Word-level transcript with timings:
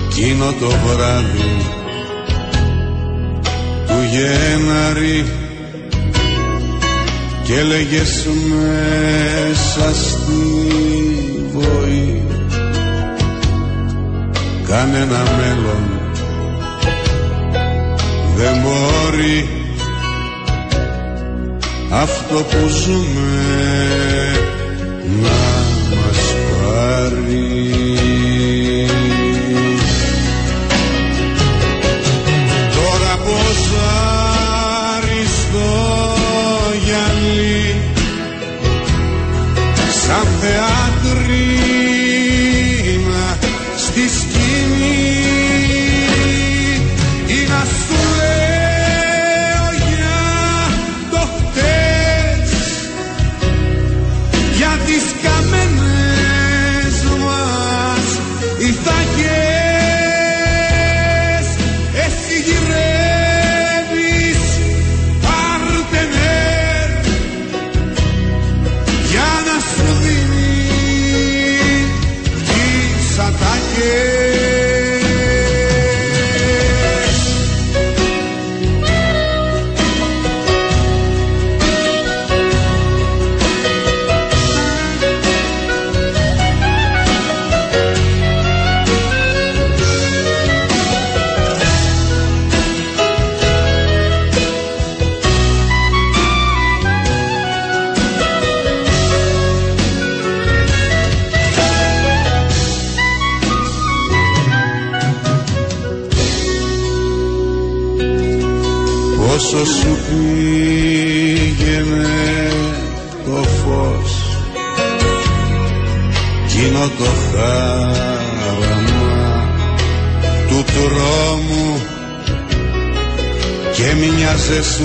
Εκείνο 0.09 0.45
το 0.61 0.71
βράδυ 0.87 1.57
του 3.87 3.95
Γέναρη 4.11 5.25
και 7.45 7.55
έλεγες 7.55 8.27
μέσα 8.51 9.95
στη 9.95 10.43
βοή 11.53 12.23
κανένα 14.67 15.23
μέλλον 15.39 16.01
δεν 18.37 18.57
μπορεί 18.63 19.60
αυτό 21.91 22.35
που 22.35 22.69
ζούμε. 22.69 23.31
Να 25.23 25.50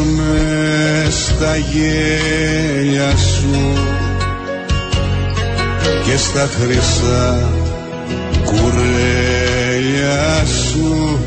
με 0.04 1.08
στα 1.10 1.58
γέλια 1.58 3.18
σου 3.18 3.74
και 6.06 6.18
στα 6.18 6.50
χρυσά 6.52 7.50
κουρέλια 8.46 10.46
σου. 10.46 11.20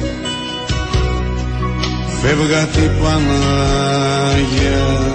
Φεύγα 2.22 2.66
την 2.66 2.90
Πανάγια 3.02 5.07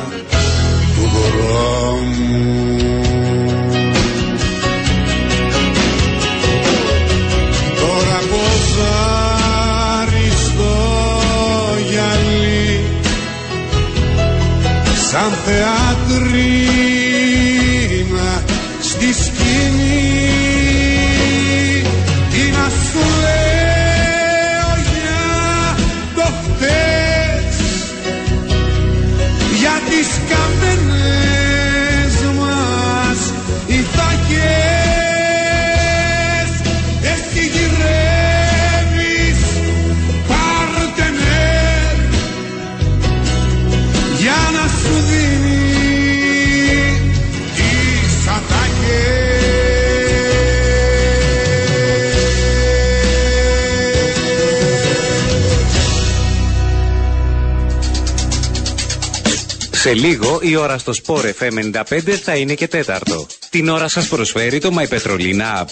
Σε 59.84 59.94
λίγο 59.94 60.40
η 60.42 60.56
ώρα 60.56 60.78
στο 60.78 60.94
Sport 61.04 61.32
FM 61.40 61.84
95 61.84 62.10
θα 62.24 62.36
είναι 62.36 62.54
και 62.54 62.68
τέταρτο. 62.68 63.28
Την 63.50 63.70
ώρα 63.70 63.88
σας 63.88 64.08
προσφέρει 64.08 64.60
το 64.60 64.70
My 64.78 64.88
Petrolina 64.88 65.62
App. 65.62 65.68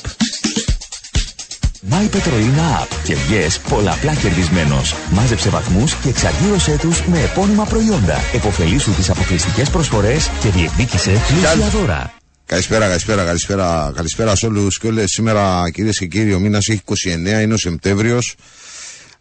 My 1.89 2.15
Petrolina 2.15 2.81
App. 2.81 2.87
Κερδιές 3.03 3.59
πολλαπλά 3.59 4.15
κερδισμένος. 4.15 4.95
Μάζεψε 5.11 5.49
βαθμούς 5.49 5.95
και 5.95 6.09
εξαγγείλωσέ 6.09 6.77
τους 6.79 7.05
με 7.05 7.21
επώνυμα 7.21 7.65
προϊόντα. 7.65 8.19
Εποφελήσου 8.33 8.91
τις 8.91 9.09
αποκλειστικές 9.09 9.69
προσφορές 9.69 10.29
και 10.41 10.49
διεκδίκησε 10.49 11.21
πλούσια 11.27 11.69
δώρα. 11.69 12.13
Καλησπέρα, 12.45 12.87
καλησπέρα, 12.87 13.25
καλησπέρα, 13.25 13.91
καλησπέρα 13.95 14.35
σε 14.35 14.45
όλους 14.45 14.79
και 14.79 14.87
όλες. 14.87 15.11
Σήμερα, 15.11 15.69
κυρίες 15.73 15.97
και 15.97 16.05
κύριοι, 16.05 16.33
ο 16.33 16.39
μήνας 16.39 16.67
έχει 16.67 16.81
29, 16.85 17.41
είναι 17.41 17.53
ο 17.53 17.57
Σεπτέμβριος. 17.57 18.35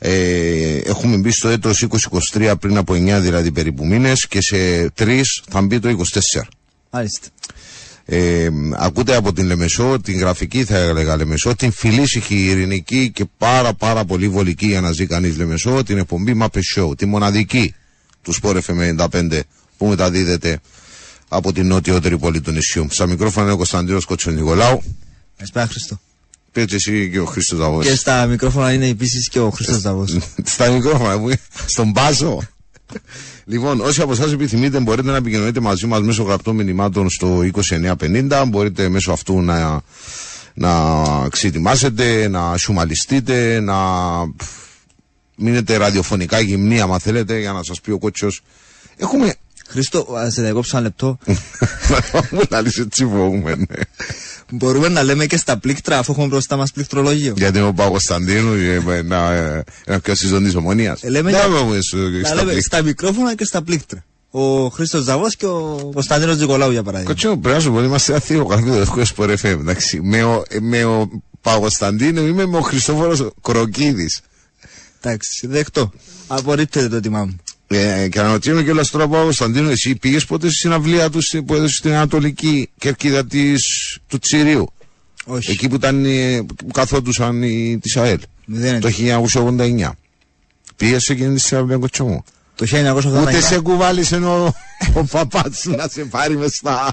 Ε, 0.02 0.76
έχουμε 0.76 1.16
μπει 1.16 1.30
στο 1.30 1.48
έτος 1.48 1.86
2023 2.32 2.54
πριν 2.60 2.76
από 2.76 2.92
9 2.92 2.96
δηλαδή 3.20 3.52
περίπου 3.52 3.86
μήνες 3.86 4.26
και 4.26 4.40
σε 4.40 4.90
3 4.98 5.20
θα 5.48 5.60
μπει 5.60 5.78
το 5.78 5.88
24. 5.88 6.42
Μάλιστα. 6.90 7.28
Ε, 8.04 8.48
ακούτε 8.76 9.16
από 9.16 9.32
την 9.32 9.46
Λεμεσό, 9.46 10.00
την 10.00 10.18
γραφική 10.18 10.64
θα 10.64 10.76
έλεγα 10.76 11.16
Λεμεσό, 11.16 11.54
την 11.54 11.72
φιλήσυχη, 11.72 12.44
ειρηνική 12.44 13.10
και 13.10 13.24
πάρα 13.38 13.74
πάρα 13.74 14.04
πολύ 14.04 14.28
βολική 14.28 14.66
για 14.66 14.80
να 14.80 14.92
ζει 14.92 15.06
κανείς 15.06 15.36
Λεμεσό, 15.36 15.82
την 15.82 15.98
εκπομπή 15.98 16.38
Muppet 16.40 16.60
Show, 16.76 16.96
τη 16.96 17.06
μοναδική 17.06 17.74
του 18.22 18.34
Sport 18.42 18.60
FM 18.66 19.06
95 19.10 19.40
που 19.76 19.86
μεταδίδεται 19.86 20.60
από 21.28 21.52
την 21.52 21.66
νότιότερη 21.66 22.18
πόλη 22.18 22.40
του 22.40 22.50
νησιού. 22.50 22.86
Στα 22.90 23.06
μικρόφωνα 23.06 23.44
είναι 23.44 23.54
ο 23.54 23.56
Κωνσταντίνος 23.56 24.04
Κοτσονικολάου. 24.04 24.82
Καλησπέρα 25.36 25.68
Χριστό. 26.52 26.60
Πέτσε 26.60 26.74
εσύ 26.74 27.10
και 27.10 27.20
ο 27.20 27.24
Χρήστος 27.24 27.58
Δαβός. 27.58 27.86
Και 27.86 27.94
στα 27.94 28.26
μικρόφωνα 28.26 28.72
είναι 28.72 28.86
επίσης 28.86 29.28
και 29.28 29.40
ο 29.40 29.50
Χριστό 29.50 29.78
Δαβός. 29.78 30.18
Στα 30.44 30.70
μικρόφωνα 30.70 31.18
μου, 31.18 31.30
στον 31.66 31.92
Πάζο. 31.92 32.38
λοιπόν, 33.44 33.80
όσοι 33.80 34.00
από 34.02 34.12
εσάς 34.12 34.32
επιθυμείτε, 34.32 34.80
μπορείτε 34.80 35.10
να 35.10 35.16
επικοινωνείτε 35.16 35.60
μαζί 35.60 35.86
μας 35.86 36.00
μέσω 36.00 36.22
γραπτών 36.22 36.54
μηνυμάτων 36.54 37.10
στο 37.10 37.40
2950. 37.70 38.44
Μπορείτε 38.48 38.88
μέσω 38.88 39.12
αυτού 39.12 39.40
να, 39.40 39.80
να 40.54 41.28
ξετοιμάσετε, 41.28 42.28
να 42.28 42.56
σουμαλιστείτε, 42.56 43.60
να 43.60 43.76
πφ, 44.36 44.46
μείνετε 45.36 45.76
ραδιοφωνικά 45.76 46.40
γυμνή, 46.40 46.80
άμα 46.80 46.98
θέλετε, 46.98 47.38
για 47.38 47.52
να 47.52 47.62
σας 47.62 47.80
πει 47.80 47.90
ο 47.90 47.98
κότσο. 47.98 48.28
Έχουμε. 48.96 49.34
Χριστό, 49.70 49.98
α 50.14 50.30
σε 50.30 50.42
διακόψω 50.42 50.76
ένα 50.76 50.86
λεπτό. 50.86 51.18
Μου 52.30 52.40
λαλείς 52.50 52.78
έτσι 52.78 53.04
φοβούμαι, 53.04 53.54
ναι. 53.54 53.64
Μπορούμε 54.52 54.88
να 54.88 55.02
λέμε 55.02 55.26
και 55.26 55.36
στα 55.36 55.58
πλήκτρα 55.58 55.98
αφού 55.98 56.12
έχουμε 56.12 56.26
μπροστά 56.26 56.56
μας 56.56 56.70
πληκτρολόγιο. 56.72 57.34
Γιατί 57.36 57.58
είμαι 57.58 57.66
ο 57.66 57.72
Παπα-Κωνσταντίνου, 57.72 58.52
ένα, 58.90 59.32
ένα 59.84 60.00
πιο 60.00 60.14
τη 60.14 60.56
ομονίας. 60.56 61.02
Ε, 61.02 61.08
λέμε 61.10 61.30
για- 61.30 61.46
Να 62.22 62.34
λέμε 62.34 62.60
στα 62.60 62.82
μικρόφωνα 62.82 63.34
και 63.34 63.44
στα 63.44 63.62
πλήκτρα. 63.62 64.04
ο 64.30 64.68
Χρήστος 64.68 65.04
Ζαβός 65.04 65.36
και 65.36 65.46
ο 65.46 65.90
Κωνσταντίνο 65.94 66.34
Νικολάου 66.34 66.70
για 66.70 66.82
παράδειγμα. 66.82 67.10
Κοτσίνο, 67.12 67.36
πρέπει 67.36 67.54
να 67.56 67.62
σου 67.62 67.70
πω 67.70 67.76
ότι 67.76 67.86
είμαστε 67.86 68.12
ένα 68.12 68.20
θηροκαφείο 68.20 68.74
του 68.74 68.80
Εύκολο 68.80 69.04
Σπορ 69.04 69.30
FM. 69.30 69.44
Εντάξει, 69.44 70.00
με 70.02 70.22
ο, 70.22 70.42
με 70.60 70.84
ο 70.84 71.08
Παγωσταντίνο 71.40 72.26
είμαι 72.26 72.46
με 72.46 72.56
ο 72.56 72.60
Χριστόφορος 72.60 73.28
Κροκίδης. 73.42 74.20
Εντάξει, 75.02 75.46
δεκτό. 75.46 75.92
Απορρίπτεται 76.26 76.88
το 76.88 77.00
τιμά 77.00 77.24
μου. 77.24 77.36
Ε, 77.72 78.08
και 78.08 78.20
αναρωτιέμαι 78.20 78.62
κιόλας 78.62 78.90
τώρα 78.90 79.08
που 79.08 79.16
ο 79.16 79.22
Κωνσταντίνο, 79.22 79.70
εσύ 79.70 79.96
πήγες 79.96 80.24
ποτέ 80.24 80.46
στη 80.46 80.56
συναυλία 80.56 81.10
του 81.10 81.20
που 81.46 81.54
έδωσε 81.54 81.74
στην 81.74 81.90
Ανατολική 81.90 82.70
κερκίδα 82.78 83.26
της, 83.26 83.62
του 84.06 84.18
Τσιρίου; 84.18 84.72
Όχι. 85.24 85.50
Εκεί 85.50 85.68
που, 85.68 85.74
ήταν, 85.74 86.04
ε, 86.04 86.42
που 86.56 86.66
καθόντουσαν 86.66 87.42
οι, 87.42 87.78
της 87.82 87.96
ΑΕΛ; 87.96 88.20
Μηδέν. 88.46 88.80
Το 88.80 88.88
1989. 88.88 89.90
Πήγες 90.76 91.02
σε 91.02 91.12
εκείνη 91.12 91.34
τη 91.34 91.40
συναυλία 91.40 91.76
κοτσό 91.76 92.04
μου; 92.04 92.24
Το 92.54 92.66
1989. 92.66 93.22
Ούτε 93.22 93.40
σε 93.40 93.60
κουβάλισε 93.60 94.16
ο, 94.16 94.54
ο 94.94 95.04
παπάς 95.04 95.58
σου 95.58 95.70
να 95.70 95.88
σε 95.88 96.04
πάρει 96.04 96.36
μες 96.36 96.52
στα. 96.52 96.92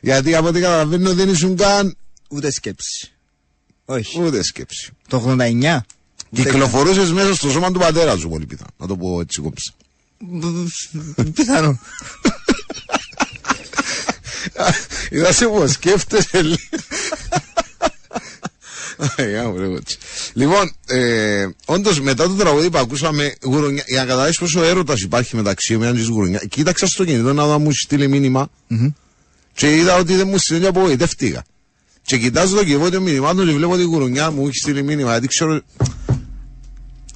Γιατί 0.00 0.34
από 0.34 0.48
ό,τι 0.48 0.60
καταλαβαίνω 0.60 1.14
δεν 1.14 1.28
ήσουν 1.28 1.56
καν 1.56 1.96
Ούτε 2.28 2.50
σκέψη. 2.50 3.12
Όχι. 3.84 4.22
ούτε 4.22 4.42
σκέψη. 4.42 4.92
Το 5.08 5.36
89. 5.38 5.78
Κυκλοφορούσες 6.34 7.12
μέσα 7.12 7.34
στο 7.34 7.50
σώμα 7.50 7.70
του 7.72 7.78
πατέρα 7.78 8.16
σου 8.16 8.28
πολύ 8.28 8.46
πιθανό. 8.46 8.70
Να 8.76 8.86
το 8.86 8.96
πω 8.96 9.20
έτσι 9.20 9.40
κόψα. 9.40 9.72
Πιθανό. 11.34 11.78
Είδα 15.10 15.32
σε 15.32 15.46
πως 15.46 15.70
σκέφτεσαι 15.70 16.42
λίγο. 16.42 16.56
Αγιά 19.16 19.48
μου, 19.48 19.58
ρε, 19.58 19.66
κότσι. 19.66 19.98
Λοιπόν, 20.32 20.74
ε, 20.86 21.46
όντως 21.64 22.00
μετά 22.00 22.26
το 22.26 22.34
τραγούδι 22.34 22.70
που 22.70 22.78
ακούσαμε, 22.78 23.34
γουρουνιά, 23.42 23.84
για 23.86 24.00
να 24.00 24.06
καταλάβεις 24.06 24.38
πόσο 24.38 24.62
έρωτας 24.62 25.00
υπάρχει 25.00 25.36
μεταξύ 25.36 25.76
μου 25.76 25.92
και 25.94 26.02
γουρουνιάς, 26.02 26.42
κοίταξα 26.48 26.86
στο 26.86 27.04
κινητό 27.04 27.32
να 27.32 27.46
δω 27.46 27.54
αν 27.54 27.62
μου 27.62 27.72
στείλει 27.72 28.08
μήνυμα 28.08 28.50
και 29.54 29.76
είδα 29.76 29.96
ότι 29.96 30.14
δεν 30.14 30.28
μου 30.28 30.38
στείλει 30.38 30.60
και 30.60 30.66
απογοητεύτηκα. 30.66 31.44
Και 32.02 32.18
κοιτάζω 32.18 32.56
το 32.56 32.64
κυβότιο 32.64 33.00
μηνυμάτων 33.00 33.46
και 33.46 33.52
βλέπω 33.52 33.72
ότι 33.72 33.82
η 33.82 33.84
γουρουνιά 33.84 34.30
μου 34.30 34.46
έχει 34.46 34.56
στείλει 34.56 34.82
μήνυμα, 34.82 35.10
γιατί 35.10 35.26
ξέρω, 35.26 35.60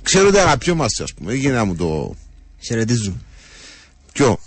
ξέρω 0.03 0.29
ότι 0.29 0.39
αγαπιόμαστε, 0.39 1.03
ας 1.03 1.15
πούμε. 1.15 1.31
Δεν 1.31 1.41
γίνεται 1.41 1.59
να 1.59 1.65
μου 1.65 1.77
το. 1.77 2.17
Χαιρετίζω. 2.67 3.17
Ποιο, 4.13 4.39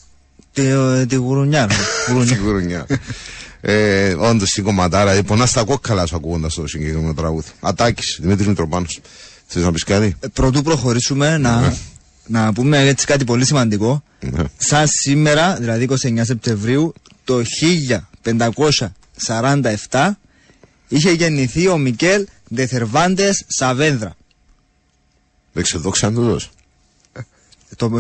Τη, 0.54 0.66
ε, 0.66 1.06
τη 1.06 1.16
γουρουνιά. 1.16 1.66
ρε. 1.68 1.74
Γουρουνιά. 2.14 2.34
Στην 2.34 2.44
γουρουνιά. 2.46 2.86
ε, 3.62 4.14
Όντως 4.14 4.50
στην 4.50 4.64
κομματάρα, 4.64 5.12
ε, 5.12 5.22
πονάς 5.22 5.50
στα 5.50 5.64
κόκκαλα 5.64 6.06
σου 6.06 6.16
ακούγοντας 6.16 6.54
το 6.54 6.68
συγκεκριμένο 6.68 7.14
τραγούδι. 7.14 7.48
Ατάκης, 7.60 8.18
Δημήτρης 8.22 8.48
Μητροπάνος. 8.48 9.00
Θες 9.46 9.64
να 9.64 9.72
πεις 9.72 9.84
κάτι; 9.84 10.16
Ε, 10.20 10.28
Πρωτού 10.28 10.62
προχωρήσουμε 10.62 11.38
να, 11.38 11.74
να 12.28 12.54
πούμε 12.54 12.88
έτσι 12.88 13.06
κάτι 13.06 13.24
πολύ 13.24 13.46
σημαντικό. 13.46 14.04
Ναι. 14.20 14.44
Σαν 14.58 14.88
σήμερα, 14.88 15.56
δηλαδή 15.56 15.84
29 15.84 16.22
Σεπτεμβρίου, 16.26 16.94
το 17.24 17.42
1547 19.90 20.10
είχε 20.88 21.12
γεννηθεί 21.12 21.68
ο 21.68 21.78
Μικέλ 21.78 22.26
Ντεθερβάντες 22.56 23.44
Σαβένδρα. 23.48 24.16
Δεν 25.54 25.64
ξεδόξαν 25.64 26.14
τούτος. 26.14 26.50
Το 27.76 27.92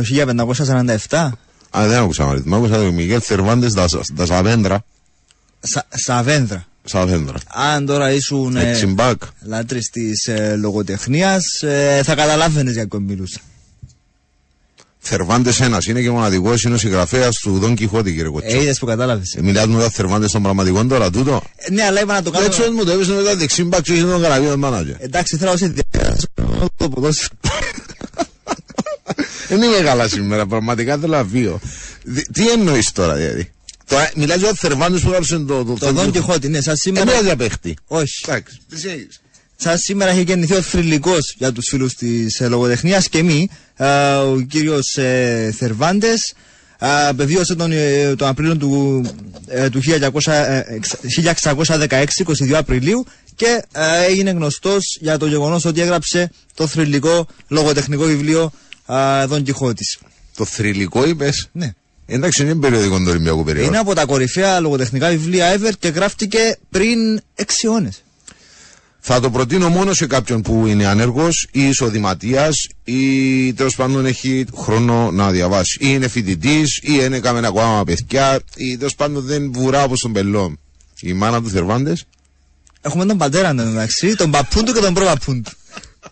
1547 1.10 1.30
Α, 1.78 1.88
δεν 1.88 2.00
άκουσα 2.00 2.26
να 2.26 2.42
Μ' 2.46 2.54
άκουσα 2.56 2.76
το 2.78 2.92
Μιγέλ 2.92 3.20
Θερβάντε 3.24 3.68
Δασαβέντρα. 4.14 4.84
Σα, 5.60 5.86
Σαβένδρα. 5.98 6.66
Σαβέντρα. 6.84 7.38
Αν 7.48 7.86
τώρα 7.86 8.12
ήσουν 8.12 8.56
ε, 8.56 8.70
Έτσι 8.70 8.86
μπακ. 8.86 9.22
λάτρης 9.42 9.90
της 9.90 10.28
ε, 10.28 10.56
λογοτεχνίας, 10.56 11.44
ε, 11.62 12.02
θα 12.04 12.16
καταλάβαινες 12.16 12.74
για 12.74 12.88
ποιον 12.88 13.04
μιλούσα. 13.04 13.40
Θερβάντες 15.00 15.60
ένας 15.60 15.86
είναι 15.86 16.02
και 16.02 16.10
μοναδικός, 16.10 16.64
είναι 16.64 16.74
ο 16.74 16.78
συγγραφέας 16.78 17.36
του 17.40 17.60
Δον 17.60 17.76
Κιχώτη, 17.76 18.10
κύριε 18.12 18.26
Ε, 18.28 18.30
Κοτσό. 18.32 18.62
είδες 18.62 18.80
που 18.80 18.86
κατάλαβες. 18.86 19.34
Ε, 19.34 19.42
Μιλάς 19.42 19.68
με 19.68 19.82
τα 19.82 19.90
Θερβάντες 19.90 20.32
των 20.32 20.42
πραγματικών 20.44 20.88
τώρα, 20.88 21.10
τούτο. 21.10 21.42
Ε, 21.56 21.72
ναι, 21.72 21.84
αλλά 21.84 22.02
είπα 22.02 22.14
να 22.14 22.22
το 22.22 22.32
κάνω. 22.32 22.46
Έτσι 22.46 22.70
μου 22.70 22.84
το 22.86 22.92
έπεσε 22.92 23.12
με 23.12 23.24
τα 23.24 23.36
δεξί 23.36 23.64
μπακ 23.64 23.82
και 23.82 23.94
είχε 23.94 24.04
τον 24.04 24.22
καραβίο 24.22 24.58
μάνατζερ. 24.58 24.96
Εντάξει, 25.00 25.38
θέλω 25.38 25.52
να 25.52 25.58
σε 25.58 25.68
διαβάσω 25.92 26.26
το 26.78 26.90
ποδόσφαιρο. 26.90 27.30
Δεν 29.48 29.62
είμαι 29.62 29.78
καλά 29.84 30.08
σήμερα, 30.08 30.46
πραγματικά 30.46 30.98
θέλω 30.98 31.18
να 31.18 31.24
φύγω. 31.32 31.60
Δι- 32.04 32.28
Τι 32.34 32.50
εννοείς 32.50 32.92
τώρα, 32.92 33.14
δηλαδή; 33.16 33.52
Τώρα 33.86 34.12
μιλάς 34.16 34.38
για 34.40 34.48
το 34.50 34.56
Θερβάντε 34.56 34.98
που 35.00 35.08
έγραψε 35.08 35.38
το. 35.38 35.64
Το, 35.64 35.74
Το 35.80 35.92
Δον 35.92 36.12
Κιχώτη, 36.12 36.48
ναι, 36.50 36.62
σαν 36.62 36.74
Ε, 36.74 36.78
σήμερα. 36.78 37.12
μια 37.12 37.22
διαπέχτη. 37.22 37.76
Όχι. 37.88 38.24
Εντάξει, 38.28 38.58
τι 38.70 38.90
έχεις; 38.90 39.22
Σαν 39.56 39.78
σήμερα 39.78 40.12
έχει 40.12 40.22
γεννηθεί 40.22 40.54
ο 40.54 40.62
θρηλυκός 40.62 41.36
για 41.38 41.52
τους 41.52 41.68
φίλους 41.70 41.94
της 41.94 42.40
ε, 42.40 42.48
λογοτεχνίας 42.48 43.10
και 43.10 43.24
μη. 43.24 43.50
Ε, 43.76 43.86
ο 44.16 44.40
κύριος 44.50 44.98
ε, 44.98 45.54
Θερβάντες 45.58 46.34
πεβίωσε 47.16 47.56
τον, 47.56 47.72
ε, 47.72 48.16
τον 48.16 48.28
Απρίλιο 48.28 48.58
του, 48.58 49.02
ε, 49.48 49.70
του 49.70 49.80
1900, 49.82 50.32
ε, 50.32 50.64
εξ- 50.68 50.96
1616, 51.04 52.24
22 52.24 52.58
Απριλίου 52.58 53.06
και 53.36 53.64
ε, 53.72 54.06
έγινε 54.10 54.32
γνωστός 54.32 54.98
για 55.02 55.18
το 55.18 55.26
γεγονός 55.26 55.66
ότι 55.66 55.82
έγραψε 55.82 56.32
το 56.54 56.68
θρηλυκό 56.68 57.28
λογοτεχνικό 57.48 58.04
βιβλίο 58.04 58.44
ε, 58.44 58.52
Δον 59.28 59.44
Κιχώτης. 59.44 59.98
Το 60.36 60.46
θρηλυκό 60.46 61.08
είπες; 61.08 61.50
Ναι. 61.52 61.74
Εντάξει, 62.06 62.42
είναι 62.42 62.56
περιοδικό 62.56 62.98
του 62.98 63.06
Ολυμπιακού 63.08 63.44
περίοδου. 63.44 63.68
Είναι 63.68 63.78
από 63.78 63.94
τα 63.94 64.06
κορυφαία 64.06 64.60
λογοτεχνικά 64.60 65.10
βιβλία 65.10 65.56
ever 65.56 65.72
και 65.80 65.88
γράφτηκε 65.88 66.58
πριν 66.70 67.22
6 67.36 67.44
αιώνες. 67.64 68.04
Θα 69.00 69.20
το 69.20 69.30
προτείνω 69.30 69.70
μόνο 69.70 69.94
σε 69.94 70.08
κάποιον 70.08 70.42
που 70.42 70.68
είναι 70.68 70.86
ανέργο 70.86 71.28
ή 71.52 71.68
εισοδηματίας 71.68 72.68
ή 72.84 73.54
τέλος 73.54 73.76
πάντων 73.76 74.06
έχει 74.06 74.46
χρόνο 74.56 75.12
να 75.12 75.32
διαβάσει. 75.32 75.78
Ή 75.82 75.88
είναι 75.90 76.08
φοιτητής 76.08 76.78
ή 76.78 76.92
είναι 77.06 77.20
κάμενα 77.20 77.48
ακόμα 77.48 77.84
παιδιά 77.84 78.40
ή 78.56 78.78
τέλος 78.78 78.96
πάντων 78.96 79.24
δεν 79.24 79.52
βουρά 79.54 79.84
όπως 79.84 80.00
τον 80.00 80.14
πελό. 80.14 80.58
Η 81.02 81.14
μάνα 81.14 81.42
του 81.42 81.50
Θερβάντες. 81.50 82.06
Έχουμε 82.82 83.06
τον 83.06 83.18
πατέρα 83.18 83.54
του 83.54 83.62
εντάξει, 83.62 84.16
τον 84.16 84.32
παππούν 84.32 84.66
του 84.66 84.74
και 84.74 84.80
τον 84.80 84.94
προπαππούν 84.94 85.44
του. 85.44 85.52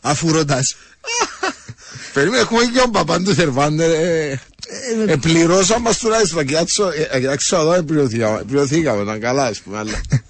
Αφού 0.02 0.32
ρωτάς. 0.32 0.76
Περίμενε, 2.18 2.42
έχουμε 2.42 2.62
και 2.62 2.80
τον 2.80 2.92
παπάν 2.92 3.24
του 3.24 3.34
Θερβάντε. 3.34 3.86
Ε, 3.86 4.40
ε, 5.08 5.16
πληρώσαμε 5.16 5.80
μας 5.80 5.98
τουλάχιστον. 5.98 6.46
Κοιτάξω, 6.46 6.90
ε, 7.12 7.20
κοιτάξω 7.20 7.58
εδώ, 7.58 7.84
πληρωθήκαμε. 7.84 8.44
Πληρωθήκαμε, 8.48 9.02
ήταν 9.02 9.20
καλά, 9.20 9.46
ας 9.46 9.60
πούμε. 9.60 9.78
Αλλά... 9.78 10.02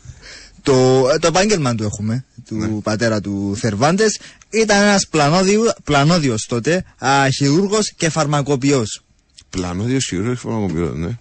Το, 0.63 1.07
ε, 1.13 1.17
το 1.17 1.27
επάγγελμα 1.27 1.75
του 1.75 1.83
έχουμε, 1.83 2.25
του 2.47 2.81
πατέρα 2.83 3.21
του 3.21 3.55
Θερβάντες, 3.59 4.19
ήταν 4.49 4.81
ένας 4.81 5.07
πλανόδιο, 5.07 5.73
πλανόδιος 5.83 6.45
τότε, 6.47 6.83
α, 6.97 7.29
χειρούργος 7.29 7.93
και 7.95 8.09
φαρμακοποιός. 8.09 9.01
Πλάνο, 9.49 9.83
δύο 9.83 9.99
σίγουρο, 9.99 10.31
έχει 10.31 10.39
φωνακοποιό, 10.39 10.93
ναι. 10.95 11.17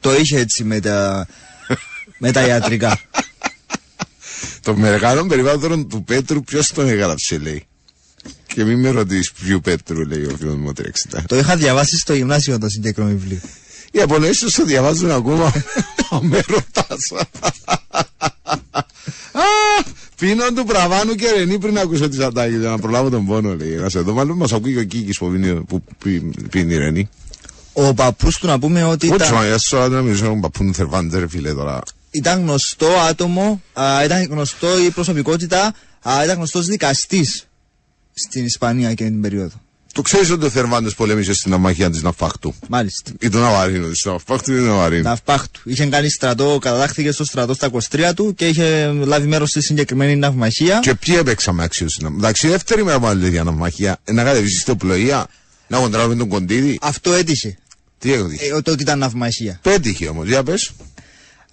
Το 0.00 0.14
είχε 0.14 0.38
έτσι 0.38 0.64
με 0.64 0.80
τα, 0.80 1.26
με 2.18 2.32
τα 2.32 2.46
ιατρικά. 2.46 3.00
Το 4.62 4.76
μεγάλο 4.76 5.26
περιβάλλον 5.26 5.88
του 5.88 6.04
Πέτρου, 6.04 6.44
ποιος 6.44 6.72
τον 6.72 6.88
έγραψε, 6.88 7.38
λέει; 7.38 7.66
Και 8.46 8.64
μην 8.64 8.80
με 8.80 8.90
ρωτήσεις 8.90 9.32
ποιου 9.32 9.60
Πέτρου, 9.60 10.06
λέει 10.06 10.24
ο 10.24 10.36
φίλος 10.38 10.54
μου 10.56 10.72
360. 10.76 11.22
το 11.26 11.36
είχα 11.38 11.56
διαβάσει 11.56 11.98
στο 11.98 12.14
γυμνάσιο 12.14 12.58
το 12.58 12.68
συγκεκριμένο 12.68 13.16
βιβλίο. 13.18 13.40
Οι 13.92 14.00
Απολαίες 14.00 14.38
το 14.38 14.64
διαβάζουν 14.64 15.10
ακόμα. 15.10 15.52
Με 16.30 16.40
ρωτάς. 16.48 17.12
Α, 19.32 19.42
Πίνω 20.18 20.52
του 20.54 20.64
πραβάνου 20.64 21.14
και 21.14 21.30
ρενή 21.36 21.58
πριν 21.58 21.78
ακούσω 21.78 22.08
τις 22.08 22.18
ατάκες 22.18 22.58
για 22.60 22.68
να 22.68 22.78
προλάβω 22.78 23.10
τον 23.10 23.26
πόνο, 23.26 23.54
λέει. 23.56 23.74
Να 23.74 23.88
σε 23.88 24.00
δω, 24.00 24.12
μάλλον 24.12 24.36
μας 24.36 24.52
ακούει 24.52 24.72
και 24.72 24.78
ο 24.78 24.84
Κίκης 24.84 25.18
που 25.18 25.30
πίνει, 25.30 25.64
που 25.64 25.82
πι- 25.98 26.48
πίνει 26.48 26.74
η 26.74 26.78
ρενή. 26.78 27.08
Ο 27.72 27.94
παππούς 27.94 28.38
του 28.38 28.46
να 28.46 28.58
πούμε 28.58 28.84
ότι 28.84 29.06
Όχι, 29.06 29.14
ήταν, 29.14 29.34
μα 29.34 29.46
για 29.46 29.58
σώα 29.58 29.88
να 29.88 30.02
μιλήσω 30.02 30.34
με 30.34 30.40
παππούν 30.40 30.74
Θερβάντε, 30.74 31.18
ρε 31.18 31.28
φίλε 31.28 31.52
τώρα. 31.54 31.80
ήταν 32.10 32.40
γνωστό 32.40 32.86
άτομο, 33.08 33.62
α, 33.72 34.04
ήταν 34.04 34.22
γνωστό 34.30 34.78
η 34.84 34.90
προσωπικότητα, 34.90 35.74
α, 36.02 36.24
ήταν 36.24 36.36
γνωστός 36.36 36.66
δικαστής 36.66 37.47
στην 38.26 38.44
Ισπανία 38.44 38.88
εκείνη 38.88 39.10
την 39.10 39.20
περίοδο. 39.20 39.60
Το 39.92 40.02
ξέρεις 40.02 40.30
ότι 40.30 40.44
ο 40.44 40.50
Θερβάντες 40.50 40.94
πολέμησε 40.94 41.34
στην 41.34 41.52
αμαχία 41.52 41.90
της 41.90 42.02
Ναυφάχτου. 42.02 42.54
Μάλιστα. 42.68 43.12
Ή 43.20 43.28
του 43.28 43.38
Ναβαρίνου, 43.38 43.90
της 43.90 44.04
Ναυφάχτου 44.04 44.52
ή 44.52 44.56
του 44.56 44.62
Ναβαρίνου. 44.62 45.02
Ναυπάχτου. 45.02 45.60
Είχε 45.64 45.86
κάνει 45.86 46.10
στρατό, 46.10 46.58
κατατάχθηκε 46.60 47.12
στο 47.12 47.24
στρατό 47.24 47.54
στα 47.54 47.70
23 47.90 48.12
του 48.16 48.34
και 48.34 48.48
είχε 48.48 48.86
λάβει 48.86 49.26
μέρος 49.26 49.48
στη 49.48 49.62
συγκεκριμένη 49.62 50.16
ναυμαχία. 50.16 50.78
Και 50.82 50.94
ποιοι 50.94 51.14
έπαιξαμε 51.18 51.64
αξίως 51.64 51.92
στην 51.92 52.06
αμαχία. 52.06 52.26
Εντάξει, 52.26 52.48
δεύτερη 52.48 52.84
μέρα 52.84 52.98
που 52.98 53.06
άλλη 53.06 53.28
για 53.28 53.44
ναυμαχία. 53.44 53.98
Να 54.10 54.24
κατεβήσεις 54.24 54.60
στο 54.60 54.76
πλοία, 54.76 55.26
να 55.68 55.78
κοντράρουμε 55.78 56.14
τον 56.14 56.28
κοντίδι. 56.28 56.78
Αυτό 56.82 57.12
έτυχε. 57.12 57.58
Τι 57.98 58.12
έγινε. 58.12 58.36
Ε, 58.38 58.60
το 58.62 58.70
ότι 58.70 58.82
ήταν 58.82 58.98
ναυμαχία. 58.98 59.58
Πέτυχε 59.62 60.08
όμως, 60.08 60.26
για 60.26 60.42
πες. 60.42 60.70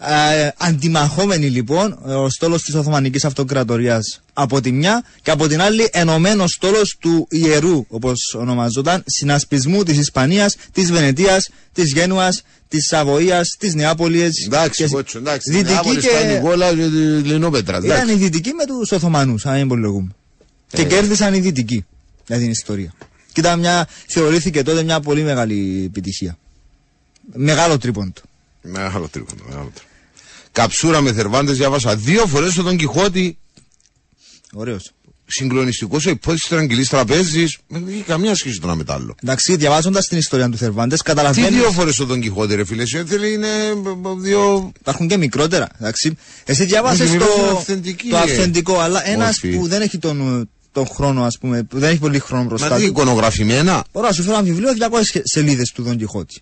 Ε, 0.07 0.50
αντιμαχόμενοι 0.57 1.45
λοιπόν 1.50 2.00
ο 2.05 2.29
στόλος 2.29 2.62
της 2.63 2.75
Οθωμανικής 2.75 3.25
Αυτοκρατορίας 3.25 4.21
από 4.33 4.62
τη 4.62 4.71
μια 4.71 5.03
και 5.21 5.31
από 5.31 5.47
την 5.47 5.62
άλλη 5.62 5.88
ενωμένος 5.91 6.51
στόλος 6.51 6.97
του 7.00 7.27
Ιερού 7.29 7.85
όπως 7.88 8.33
ονομαζόταν 8.38 9.03
συνασπισμού 9.05 9.83
της 9.83 9.97
Ισπανίας, 9.97 10.55
της 10.71 10.91
Βενετίας, 10.91 11.50
της 11.74 11.91
Γένουας, 11.93 12.43
της 12.67 12.85
Σαβοίας, 12.88 13.55
της 13.59 13.74
Νεάπολης 13.75 14.45
Εντάξει, 14.45 14.83
και 14.83 14.89
κότσο, 14.89 15.17
εντάξει. 15.17 15.51
δυτική 15.51 15.71
Νεάπολη, 15.74 16.00
και- 16.00 16.07
Σπάνη, 16.09 16.33
Νικόλα 16.33 16.69
και 16.69 16.75
τη 16.83 16.88
Λινόπετρα. 17.27 17.77
ήταν 17.77 17.89
Εντάξει. 17.91 18.13
οι 18.13 18.17
δυτικοί 18.17 18.53
με 18.53 18.65
τους 18.65 18.91
Οθωμανούς 18.91 19.45
αν 19.45 19.62
υπολογούμε 19.62 20.12
και 20.67 20.81
Ε. 20.81 20.85
κέρδισαν 20.85 21.33
οι 21.33 21.39
δυτικοί 21.39 21.85
για 22.27 22.38
την 22.38 22.50
ιστορία 22.50 22.93
και 23.33 23.39
ήταν 23.39 23.59
μια, 23.59 23.88
θεωρήθηκε 24.07 24.63
τότε 24.63 24.83
μια 24.83 25.00
πολύ 25.00 25.21
μεγάλη 25.24 25.83
επιτυχία 25.85 26.38
Μεγάλο 27.33 27.77
τρίποντο. 27.77 28.12
Μεγάλο 28.62 29.07
τρίποντο. 29.12 29.43
Μεγάλο 29.47 29.71
τρίποντο. 29.74 29.93
Καψούρα 30.55 31.01
με 31.01 31.13
Θερβάντες 31.13 31.57
διάβασα 31.57 31.95
δύο 31.95 32.25
φορές 32.27 32.53
τον 32.53 32.77
Κιχώτη. 32.77 33.38
Ωραίος. 34.53 34.91
Συγκλονιστικός 35.25 36.05
ο 36.05 36.09
υπόθεσης 36.09 36.47
τραγγυλή 36.47 36.85
τραπέζης. 36.88 37.57
Δεν 37.67 37.85
έχει 37.89 38.01
καμία 38.01 38.35
σχέση 38.35 38.59
το 38.59 38.67
ένα 38.67 38.75
με 38.75 38.83
το 38.83 38.93
άλλο. 38.93 39.15
Εντάξει, 39.24 39.55
διαβάζοντας 39.55 40.07
την 40.07 40.17
ιστορία 40.17 40.50
του 40.50 40.57
Θερβάντες, 40.57 40.97
Τι 40.97 41.03
καταλαβαίνει. 41.03 41.47
δύο 41.57 41.71
φορές 41.71 42.00
ο 42.00 42.05
Τον 42.05 42.21
Κιχώτη, 42.21 42.55
ρε 42.55 42.65
φίλε, 42.65 42.85
σου 42.85 42.97
έθελε 42.97 43.27
είναι 43.27 43.47
ε, 43.47 43.74
δύο. 44.17 44.71
Υπάρχουν 44.79 45.07
και 45.07 45.17
μικρότερα. 45.17 45.67
Εντάξει. 45.79 46.17
Εσύ 46.45 46.65
διάβασες 46.65 47.09
Όχι, 47.09 47.17
το, 47.17 47.25
μιλάς 47.25 47.41
για 47.50 47.51
αυθεντική, 47.57 48.09
το 48.09 48.17
ε. 48.17 48.19
αυθεντικό, 48.19 48.79
αλλά 48.79 49.07
ένας 49.07 49.29
Όχι. 49.43 49.57
που 49.57 49.67
δεν 49.67 49.81
έχει 49.81 49.97
τον, 49.97 50.50
τον 50.71 50.88
χρόνο, 50.88 51.24
ας 51.24 51.38
πούμε, 51.38 51.63
που 51.63 51.79
δεν 51.79 51.89
έχει 51.89 52.00
πολύ 52.00 52.19
χρόνο 52.19 52.41
Μα 52.43 52.47
μπροστά 52.50 52.75
τι 52.75 52.81
του. 52.81 52.88
εικονογραφημένα. 52.88 53.83
Ωραία, 53.91 54.12
σου 54.12 54.21
φέρω 54.24 54.33
ένα 54.35 54.43
βιβλίο 54.43 54.69
200 54.79 55.19
σελίδες 55.24 55.71
του 55.71 55.83
Δον 55.83 55.97
Κιχώτη. 55.97 56.41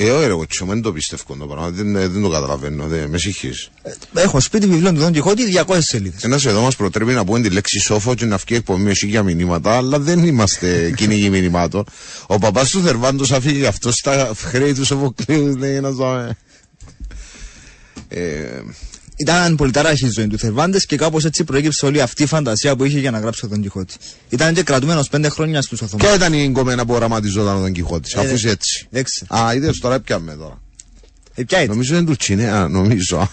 Ε, 0.00 0.10
όχι, 0.10 0.24
ρε, 0.24 0.30
εγώ 0.30 0.46
τσιμό, 0.46 0.72
δεν 0.72 0.82
το 0.82 0.92
πιστεύω 0.92 1.36
το 1.38 1.46
πράγμα. 1.46 1.70
Δεν, 1.70 1.96
ε, 1.96 2.06
δεν 2.08 2.22
το 2.22 2.28
καταλαβαίνω. 2.28 2.86
Δεν, 2.86 3.10
με 3.10 3.18
συγχύεις. 3.18 3.70
Ε, 3.82 3.92
Έχω 4.20 4.40
σπίτι 4.40 4.66
βιβλίο 4.66 4.92
του 4.92 4.98
Δον 4.98 5.12
Κιχώτη 5.12 5.42
200 5.66 5.78
σελίδες. 5.78 6.22
Ένας 6.24 6.44
εδώ 6.46 6.60
μας 6.60 6.76
προτρέπει 6.76 7.12
να 7.12 7.24
πούμε 7.24 7.40
τη 7.40 7.50
λέξη 7.50 7.78
σόφο 7.78 8.14
και 8.14 8.24
να 8.24 8.36
βγει 8.36 8.56
εκπομπή 8.56 8.90
εσύ 8.90 9.06
για 9.06 9.22
μηνύματα, 9.22 9.76
αλλά 9.76 9.98
δεν 9.98 10.24
είμαστε 10.24 10.90
κυνηγοί 10.96 11.30
μηνυμάτων. 11.30 11.84
Ο 12.26 12.38
παπάς 12.38 12.70
του 12.70 12.82
Θερβάντος 12.82 13.32
αφήγει 13.32 13.66
αυτό 13.66 13.92
στα 13.92 14.32
χρέη 14.36 14.74
του 14.74 14.84
Σοφοκλείου, 14.84 15.56
λέει 15.56 15.80
να 15.80 15.90
ζω. 15.90 16.34
Ε, 18.08 18.62
Ήταν 19.20 19.56
πολύ 19.56 19.70
ταράχη 19.70 20.06
η 20.06 20.10
ζωή 20.10 20.26
του 20.26 20.38
Θερβάντες 20.38 20.86
και 20.86 20.96
κάπως 20.96 21.24
έτσι 21.24 21.44
προέκυψε 21.44 21.86
όλη 21.86 22.00
αυτή 22.00 22.22
η 22.22 22.26
φαντασία 22.26 22.76
που 22.76 22.84
είχε 22.84 22.98
για 22.98 23.10
να 23.10 23.18
γράψει 23.18 23.44
ο 23.44 23.48
Δον 23.48 23.60
Κιχώτη. 23.62 23.94
Ήταν 24.28 24.54
και 24.54 24.62
κρατούμενος 24.62 25.08
πέντε 25.08 25.28
χρόνια 25.28 25.62
στους 25.62 25.80
Οθωμανούς. 25.82 26.16
ποια 26.18 26.26
ήταν 26.28 26.40
η 26.40 26.52
κομμένα 26.52 26.86
που 26.86 26.94
οραματιζόταν 26.94 27.56
ο 27.56 27.60
Τον 27.60 27.72
Κιχώτη, 27.72 28.18
αφού 28.18 28.34
είσαι 28.34 28.50
έτσι. 28.50 28.86
Έξι. 28.90 29.26
Α, 29.34 29.54
είδες 29.54 29.78
τώρα 29.78 30.00
πιάμε 30.00 30.34
τώρα. 30.34 30.60
Ε, 31.34 31.42
ποια 31.44 31.58
ήταν. 31.62 31.68
Νομίζω 31.74 31.96
είναι 31.96 32.04
του 32.06 32.16
Τσινέα, 32.16 32.68
νομίζω. 32.68 33.30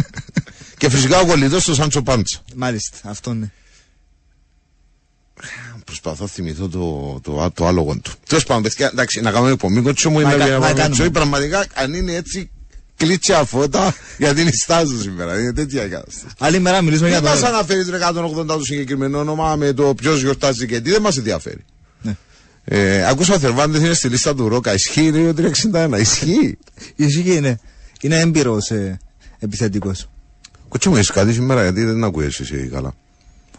και 0.78 0.90
φυσικά 0.90 1.20
ο 1.20 1.26
κολλητός 1.26 1.64
του 1.64 1.74
Σάντσο 1.74 2.02
Πάντσα. 2.02 2.38
Μάλιστα, 2.56 2.96
αυτό 3.02 3.34
ναι. 3.34 3.50
Προσπαθώ 5.84 6.22
να 6.24 6.28
θυμηθώ 6.30 6.68
το, 6.68 7.20
το, 7.22 7.50
το 7.54 7.66
άλογο 7.66 7.96
του. 8.02 8.12
Τέλος 8.28 8.44
πάντων, 8.44 8.62
παιδιά, 8.62 8.88
εντάξει, 8.92 9.20
να 9.20 9.30
κάνουμε 9.30 9.50
εκπομπή. 9.52 9.80
Κότσο 9.80 10.10
μου 10.10 10.20
Μα 10.20 10.22
είναι 10.22 10.36
κα- 10.38 10.46
για 10.46 10.58
μα 10.58 10.68
να 10.68 10.74
κάνουμε. 10.74 10.94
ζωή. 10.94 11.10
Πραγματικά, 11.10 11.66
αν 11.74 11.94
είναι 11.94 12.12
έτσι 12.14 12.50
κλίτσια 12.98 13.44
φώτα, 13.44 13.94
γιατί 14.18 14.40
είναι 14.40 14.50
στάζω 14.62 15.00
σήμερα. 15.00 15.40
Είναι 15.40 15.52
τέτοια 15.52 15.84
η 15.84 15.88
κατάσταση. 15.88 16.26
Άλλη 16.38 16.58
μέρα 16.58 16.82
μιλήσουμε 16.82 17.08
για 17.08 17.20
Δεν 17.20 17.32
το. 17.34 17.40
μα 17.40 17.48
αναφέρει 17.48 17.84
το 17.84 17.92
180 18.40 18.46
το 18.46 18.60
συγκεκριμένο 18.64 19.18
όνομα 19.18 19.56
με 19.56 19.72
το 19.72 19.94
ποιος 19.94 20.20
γιορτάζει 20.20 20.66
και 20.66 20.80
τι, 20.80 20.90
δεν 20.90 21.00
μας 21.02 21.16
ενδιαφέρει. 21.16 21.64
Ναι. 22.02 22.16
Ε, 22.64 23.06
ακούσα 23.08 23.34
ο 23.34 23.38
Θερβάντες 23.38 23.80
είναι 23.80 23.92
στη 23.94 24.08
λίστα 24.08 24.34
του 24.34 24.48
Ρόκα. 24.48 24.72
Ισχύει, 24.74 25.10
λέει 25.10 25.26
ο 25.26 25.34
361. 25.72 25.98
Ισχύει. 26.00 26.58
Ισχύει, 26.96 27.34
είναι. 27.36 27.60
Είναι 28.00 28.20
έμπειρος 28.20 28.70
ε, 28.70 28.98
επιθετικός. 29.38 30.08
Κότσο 30.68 30.90
μου, 30.90 30.96
έχεις 30.96 31.10
κάτι 31.10 31.32
σήμερα, 31.32 31.62
γιατί 31.62 31.84
δεν 31.84 32.04
ακούες 32.04 32.40
εσύ 32.40 32.68
καλά. 32.72 32.94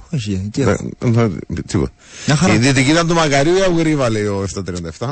Όχι, 0.09 0.49
τι 0.53 0.61
έχω. 0.61 0.75
Δεν- 0.99 1.13
δεν- 1.13 1.39
Τίποτα. 1.67 1.91
Μια 2.27 2.35
χαρά. 2.35 2.53
Η 2.53 2.57
δυτική 2.57 2.89
ήταν 2.89 3.07
του 3.07 3.13
Μακαρίου 3.13 3.57
ή 3.57 3.61
Αγουρίβα, 3.61 4.09
λέει 4.09 4.25
ο 4.25 4.41
737. 4.99 5.11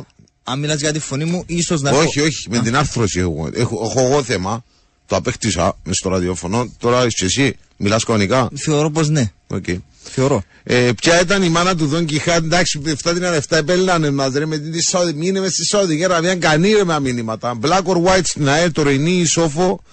Αν 0.49 0.59
μιλάς 0.59 0.79
για 0.79 0.93
τη 0.93 0.99
φωνή 0.99 1.25
μου, 1.25 1.43
ίσως 1.45 1.81
να 1.81 1.91
Όχι, 1.91 2.21
όχι, 2.21 2.49
με 2.49 2.59
την 2.59 2.75
άρθρωση 2.75 3.19
έχω. 3.19 3.49
Έχω, 3.53 3.81
έχω 3.83 4.07
εγώ 4.07 4.23
θέμα. 4.23 4.63
Το 5.05 5.15
απέκτησα 5.15 5.77
μες 5.83 5.97
στο 5.97 6.09
ραδιόφωνο. 6.09 6.73
Τώρα 6.77 7.05
είσαι 7.05 7.25
εσύ, 7.25 7.57
μιλάς 7.77 8.03
κανονικά; 8.03 8.49
Θεωρώ 8.55 8.91
πως 8.91 9.09
ναι. 9.09 9.31
Οκ. 9.47 9.65
Θεωρώ. 10.03 10.43
Ε, 10.63 10.91
ποια 11.01 11.21
ήταν 11.21 11.43
η 11.43 11.49
μάνα 11.49 11.75
του 11.75 11.87
Δον 11.87 12.05
Κιχάτ, 12.05 12.43
εντάξει, 12.43 12.81
7 12.85 12.93
την 13.13 13.23
7 13.23 13.57
επέλυνανε 13.57 14.11
μας 14.11 14.33
ρε 14.33 14.45
με 14.45 14.57
την 14.57 14.71
της 14.71 14.87
Σαουδη, 14.89 15.13
μείνε 15.13 15.39
μες 15.39 15.51
στη 15.51 15.65
Σαουδική 15.65 16.03
Αραβία, 16.03 16.35
κανεί 16.35 16.73
ρε 16.73 16.83
με 16.83 16.99
μηνύματα. 16.99 17.59
Black 17.61 17.83
or 17.83 18.03
white 18.05 18.23
στην 18.23 18.49
ΑΕ, 18.49 18.69
το 18.69 18.83
Ρενί, 18.83 19.25
Σόφο, 19.25 19.83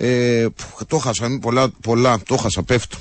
ε, 0.00 0.46
που, 0.56 0.84
το 0.86 0.98
χάσα, 0.98 1.28
μη 1.28 1.38
πολλά, 1.38 1.68
πολλά, 1.82 2.18
το 2.26 2.36
χάσα, 2.36 2.62
πέφτω. 2.62 2.96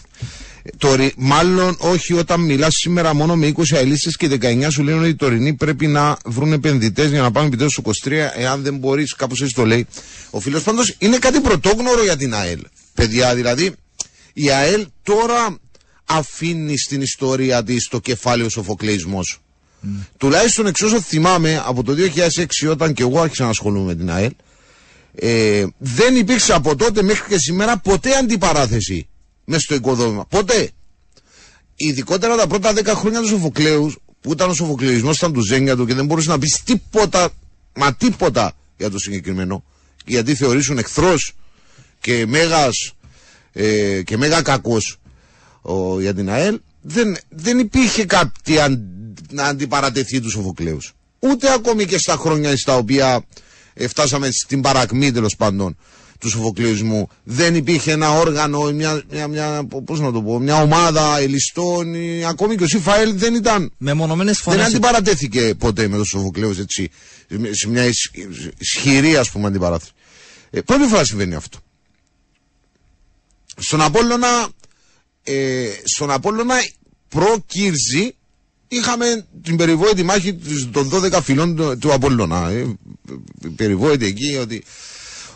Ε, 0.63 0.69
Το, 0.77 0.95
ρι- 0.95 1.13
μάλλον 1.17 1.75
όχι 1.79 2.13
όταν 2.13 2.39
μιλάς 2.39 2.73
σήμερα 2.75 3.13
μόνο 3.13 3.35
με 3.35 3.53
20 3.57 3.61
αελίστες 3.75 4.15
και 4.17 4.27
19 4.41 4.67
σου 4.69 4.83
λένε 4.83 4.99
ότι 4.99 5.09
οι 5.09 5.15
τωρινοί 5.15 5.53
πρέπει 5.53 5.87
να 5.87 6.17
βρουν 6.25 6.53
επενδυτές 6.53 7.09
για 7.09 7.21
να 7.21 7.31
πάμε 7.31 7.47
επιτέλους 7.47 7.71
στο 7.73 7.83
23 8.09 8.11
εάν 8.35 8.61
δεν 8.61 8.77
μπορείς, 8.77 9.13
κάπως 9.15 9.41
έτσι 9.41 9.53
το 9.53 9.65
λέει. 9.65 9.87
Ο 10.29 10.39
φίλος 10.39 10.63
πάντως 10.63 10.95
είναι 10.97 11.17
κάτι 11.17 11.39
πρωτόγνωρο 11.39 12.03
για 12.03 12.17
την 12.17 12.33
ΑΕΛ. 12.33 12.59
Παιδιά, 12.93 13.35
δηλαδή 13.35 13.71
η 14.33 14.49
ΑΕΛ 14.51 14.87
τώρα 15.03 15.57
αφήνει 16.05 16.77
στην 16.77 17.01
ιστορία 17.01 17.63
της 17.63 17.87
το 17.87 17.99
κεφάλαιο 17.99 18.49
σοφοκλεισμός. 18.49 19.39
Τουλάχιστον 20.17 20.65
εξ 20.67 20.81
όσο 20.81 21.01
θυμάμαι 21.01 21.63
από 21.65 21.83
το 21.83 21.93
2006 22.65 22.69
όταν 22.69 22.93
και 22.93 23.01
εγώ 23.03 23.21
άρχισα 23.21 23.43
να 23.43 23.49
ασχολούμαι 23.49 23.85
με 23.85 23.95
την 23.95 24.11
ΑΕΛ 24.11 24.31
ε, 25.19 25.65
δεν 25.77 26.15
υπήρξε 26.15 26.53
από 26.53 26.75
τότε 26.75 27.01
μέχρι 27.01 27.27
και 27.29 27.37
σήμερα 27.39 27.77
ποτέ 27.77 28.15
αντιπαράθεση 28.15 29.07
μέσα 29.45 29.61
στο 29.61 29.75
οικοδόμημα. 29.75 30.25
Ποτέ. 30.25 30.69
Ειδικότερα 31.75 32.35
τα 32.35 32.47
πρώτα 32.47 32.73
10 32.75 32.85
χρόνια 32.85 33.21
του 33.21 33.27
Σοφοκλέους, 33.27 33.97
που 34.21 34.31
ήταν 34.31 34.49
ο 34.49 34.53
Σοφοκλεισμός, 34.53 35.17
ήταν 35.17 35.33
του 35.33 35.41
Ζέγγια 35.41 35.75
του 35.75 35.85
και 35.85 35.93
δεν 35.93 36.05
μπορούσε 36.05 36.29
να 36.29 36.39
πεις 36.39 36.63
τίποτα, 36.63 37.29
μα 37.75 37.95
τίποτα 37.95 38.53
για 38.77 38.89
το 38.89 38.99
συγκεκριμένο, 38.99 39.63
γιατί 40.05 40.35
θεωρήσουν 40.35 40.77
εχθρός 40.77 41.33
και 41.99 42.25
μέγας 42.27 42.93
ε, 43.53 44.01
και 44.01 44.17
μέγα 44.17 44.41
κακός 44.41 44.97
για 45.99 46.13
την 46.13 46.29
ΑΕΛ, 46.29 46.59
δεν, 46.81 47.17
δεν 47.29 47.59
υπήρχε 47.59 48.05
κάτι 48.05 48.59
αν, 48.59 48.87
να 49.29 49.43
αντιπαρατεθεί 49.43 50.21
του 50.21 50.29
Σοφοκλέους. 50.29 50.93
Ούτε 51.19 51.53
ακόμη 51.53 51.85
και 51.85 51.97
στα 51.97 52.15
χρόνια 52.15 52.57
στα 52.57 52.75
οποία 52.75 53.15
ε, 53.15 53.21
φτάσαμε 53.87 54.29
στην 54.31 54.61
παρακμή 54.61 55.11
τέλος 55.11 55.35
πάντων 55.35 55.77
του 56.19 56.29
σοφοκλεισμού. 56.29 57.09
Δεν 57.23 57.55
υπήρχε 57.55 57.91
ένα 57.91 58.11
όργανο, 58.11 58.71
μια, 58.71 59.01
μια, 59.11 59.27
μια, 59.27 59.67
πώς 59.85 59.99
να 59.99 60.11
το 60.11 60.21
πω, 60.21 60.39
μια 60.39 60.61
ομάδα 60.61 61.17
ελιστών, 61.19 61.93
ή 61.93 62.25
ακόμη 62.25 62.55
και 62.55 62.63
ο 62.63 62.67
Σιφαέλ 62.67 63.17
δεν 63.17 63.35
ήταν. 63.35 63.71
Με 63.77 63.93
μονομένες 63.93 64.41
Δεν 64.43 64.53
φωνές. 64.53 64.67
αντιπαρατέθηκε 64.67 65.55
ποτέ 65.57 65.87
με 65.87 65.95
τον 65.95 66.05
Σοφοκλέους 66.05 66.59
έτσι, 66.59 66.89
σε 67.51 67.67
μια 67.69 67.85
ισ- 67.85 68.15
ισχυρή 68.57 69.15
ας 69.17 69.29
πούμε 69.31 69.47
αντιπαράθεση. 69.47 69.91
Ε, 70.49 70.61
πρώτη 70.61 70.83
φορά 70.87 71.03
συμβαίνει 71.05 71.35
αυτό. 71.35 71.57
Στον 73.57 73.81
Απόλλωνα, 73.81 74.47
ε, 75.23 75.67
στον 75.83 76.11
Απόλλωνα 76.11 76.55
προ-Κύρζη 77.09 78.15
είχαμε 78.67 79.25
την 79.43 79.55
περιβόητη 79.55 80.03
μάχη 80.03 80.33
της- 80.35 80.69
των 80.71 80.89
12 80.89 81.21
φιλών 81.21 81.55
του, 81.55 81.77
του 81.77 81.93
Απόλλωνα. 81.93 82.51
Ε, 83.09 83.47
περιβόητη 83.55 84.05
εκεί 84.05 84.35
ότι 84.35 84.63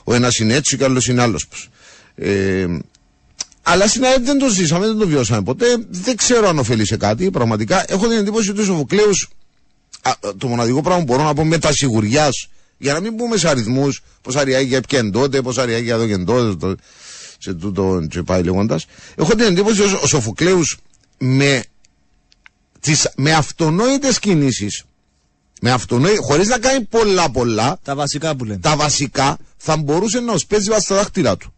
ο 0.03 0.13
ένας 0.13 0.37
είναι 0.37 0.53
έτσι 0.53 0.77
και 0.77 0.83
ο 0.83 0.85
άλλος 0.85 1.07
είναι 1.07 1.21
άλλος 1.21 1.47
πως. 1.47 1.69
Ε, 2.15 2.67
αλλά 3.63 3.87
στην 3.87 4.03
ΑΕΠ 4.03 4.23
δεν 4.25 4.37
το 4.37 4.47
ζήσαμε, 4.49 4.85
δεν 4.87 4.97
το 4.97 5.07
βιώσαμε 5.07 5.43
ποτέ. 5.43 5.65
Δεν 5.89 6.15
ξέρω 6.15 6.47
αν 6.47 6.59
ωφελεί 6.59 6.85
σε 6.85 6.97
κάτι. 6.97 7.31
Πραγματικά 7.31 7.85
έχω 7.91 8.07
την 8.07 8.17
εντύπωση 8.17 8.49
ότι 8.49 8.61
ο 8.61 8.63
Σοφοκλέους, 8.63 9.29
το 10.37 10.47
μοναδικό 10.47 10.81
πράγμα 10.81 11.03
που 11.05 11.13
μπορώ 11.13 11.23
να 11.23 11.33
πω 11.33 11.45
με 11.45 11.57
τα 11.57 11.71
σιγουριάς, 11.73 12.47
για 12.77 12.93
να 12.93 12.99
μην 12.99 13.15
πούμε 13.15 13.37
σε 13.37 13.49
αριθμούς, 13.49 14.01
πόσα 14.21 14.43
ριάγια 14.43 14.77
έπιαν 14.77 15.11
τότε, 15.11 15.41
πόσα 15.41 15.65
ριάγια 15.65 15.93
εδώ 15.93 16.07
και 16.07 16.17
τότε, 16.17 16.55
το- 16.55 16.75
σε 17.37 17.53
τούτο 17.53 18.05
και 18.09 18.21
πάει 18.23 18.43
λέγοντας. 18.43 18.85
Έχω 19.15 19.35
την 19.35 19.45
εντύπωση 19.45 19.81
ότι 19.81 19.93
ο 20.03 20.07
Σοφοκλέους 20.07 20.77
με, 21.17 21.63
τις, 22.79 23.09
με 23.15 23.33
αυτονόητες 23.33 24.19
κινήσεις, 24.19 24.83
με 25.63 25.71
αυτονόη, 25.71 26.15
χωρίς 26.15 26.47
να 26.47 26.57
κάνει 26.57 26.81
πολλά 26.85 27.29
πολλά, 27.31 27.79
Τα 27.83 27.95
βασικά 27.95 28.35
που 28.35 28.45
λέμε. 28.45 28.59
τα 28.59 28.75
βασικά 28.75 29.37
θα 29.57 29.77
μπορούσε 29.77 30.19
να 30.19 30.33
os 30.33 30.47
παίζει 30.47 30.69
βάσει 30.69 30.81
στα 30.81 30.95
δάχτυλά 30.95 31.37
του. 31.37 31.53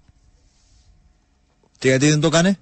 Και 1.78 1.88
γιατί 1.88 2.10
δεν 2.10 2.20
το 2.20 2.28
έκανε. 2.28 2.58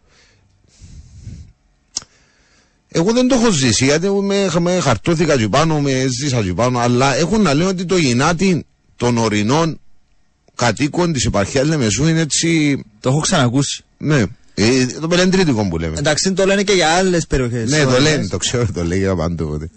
Εγώ 2.88 3.12
δεν 3.14 3.28
το 3.28 3.36
έχω 3.36 3.52
ζήσει 3.52 3.86
γιατί 3.86 4.10
με, 4.10 4.50
με 4.60 4.80
χαρτώθηκα 4.80 5.34
εκεί 5.34 5.50
πάνω, 5.50 5.80
με 5.82 6.06
ζήσα 6.08 6.38
εκεί 6.38 6.54
πάνω, 6.54 6.80
αλλά 6.80 7.16
έχω 7.16 7.38
να 7.38 7.54
λέω 7.54 7.68
ότι 7.68 7.86
το 7.86 7.98
γυνάτι 7.98 8.66
των 8.96 9.18
ορεινών 9.18 9.80
κατοίκων 10.56 11.14
της 11.14 11.26
επαρχίας 11.26 11.68
Λεμεσού 11.68 12.08
είναι 12.08 12.20
έτσι. 12.20 12.84
Το 13.00 13.10
έχω 13.10 13.20
ξανακούσει. 13.20 13.84
Ναι, 13.98 14.24
ε, 14.54 14.86
το 14.86 15.08
πελεντρίτικο 15.08 15.68
που 15.68 15.78
λέμε. 15.78 15.98
Εντάξει, 15.98 16.34
το 16.34 16.46
λένε 16.46 16.64
και 16.64 16.74
για 16.74 16.90
άλλες 16.90 17.28
περιοχές. 17.28 17.70
ναι, 17.70 17.84
το 17.84 18.00
λένε, 18.00 18.28
το 18.28 18.38
ξέρω, 18.38 18.68
το 18.74 18.84
λέει 18.84 19.00
για 19.00 19.16
πάντοτε. 19.16 19.70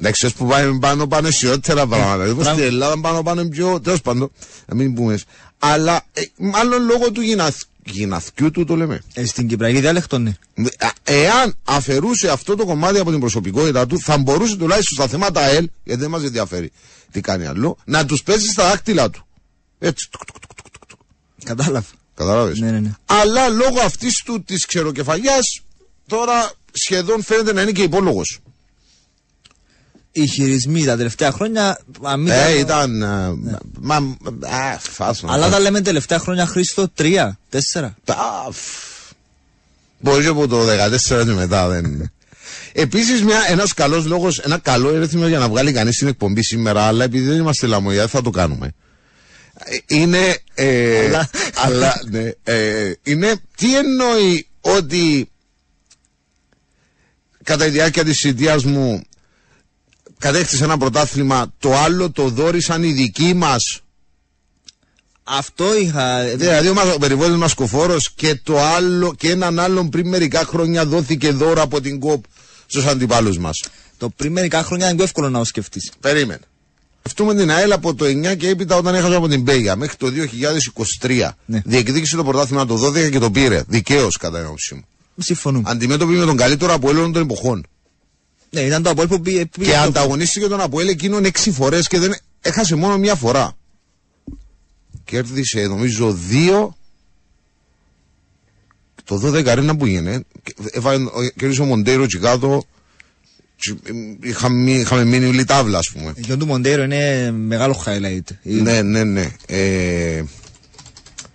Εντάξει, 0.00 0.26
ω 0.26 0.30
που 0.36 0.46
πάμε 0.46 0.78
πάνω 0.78 1.06
πάνω 1.06 1.26
αισιότερα 1.26 1.86
πράγματα. 1.86 2.24
Δηλαδή, 2.24 2.42
στην 2.42 2.64
Ελλάδα 2.64 3.00
πάνω 3.00 3.22
πάνω 3.22 3.40
είναι 3.40 3.50
πιο. 3.50 3.80
Τέλος 3.80 4.00
πάντων, 4.00 4.30
να 4.66 4.74
μην 4.74 4.94
πούμε. 4.94 5.18
Αλλά 5.58 6.04
ε, 6.12 6.22
μάλλον 6.36 6.84
λόγω 6.84 7.12
του 7.12 7.20
γυναθ, 7.20 7.62
γυναθκιού 7.84 8.50
του 8.50 8.64
το 8.64 8.76
λέμε. 8.76 9.02
Ε, 9.14 9.24
στην 9.24 9.48
Κυπριακή 9.48 9.80
διάλεκτο, 9.80 10.18
ναι. 10.18 10.34
Α, 10.78 10.88
Εάν 11.02 11.54
αφαιρούσε 11.64 12.30
αυτό 12.30 12.56
το 12.56 12.64
κομμάτι 12.64 12.98
από 12.98 13.10
την 13.10 13.20
προσωπικότητά 13.20 13.86
του, 13.86 14.00
θα 14.00 14.18
μπορούσε 14.18 14.56
τουλάχιστον 14.56 14.96
στα 14.96 15.08
θέματα 15.08 15.40
ΑΕΛ, 15.40 15.68
γιατί 15.84 16.00
δεν 16.00 16.10
μας 16.10 16.22
ενδιαφέρει 16.22 16.72
τι 17.10 17.20
κάνει 17.20 17.46
άλλο, 17.46 17.76
να 17.84 18.06
τους 18.06 18.22
παίζει 18.22 18.46
στα 18.46 18.62
δάχτυλά 18.68 19.10
του. 19.10 19.26
Έτσι. 19.78 20.08
τουκ, 20.10 20.24
τουκ, 20.24 20.36
τουκ, 20.38 20.56
τουκ, 20.56 20.72
τουκ, 20.72 20.88
τουκ. 20.88 20.98
Κατάλαβα. 21.44 21.86
Κατάλαβες; 22.14 22.58
Ναι, 22.58 22.70
ναι, 22.70 22.80
ναι. 22.80 22.92
Αλλά 23.06 23.48
λόγω 23.48 23.80
αυτής 23.84 24.22
του 24.24 24.42
της 24.42 24.66
ξεροκεφαλιάς, 24.66 25.60
τώρα 26.06 26.52
σχεδόν 26.72 27.22
φαίνεται 27.22 27.52
να 27.52 27.62
είναι 27.62 27.72
και 27.72 27.82
υπόλογος. 27.82 28.38
Οι 30.22 30.26
χειρισμοί 30.26 30.84
τα 30.84 30.96
τελευταία 30.96 31.30
χρόνια. 31.32 31.78
α, 32.02 32.16
μην 32.16 32.28
Ε, 32.28 32.34
τα- 32.34 32.50
ήταν. 32.50 33.02
ε, 33.02 33.06
Μα. 33.80 33.96
Α, 33.96 34.78
φάσμα. 34.78 35.32
Αλλά 35.32 35.48
τα 35.48 35.58
λέμε 35.60 35.80
τελευταία 35.80 36.18
χρόνια 36.18 36.46
Χρήστο, 36.46 36.88
τρία, 36.88 37.38
τέσσερα. 37.48 37.96
Τα, 38.04 38.48
φ, 38.50 38.58
Μπορεί 39.98 40.22
και 40.22 40.28
από 40.28 40.48
το 40.48 40.64
14 40.66 41.24
και 41.24 41.30
μετά 41.32 41.68
δεν 41.68 41.84
είναι. 41.90 42.12
Επίση, 42.72 43.12
ένας 43.50 43.74
καλός 43.74 44.04
λόγος, 44.04 44.38
ένα 44.38 44.58
καλό 44.58 44.94
ερέθιμο 44.94 45.26
για 45.26 45.38
να 45.38 45.48
βγάλει 45.48 45.72
κανείς 45.72 45.96
την 45.96 46.06
εκπομπή 46.08 46.42
σήμερα, 46.44 46.82
αλλά 46.82 47.04
επειδή 47.04 47.26
δεν 47.28 47.38
είμαστε 47.38 47.66
λαμογιά, 47.66 48.06
θα 48.06 48.22
το 48.22 48.30
κάνουμε. 48.30 48.72
Ε, 49.64 49.76
Είναι. 49.86 50.36
Ε, 50.54 51.06
Αλλά. 51.06 51.28
αλλά, 51.54 51.94
ναι, 52.10 52.30
ε, 52.44 52.92
είναι. 53.02 53.34
Τι 53.56 53.76
εννοεί 53.76 54.48
ότι 54.60 55.30
κατά 57.42 57.64
τη 57.64 57.70
διάρκεια 57.70 58.04
της 58.04 58.18
θητεία 58.20 58.58
μου 58.64 59.02
κατέκτησε 60.18 60.64
ένα 60.64 60.78
πρωτάθλημα, 60.78 61.52
το 61.58 61.76
άλλο 61.76 62.10
το 62.10 62.28
δόρισαν 62.28 62.82
οι 62.82 62.92
δικοί 62.92 63.34
μας 63.34 63.80
Αυτό 65.24 65.78
είχα. 65.78 66.24
Δηλαδή 66.36 66.68
ο, 66.68 66.74
μας- 66.74 66.94
ο 66.94 66.98
περιβόητος 66.98 67.36
Μασκοφόρος 67.38 68.12
και 68.14 68.40
το 68.42 68.60
άλλο 68.60 69.14
και 69.18 69.30
έναν 69.30 69.58
άλλον 69.58 69.88
πριν 69.88 70.08
μερικά 70.08 70.44
χρόνια 70.44 70.86
δόθηκε 70.86 71.30
δώρο 71.32 71.62
από 71.62 71.80
την 71.80 72.00
ΚΟΠ 72.00 72.24
στους 72.66 72.84
αντιπάλους 72.86 73.38
μας. 73.38 73.62
Το 73.98 74.08
πριν 74.08 74.32
μερικά 74.32 74.62
χρόνια 74.62 74.86
είναι 74.86 74.94
πιο 74.94 75.04
εύκολο 75.04 75.28
να 75.30 75.38
το 75.38 75.44
σκεφτείς. 75.44 75.92
Περίμενε. 76.00 76.40
Σκεφτούμε 76.98 77.34
την 77.34 77.50
ΑΕΛ 77.50 77.72
από 77.72 77.94
το 77.94 78.04
9 78.04 78.36
και 78.36 78.48
έπειτα 78.48 78.76
όταν 78.76 78.94
έχασε 78.94 79.14
από 79.14 79.28
την 79.28 79.44
Πέγια 79.44 79.76
μέχρι 79.76 79.96
το 79.96 80.06
2023. 81.00 81.28
Ναι. 81.46 81.62
Διεκδίκησε 81.64 82.16
το 82.16 82.24
πρωτάθλημα 82.24 82.66
το 82.66 82.86
12 82.86 83.10
και 83.10 83.18
το 83.18 83.30
πήρε. 83.30 83.62
Δικαίως 83.68 84.16
κατά 84.16 84.36
την 84.36 84.46
άποψή 84.46 84.74
μου. 84.74 84.84
Συμφωνούμε. 85.18 85.70
Αντιμέτωπη 85.70 86.12
με 86.12 86.24
τον 86.24 86.36
καλύτερο 86.36 86.74
από 86.74 86.88
όλων 86.88 87.12
των 87.12 87.22
εποχών. 87.22 87.66
Ναι, 88.56 88.62
ήταν 88.62 88.82
το 88.82 88.90
Αποέλ 88.90 89.08
που 89.08 89.20
πήγε. 89.20 89.46
πήγε 89.46 89.70
Και 89.70 89.76
στο- 89.76 89.86
ανταγωνίστηκε 89.86 90.46
τον 90.46 90.60
Αποέλ 90.60 90.88
εκείνον 90.88 91.24
6 91.24 91.50
φορές 91.52 91.86
και 91.88 91.98
δεν 91.98 92.16
έχασε 92.40 92.74
μόνο 92.74 92.98
μία 92.98 93.14
φορά. 93.14 93.56
Κέρδισε 95.04 95.60
νομίζω 95.66 96.12
δύο. 96.12 96.76
Το 99.04 99.18
12 99.18 99.46
αρένα 99.50 99.76
που 99.76 99.84
έγινε. 99.84 100.20
και 100.42 100.54
έβαλε- 100.70 101.06
ο- 101.06 101.28
Κέρδισε 101.36 101.62
ο 101.62 101.64
Μοντέιρο 101.64 102.06
Τσικάτο. 102.06 102.64
Είχαμε, 104.22 104.70
είχαμε 104.70 105.04
μείνει 105.04 105.26
όλη 105.26 105.44
τάβλα, 105.44 105.78
ας 105.78 105.90
πούμε. 105.92 106.12
Η 106.16 106.20
γιον 106.20 106.38
του 106.38 106.46
Μοντέιρο 106.46 106.82
είναι 106.82 107.30
μεγάλο 107.30 107.82
highlight. 107.86 108.30
Η- 108.42 108.52
Ναι, 108.54 108.82
ναι, 108.82 109.04
ναι. 109.04 109.30
Ε, 109.46 110.22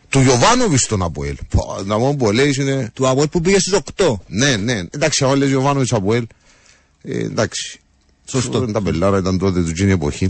του 0.09 0.19
Γιωβάνοβις 0.21 0.81
στον 0.81 1.01
Αποέλ. 1.03 1.35
Πω, 1.49 1.77
Να 1.85 1.97
πω 1.97 2.15
που 2.15 2.31
λέει 2.31 2.55
είναι. 2.59 2.89
Του 2.93 3.07
Αποέλ 3.07 3.27
που 3.27 3.41
πήγε 3.41 3.59
στου 3.59 3.75
8. 3.95 4.21
Ναι, 4.27 4.55
ναι. 4.57 4.81
Εντάξει, 4.89 5.23
αν 5.25 5.37
λες 5.37 5.49
Γιωβάνοβιτς 5.49 5.93
Αποέλ. 5.93 6.25
Ε, 7.03 7.17
εντάξει. 7.19 7.79
Σωστό. 8.25 8.57
Ήταν 8.57 8.71
τα 8.73 8.81
πελάρα, 8.81 9.17
ήταν 9.17 9.37
τότε 9.37 9.63
του 9.63 9.71
τζίνη 9.71 9.91
εποχή. 9.91 10.27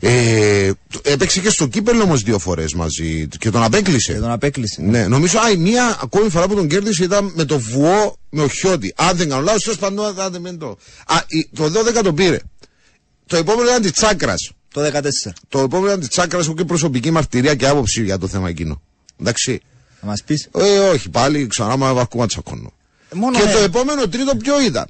Ε, 0.00 0.70
το- 0.90 1.00
έπαιξε 1.04 1.40
και 1.40 1.50
στο 1.50 1.66
κύπελο 1.66 2.02
όμως 2.02 2.22
δύο 2.22 2.38
φορές 2.38 2.74
μαζί 2.74 3.26
του 3.28 3.38
και 3.38 3.50
τον 3.50 3.62
απέκλεισε. 3.62 4.12
Και 4.12 4.18
τον 4.18 4.30
απέκλεισε. 4.30 4.82
Ναι, 4.82 5.06
νομίζω 5.06 5.38
α, 5.38 5.50
η 5.50 5.56
μία 5.56 5.98
ακόμη 6.02 6.30
φορά 6.30 6.48
που 6.48 6.54
τον 6.54 6.68
κέρδισε 6.68 7.04
ήταν 7.04 7.32
με 7.34 7.44
το 7.44 7.58
βουό 7.58 8.16
με 8.30 8.42
ο 8.42 8.48
Χιώτη. 8.48 8.92
Αν 8.96 9.16
δεν 9.16 9.28
κάνω 9.28 9.42
λάθος, 9.42 9.62
τέλο 9.64 9.76
πάντων 9.76 10.14
θα 10.14 10.30
δεν 10.30 10.58
το. 10.58 10.78
Α, 11.06 11.16
η- 11.26 11.48
το 11.54 11.70
12 11.70 12.02
το 12.02 12.12
πήρε. 12.12 12.38
Το 13.26 13.36
επόμενο 13.36 13.68
ήταν 13.68 13.82
της 13.82 13.92
Τσάκρας. 13.92 14.50
Το 14.72 14.80
14. 14.80 15.32
Το 15.48 15.58
επόμενο 15.58 15.86
ήταν 15.86 16.00
της 16.00 16.08
Τσάκρας, 16.08 16.44
έχω 16.46 16.54
και 16.54 16.64
προσωπική 16.64 17.10
μαρτυρία 17.10 17.54
και 17.54 17.66
άποψη 17.66 18.02
για 18.04 18.18
το 18.18 18.28
θέμα 18.28 18.48
εκείνο. 18.48 18.82
Εντάξει. 19.20 19.60
Θα 20.00 20.06
μας 20.06 20.22
πεις. 20.22 20.48
Ε, 20.58 20.78
όχι, 20.78 21.08
πάλι 21.08 21.46
ξανά 21.46 21.76
με 21.76 22.00
ακόμα 22.00 22.26
τσακώνω. 22.26 22.72
Μόνο 23.14 23.38
Και 23.38 23.48
ε, 23.48 23.52
το 23.52 23.58
επόμενο 23.58 24.08
τρίτο 24.08 24.36
ποιο 24.36 24.62
ήταν; 24.62 24.86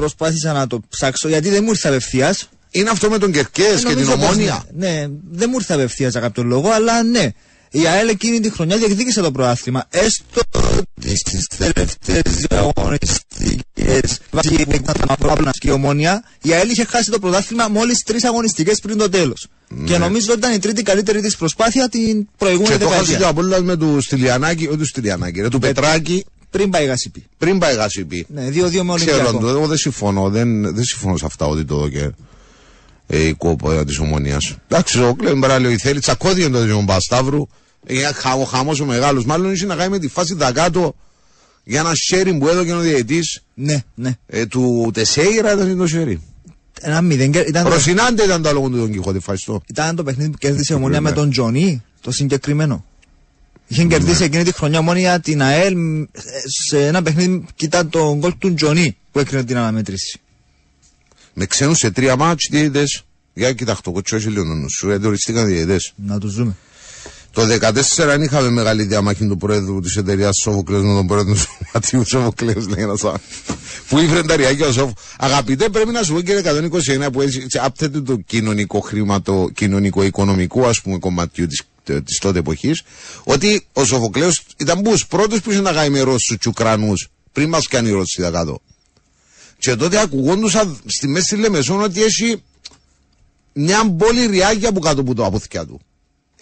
Προσπάθησα 0.00 0.52
να 0.52 0.66
το 0.66 0.80
ψάξω 0.88 1.28
γιατί 1.28 1.48
δεν 1.48 1.64
μου 1.64 1.70
ήρθε 1.70 1.88
απευθείας. 1.88 2.48
Είναι 2.70 2.90
αυτό 2.90 3.10
με 3.10 3.18
τον 3.18 3.32
Κερκές 3.32 3.80
και 3.80 3.88
την 3.88 3.88
Νομίζω 3.88 4.16
πως 4.16 4.24
Ομόνια. 4.24 4.64
Ναι, 4.76 4.88
ναι, 4.88 5.06
δεν 5.30 5.48
μου 5.50 5.56
ήρθε 5.58 5.74
απευθείας 5.74 6.12
για 6.12 6.20
κάποιο 6.20 6.42
λόγο, 6.42 6.70
αλλά 6.70 7.02
ναι. 7.02 7.30
Η 7.70 7.86
ΑΕΛ 7.86 8.08
εκείνη 8.08 8.40
τη 8.40 8.50
χρονιά 8.50 8.76
διεκδίκησε 8.76 9.20
το 9.20 9.30
πρωτάθλημα. 9.30 9.86
Έστω 9.90 10.40
ότι 10.78 11.16
στις 11.16 11.46
τελευταίες 11.46 12.34
δύο 12.34 12.72
αγωνιστικές 12.76 14.18
βάσει 14.30 14.64
που 14.64 14.74
ήταν 14.74 14.82
τα 14.82 15.04
Μαυρόπλανα 15.08 15.50
και 15.50 15.68
η 15.68 15.70
Ομόνια, 15.70 16.24
η 16.42 16.52
ΑΕΛ 16.52 16.70
είχε 16.70 16.84
χάσει 16.84 17.10
το 17.10 17.18
πρωτάθλημα 17.18 17.68
μόλις 17.68 18.02
τρεις 18.02 18.24
αγωνιστικές 18.24 18.80
πριν 18.80 18.98
το 18.98 19.08
τέλος. 19.08 19.46
Και 19.84 19.98
νομίζω 19.98 20.32
ότι 20.32 20.38
ήταν 20.38 20.52
η 20.52 20.58
τρίτη 20.58 20.82
καλύτερη 20.82 21.20
της 21.20 21.36
προσπάθεια 21.36 21.88
την 21.88 22.28
προηγούμενη 22.36 22.76
Και 22.76 22.84
το 22.84 22.88
χάσε 22.88 22.98
και 22.98 23.02
ο 23.02 23.04
δεκαετία. 23.04 23.28
Απόλλωνας 23.28 23.62
με 23.62 23.76
του 23.76 24.00
Στυλιανάκη, 24.00 24.66
όχι 24.66 24.76
του 24.76 24.86
Στυλιανάκη, 24.86 25.40
ρε, 25.40 25.48
του 25.48 25.58
Πετράκη 25.58 26.24
Πριν 26.50 26.70
πάει 26.70 26.84
η 26.84 26.86
Γασιπή. 26.86 27.24
πριν 27.38 27.58
πάει 27.58 27.74
γασιπή. 27.74 28.26
Ναι, 28.28 28.48
2-2 28.48 28.52
με 28.52 28.60
Ξέρω, 28.70 28.92
Ολυμπιακό. 28.92 29.38
το, 29.38 29.48
εγώ 29.48 29.66
δεν 29.66 29.76
συμφωνώ, 29.76 30.28
δεν, 30.28 30.74
δεν 30.74 30.84
συμφωνώ 30.84 31.16
σε 31.16 31.26
αυτά 31.26 31.46
ότι 31.46 31.64
το 31.64 31.76
δώκε 31.76 32.10
ε, 33.06 33.18
η 33.26 33.32
κόπα 33.34 33.84
της 33.84 33.98
ομονίας. 33.98 34.56
Εντάξει, 34.68 35.02
ο 35.02 35.14
Κλέον 35.14 35.38
Μπράλιο 35.38 35.78
θέλει, 35.78 36.00
τσακώθηκε 36.00 36.48
το 36.48 36.60
Διον 36.64 36.86
Πασταύρου. 36.86 37.46
Ε, 37.86 38.02
χα- 38.12 38.34
ο 38.34 38.44
χαμός 38.44 38.80
ο 38.80 38.84
μεγάλος, 38.84 39.24
μάλλον 39.24 39.52
είχε 39.52 39.66
να 39.66 39.74
κάνει 39.76 39.90
με 39.90 39.98
τη 39.98 40.08
φάση 40.08 40.34
δακάτω 40.34 40.94
για 41.64 41.80
ένα 41.80 41.90
sharing 42.10 42.36
που 42.38 42.48
έδωκε 42.48 42.72
ο 42.72 42.78
διαιτή 42.80 43.20
Ναι, 43.54 43.82
ναι. 43.94 44.10
ε, 44.26 44.46
του 44.46 44.90
Τεσέιρα 44.94 45.52
ήταν 45.52 45.76
το 45.76 45.84
sharing. 45.94 46.18
Ένα 46.80 47.00
μηδέν. 47.00 47.30
και- 47.30 47.38
Ήταν, 47.48 47.64
το, 47.64 47.70
Ρωσινάντε 47.70 48.22
ήταν 48.22 48.42
το 48.42 48.48
άλλο 48.48 48.60
του 48.60 48.76
Τον 48.78 48.90
Κιχώτη, 48.92 49.16
ευχαριστώ. 49.16 49.62
ήταν 49.66 49.96
το 49.96 50.02
παιχνίδι 50.02 50.30
που 50.30 50.36
κέρδισε 50.38 50.72
η 50.72 50.76
Ομόνια 50.76 51.00
Ναι. 51.00 51.08
με 51.08 51.14
τον 51.14 51.30
Τζονί, 51.30 51.82
το 52.00 52.10
συγκεκριμένο. 52.12 52.84
Είχε 53.72 53.84
κερδίσει 53.84 54.24
εκείνη 54.24 54.44
τη 54.44 54.52
χρονιά 54.52 54.78
Ομόνια 54.78 55.20
την 55.20 55.42
ΑΕΛ 55.42 55.76
μ, 55.76 56.02
σε 56.68 56.86
ένα 56.86 57.02
παιχνίδι 57.02 57.44
και 57.54 57.64
ήταν 57.64 57.88
το 57.88 58.16
γκολ 58.16 58.38
του 58.38 58.54
Τζονί 58.54 58.96
που 59.12 59.18
έκρινε 59.18 59.44
την 59.44 59.56
αναμέτρηση. 59.56 60.20
Με 61.34 61.46
ξένους 61.46 61.78
σε 61.78 61.90
τρία 61.90 62.16
μάτς 62.16 62.48
διαιτητέ. 62.50 62.84
Για 63.34 63.52
κοιτάξτε, 63.52 63.82
το 63.84 63.90
κοτσό 63.90 64.16
λίγο 64.16 64.44
νου 64.44 64.70
σου, 64.70 64.88
γιατί 64.88 65.06
οριστήκαν 65.06 65.46
διαιτητέ. 65.46 65.76
Να 65.94 66.18
το 66.18 66.28
ζούμε. 66.28 66.56
Το 67.32 67.42
2014 67.42 67.72
δεν 67.96 68.22
είχαμε 68.22 68.50
μεγάλη 68.50 68.82
διαμάχη 68.82 69.26
του 69.26 69.36
πρόεδρου 69.36 69.80
της 69.80 69.96
εταιρείας 69.96 70.36
Σόφοκλέο 70.42 70.82
με 70.82 70.94
τον 70.94 71.06
πρόεδρο 71.06 71.34
του 71.34 71.40
Σωματείου 71.40 72.06
Σόφοκλέο, 72.06 72.54
λέει 72.68 72.84
ένας 72.84 73.04
άλλο. 73.04 73.20
Που 73.88 73.98
ήφερε 73.98 74.22
τα 74.22 74.36
ριάκια 74.36 74.66
ο 74.66 74.72
Σόφο. 74.72 74.92
Αγαπητέ, 75.18 75.68
πρέπει 75.68 75.90
να 75.90 76.02
σου 76.02 76.12
πω 76.12 76.20
κύριε 76.20 76.42
129 77.06 77.12
που 77.12 77.20
έτσι 77.20 77.40
έτσι 77.44 77.58
άπτεται 77.62 78.00
το 78.00 78.16
κοινωνικό 78.26 78.80
χρήματο, 78.80 79.50
κοινωνικό-οικονομικό 79.54 80.66
ας 80.66 80.80
πούμε 80.80 80.98
κομματιού 80.98 81.46
της 81.46 81.62
της 81.84 82.18
τότε 82.18 82.38
εποχής, 82.38 82.82
ότι 83.24 83.66
ο 83.72 83.84
Σοφοκλέος 83.84 84.42
ήταν 84.56 84.82
που 84.82 84.98
πρώτος 85.08 85.40
που 85.40 85.50
είχε 85.50 85.60
να 85.60 85.72
κάνει 85.72 85.90
με 85.90 86.00
Ρώσους 86.00 86.36
και 86.38 86.48
Ουκρανούς, 86.48 87.08
πριν 87.32 87.48
μας 87.48 87.68
κάνει 87.68 87.88
η 87.88 87.92
Ρώσοι 87.92 88.20
τα 88.20 88.30
κάτω. 88.30 88.60
Και 89.58 89.76
τότε 89.76 90.00
ακουγόντουσα 90.00 90.76
στη 90.86 91.08
μέση 91.08 91.36
Λεμεσόν 91.36 91.82
ότι 91.82 92.02
έχει 92.02 92.42
μια 93.52 93.94
πόλη 93.98 94.26
ριάκια 94.26 94.68
από 94.68 94.80
κάτω 94.80 95.00
από 95.00 95.14
το 95.14 95.24
αποθηκιά 95.24 95.66
του. 95.66 95.80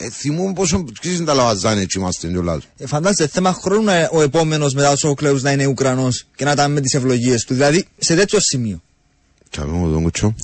Ε, 0.00 0.10
θυμούμαι 0.10 0.52
πόσο 0.52 0.84
ξέρεις 1.00 1.24
τα 1.24 1.34
λαβαζάνε 1.34 1.80
έτσι 1.80 1.98
είμαστε 1.98 2.28
κιόλας. 2.28 2.62
Ε, 2.76 2.86
φαντάζεσαι 2.86 3.28
θέμα 3.28 3.52
χρόνου 3.52 3.88
ε, 3.88 4.08
ο 4.12 4.22
επόμενος 4.22 4.74
μετά 4.74 4.96
ο 5.02 5.14
Κλέου 5.14 5.38
να 5.40 5.52
είναι 5.52 5.66
Ουκρανός 5.66 6.26
και 6.36 6.44
να 6.44 6.50
ήταν 6.50 6.72
με 6.72 6.80
τις 6.80 6.94
ευλογίες 6.94 7.44
του. 7.44 7.54
Δηλαδή 7.54 7.86
σε 7.98 8.14
τέτοιο 8.14 8.38
σημείο. 8.40 8.82
Τι 9.50 9.58
άλλο 9.60 9.90
τον 9.92 10.02
κουτσό. 10.02 10.34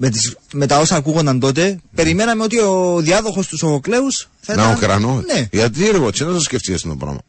Με, 0.00 0.10
τις, 0.10 0.36
με 0.52 0.66
τα 0.66 0.78
όσα 0.78 0.96
ακούγονταν 0.96 1.40
τότε, 1.40 1.78
περιμέναμε 1.94 2.42
ότι 2.42 2.58
ο 2.58 2.98
διάδοχος 3.00 3.46
του 3.46 3.56
Σοφοκλέου 3.56 4.06
θα 4.40 4.54
Να 4.54 4.62
ήταν. 4.62 4.74
Ουκρανό. 4.74 5.22
Ναι. 5.34 5.48
Γιατί 5.52 5.84
ρε 5.84 5.96
εγώ, 5.96 6.10
τι 6.10 6.24
να 6.24 6.32
το 6.32 6.40
σκεφτείς 6.40 6.74
αυτό 6.74 6.88
το 6.88 6.94
πράγμα. 6.96 7.20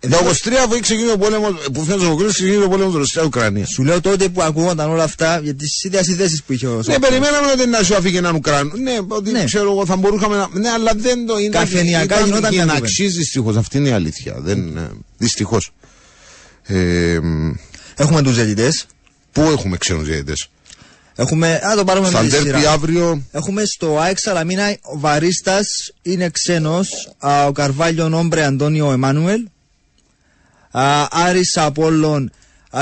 Ε, 0.00 0.08
Το 0.08 0.16
δεν- 0.16 0.26
23 0.26 0.52
αφού 0.68 0.80
ξεκίνησε 0.80 1.12
ο 1.12 1.18
πόλεμο, 1.18 1.48
που 1.72 1.84
φαίνεται 1.84 2.06
ο 2.06 2.14
Κρίσος 2.16 2.34
ξεκίνησε 2.34 2.62
ο 2.64 2.68
πόλεμος 2.68 2.94
Ρωσία-Ουκρανία. 2.94 3.66
Σου 3.66 3.84
λέω 3.84 4.00
τότε 4.00 4.28
που 4.28 4.42
ακούγονταν 4.42 4.90
όλα 4.90 5.02
αυτά 5.02 5.40
για 5.42 5.54
τις 5.54 5.84
ίδιες 5.84 6.06
ιδέε 6.06 6.28
που 6.46 6.52
είχε 6.52 6.66
ο 6.66 6.70
Ναι, 6.76 6.82
Σοφοκλέους. 6.82 7.00
περιμέναμε 7.08 7.50
ότι 7.52 7.66
να 7.68 7.82
σου 7.82 7.94
αφήγε 7.96 8.18
έναν 8.18 8.34
Ουκρανό. 8.34 8.70
Ναι, 8.76 8.98
ότι 9.08 9.30
Ναι. 9.30 9.44
ξέρω 9.44 9.70
εγώ 9.70 9.86
θα 9.86 9.96
μπορούσαμε 9.96 10.36
να. 10.36 10.48
Ναι, 10.52 10.68
αλλά 10.70 10.92
δεν 10.96 11.26
το 11.26 11.38
είναι. 11.38 11.48
Καφενειακά 11.58 12.04
ήταν 12.14 12.24
γινόταν 12.24 12.40
για 12.40 12.50
μια 12.50 12.64
να 12.64 12.72
κουβέντα. 12.72 12.86
αξίζει 12.86 13.16
δυστυχώς. 13.18 13.56
Αυτή 13.56 13.76
είναι 13.78 13.88
η 13.88 13.92
αλήθεια. 13.92 14.34
Δεν, 14.38 14.78
δυστυχώς. 15.18 15.70
Ε, 16.62 17.18
μ, 17.22 17.50
Έχουμε 17.96 18.22
τους 18.22 18.34
διαιτητές. 18.34 18.86
πού 19.32 19.40
έχουμε 19.42 19.76
ξένους 19.76 20.04
διαιτητές; 20.06 20.48
Έχουμε. 21.16 21.54
Α, 21.54 21.74
το 21.76 21.84
πάρουμε 21.84 22.08
Στα 22.08 22.22
με 22.22 22.28
τη 22.28 22.30
ντέρπι 22.36 22.58
σειρά. 22.58 22.70
αύριο; 22.70 23.22
Έχουμε 23.32 23.62
στο 23.64 23.98
ΑΕΚ 23.98 24.18
Σαλαμίνα 24.18 24.76
ο 24.82 24.98
Βαρίστας 24.98 25.66
είναι 26.02 26.28
ξένος. 26.28 26.88
Ο 27.46 27.52
Καρβάλιο 27.52 28.08
Νόμπρε 28.08 28.44
Αντώνιο 28.44 28.92
Εμμάνουελ. 28.92 29.40
Α, 30.70 31.06
Άρης 31.10 31.56
Απόλλων 31.56 32.30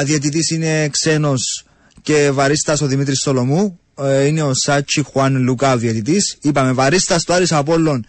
διαιτητής 0.04 0.50
είναι 0.50 0.88
ξένος 0.88 1.64
και 2.02 2.30
βαρίστας 2.32 2.80
ο 2.80 2.86
Δημήτρης 2.86 3.20
Σολομού. 3.20 3.78
Ε, 4.02 4.24
είναι 4.26 4.42
ο 4.42 4.54
Σάτσι 4.54 5.02
Χουάν 5.02 5.36
Λουκά 5.42 5.76
διαιτητής. 5.76 6.36
Είπαμε 6.40 6.72
βαρίστας 6.72 7.22
στο 7.22 7.32
Άρης 7.32 7.52
Απόλλων 7.52 8.06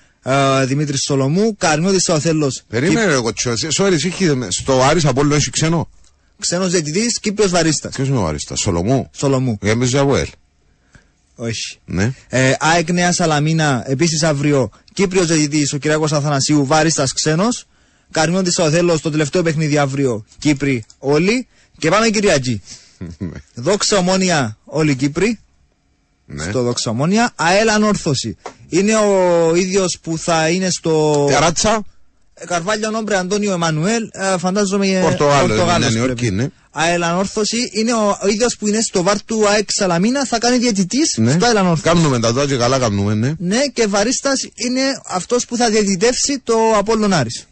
Δημήτρης 0.66 1.02
Σολομού. 1.06 1.56
Καρμιώδης 1.58 2.10
ο 2.10 2.20
Θέλο. 2.20 2.52
Περίμενε 2.70 3.06
ρε 3.06 3.20
κοτσό. 3.20 3.54
Sorry, 3.78 3.92
εσύ 3.92 4.08
έχει- 4.08 4.38
στο 4.50 4.82
Άρης 4.84 5.06
Απόλλων 5.06 5.38
έχει 5.38 5.50
ξένο; 5.50 5.90
Ξένος 6.44 6.72
διαιτητής 6.72 7.20
Κύπριος 7.20 7.52
Βαρίστας. 7.52 7.96
Ποιος 7.96 8.08
είναι 8.08 8.18
ο 8.18 8.28
Άρης, 8.28 8.52
Σολομού; 8.54 9.10
Σολομού. 9.16 9.58
Για 9.62 9.76
με 9.76 9.86
Ζαβουέλ. 9.86 10.28
Όχι. 11.36 11.80
Ναι. 11.86 12.14
Ε, 12.30 12.54
ΑΕΚ 12.60 12.92
Νέας 12.92 13.16
Σαλαμίνα, 13.16 13.84
επίσης 13.88 14.24
αύριο 14.24 14.70
Κύπριος 14.94 15.28
διαιτητής 15.28 15.74
ο 15.74 15.78
Κυριακό 15.78 16.04
Αθανασίου, 16.04 16.66
Βάριστα 16.66 17.08
ξένος. 17.14 17.66
Καρμιόντι 18.12 18.62
ο 18.62 18.70
Θέλο, 18.70 19.00
το 19.00 19.12
τελευταίο 19.12 19.44
παιχνίδι 19.44 19.78
αύριο, 19.78 20.26
Κύπροι 20.40 20.86
όλοι. 21.00 21.48
Και 21.78 21.90
πάμε 21.90 22.10
Κυριακή. 22.10 22.62
Δόξα 23.54 23.98
ομόνια 23.98 24.58
όλοι 24.64 24.92
οι 24.92 24.96
Κύπροι. 24.96 25.40
Ναι. 26.26 26.44
Στο 26.44 26.62
δόξα 26.62 26.90
ομόνια. 26.90 27.32
ΑΕΛ 27.36 27.70
ανόρθωση. 27.70 28.38
Είναι 28.70 28.96
ο 28.96 29.56
ίδιος 29.56 30.00
που 30.02 30.18
θα 30.18 30.50
είναι 30.50 30.70
στο. 30.70 31.26
Καράτσα. 31.30 31.84
Ε, 32.34 32.46
Καρβάλιο 32.46 32.90
Νόμπρε 32.92 33.18
Αντώνιο 33.18 33.54
Εμμανουέλ. 33.54 34.10
ε, 34.12 34.38
Φαντάζομαι. 34.38 34.88
ε, 34.88 35.02
Πορτογάλος, 35.02 35.48
Πορτογάλος 35.48 35.90
είναι 35.90 35.98
Νέα 36.00 36.06
πρέπει. 36.06 36.26
Υόρκη, 36.26 36.36
ναι. 36.36 36.48
ΑΕΛ 36.72 37.04
ανόρθωση 37.04 37.58
είναι 37.74 37.94
ο, 37.94 38.18
ο 38.22 38.28
ίδιος 38.28 38.56
που 38.58 38.68
είναι 38.68 38.82
στο 38.82 39.04
βάρ 39.04 39.24
του 39.24 39.48
ΑΕΚ 39.48 39.70
Σαλαμίνα. 39.72 40.26
Θα 40.26 40.38
κάνει 40.38 40.58
διαιτητής 40.58 41.14
Ναι. 41.18 41.32
στο 41.32 41.46
ΑΕΛ 41.46 41.58
ανόρθωση. 41.58 41.96
Κάνουμε 41.96 42.20
τα 42.20 42.34
τώρα 42.34 42.48
και 42.48 42.56
καλά 42.56 42.80
κάνουμε, 42.80 43.14
ναι. 43.14 43.34
Ναι, 43.38 43.66
και 43.74 43.88
βαρίστας 43.88 44.42
είναι 44.56 44.82
αυτός 45.08 45.46
που 45.46 45.58
θα 45.58 45.70
διαιτητεύσει 45.70 46.40
το 46.44 46.56
Απόλλων 46.76 47.14
Άρης. 47.14 47.46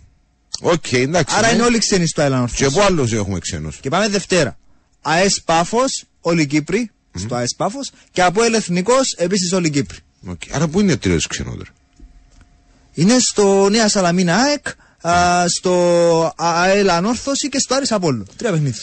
Οκ, 0.61 0.91
εντάξει. 0.91 1.35
Άρα 1.37 1.47
ναι. 1.47 1.53
είναι 1.53 1.63
όλοι 1.63 1.77
ξένοι 1.77 2.07
στο 2.07 2.21
ΑΕΛ 2.21 2.33
ανόρθωση. 2.33 2.61
Και 2.61 2.65
από 2.69 2.81
άλλους 2.81 3.11
έχουμε 3.13 3.39
ξένους. 3.39 3.77
Και 3.81 3.89
πάμε 3.89 4.07
Δευτέρα. 4.07 4.57
ΑΕΣ 5.01 5.41
Πάφος, 5.45 6.03
όλοι 6.21 6.41
οι 6.41 6.45
Κύπροι, 6.45 6.91
στο 7.17 7.35
ΑΕΣ 7.35 7.53
Πάφος. 7.57 7.91
Και 8.11 8.21
από 8.21 8.43
ΕΛ 8.43 8.53
Εθνικό, 8.53 8.93
επίσης 9.17 9.51
όλοι 9.53 9.67
οι 9.67 9.69
Κύπροι. 9.69 9.97
Οκ. 10.27 10.41
Άρα 10.51 10.67
πού 10.67 10.79
είναι 10.79 10.97
τρει 10.97 11.17
ξενότεροι. 11.29 11.69
Είναι 12.93 13.15
στο 13.19 13.69
Νέα 13.69 13.87
Σαλαμίνα 13.87 14.35
ΑΕΚ, 14.35 14.65
α, 15.01 15.47
στο 15.47 16.33
ΑΕΛ 16.35 16.89
Ανόρθωση 16.89 17.49
και 17.49 17.59
στο 17.59 17.75
Άρης 17.75 17.91
Απόλλων. 17.91 18.27
Τρία 18.37 18.51
παιχνίδια. 18.51 18.81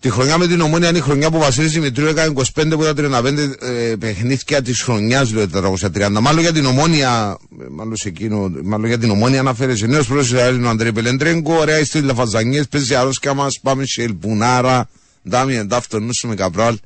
Τη 0.00 0.10
χρονιά 0.10 0.38
με 0.38 0.46
την 0.46 0.60
ομόνια 0.60 0.88
είναι 0.88 0.98
η 0.98 1.00
χρονιά 1.00 1.30
που 1.30 1.36
ο 1.36 1.40
Βασίλη 1.40 1.66
Δημητρίου 1.66 2.06
έκανε 2.06 2.32
25 2.36 2.72
από 2.72 2.84
τα 2.84 2.92
35 2.96 3.38
ε, 3.60 3.94
παιχνίδια 3.98 4.62
της 4.62 4.82
χρονιάς, 4.82 5.32
λέω 5.32 5.46
430. 5.54 6.18
Μάλλον 6.20 6.40
για 6.40 6.52
την 6.52 6.64
ομόνια, 6.64 7.38
ε, 7.60 7.64
μάλλον, 7.70 7.96
σε 7.96 8.08
εκείνο, 8.08 8.52
μάλλον 8.62 8.86
για 8.86 8.98
την 8.98 9.10
ομόνια 9.10 9.40
αναφέρεσαι. 9.40 9.86
Νέος 9.86 10.06
πρόεδρος 10.06 10.54
είναι 10.54 10.66
ο 10.66 10.70
Αντρέ 10.70 10.92
Πελεντρέγκο, 10.92 11.58
ωραία 11.58 11.78
είστε 11.78 12.00
λαφαζανιές, 12.00 12.68
παίζει 12.68 12.94
αρρώσκια 12.94 13.34
μας, 13.34 13.58
πάμε 13.62 13.84
σε 13.86 14.02
Ελπουνάρα. 14.02 14.88
Ντάμιεν, 15.28 15.68
ταύτο, 15.68 16.00
νου 16.00 16.10
με 16.22 16.34
καπράλ. 16.34 16.78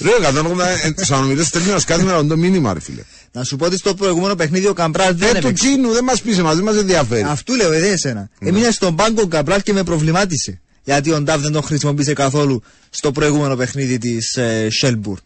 Ρε, 0.00 0.10
180, 0.20 1.04
σαν 1.04 1.22
ομιλέ 1.22 1.44
στέλνει 1.44 1.70
μα 1.70 1.80
κάθε 1.80 2.02
μέρα 2.02 2.24
το 2.24 2.36
μήνυμα, 2.36 2.72
ρε 2.72 2.80
φίλε. 2.80 3.02
Να 3.36 3.44
σου 3.44 3.56
πω 3.56 3.64
ότι 3.66 3.76
στο 3.76 3.94
προηγούμενο 3.94 4.34
παιχνίδι 4.34 4.66
ο 4.66 4.72
Καμπράλ 4.72 5.14
δεν 5.16 5.28
Ε, 5.28 5.30
του 5.32 5.46
έπαιξε. 5.46 5.64
Τσίνου, 5.66 5.92
δεν 5.92 6.04
μας 6.04 6.22
πει 6.22 6.32
εμά, 6.32 6.54
δεν 6.54 6.64
μας 6.64 6.76
ενδιαφέρει. 6.76 7.22
Αυτού 7.22 7.54
λέω, 7.54 7.72
ε, 7.72 7.80
δεν 7.80 7.92
εσένα. 7.92 8.28
Έμεινε 8.38 8.70
στον 8.70 8.94
πάγκο 8.96 9.22
ο 9.22 9.26
Καμπράλ 9.26 9.62
και 9.62 9.72
με 9.72 9.82
προβλημάτισε. 9.82 10.60
Γιατί 10.84 11.12
ο 11.12 11.20
Ντάβ 11.20 11.40
δεν 11.42 11.52
τον 11.52 11.62
χρησιμοποίησε 11.62 12.12
καθόλου 12.12 12.62
στο 12.90 13.12
προηγούμενο 13.12 13.56
παιχνίδι 13.56 13.98
της 13.98 14.36
ε, 14.36 14.68
Σέλμπουρ. 14.70 15.18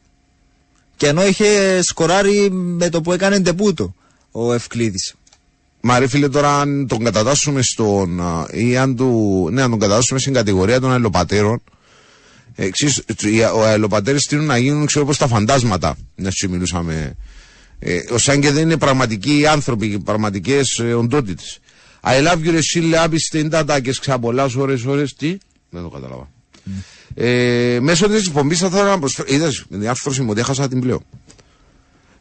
Και 0.96 1.06
ενώ 1.06 1.26
είχε 1.26 1.80
σκοράρει 1.82 2.50
με 2.50 2.88
το 2.88 3.00
που 3.00 3.12
έκανε 3.12 3.38
ντεπούτο 3.38 3.94
ο 4.30 4.52
Ευκλήδης. 4.52 5.14
Μα 5.80 5.98
ρε 5.98 6.06
φίλε 6.08 6.28
τώρα 6.28 6.60
αν 6.60 6.86
τον 6.86 7.04
κατατάσσουμε 7.04 7.62
στον 7.62 8.20
α, 8.20 8.46
ή 8.52 8.76
αν, 8.76 8.96
του, 8.96 9.48
ναι, 9.52 9.62
αν 9.62 9.70
τον 9.70 9.78
κατατάσσουμε 9.78 10.18
στην 10.20 10.32
κατηγορία 10.32 10.80
των 10.80 10.92
αελοπατέρων 10.92 11.62
εξής, 12.54 13.02
οι 13.24 13.42
α- 13.42 13.52
ο 13.52 13.64
αελοπατέρες 13.64 14.22
στείλουν 14.22 14.44
να 14.44 14.58
γίνουν 14.58 14.86
ξέρω 14.86 15.04
πως 15.04 15.18
τα 15.18 15.26
φαντάσματα 15.26 15.96
να 16.14 16.30
σου 16.30 16.50
μιλούσαμε 16.50 17.16
ε, 17.78 17.98
ως 18.10 18.28
αν 18.28 18.40
και 18.40 18.50
δεν 18.50 18.62
είναι 18.62 18.76
πραγματικοί 18.76 19.46
άνθρωποι 19.46 19.98
πραγματικές 20.04 20.78
ε, 20.78 20.94
οντότητες 20.94 21.58
I 22.02 22.26
love 22.26 22.46
you 22.46 22.50
ρε 22.50 22.62
σύλλε 22.62 22.98
άπιστε 22.98 23.38
είναι 23.38 23.48
τα 23.48 23.64
τάκες 23.64 23.98
ξαπολάς 23.98 24.54
ώρες 24.54 24.84
ώρες 24.84 25.14
τι; 25.14 25.38
Δεν 25.70 25.82
το 25.82 25.88
κατάλαβα 25.88 26.30
ε, 27.14 27.78
μέσω 27.80 28.08
της 28.08 28.26
εκπομπής 28.26 28.58
θα 28.58 28.66
ήθελα 28.66 28.84
να 28.84 28.98
προσφέρω 28.98 29.28
είδες 29.32 29.64
με 29.68 29.78
την 29.78 29.88
άρθρωση 29.88 30.22
μου 30.22 30.28
ότι 30.30 30.40
έχασα 30.40 30.68
την 30.68 30.80
πλέον 30.80 31.02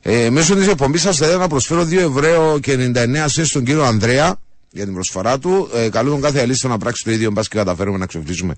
ε, 0.09 0.29
μέσω 0.29 0.55
της 0.55 0.67
εκπομπής 0.67 1.01
σας 1.01 1.17
θα 1.17 1.25
ήθελα 1.25 1.39
να 1.39 1.47
προσφέρω 1.47 1.81
2 1.83 1.91
ευρώ 1.93 2.59
και 2.61 2.91
99 2.95 3.25
σες 3.25 3.47
στον 3.47 3.63
κύριο 3.63 3.83
Ανδρέα 3.83 4.39
για 4.71 4.83
την 4.83 4.93
προσφορά 4.93 5.39
του. 5.39 5.69
Ε, 5.75 5.89
καλώ 5.89 6.09
τον 6.09 6.21
κάθε 6.21 6.39
αλήθεια 6.41 6.69
να 6.69 6.77
πράξει 6.77 7.03
το 7.03 7.11
ίδιο, 7.11 7.31
μπα 7.31 7.41
και 7.41 7.47
καταφέρουμε 7.57 7.97
να 7.97 8.05
ξεφτύσουμε 8.05 8.55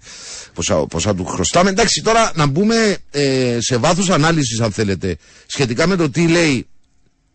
πόσα, 0.54 0.76
πόσα 0.76 1.16
του 1.16 1.26
χρωστάμε. 1.26 1.70
Εντάξει, 1.70 2.02
τώρα 2.02 2.32
να 2.36 2.46
μπούμε 2.46 2.98
ε, 3.12 3.58
σε 3.60 3.78
βάθος 3.78 4.10
ανάλυσης, 4.10 4.60
αν 4.60 4.72
θέλετε, 4.72 5.18
σχετικά 5.46 5.88
με 5.88 5.96
το 5.96 6.10
τι 6.10 6.28
λέει 6.28 6.68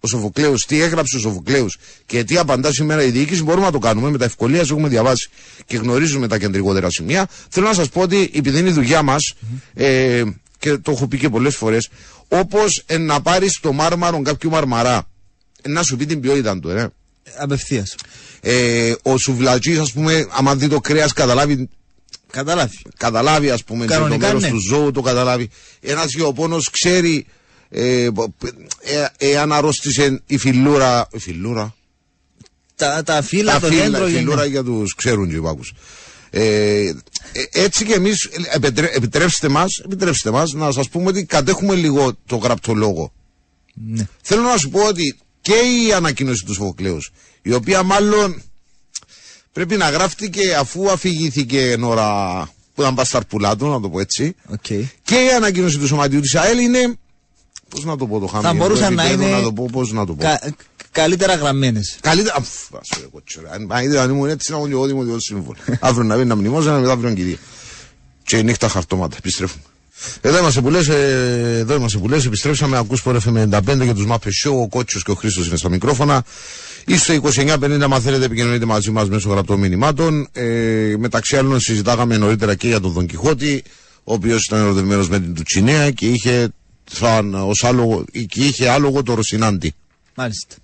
ο 0.05 0.07
Σοφοκλέους, 0.07 0.65
τι 0.67 0.81
έγραψε 0.83 1.17
ο 1.17 1.21
Σοφοκλέους 1.21 1.77
και 2.07 2.25
τι 2.25 2.37
απαντά 2.37 2.73
σήμερα 2.73 3.03
η 3.03 3.11
διοίκηση, 3.11 3.43
μπορούμε 3.43 3.67
να 3.67 3.73
το 3.73 3.79
κάνουμε. 3.79 4.11
Με 4.11 4.19
τα 4.19 4.25
ευκολίας 4.25 4.71
έχουμε 4.71 4.89
διαβάσει 4.89 5.29
και 5.67 5.77
γνωρίζουμε 5.77 6.29
τα 6.29 6.39
κεντρικότερα 6.39 6.91
σημεία. 6.91 7.29
Θέλω 7.49 7.67
να 7.67 7.75
σας 7.75 7.89
πω 7.89 8.01
ότι 8.01 8.31
επειδή 8.35 8.59
είναι 8.59 8.69
η 8.69 8.73
δουλειά 8.73 9.03
μας, 9.03 9.35
ε, 9.75 10.23
και 10.59 10.77
το 10.77 10.91
έχω 10.91 11.07
πει 11.09 11.19
και 11.19 11.29
πολλές 11.29 11.57
φορές, 11.57 11.89
όπως 12.29 12.85
να 12.99 13.21
πάρεις 13.21 13.59
το 13.61 13.73
μάρμαρο 13.73 14.23
κάποιου 14.23 14.51
μαρμαρά, 14.51 15.09
ε, 15.63 15.69
να 15.69 15.83
σου 15.83 15.97
πει 15.97 16.07
την 16.07 16.21
ποιότητα 16.21 16.59
του, 16.61 16.71
ε. 16.71 16.89
Απευθείας. 17.39 17.95
Ε, 18.41 18.93
ο 19.03 19.17
σουβλατζής, 19.19 19.79
ας 19.79 19.93
πούμε, 19.93 20.27
άμα 20.31 20.55
δει 20.57 20.69
το 20.69 20.81
κρέας, 20.81 21.13
καταλάβει 21.13 21.69
Καταλάβει. 22.31 22.79
καταλάβει 22.97 23.51
ας 23.51 23.65
πούμε 23.65 23.87
το 23.87 23.93
Κανονικά, 23.93 24.27
μέρος 24.27 24.43
ναι. 24.43 24.49
του 24.49 24.59
ζώου 24.69 24.91
το 24.91 25.01
καταλάβει 25.01 25.49
ένας 25.81 26.15
γεωπόνος 26.15 26.71
ξέρει 26.71 27.15
ε, 27.17 27.23
πο- 27.25 27.27
ε, 27.27 27.44
εάν 29.19 29.53
αρρώστησε 29.53 30.23
η 30.27 30.39
φιλούρα 30.39 31.09
η 31.13 31.19
φιλούρα 31.19 31.75
Τα, 32.75 33.03
τα 33.03 33.23
φύλλα, 33.23 33.53
τα 33.53 33.61
το 33.61 33.67
φύλλα, 33.67 33.83
δέντρο 33.83 34.07
η 34.07 34.11
γενικά. 34.11 34.19
φιλούρα 34.31 34.45
για 34.45 34.63
τους 34.65 34.95
ξέρουν 34.95 35.29
και 35.29 35.35
υπάκους 35.37 35.73
ε, 36.31 36.79
ε, 36.87 36.93
έτσι 37.53 37.85
και 37.85 37.93
εμείς 37.95 38.25
ε, 38.25 38.57
επιτρέ- 38.57 38.97
επιτρέψτε 38.97 39.49
μας, 39.49 39.83
επιτρέψτε 39.85 40.31
μας 40.31 40.53
να 40.53 40.73
σας 40.73 40.89
πούμε 40.89 41.09
ότι 41.09 41.25
κατέχουμε 41.25 41.75
λίγο 41.75 42.13
το 42.27 42.37
γραπτό 42.37 42.75
λόγο 42.75 43.13
Ναι. 43.75 44.07
Θέλω 44.23 44.43
να 44.43 44.57
σου 44.57 44.71
πω 44.71 44.87
ότι 44.87 45.19
και 45.41 45.55
η 45.87 45.93
ανακοίνωση 45.93 46.45
του 46.45 46.55
Σοφοκλέους, 46.55 47.11
η 47.43 47.53
οποία 47.53 47.83
μάλλον 47.83 48.43
πρέπει 49.53 49.77
να 49.77 49.91
γράφτηκε 49.91 50.55
αφού 50.55 50.91
αφηγήθηκε 50.91 51.71
εν 51.71 51.85
ώρα 51.85 52.41
που 52.75 52.83
ήταν 52.83 52.95
πασταρπουλά 52.95 53.57
του, 53.57 53.67
να 53.67 53.81
το 53.81 53.89
πω 53.89 54.01
έτσι, 54.01 54.35
Οκ. 54.47 54.67
και 55.03 55.15
η 55.15 55.29
ανακοίνωση 55.37 55.79
του 55.79 55.87
Σωματείου 55.87 56.21
της 56.21 56.35
ΑΕΛ 56.35 56.59
είναι. 56.59 56.95
Πώς 57.75 57.85
να 57.85 57.97
το 57.97 58.07
πω 58.07 58.19
το 58.21 58.27
χαμηλό. 58.27 58.49
Θα 58.51 58.55
μπορούσαν 58.57 58.95
να 58.95 59.11
είναι 59.11 59.27
Να 59.31 59.43
το 59.43 59.53
πω, 59.53 59.69
πώς 59.73 59.93
να 59.93 60.07
το 60.07 60.13
πω. 60.15 60.23
κα- 60.23 60.41
καλύτερα 60.93 61.35
γραμμένες. 61.35 61.97
Καλύτερα. 62.01 62.35
Αφ, 62.39 62.49
ας 62.81 62.89
πω, 62.89 62.99
εγώ, 63.01 63.23
τσιρά. 63.25 63.51
Αν 63.53 63.67
αν 63.71 63.85
ήταν 63.85 63.99
αν 63.99 64.11
ήμουν 64.11 64.29
έτσι, 64.29 64.51
να 64.51 64.57
ήμουν 64.57 64.69
και 64.69 64.75
εγώ 64.75 64.87
δημοτικός 64.87 65.23
σύμβολο. 65.23 65.57
Αύριο 65.81 66.05
να 66.05 66.17
βγει 66.17 66.25
να 66.25 66.37
μνημόσαι, 66.37 66.69
να 66.71 66.79
μετά 66.79 66.93
αύριο 66.93 67.15
και 67.15 67.23
δύο. 67.23 67.37
Και 68.25 68.37
η 68.37 68.43
νύχτα 68.43 68.69
χαρτώματα. 68.69 69.17
Επιστρέφουμε. 69.19 69.63
Εδώ 70.21 70.39
είμαστε 70.39 70.61
που 70.61 70.71
λες, 70.71 70.89
ε, 70.89 71.57
εδώ 71.59 71.75
είμαστε 71.75 71.99
που 71.99 72.09
λες, 72.09 72.27
επιστρέψαμε, 72.27 72.77
ακούς 72.79 73.03
πόρε 73.03 73.19
FM95 73.19 73.85
για 73.85 73.95
τους 73.95 74.07
Μάπες 74.07 74.45
Show, 74.47 74.53
ο 74.53 74.69
Κότσιος 74.69 75.03
και 75.05 75.11
ο 75.11 75.15
Χρήστος 75.15 75.47
είναι 75.47 75.57
στα 75.57 75.69
μικρόφωνα. 75.69 76.25
Είστε 76.87 77.15
2950, 77.15 77.95
αν 77.95 78.01
θέλετε 78.03 78.25
επικοινωνείτε 78.25 78.65
μαζί 78.65 78.91
μας 78.91 79.09
μέσω 79.09 79.29
γραπτών 79.29 79.59
μηνυμάτων. 79.61 80.29
Ε, 80.33 80.95
μεταξύ 80.99 81.37
άλλων 81.37 81.61
συζητάγαμε 81.61 82.17
νωρίτερα 82.17 82.55
και 82.55 82.67
για 82.69 82.81
τον 82.81 82.93
Δον 82.93 83.07
Κιχώτη, 83.07 83.63
ο 84.05 84.13
οποίος 84.13 84.45
ήταν 84.45 84.61
ερωτευμένος 84.61 85.09
με 85.09 85.21
την 85.21 85.35
Τουτσινέα 85.35 85.91
και 85.91 86.07
είχε, 86.07 86.49
σαν, 86.93 87.35
ως 87.35 87.65
άλογο, 87.65 88.05
και 88.29 88.45
είχε 88.45 88.69
άλογο 88.69 89.03
το 89.03 89.15
Ρωσινάντι. 89.15 89.75
Μάλιστα. 90.15 90.55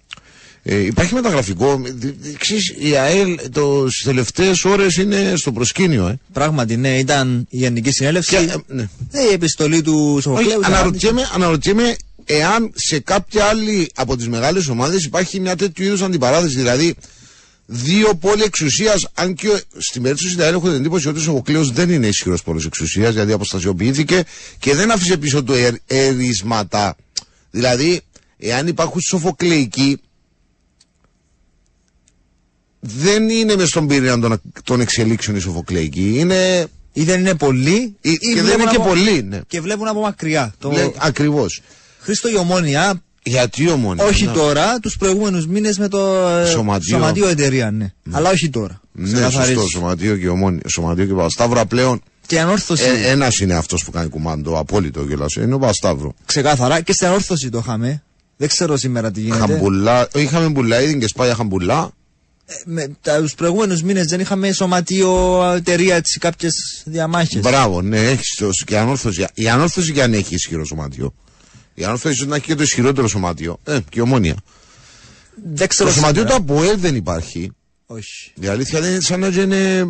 Ε, 0.63 0.77
υπάρχει 0.79 1.15
μεταγραφικό. 1.15 1.77
δ- 1.77 2.05
δ- 2.05 2.37
Ξέρεις, 2.39 2.75
η 2.79 2.97
ΑΕΛ 2.97 3.39
το, 3.53 3.87
στις 3.91 4.05
τελευταίες 4.05 4.65
ώρες 4.65 4.97
είναι 4.97 5.33
στο 5.37 5.53
προσκήνιο. 5.53 6.07
Ε. 6.07 6.19
Πράγματι, 6.33 6.77
ναι, 6.77 6.99
ήταν 6.99 7.47
η 7.51 7.57
Γενική 7.57 7.91
Συνέλευση. 7.91 8.31
Και, 8.31 8.37
ε, 8.37 8.55
ναι. 8.67 8.89
Ε, 9.11 9.23
η 9.31 9.33
επιστολή 9.33 9.83
του 9.83 10.13
Όχι, 10.13 10.23
Σοφοκλέου. 10.23 10.61
αναρωτιέμαι, 10.65 11.29
αναρωτιέμαι 11.35 11.97
εάν 12.25 12.71
σε 12.75 12.99
κάποια 12.99 13.45
άλλη 13.45 13.91
από 13.95 14.17
τις 14.17 14.29
μεγάλες 14.29 14.69
ομάδες 14.69 15.05
υπάρχει 15.05 15.41
μια 15.41 15.57
τέτοιου 15.57 15.85
είδους 15.85 16.03
αντιπαράθεση. 16.03 16.55
Δηλαδή, 16.57 16.95
δύο 17.73 18.15
πόλοι 18.15 18.43
εξουσίας, 18.43 19.07
αν 19.15 19.35
και 19.35 19.49
ο- 19.49 19.59
στην 19.79 20.03
περίπτωση 20.03 20.37
του 20.37 20.43
ΑΕΛ 20.43 20.55
έχω 20.55 20.67
την 20.69 20.77
εντύπωση 20.77 21.09
ότι 21.09 21.19
ο 21.19 21.23
Σοφοκλέο 21.23 21.65
δεν 21.65 21.91
είναι 21.91 22.07
ισχυρός 22.07 22.43
πόλος 22.43 22.65
εξουσίας, 22.65 23.15
γιατί 23.15 23.33
αποστασιοποιήθηκε 23.33 24.25
και 24.59 24.75
δεν 24.75 24.91
άφησε 24.91 25.17
πίσω 25.17 25.43
του 25.43 25.53
ερ, 25.53 25.75
ερίσματα. 25.87 26.97
Δηλαδή, 27.51 28.01
εάν 28.39 28.67
υπάρχουν 28.67 29.01
σοφοκλεϊκοί, 29.01 30.01
δεν 32.81 33.29
είναι 33.29 33.57
μες 33.57 33.69
στον 33.69 33.87
πυρήνα 33.87 34.21
των, 34.21 34.41
των 34.65 34.81
εξελίξεων 34.81 35.37
οι 35.37 35.41
σοφοκλεϊκοί. 35.41 36.19
Είναι. 36.19 36.67
Ή 36.93 37.03
δεν 37.03 37.21
είναι 37.21 37.35
πολλοί. 37.35 37.97
Ή- 38.01 38.11
ή 38.11 38.17
και 38.19 38.35
δεν 38.35 38.45
βλέπουν 38.45 38.61
είναι 38.61 38.71
και 38.71 38.77
από- 38.77 38.87
πολλοί, 38.89 39.23
ναι. 39.23 39.41
Και 39.47 39.61
βλέπουν 39.61 39.89
από 39.89 40.01
μακριά. 40.01 40.55
Το... 40.59 40.71
Λέ, 40.71 40.91
Ακριβώς. 40.97 41.61
Χρήστο 42.01 42.29
η 42.29 42.37
Ομόνια, 42.37 43.03
Γιατί 43.23 43.69
ομόνια. 43.71 44.05
όχι 44.05 44.25
ναι. 44.25 44.33
τώρα, 44.33 44.79
τους 44.79 44.97
προηγούμενους 44.97 45.47
μήνες 45.47 45.79
με 45.79 45.89
το 45.89 46.29
ε, 46.29 46.47
Σωματείο. 46.47 46.97
σωματείο 46.99 47.29
εταιρεία, 47.29 47.71
ναι. 47.71 47.93
Αλλά 48.11 48.31
όχι 48.31 48.51
τώρα. 48.51 48.81
Ναι, 48.93 49.13
Ξεκαθαρίζω. 49.13 49.61
σωστό. 49.61 49.79
Σωματείο 49.79 50.17
και 50.17 50.29
ομόνια. 50.29 50.61
Σωματείο 50.69 51.05
και 51.05 51.13
Παπασταύρο 51.13 51.65
πλέον. 51.67 52.03
Και 52.27 52.41
ανόρθωση. 52.41 52.85
Ε, 52.85 53.11
Ένας 53.11 53.39
είναι 53.39 53.55
αυτός 53.55 53.85
που 53.85 53.91
κάνει 53.91 54.09
κουμάντο, 54.09 54.59
απόλυτο 54.59 55.07
κιόλας. 55.07 55.35
Είναι 55.35 55.55
ο 55.55 55.59
Παπασταύρο. 55.59 56.15
Ξεκάθαρα. 56.25 56.81
Και 56.81 56.93
στην 56.93 57.07
ανόρθωση 57.07 57.49
το 57.49 57.59
είχαμε. 57.59 58.03
Δεν 58.37 58.49
ξέρω 58.49 58.77
σήμερα 58.77 59.11
τι 59.11 59.21
γίνεται. 59.21 59.39
Χαμπουλά. 59.41 60.09
Είχαμε 60.15 60.49
μπουλά, 60.49 60.83
είδη 60.83 60.99
και 60.99 61.07
σπάγια 61.07 61.35
χαμπουλά. 61.35 61.91
Ε, 62.47 62.55
με, 62.65 62.87
τα, 63.01 63.21
τους 63.21 63.35
προηγούμενους 63.35 63.83
μήνες 63.83 64.07
δεν 64.07 64.21
είχαμε 64.21 64.53
σωματείο 64.53 65.43
εταιρεία 65.57 65.95
έτσι 65.97 66.19
κάποιες 66.19 66.53
διαμάχες. 66.85 67.41
Μπράβο, 67.41 67.83
ναι, 67.83 67.99
έχεις 67.99 68.65
και 68.67 68.79
ανόρθωση. 68.79 69.27
Η 69.35 69.49
ανόρθωση 69.49 69.93
και 69.93 70.03
αν 70.03 70.13
έχει 70.13 70.35
ισχυρό 70.35 70.65
σωματείο. 70.65 71.15
Η 71.81 71.85
ανόρθωση 71.85 72.15
ίσω 72.15 72.25
να 72.27 72.37
έχει 72.37 72.47
και 72.47 72.55
το 72.55 72.63
ισχυρότερο 72.63 73.09
σωματείο. 73.09 73.59
Ε, 73.65 73.79
και 73.89 74.01
ομόνια. 74.01 74.35
Δεν 75.55 75.69
ξέρω 75.69 75.89
Το 75.89 75.95
σωματείο 75.95 76.25
του 76.25 76.33
σήμερα. 76.33 76.53
Αποέλ 76.55 76.79
δεν 76.81 76.95
υπάρχει. 76.97 77.51
Όχι. 77.87 78.33
Η 78.41 78.47
αλήθεια 78.47 78.81
δεν 78.81 78.91
είναι 78.91 79.01
σαν 79.01 79.21
να 79.21 79.31
και 79.31 79.41
είναι, 79.41 79.85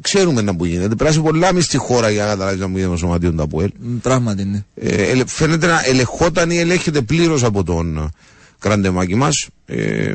ξέρουμε 0.00 0.42
να 0.42 0.56
που 0.56 0.64
γίνεται. 0.64 0.94
Περάσει 0.94 1.20
πολλά 1.20 1.52
μες 1.52 1.64
στη 1.64 1.76
χώρα 1.76 2.10
για 2.10 2.22
να 2.24 2.28
καταλάβεις 2.30 2.60
να 2.60 2.66
μου 2.66 2.74
γίνεται 2.76 2.92
το 2.92 2.98
σωματείο 2.98 3.32
του 3.32 3.42
ΑΠΟΕΛ. 3.42 3.70
Μ, 3.78 3.96
Πράγματι, 3.96 4.44
ναι. 4.44 4.64
Ε, 4.74 5.10
ελε- 5.10 5.28
φαίνεται 5.28 5.66
να 5.66 5.82
ελεγχόταν 5.84 6.50
ή 6.50 6.56
ελέγχεται 6.58 7.00
πλήρως 7.00 7.42
από 7.44 7.64
τον 7.64 8.10
κραντεμάκι 8.58 9.14
μας. 9.14 9.48
Ε, 9.66 10.14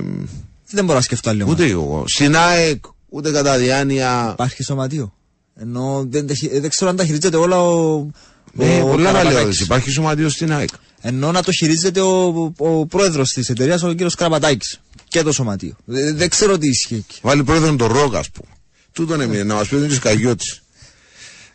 Δεν 0.72 0.86
μπορώ 0.86 0.98
να 0.98 1.02
σκεφτώ 1.04 1.30
άλλη 1.30 1.44
ομάδα. 1.44 1.64
ούτε 1.64 1.72
εγώ. 1.72 2.04
Στην 2.08 2.36
ΑΕΚ, 2.36 2.84
ούτε 3.10 3.32
κατά 3.32 3.58
διάνοια. 3.58 4.30
Υπάρχει 4.34 4.64
σωματείο. 4.64 5.14
Ενώ 5.56 6.06
δεν, 6.10 6.28
τα 6.28 6.34
χει- 6.34 6.60
δεν 6.60 6.70
ξέρω 6.70 6.90
αν 6.90 6.96
τα 6.96 7.06
χειρίζεται 7.06 7.38
όλα 7.38 7.62
ο. 7.64 8.08
Ε, 8.60 8.80
ο 8.80 8.86
πολλά 8.86 8.96
Καραπατάκης. 8.96 9.24
βαλαιόδες. 9.34 9.60
Υπάρχει 9.60 9.90
σωματείο 9.90 10.30
στην 10.30 10.54
ΑΕΚ. 10.54 10.70
Ενώ 11.08 11.32
να 11.32 11.44
το 11.44 11.52
χειρίζεται 11.52 12.02
ο, 12.02 12.54
ο 12.58 12.86
πρόεδρος 12.86 13.30
της 13.30 13.50
εταιρείας, 13.50 13.84
ο 13.84 13.90
κύριος 13.90 14.16
Κραπατάκη. 14.16 14.78
Και 15.08 15.24
το 15.24 15.32
σωματείο. 15.32 15.76
Ε, 15.94 16.14
δεν 16.14 16.30
ξέρω 16.30 16.58
τι 16.58 16.68
ισχύει 16.68 16.96
εκεί. 16.96 17.20
Βάλει 17.22 17.44
πρόεδρο 17.44 17.76
τον 17.76 17.88
Ρόγα, 17.92 18.20
ας 18.20 18.30
πούμε. 18.30 18.50
Τούτον 18.92 19.22
έμεινε 19.22 19.44
να 19.44 19.54
μα 19.56 19.62
πει 19.62 19.76
ο 19.76 19.88
Καγιώτη. 20.02 20.46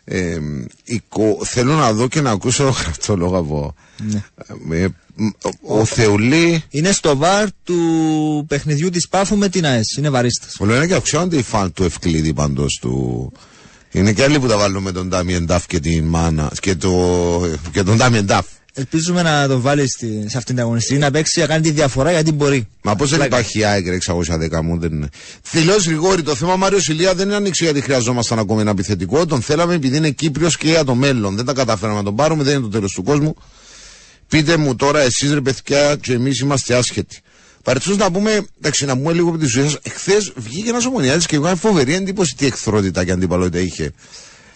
Ε, 0.03 0.37
εικο- 0.83 1.37
θέλω 1.45 1.73
να 1.75 1.93
δω 1.93 2.07
και 2.07 2.21
να 2.21 2.31
ακούσω 2.31 2.63
αυτό 2.89 3.15
λόγο 3.15 3.37
από. 3.37 3.75
Ναι. 4.11 4.23
Ε, 4.75 4.87
μ, 5.15 5.25
ο, 5.61 5.79
ο 5.79 5.85
Θεουλή. 5.85 6.63
Είναι 6.69 6.91
στο 6.91 7.17
βαρ 7.17 7.47
του 7.63 8.45
παιχνιδιού 8.47 8.89
της 8.89 9.07
Πάφου 9.07 9.37
με 9.37 9.49
την 9.49 9.65
ΑΕΣ. 9.65 9.95
Είναι 9.97 10.09
βαρίστα. 10.09 10.47
Μου 10.59 10.65
λένε 10.65 10.87
και 10.87 10.93
αυξάνονται 10.93 11.37
οι 11.37 11.41
φαν 11.43 11.73
του 11.73 11.83
Ευκλήδη 11.83 12.33
πάντως 12.33 12.77
του. 12.81 13.31
Είναι 13.91 14.13
και 14.13 14.23
άλλοι 14.23 14.39
που 14.39 14.47
τα 14.47 14.57
βάλουν 14.57 14.83
με 14.83 14.91
τον 14.91 15.07
Ντάμιεν 15.07 15.45
Νταφ 15.45 15.65
και 15.65 15.79
την 15.79 16.03
Μάνα. 16.03 16.51
Και, 16.61 16.75
το, 16.75 17.41
και 17.71 17.83
τον 17.83 17.97
Ντάμιεν 17.97 18.25
Νταφ. 18.25 18.45
Ελπίζουμε 18.75 19.21
να 19.21 19.47
το 19.47 19.61
βάλεις 19.61 19.91
στη, 19.91 20.25
σε 20.27 20.37
αυτήν 20.37 20.55
την 20.55 20.63
αγωνιστική 20.63 20.99
να 20.99 21.11
παίξει, 21.11 21.39
να 21.39 21.45
κάνει 21.45 21.61
τη 21.61 21.71
διαφορά 21.71 22.11
γιατί 22.11 22.31
μπορεί. 22.31 22.67
Μα 22.81 22.95
πώς 22.95 23.09
δεν 23.09 23.21
υπάρχει 23.21 23.63
ΑΕΚ 23.63 23.87
ρε 23.87 23.97
610 24.05 24.61
μου, 24.63 24.79
δεν 24.79 24.91
είναι. 24.91 25.09
Τελειώ 25.51 25.75
Γρηγόρη, 25.75 26.21
το 26.21 26.35
θέμα 26.35 26.55
Μάριος 26.55 26.87
Ηλία 26.87 27.13
δεν 27.13 27.27
είναι 27.27 27.35
ανοίξει 27.35 27.63
γιατί 27.63 27.81
χρειαζόμασταν 27.81 28.39
ακόμη 28.39 28.61
ένα 28.61 28.69
επιθετικό. 28.69 29.25
Τον 29.25 29.41
θέλαμε 29.41 29.73
επειδή 29.73 29.97
είναι 29.97 30.09
Κύπριος 30.09 30.57
και 30.57 30.67
για 30.67 30.83
το 30.83 30.95
μέλλον. 30.95 31.35
Δεν 31.35 31.45
τα 31.45 31.53
καταφέραμε 31.53 31.97
να 31.97 32.03
τον 32.03 32.15
πάρουμε, 32.15 32.43
δεν 32.43 32.53
είναι 32.53 32.61
το 32.61 32.69
τέλος 32.69 32.91
του 32.91 33.03
κόσμου. 33.03 33.35
Πείτε 34.27 34.57
μου 34.57 34.75
τώρα, 34.75 34.99
εσείς 34.99 35.33
ρε 35.33 35.41
παιδιά, 35.41 35.95
και 35.95 36.13
εμείς 36.13 36.39
είμαστε 36.39 36.75
άσχετοι. 36.75 37.21
Παρετσούς 37.63 37.97
να 37.97 38.11
πούμε, 38.11 38.45
εντάξει, 38.57 38.85
να 38.85 38.97
πούμε 38.97 39.13
λίγο 39.13 39.29
από 39.29 39.37
τη 39.37 39.45
ζωή 39.45 39.63
σας. 39.63 39.77
Εχθές 39.83 40.33
βγήκε 40.35 40.69
ένας 40.69 40.85
ομονιάτης 40.85 41.25
και 41.25 41.35
έκανε 41.35 41.55
φοβερή 41.55 41.93
εντύπωση 41.93 42.35
τι 42.35 42.45
εχθρότητα 42.45 43.03
και 43.03 43.11
αντιπαλότητα 43.11 43.59
είχε. 43.59 43.91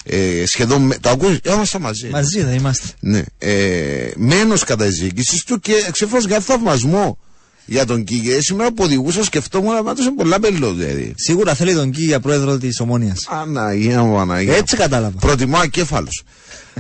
Ε, 0.10 0.44
σχεδόν. 0.46 0.82
με- 0.82 0.98
Το 0.98 1.10
ακούω, 1.10 1.38
ήμασταν 1.46 1.82
μαζί. 1.82 2.10
Μαζί 2.10 2.44
δεν 2.44 2.54
είμαστε. 2.54 2.88
Ναι. 3.00 3.22
Ε, 3.38 4.10
Μένος 4.16 4.64
κατά 4.64 4.86
εζήγηση 4.86 5.46
του 5.46 5.60
και 5.60 5.74
εξέφρασε 5.88 6.28
για 6.28 6.40
θαυμασμό 6.40 7.18
για 7.66 7.86
τον 7.86 8.04
Κίγε. 8.04 8.42
Σήμερα 8.42 8.72
που 8.72 8.84
οδηγούσα 8.84 9.24
σκεφτόμουν 9.24 9.74
να 9.74 9.84
μάθω 9.84 10.14
πολλά 10.16 10.40
πελό 10.40 10.74
δηλαδή. 10.74 11.14
Σίγουρα 11.18 11.54
θέλει 11.56 11.74
τον 11.74 11.92
Κί 11.92 12.04
για 12.04 12.20
πρόεδρο 12.20 12.58
της 12.58 12.80
Ομόνιας. 12.80 13.28
Αναγία 13.30 14.04
μου, 14.04 14.20
Αναγία. 14.20 14.52
μου. 14.52 14.58
Έτσι 14.58 14.76
κατάλαβα. 14.76 15.20
Προτιμώ 15.20 15.58
ακέφαλος. 15.58 16.24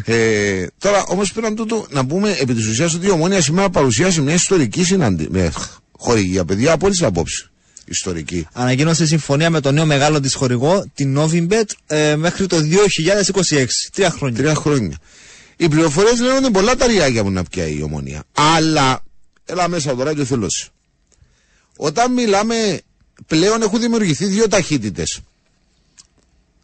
ε, 0.06 0.66
τώρα 0.78 1.04
όμως 1.08 1.32
πέραν 1.32 1.56
τούτου 1.56 1.86
να 1.90 2.06
πούμε 2.06 2.36
επί 2.40 2.54
της 2.54 2.68
ουσίας 2.68 2.94
ότι 2.94 3.06
η 3.06 3.10
Ομόνια 3.10 3.42
σήμερα 3.42 3.70
παρουσίασε 3.70 4.22
μια 4.22 4.34
ιστορική 4.34 4.84
συναντή. 4.84 5.28
Με 5.32 5.52
χορηγία, 5.98 6.46
παιδιά, 6.46 6.72
από 6.72 6.86
όλες 6.86 6.98
τις 6.98 7.08
απόψεις. 7.08 7.50
Ιστορική. 7.89 8.47
Ανακοίνωσε 8.54 9.06
συμφωνία 9.06 9.50
με 9.50 9.60
το 9.60 9.71
νέο 9.71 9.86
μεγάλο 9.86 10.19
τη 10.19 10.34
χορηγό, 10.34 10.86
την 10.93 11.19
Novimbet, 11.19 11.63
ε, 11.88 12.15
μέχρι 12.15 12.47
το 12.47 12.58
2026. 12.62 13.65
Τρία 13.93 14.10
χρόνια. 14.10 14.38
Τρία 14.38 14.56
χρόνια. 14.56 14.97
Οι 15.58 15.67
πληροφορίες 15.69 16.19
λένε 16.19 16.34
ότι 16.34 16.43
είναι 16.43 16.52
πολλά 16.52 16.76
τα 16.76 16.88
ριάκια 16.88 17.23
που 17.23 17.32
να 17.32 17.43
πιάει 17.43 17.78
η 17.78 17.82
ομονία. 17.82 18.23
Αλλά, 18.34 19.04
έλα 19.45 19.67
μέσα 19.67 19.95
τώρα 19.95 20.13
και 20.13 20.26
θέλω 20.26 20.50
σε. 20.50 20.67
Όταν 21.78 22.13
μιλάμε, 22.13 22.82
πλέον 23.28 23.62
έχουν 23.62 23.80
δημιουργηθεί 23.80 24.26
δύο 24.26 24.47
ταχύτητες. 24.47 25.19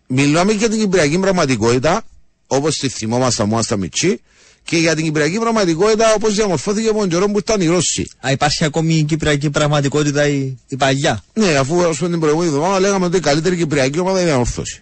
Μιλάμε 0.07 0.51
για 0.51 0.69
την 0.69 0.79
κυπριακή 0.79 1.19
πραγματικότητα, 1.19 2.03
όπως 2.47 2.75
τη 2.75 2.89
θυμόμαστε 2.89 3.43
μόνο 3.43 3.61
στα 3.61 3.77
Μιτσί, 3.77 4.21
και 4.63 4.77
για 4.77 4.95
την 4.95 5.03
κυπριακή 5.03 5.39
πραγματικότητα 5.39 6.13
όπως 6.13 6.33
διαμορφώθηκε 6.33 6.87
από 6.87 6.99
τον 6.99 7.09
καιρό 7.09 7.31
που 7.31 7.37
ήταν 7.37 7.61
οι 7.61 7.65
Ρώσοι. 7.65 8.09
Α, 8.27 8.31
υπάρχει 8.31 8.63
ακόμη 8.63 8.95
η 8.95 9.03
κυπριακή 9.03 9.49
πραγματικότητα 9.49 10.27
η, 10.27 10.57
η 10.67 10.75
παλιά. 10.77 11.23
Ναι, 11.33 11.55
αφού 11.55 11.87
ας 11.87 11.97
πούμε 11.97 12.09
την 12.09 12.19
προηγούμενη 12.19 12.51
εβδομάδα 12.51 12.79
λέγαμε 12.79 13.05
ότι 13.05 13.17
η 13.17 13.19
καλύτερη 13.19 13.57
κυπριακή 13.57 13.99
ομάδα 13.99 14.17
είναι 14.17 14.27
η 14.27 14.29
διαμορφώση. 14.29 14.81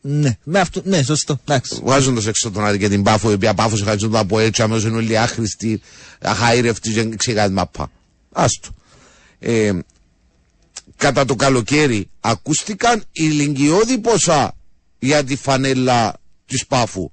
Ναι, 0.00 0.36
με 0.44 0.60
αυτό, 0.60 0.80
ναι, 0.84 1.02
σωστό. 1.02 1.40
Εντάξει. 1.44 1.80
Βγάζοντας 1.84 2.26
έξω 2.26 2.50
τον 2.50 2.64
Άρη 2.64 2.78
και 2.78 2.88
την 2.88 3.02
Πάφο, 3.02 3.30
η 3.30 3.34
οποία 3.34 3.54
Πάφο 3.54 3.76
χαζόταν 3.84 4.20
από 4.20 4.38
έτσι, 4.38 4.62
αμέσως 4.62 4.84
είναι 4.84 4.96
όλοι 4.96 5.18
άχρηστοι, 5.18 5.80
αχαήρευτοι, 6.20 6.90
δεν 6.90 7.16
ξέρει 7.16 7.50
μαπά. 7.50 7.90
Άστο. 8.32 8.68
Ε, 9.38 9.72
κατά 10.96 11.24
το 11.24 11.34
καλοκαίρι 11.34 12.10
ακούστηκαν 12.20 13.02
ηλικιώδη 13.12 13.98
ποσά 13.98 14.56
για 14.98 15.24
τη 15.24 15.36
φανέλα 15.36 16.14
της 16.46 16.66
Πάφου. 16.66 17.10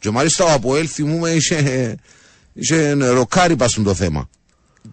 Και 0.00 0.10
μάλιστα 0.10 0.44
ο 0.44 0.52
Αποέλ 0.52 0.88
θυμούμε 0.92 1.30
είχε, 1.30 1.94
είχε 2.54 2.92
ροκάρι 2.92 3.56
πας 3.56 3.72
το 3.84 3.94
θέμα. 3.94 4.28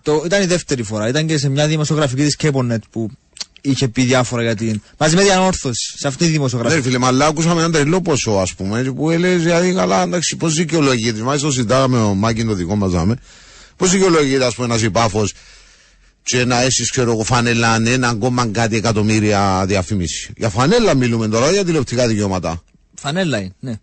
Το, 0.01 0.21
ήταν 0.25 0.41
η 0.41 0.45
δεύτερη 0.45 0.83
φορά. 0.83 1.07
Ήταν 1.07 1.27
και 1.27 1.37
σε 1.37 1.49
μια 1.49 1.67
δημοσιογραφική 1.67 2.23
της 2.23 2.37
Cabernet 2.41 2.77
που 2.91 3.09
είχε 3.61 3.87
πει 3.87 4.03
διάφορα 4.03 4.41
για 4.41 4.55
την. 4.55 4.81
μαζί 4.97 5.15
με 5.15 5.23
διανόρθωση 5.23 5.97
σε 5.97 6.07
αυτή 6.07 6.19
τη 6.19 6.25
Ναι, 6.25 6.31
δημοσιογραφική. 6.31 6.81
ρε 6.81 6.85
φίλε, 6.87 6.97
μα 6.97 7.07
αλλά 7.07 7.25
ακούσαμε 7.25 7.61
ένα 7.61 7.71
τρελό 7.71 8.01
ποσό, 8.01 8.31
ας 8.31 8.53
πούμε, 8.53 8.83
που 8.83 9.11
έλεγε 9.11 9.35
δηλαδή 9.35 9.73
καλά, 9.73 10.01
εντάξει, 10.03 10.35
πώς 10.35 10.53
δικαιολογείται. 10.55 11.21
Μάλιστα 11.21 11.47
το 11.47 11.53
συζητάγαμε 11.53 11.99
ο 11.99 12.13
Μάκη, 12.13 12.45
το 12.45 12.53
δικό 12.53 12.75
μας 12.75 12.91
δάμε. 12.91 13.15
Πώς 13.77 13.91
δικαιολογείται, 13.91 14.45
ας 14.45 14.55
πούμε, 14.55 14.67
ένας 14.67 14.81
υπάφος 14.81 15.33
και 16.23 16.45
να 16.45 16.61
έχεις, 16.61 16.89
ξέρω 16.91 17.11
εγώ, 17.11 17.23
φανέλα 17.23 17.75
ένα 17.85 18.09
ακόμα 18.09 18.47
κάτι 18.47 18.75
εκατομμύρια 18.75 19.63
διαφήμιση. 19.67 20.33
Για 20.37 20.49
φανέλα 20.49 20.95
μιλούμε 20.95 21.27
τώρα, 21.27 21.51
για 21.51 21.65
τηλεοπτικά 21.65 22.07
δικαιώματα. 22.07 22.63
Φανέλα 22.95 23.37
είναι, 23.39 23.53
ναι. 23.59 23.73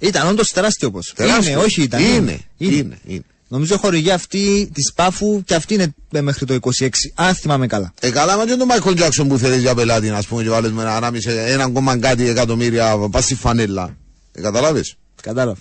Ήταν 0.00 0.28
όντως 0.28 0.48
τεράστιο 0.48 0.90
ποσό. 0.90 1.12
Τεράστιο. 1.14 1.52
Είναι, 1.52 1.62
όχι 1.62 1.82
ήταν. 1.82 2.00
Είναι, 2.00 2.40
είναι, 2.56 2.98
είναι. 3.06 3.24
Νομίζω 3.48 3.74
η 3.74 3.78
χορηγία 3.78 4.14
αυτή 4.14 4.70
τη 4.74 4.82
Πάφου 4.94 5.42
και 5.44 5.54
αυτή 5.54 5.74
είναι 5.74 5.94
μέχρι 6.22 6.46
το 6.46 6.58
26, 6.78 6.88
αν 7.14 7.34
θυμάμαι 7.34 7.66
καλά. 7.66 7.92
Ε, 8.00 8.10
καλά, 8.10 8.36
μα 8.36 8.44
και 8.44 8.54
τον 8.54 8.66
Μάικλ 8.66 8.92
Τζάξον 8.94 9.28
που 9.28 9.38
θέλεις 9.38 9.60
για 9.60 9.74
πελάτη, 9.74 10.08
ας 10.10 10.26
πούμε, 10.26 10.42
και 10.42 10.48
βάλει 10.48 10.72
με 10.72 10.82
ένα 10.82 10.96
ανάμιση, 10.96 11.28
ένα 11.30 11.64
ακόμα 11.64 11.98
κάτι 11.98 12.28
εκατομμύρια, 12.28 12.96
πα 13.10 13.20
στη 13.20 13.34
φανέλα. 13.34 13.96
Ε, 14.32 14.40
Καταλάβει. 14.40 14.82
Κατάλαβα. 15.22 15.60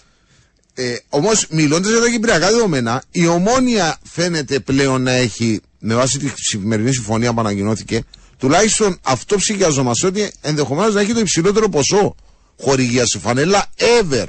Ε, 0.73 0.95
Όμως, 1.10 1.45
μιλώντας 1.49 1.91
για 1.91 1.99
τα 1.99 2.10
κυπριακά 2.10 2.49
δεδομένα, 2.52 3.04
η 3.12 3.28
ομόνια 3.28 3.97
φαίνεται 4.04 4.60
πλέον 4.60 5.02
να 5.02 5.12
έχει, 5.12 5.62
με 5.80 5.95
βάση 5.95 6.19
τη 6.19 6.32
σημερινή 6.36 6.93
συμφωνία 6.93 7.34
που 7.34 7.39
ανακοινώθηκε, 7.39 8.04
τουλάχιστον 8.38 8.97
αυτό 9.02 9.36
ψυχιαζόμαστε 9.36 10.08
ότι 10.08 10.32
ενδεχομένως 10.41 10.93
να 10.93 11.02
έχει 11.02 11.13
το 11.13 11.19
υψηλότερο 11.19 11.69
ποσό 11.69 12.15
χορηγία 12.62 13.06
σε 13.06 13.19
φανέλα 13.19 13.65
ever. 13.78 14.28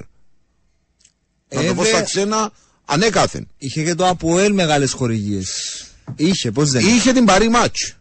Να 1.54 1.64
το 1.64 1.74
πω 1.74 1.82
Ever. 1.82 1.86
στα 1.86 2.02
ξένα, 2.02 2.52
ανέκαθεν. 2.84 3.48
Είχε 3.58 3.82
και 3.82 3.94
το 3.94 4.08
Αποέλ 4.08 4.52
μεγάλες 4.52 4.92
χορηγίες. 4.92 5.50
Είχε, 6.16 6.50
πώς 6.50 6.70
δεν. 6.70 6.86
Είχε 6.86 7.12
την 7.12 7.24
Παρή 7.24 7.48
Μάτς. 7.48 7.94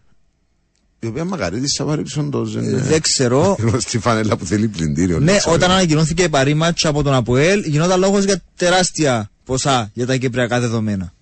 Η 1.00 1.08
οποία 1.08 1.26
μακαρίτη 1.26 1.68
θα 1.78 1.84
πάρει 1.84 2.04
ψωντός. 2.04 2.56
Ε, 2.56 2.60
δεν 2.62 3.02
ξέρω. 3.02 3.58
Στη 3.78 4.00
φανέλα 4.00 4.38
που 4.38 4.46
θέλει 4.46 4.68
πλυντήριο. 4.68 5.20
Ναι, 5.20 5.26
δεν 5.26 5.38
ξέρω. 5.38 5.56
όταν 5.56 5.72
ανακοινώθηκε 5.72 6.24
η 6.24 6.30
παρήματσα 6.30 6.90
από 6.90 7.04
τον 7.04 7.14
Αποέλ, 7.14 7.64
γινόταν 7.66 8.00
λόγος 8.00 8.24
για 8.24 8.42
τεράστια 8.56 9.32
ποσά 9.46 9.90
για 9.94 10.06
τα 10.06 10.16
κυπριακά 10.16 10.60
δεδομένα. 10.60 11.14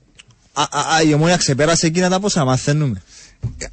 Α, 0.54 0.62
α, 0.62 0.96
α, 0.96 1.02
η 1.02 1.14
ομόνια 1.14 1.38
ξεπέρασε 1.38 1.86
εκείνα 1.86 2.10
τα 2.10 2.20
ποσά, 2.20 2.46
μαθαίνουμε. 2.46 3.02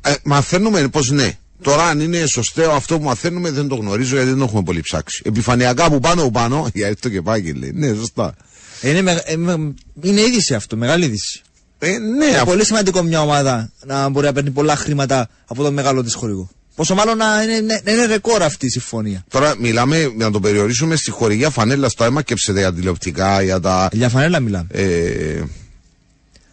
Ε, 0.00 0.14
μαθαίνουμε 0.22 0.88
πως 0.88 1.10
ναι. 1.10 1.38
Τώρα, 1.64 1.82
αν 1.84 2.00
είναι 2.00 2.26
σωστό 2.26 2.70
αυτό 2.70 2.98
που 2.98 3.04
μαθαίνουμε, 3.04 3.50
δεν 3.50 3.68
το 3.68 3.74
γνωρίζω 3.74 4.14
γιατί 4.14 4.28
δεν 4.28 4.38
το 4.38 4.44
έχουμε 4.44 4.62
πολύ 4.62 4.80
ψάξει. 4.80 5.22
Επιφανειακά 5.24 5.90
που 5.90 6.00
πάνω 6.00 6.22
που 6.22 6.30
πάνω, 6.30 6.68
για 6.74 6.88
αυτό 6.88 7.08
και 7.08 7.22
πάει 7.22 7.42
και 7.42 7.52
λέει. 7.52 7.72
Ναι, 7.74 7.94
σωστά. 7.94 8.34
Είναι, 8.82 9.02
με, 9.02 9.22
ε, 9.24 9.36
με- 9.36 9.74
είναι 10.02 10.20
είδηση 10.20 10.54
αυτό, 10.54 10.76
μεγάλη 10.76 11.04
είδηση. 11.04 11.42
Ε, 11.78 11.88
ναι, 11.98 12.24
Είναι 12.26 12.34
αφού- 12.36 12.46
πολύ 12.48 12.64
σημαντικό 12.64 13.02
μια 13.02 13.20
ομάδα 13.20 13.70
να 13.86 14.08
μπορεί 14.08 14.26
να 14.26 14.32
παίρνει 14.32 14.50
πολλά 14.50 14.76
χρήματα 14.76 15.28
από 15.46 15.62
τον 15.62 15.72
μεγάλο 15.74 16.02
της 16.02 16.14
χορηγό. 16.14 16.50
Πόσο 16.74 16.94
μάλλον 16.94 17.16
να 17.16 17.42
είναι, 17.42 17.60
να- 17.60 17.80
να 17.84 17.92
είναι 17.92 18.06
ρεκόρ 18.06 18.42
αυτή 18.42 18.66
η 18.66 18.68
συμφωνία. 18.70 19.24
Τώρα 19.28 19.54
μιλάμε 19.58 20.12
να 20.16 20.30
το 20.30 20.40
περιορίσουμε 20.40 20.96
στη 20.96 21.10
χορηγία 21.10 21.50
φανέλα 21.50 21.88
στο 21.88 22.04
αίμα 22.04 22.22
και 22.22 22.34
ψετε 22.34 22.58
για 22.58 22.72
τηλεοπτικά, 22.74 23.42
για 23.42 23.60
τα. 23.60 23.88
Για 23.92 24.08
φανέλα 24.08 24.40
μιλάμε. 24.40 24.66
Ε, 24.70 25.42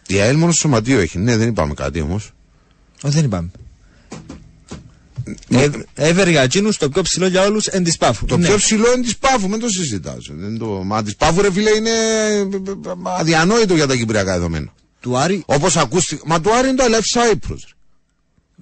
η 0.06 0.20
ΑΕΛ 0.20 0.36
μόνο 0.36 0.52
σωματείο 0.52 1.00
έχει. 1.00 1.18
Ναι, 1.18 1.36
δεν 1.36 1.48
είπαμε 1.48 1.74
κάτι 1.74 2.00
όμως. 2.00 2.30
Όχι, 3.02 3.14
δεν 3.14 3.24
είπαμε. 3.24 3.50
Ε, 5.48 5.68
Έβερ 5.94 6.28
για 6.28 6.42
εκείνους 6.42 6.76
το 6.76 6.88
πιο 6.88 7.02
ψηλό 7.02 7.26
για 7.26 7.42
όλους 7.44 7.66
εν 7.66 7.84
της 7.84 7.96
Πάφου. 7.96 8.24
Το 8.24 8.36
Ναι. 8.36 8.46
πιο 8.46 8.56
ψηλό 8.56 8.92
είναι 8.92 9.02
της 9.02 9.16
Πάφου, 9.16 9.48
μην 9.48 9.60
το 9.60 9.68
συζητάς. 9.68 10.30
Το... 10.58 10.66
Μα 10.66 11.02
της 11.02 11.16
Πάφου, 11.16 11.42
ρε 11.42 11.52
φίλε, 11.52 11.70
είναι 11.70 11.90
ε, 11.90 12.46
αδιανόητο 13.18 13.74
για 13.74 13.86
τα 13.86 13.96
κυπριακά 13.96 14.32
δεδομένα. 14.32 14.72
Του 15.00 15.16
Άρη 15.18 15.42
Όπως 15.46 15.76
ακούστηκε. 15.76 16.22
Μα 16.26 16.40
το 16.40 16.50
Άρη 16.52 16.68
είναι 16.68 16.76
το 16.76 16.84
Left 16.88 17.20
Cyprus. 17.20 17.72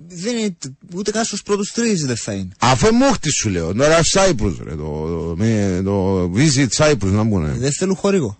δεν 0.08 0.36
είναι 0.36 0.56
ούτε 0.94 1.10
καν 1.10 1.24
στους 1.24 1.42
πρώτους 1.42 1.72
τρεις 1.72 2.04
δεν 2.06 2.16
θα 2.16 2.32
είναι. 2.32 2.48
Αφού 2.58 2.94
μούχτης 2.94 3.32
σου 3.34 3.48
λέω. 3.48 3.74
Το 3.74 3.84
Left 3.84 4.20
Cyprus, 4.20 4.54
ρε. 4.64 4.70
Το, 4.70 5.06
το, 5.06 5.34
με- 5.36 5.80
το 5.84 6.22
Visit 6.34 6.68
Cyprus, 6.76 7.10
να 7.10 7.26
πούνε. 7.28 7.54
Δεν 7.58 7.72
θέλουν 7.72 7.94
χορηγό. 7.96 8.38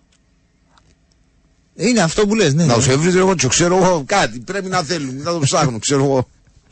Είναι 1.75 2.01
αυτό 2.01 2.27
που 2.27 2.35
λες, 2.35 2.53
ναι. 2.53 2.65
Να 2.65 2.67
ναι. 2.67 2.73
τους 2.73 2.87
έβριζε 2.87 3.17
εγώ, 3.19 3.35
και 3.35 3.47
ξέρω 3.47 3.77
εγώ 3.77 4.03
κάτι. 4.05 4.39
Πρέπει 4.39 4.67
να 4.69 4.83
θέλουν, 4.83 5.15
να 5.17 5.31
το 5.31 5.39
ψάχνουν, 5.39 5.79
ξέρω 5.79 6.03
εγώ. 6.03 6.27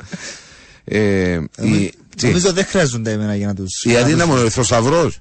Ε, 0.91 1.39
η, 1.61 1.93
τι, 2.15 2.27
Νομίζω 2.27 2.53
δεν 2.53 2.65
χρειάζονται 2.65 3.11
εμένα 3.11 3.35
για 3.35 3.47
να 3.47 3.53
τους... 3.55 3.83
η 3.83 3.87
να 3.87 3.93
τους- 3.93 4.03
αδύναμο 4.03 4.33
ο 4.33 4.37
Ερυθρό 4.37 5.11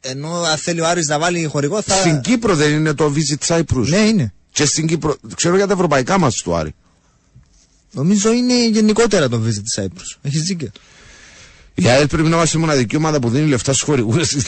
Ενώ 0.00 0.42
αν 0.42 0.56
θέλει 0.58 0.80
ο 0.80 0.86
Άρης 0.88 1.06
να 1.06 1.18
βάλει 1.18 1.44
χωρικό 1.44 1.82
θα... 1.82 1.94
Στην 1.94 2.20
Κύπρο 2.20 2.54
δεν 2.54 2.72
είναι 2.72 2.94
το 2.94 3.12
Visit 3.14 3.56
Cyprus. 3.56 3.86
Ναι, 3.86 3.96
είναι. 3.96 4.32
Και 4.52 4.64
στην 4.64 4.86
Κύπρο, 4.86 5.16
ξέρω 5.34 5.56
για 5.56 5.66
τα 5.66 5.72
ευρωπαϊκά 5.72 6.18
μας 6.18 6.34
του 6.34 6.54
Άρη. 6.54 6.74
Νομίζω 7.92 8.32
είναι 8.32 8.68
γενικότερα 8.68 9.28
το 9.28 9.42
Visit 9.46 9.82
Cyprus. 9.82 10.18
Έχεις 10.22 10.42
δίκιο. 10.42 10.70
Η 11.74 11.88
ΑΕΛ 11.88 12.06
πρέπει 12.06 12.28
να 12.28 12.36
είμαστε 12.36 12.58
η 12.58 12.60
μοναδική 12.60 12.96
ομάδα 12.96 13.18
που 13.18 13.28
δίνει 13.28 13.48
λεφτά 13.48 13.72
στους 13.72 13.84
χορηγούς 13.86 14.28
τη 14.34 14.40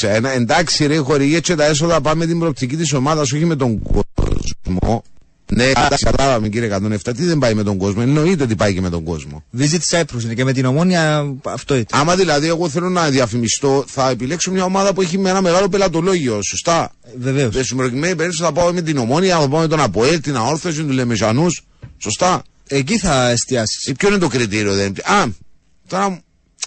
401. 0.00 0.24
Εντάξει, 0.24 0.86
ρε, 0.86 0.96
χορηγοί 0.96 1.40
και 1.40 1.54
τα 1.54 1.64
έσοδα 1.64 2.00
πάμε 2.00 2.18
με 2.24 2.26
την 2.26 2.38
προοπτική 2.38 2.76
της 2.76 2.92
ομάδας, 2.92 3.32
όχι 3.32 3.44
με 3.44 3.56
τον 3.56 3.82
κόσμο. 3.82 5.04
Ναι, 5.52 5.64
εντάξει, 5.64 6.04
καταλάβαμε 6.04 6.48
κύριε 6.48 6.78
107. 6.82 6.98
Τι 7.16 7.24
δεν 7.24 7.38
πάει 7.38 7.54
με 7.54 7.62
τον 7.62 7.76
κόσμο. 7.76 8.00
Εννοείται 8.04 8.42
ότι 8.42 8.54
πάει 8.54 8.74
και 8.74 8.80
με 8.80 8.90
τον 8.90 9.04
κόσμο. 9.04 9.44
Visit 9.58 9.80
Cyprus 9.90 10.22
είναι 10.22 10.34
και 10.34 10.44
με 10.44 10.52
την 10.52 10.64
ομόνια 10.64 11.34
αυτό 11.42 11.76
ήταν. 11.76 12.00
Άμα 12.00 12.16
δηλαδή 12.16 12.48
εγώ 12.48 12.68
θέλω 12.68 12.88
να 12.88 13.10
διαφημιστώ, 13.10 13.84
θα 13.86 14.10
επιλέξω 14.10 14.50
μια 14.50 14.64
ομάδα 14.64 14.94
που 14.94 15.02
έχει 15.02 15.18
με 15.18 15.30
ένα 15.30 15.40
μεγάλο 15.40 15.68
πελατολόγιο. 15.68 16.42
Σωστά; 16.42 16.92
Βεβαίως. 17.18 17.56
Ε, 17.56 17.62
Στην 17.62 17.76
προκειμένη 17.76 18.14
περίπτωση 18.14 18.42
θα 18.42 18.52
πάω 18.52 18.72
με 18.72 18.82
την 18.82 18.96
ομόνια, 18.96 19.38
θα 19.40 19.48
πάω 19.48 19.60
με 19.60 19.66
τον 19.66 19.80
Αποέλ, 19.80 20.20
την 20.20 20.36
αόρθωση, 20.36 20.84
του 20.84 20.92
Λεμεσανού. 20.92 21.46
Σωστά; 21.98 22.42
Εκεί 22.68 22.98
θα 22.98 23.28
εστιάσεις. 23.30 23.84
Ε, 23.86 23.92
Ποιο 23.92 24.08
είναι 24.08 24.18
το 24.18 24.28
κριτήριο, 24.28 24.74
δεν 24.74 24.94
Α, 25.04 25.24
τώρα 25.88 26.20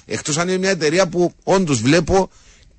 εκτός 0.06 0.38
αν 0.38 0.48
είναι 0.48 0.58
μια 0.58 0.70
εταιρεία 0.70 1.08
που 1.08 1.34
όντως 1.44 1.82
βλέπω 1.82 2.30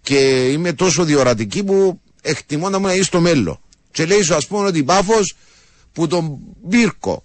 και 0.02 0.48
είμαι 0.52 0.72
τόσο 0.72 1.04
διορατική 1.04 1.64
που 1.64 2.00
εκτιμώ 2.22 2.68
να 2.68 2.78
μου 2.78 2.86
να 2.86 2.92
είσαι 2.94 3.02
στο 3.02 3.20
μέλλον. 3.20 3.60
Και 3.92 4.06
λέει 4.06 4.22
σου, 4.22 4.34
ας 4.34 4.46
πούμε, 4.46 4.66
ότι 4.66 4.78
η 4.78 4.82
πάφος 4.82 5.36
που 5.92 6.06
τον 6.06 6.38
πύρκο, 6.68 7.22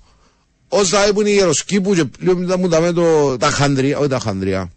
όσα 0.68 1.08
ήμουν 1.08 1.26
οι 1.26 1.32
γεροσκήπου 1.32 1.94
και 1.94 2.06
πλέον 2.06 2.38
μετά 2.38 2.58
μου 2.58 2.68
τα 2.68 2.80
με 2.80 2.92
το, 2.92 3.38
τα 3.38 3.50
χανδρία, 3.50 3.98
όχι 3.98 4.08
τα 4.10 4.20
χανδρία. 4.20 4.72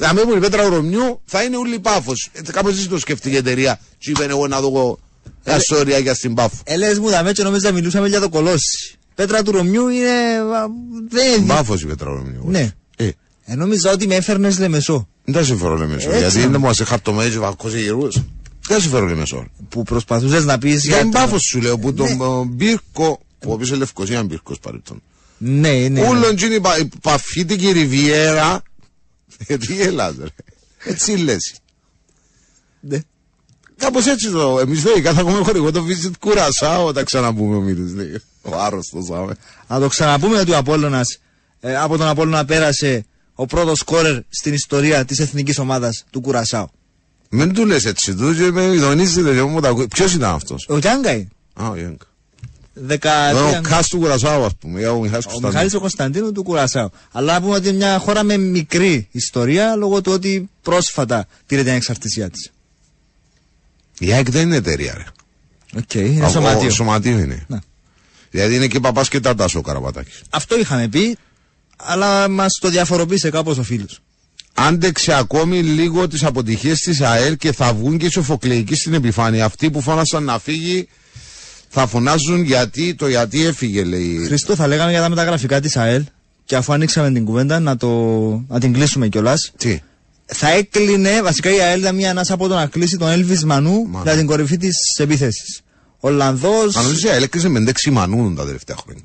Να 0.00 0.14
με 0.14 0.20
η 0.36 0.38
πέτρα 0.38 0.68
ρωμιού 0.68 1.20
θα 1.24 1.42
είναι 1.42 1.56
όλοι 1.56 1.78
πάφος. 1.78 2.28
Έτσι, 2.32 2.52
κάπως 2.52 2.72
έτσι 2.72 2.88
το 2.88 2.98
σκεφτεί 2.98 3.30
η 3.30 3.36
εταιρεία. 3.36 3.80
Τι 3.98 4.10
είπε 4.10 4.24
εγώ 4.24 4.46
να 4.46 4.60
δω 4.60 4.98
τα 5.44 5.58
σόρια 5.60 5.98
για 5.98 6.14
στην 6.14 6.34
πάφο. 6.34 6.56
Ελέ 6.64 6.98
μου 6.98 7.08
δαμέ 7.08 7.32
και 7.32 7.42
νόμιζα 7.42 7.72
μιλούσαμε 7.72 8.08
για 8.08 8.20
το 8.20 8.28
κολόσι. 8.28 8.94
Πέτρα 9.14 9.42
του 9.42 9.52
Ρωμιού 9.52 9.88
είναι. 9.88 10.08
α, 10.08 10.66
Δεν. 11.08 11.46
Πάφος 11.46 11.82
η 11.82 11.86
πέτρα 11.86 12.08
ρωμιού. 12.08 12.42
Ναι. 12.46 12.70
Ε, 12.96 13.08
Ε, 13.44 13.54
νόμιζα 13.54 13.92
ότι 13.92 14.06
με 14.06 14.14
έφερνες 14.14 14.58
λεμεσό. 14.58 15.08
Δεν 15.24 15.34
τα 15.34 15.42
συμφέρω 15.44 15.76
λέμε 15.76 15.94
Έτσι. 15.94 16.08
Γιατί 16.18 16.38
δεν 16.46 16.56
μου 16.60 16.72
σε 16.74 16.84
χαρτομέζι 16.84 17.38
βακκό 17.38 17.68
σε 17.68 17.80
γερούς. 17.80 18.22
Δεν 18.70 18.78
τα 18.78 18.84
συμφέρω 18.84 19.06
λέμε 19.06 19.24
Που 19.68 19.82
προσπαθούσες 19.82 20.44
να 20.44 20.58
πεις. 20.58 20.84
Για 20.84 20.98
την 20.98 21.10
πάφος 21.10 21.42
σου 21.42 21.60
λέω 21.60 21.78
που 21.78 21.94
τον 21.94 22.06
ε, 22.06 22.44
μπύρκο, 22.46 23.20
που 23.38 23.50
ο 23.50 23.52
οποίος 23.52 23.68
είναι 23.68 23.78
Λευκοσία 23.78 24.24
μπύρκος 24.24 24.58
παρελθόν. 24.58 25.02
Ναι, 25.38 25.88
ναι. 25.88 26.00
Όλον 26.00 26.36
τζιν 26.36 26.52
η 26.52 26.60
πα- 26.60 26.78
η 26.78 26.88
παφίτικη 27.02 27.70
ριβιέρα. 27.70 28.62
Γιατί 29.46 29.74
γελάς 29.74 30.14
ρε. 30.20 30.26
Έτσι 30.84 31.16
λες. 31.16 31.54
ναι. 32.80 33.00
Κάπως 33.76 34.06
έτσι 34.06 34.30
το, 34.30 34.58
εμείς 34.60 34.84
λογικά 34.84 35.12
θα 35.12 35.20
έχουμε 35.20 35.38
χορηγό 35.44 35.70
το 35.72 35.84
visit 35.88 36.10
κουρασάω 36.20 36.84
όταν 36.86 37.04
ξαναπούμε 37.04 37.56
ο 37.56 37.60
Μύρης 37.60 37.94
λέει. 37.94 38.20
Ο 38.42 38.56
άρρωστος 38.58 39.10
άμε. 39.10 39.34
Να 39.68 39.80
το 39.80 39.88
ξαναπούμε 39.88 40.38
ότι 40.38 40.50
ο 40.52 40.56
Απόλλωνας 40.56 41.18
ε, 41.60 41.76
από 41.76 41.96
τον 41.96 42.06
Απόλλωνα 42.06 42.44
πέρασε 42.44 43.04
ο 43.34 43.46
πρώτος 43.46 43.78
σκόρερ 43.78 44.18
στην 44.28 44.54
ιστορία 44.54 45.04
της 45.04 45.18
εθνικής 45.18 45.58
ομάδας 45.58 46.04
του 46.10 46.20
Κουρασάου. 46.20 46.70
Μην 47.32 47.52
του 47.54 47.66
λες 47.66 47.84
έτσι, 47.84 48.14
του 48.14 48.34
και 48.34 48.50
με 48.50 48.62
ειδονίζετε 48.62 49.34
και 49.34 49.42
μου 49.42 49.60
τα 49.60 49.68
ακούει. 49.68 49.88
Ποιος 49.88 50.12
ήταν 50.14 50.34
αυτός; 50.34 50.66
Ο 50.68 50.78
Γιάνγκα 50.78 51.12
είναι. 51.12 51.28
Α, 51.54 51.68
ο 51.68 51.76
Γιάνκα. 51.76 52.04
Δεκαετία. 52.72 53.58
Ο 53.58 53.60
Κάς 53.62 53.88
του 53.88 53.98
Κουρασάου 53.98 54.44
ας 54.44 54.52
πούμε. 54.60 54.80
ή 54.80 54.84
Ο 54.84 54.98
Μιχάλης 55.00 55.24
Ο 55.24 55.28
Κωνσταντίνου. 55.28 55.48
Μιχάλης 55.52 55.74
ο 55.74 55.80
Κωνσταντίνου 55.80 56.32
του 56.32 56.42
Κουρασάου. 56.42 56.90
Αλλά 57.12 57.32
να 57.32 57.40
πούμε 57.40 57.54
ότι 57.54 57.68
είναι 57.68 57.76
μια 57.76 57.98
χώρα 57.98 58.22
με 58.22 58.36
μικρή 58.36 59.08
ιστορία 59.10 59.74
λόγω 59.76 60.00
του 60.00 60.12
ότι 60.12 60.48
πρόσφατα 60.62 61.26
πήρε 61.46 61.62
την 61.62 61.72
εξαρτησία 61.72 62.30
της. 62.30 62.50
Η 63.98 64.12
ΑΕΚ 64.12 64.30
δεν 64.30 64.42
είναι 64.46 64.56
εταιρεία 64.56 64.94
ρε. 64.96 65.04
Οκ, 65.80 65.94
είναι 65.94 66.24
Α, 66.24 66.26
ο- 66.26 66.30
σωματείο. 66.30 66.70
Σωματείο 66.70 67.18
είναι. 67.18 67.44
Ναι. 67.48 67.58
Δηλαδή 68.30 68.54
είναι 68.54 68.66
και 68.66 68.80
παπάς 68.80 69.08
και 69.08 69.20
τατάς 69.20 69.54
ο 69.54 69.60
Καραπατάκης. 69.60 70.22
Αυτό 70.30 70.58
είχαμε 70.58 70.88
πει, 70.88 71.16
αλλά 71.76 72.28
μας 72.28 72.58
το 72.60 72.68
διαφοροποίησε 72.68 73.30
κάπως 73.30 73.58
ο 73.58 73.62
φίλος. 73.62 74.00
Άντεξε 74.54 75.14
ακόμη 75.14 75.62
λίγο 75.62 76.08
τις 76.08 76.24
αποτυχίες 76.24 76.80
της 76.80 77.00
ΑΕΛ 77.00 77.36
και 77.36 77.52
θα 77.52 77.74
βγουν 77.74 77.98
και 77.98 78.06
οι 78.06 78.10
σοφοκλεϊκοί 78.10 78.74
στην 78.74 78.94
επιφάνεια. 78.94 79.44
Αυτοί 79.44 79.70
που 79.70 79.80
φώνασαν 79.80 80.24
να 80.24 80.38
φύγει 80.38 80.88
θα 81.68 81.86
φωνάζουν 81.86 82.42
γιατί 82.42 82.94
το 82.94 83.08
γιατί 83.08 83.44
έφυγε 83.44 83.84
λέει. 83.84 84.24
Χριστό, 84.26 84.54
θα 84.54 84.66
λέγαμε 84.66 84.90
για 84.90 85.00
τα 85.00 85.08
μεταγραφικά 85.08 85.60
της 85.60 85.76
ΑΕΛ 85.76 86.04
και 86.44 86.56
αφού 86.56 86.72
ανοίξαμε 86.72 87.10
την 87.12 87.24
κουβέντα 87.24 87.60
να, 87.60 87.76
το, 87.76 87.88
να 88.48 88.60
την 88.60 88.72
κλείσουμε 88.72 89.08
κιόλας. 89.08 89.52
Τι; 89.56 89.80
Θα 90.26 90.50
έκλεινε, 90.50 91.22
βασικά 91.22 91.54
η 91.54 91.60
ΑΕΛ 91.60 91.80
ήταν 91.80 91.94
μια 91.94 92.10
ανάσα 92.10 92.34
από 92.34 92.48
το 92.48 92.54
να 92.54 92.66
κλείσει 92.66 92.96
τον 92.96 93.08
Έλβης 93.08 93.44
Μανού 93.44 93.86
Μανού. 93.88 94.04
για 94.04 94.16
την 94.16 94.26
κορυφή 94.26 94.56
της 94.56 94.74
επίθεσης. 94.98 95.60
Ολλανδό. 96.00 96.60
Αν 96.62 96.82
νομίζεις 96.82 97.02
η 97.04 97.08
ΑΕΛ 97.08 97.22
έκλεισε 97.22 97.48
με 97.48 97.58
εντέξει 97.58 97.90
μανούν 97.90 98.34
τα 98.36 98.44
τελευταία 98.44 98.76
χρόνια. 98.82 99.02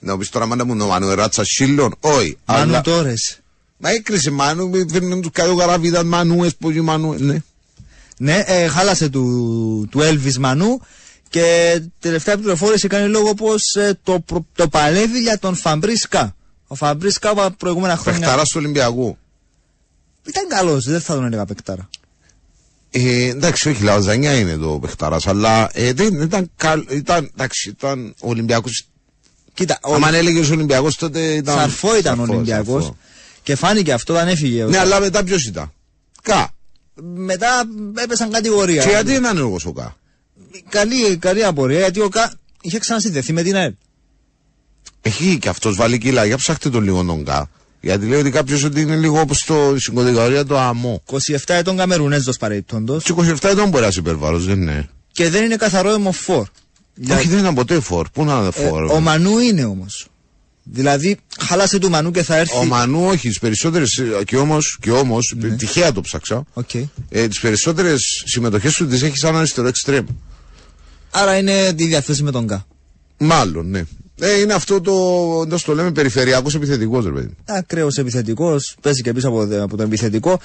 Να 0.00 0.18
πεις 0.18 0.28
τώρα 0.28 0.46
μάνα 0.46 0.64
μου 0.64 0.76
ο 0.80 0.86
Μανού 0.86 1.14
ράτσα 1.14 1.44
σύλλον. 1.44 1.94
Όχι. 2.00 2.38
Μανού 2.46 2.60
αλλά- 2.62 2.80
Τόρες. 2.80 3.41
Μα 3.84 3.90
έκλεισε 3.90 4.30
μανού, 4.30 4.68
με 4.68 4.84
φέρνουν 4.92 5.20
τους 5.20 5.30
κάτω 5.32 5.54
καραβίδαν 5.54 6.06
μανού, 6.06 6.44
εσπογή 6.44 6.80
μανού. 6.80 7.14
Ναι. 7.18 7.42
Ναι, 8.18 8.42
ε, 8.46 8.66
χάλασε 8.66 9.08
του, 9.08 9.88
του 9.90 10.00
Έλβη 10.00 10.38
Μανού 10.38 10.80
και 11.28 11.80
τελευταία 11.98 12.36
πληροφόρηση 12.36 12.88
κάνει 12.88 13.08
λόγο 13.08 13.34
πως 13.34 13.62
το, 14.02 14.20
προ- 14.20 14.44
το 14.54 14.68
παλεύει 14.68 15.18
για 15.20 15.38
τον 15.38 15.54
Φαμπρίσκα. 15.54 16.34
Ο 16.66 16.74
Φαμπρίσκα 16.74 17.28
από 17.30 17.40
τα 17.40 17.50
προηγούμενα 17.50 17.96
χρόνια. 17.96 18.20
Πεχταράς 18.20 18.48
του 18.48 18.56
Ολυμπιακού. 18.60 19.16
Ήταν 20.26 20.48
καλός, 20.48 20.84
δεν 20.84 21.00
θα 21.00 21.14
τον 21.14 21.24
έλεγα 21.24 21.44
παικτάρα. 21.44 21.88
Ε, 22.90 23.24
εντάξει, 23.28 23.68
όχι, 23.68 23.82
λαζανιά 23.82 24.38
είναι 24.38 24.56
το 24.56 24.78
παιχταράς, 24.80 25.26
αλλά 25.26 25.70
ε, 25.72 25.92
δεν 25.92 26.20
ήταν 26.20 26.50
καλ, 26.56 26.86
ήταν, 26.90 27.30
εντάξει, 27.34 27.68
ήταν 27.68 28.14
ο 28.20 28.28
Ολυμπιακός 28.28 28.86
Κοίτα, 29.54 29.78
ο 29.82 29.94
Αν 29.94 30.14
έλεγε 30.14 30.40
ο 30.40 30.52
Ολυμπιακός 30.52 30.96
τότε 30.96 31.20
ήταν. 31.20 31.56
Σαρφό 31.58 31.96
ήταν 31.96 32.12
ο 32.12 32.16
Σαρφός, 32.16 32.36
Ολυμπιακός. 32.36 32.92
Σαρφό. 33.44 33.52
Και 33.52 33.56
φάνηκε 33.56 33.92
αυτό 33.92 34.12
όταν 34.14 34.28
έφυγε. 34.28 34.64
Ναι, 34.64 34.78
αλλά 34.78 35.00
μετά 35.00 35.24
ποιος 35.24 35.44
ήταν; 35.46 35.72
Κα. 36.22 36.50
Μετά 37.02 37.48
έπεσαν 38.02 38.30
κατηγορία. 38.30 38.82
Και 38.82 38.88
γιατί 38.88 39.14
είναι 39.14 39.28
άνεργο 39.28 39.56
ο 39.64 39.72
Κα; 39.72 39.96
Καλή, 40.68 41.16
καλή 41.16 41.44
απορία 41.44 41.78
γιατί 41.78 42.00
ο 42.00 42.08
Κα 42.08 42.32
είχε 42.60 42.78
ξανασυνδεθεί 42.78 43.32
με 43.32 43.42
την 43.42 43.56
ΑΕΛ. 43.56 43.72
Έχει 45.02 45.38
και 45.38 45.48
αυτός 45.48 45.76
βάλει 45.76 45.98
κιλά. 45.98 46.24
Για 46.24 46.36
ψάχτε 46.36 46.70
τον 46.70 46.82
λίγο 46.82 47.04
τον 47.04 47.24
Κα. 47.24 47.50
Γιατί 47.80 48.06
λέει 48.06 48.20
ότι 48.20 48.30
κάποιος 48.30 48.62
ότι 48.64 48.80
είναι 48.80 48.96
λίγο 48.96 49.20
όπως 49.20 49.44
το 49.44 49.74
στην 49.78 49.94
κατηγορία 49.94 50.44
το 50.46 50.58
αμό. 50.58 51.02
27 51.06 51.36
ετών 51.46 51.76
Καμερουνέζο 51.76 52.32
παρεμπιπτόντω. 52.38 53.00
Στου 53.00 53.16
27 53.16 53.36
ετών 53.42 53.68
μπορεί 53.68 53.82
να 53.82 53.88
είσαι 53.88 53.98
υπερβάρο, 54.00 54.38
δεν 54.38 54.60
είναι. 54.60 54.88
Και 55.12 55.30
δεν 55.30 55.44
είναι 55.44 55.56
καθαρό 55.56 55.90
αιμοφόρ. 55.90 56.46
Για- 56.94 57.16
Όχι, 57.16 57.28
δεν 57.28 57.38
ήταν 57.38 57.54
ποτέ 57.54 57.80
φορ. 57.80 58.08
Πού 58.12 58.24
να 58.24 58.34
είναι 58.38 58.46
Ε, 58.54 58.68
φορ. 58.68 58.84
ο 58.90 59.00
Μανού 59.00 59.38
είναι 59.38 59.64
όμως. 59.64 60.06
Δηλαδή, 60.64 61.16
χάλασε 61.38 61.78
του 61.78 61.90
Μανού 61.90 62.10
και 62.10 62.22
θα 62.22 62.36
έρθει. 62.36 62.56
Ο 62.56 62.64
Μανού, 62.64 63.06
όχι, 63.06 63.28
τις 63.28 63.38
περισσότερες. 63.38 64.02
Και 64.24 64.36
όμως, 64.36 64.78
και 64.80 64.90
όμως, 64.90 65.34
τυχαία 65.56 65.92
το 65.92 66.00
ψάξα. 66.00 66.44
Οκ. 66.52 66.74
Ε, 67.08 67.28
τις 67.28 67.40
περισσότερες 67.40 68.00
συμμετοχές 68.26 68.74
του 68.74 68.86
τις 68.86 69.02
έχει 69.02 69.16
σαν 69.16 69.36
αριστερό 69.36 69.68
εξτρέμ. 69.68 70.06
Άρα 71.10 71.36
είναι 71.38 71.72
τη 71.72 71.86
διαθέση 71.86 72.22
με 72.22 72.30
τον 72.30 72.46
Κα. 72.46 72.66
Μάλλον, 73.18 73.68
ναι. 73.70 73.82
Ε, 74.20 74.38
είναι 74.40 74.52
αυτό 74.52 74.80
το, 74.80 74.92
να 75.48 75.58
το 75.60 75.74
λέμε, 75.74 75.92
περιφερειακός 75.92 76.54
επιθετικός, 76.54 77.04
ρε 77.04 77.10
παιδί. 77.10 77.36
Ακραίος 77.44 77.96
επιθετικός, 77.96 78.74
παίζει 78.80 79.02
και 79.02 79.12
πίσω 79.12 79.28
από, 79.28 79.40
από 79.42 79.76
τον 79.76 79.86
επιθετικό. 79.86 80.40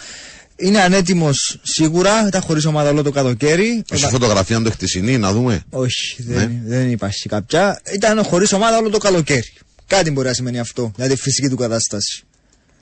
Είναι 0.56 0.82
ανέτοιμος 0.82 1.60
σίγουρα, 1.64 2.28
ήταν 2.28 2.42
χωρίς 2.42 2.66
ομάδα 2.66 2.90
όλο 2.90 3.04
το 3.04 3.12
καλοκαίρι. 3.12 3.84
Έχει 3.92 4.06
φωτογραφία 4.06 4.62
το 4.62 4.72
χτεσινή, 4.72 5.18
να 5.18 5.32
δούμε. 5.32 5.63
Όχι, 5.70 6.24
Ναι. 6.24 6.34
δεν, 6.36 6.52
δεν 6.65 6.92
υπάρχει 6.92 7.30
κάποια. 7.30 7.82
Ήταν 7.94 8.24
χωρίς 8.24 8.54
ομάδα 8.54 8.78
όλο 8.78 8.90
το 8.90 8.98
καλοκαίρι. 8.98 9.54
Κάτι 9.88 10.12
μπορεί 10.12 10.27
να 10.27 10.33
σημαίνει 10.33 10.60
αυτό 10.60 10.92
για 10.96 11.08
τη 11.08 11.15
φυσική 11.15 11.48
του 11.48 11.56
κατάσταση. 11.56 12.23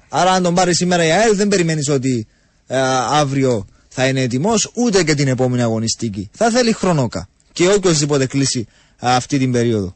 Άρα, 0.09 0.31
αν 0.31 0.43
τον 0.43 0.53
πάρεις 0.53 0.77
σήμερα 0.77 1.05
η 1.05 1.11
ΑΕΛ, 1.11 1.35
δεν 1.35 1.47
περιμένεις 1.47 1.89
ότι 1.89 2.27
ε, 2.67 2.77
αύριο 3.09 3.65
θα 3.87 4.07
είναι 4.07 4.21
έτοιμος, 4.21 4.71
ούτε 4.73 5.03
και 5.03 5.13
την 5.13 5.27
επόμενη 5.27 5.61
αγωνιστική. 5.61 6.29
Θα 6.33 6.49
θέλει 6.49 6.73
χρονόκα. 6.73 7.29
Και 7.51 7.67
οποιοδήποτε 7.67 8.25
κλείσει 8.25 8.67
α, 9.05 9.15
αυτή 9.15 9.37
την 9.37 9.51
περίοδο. 9.51 9.95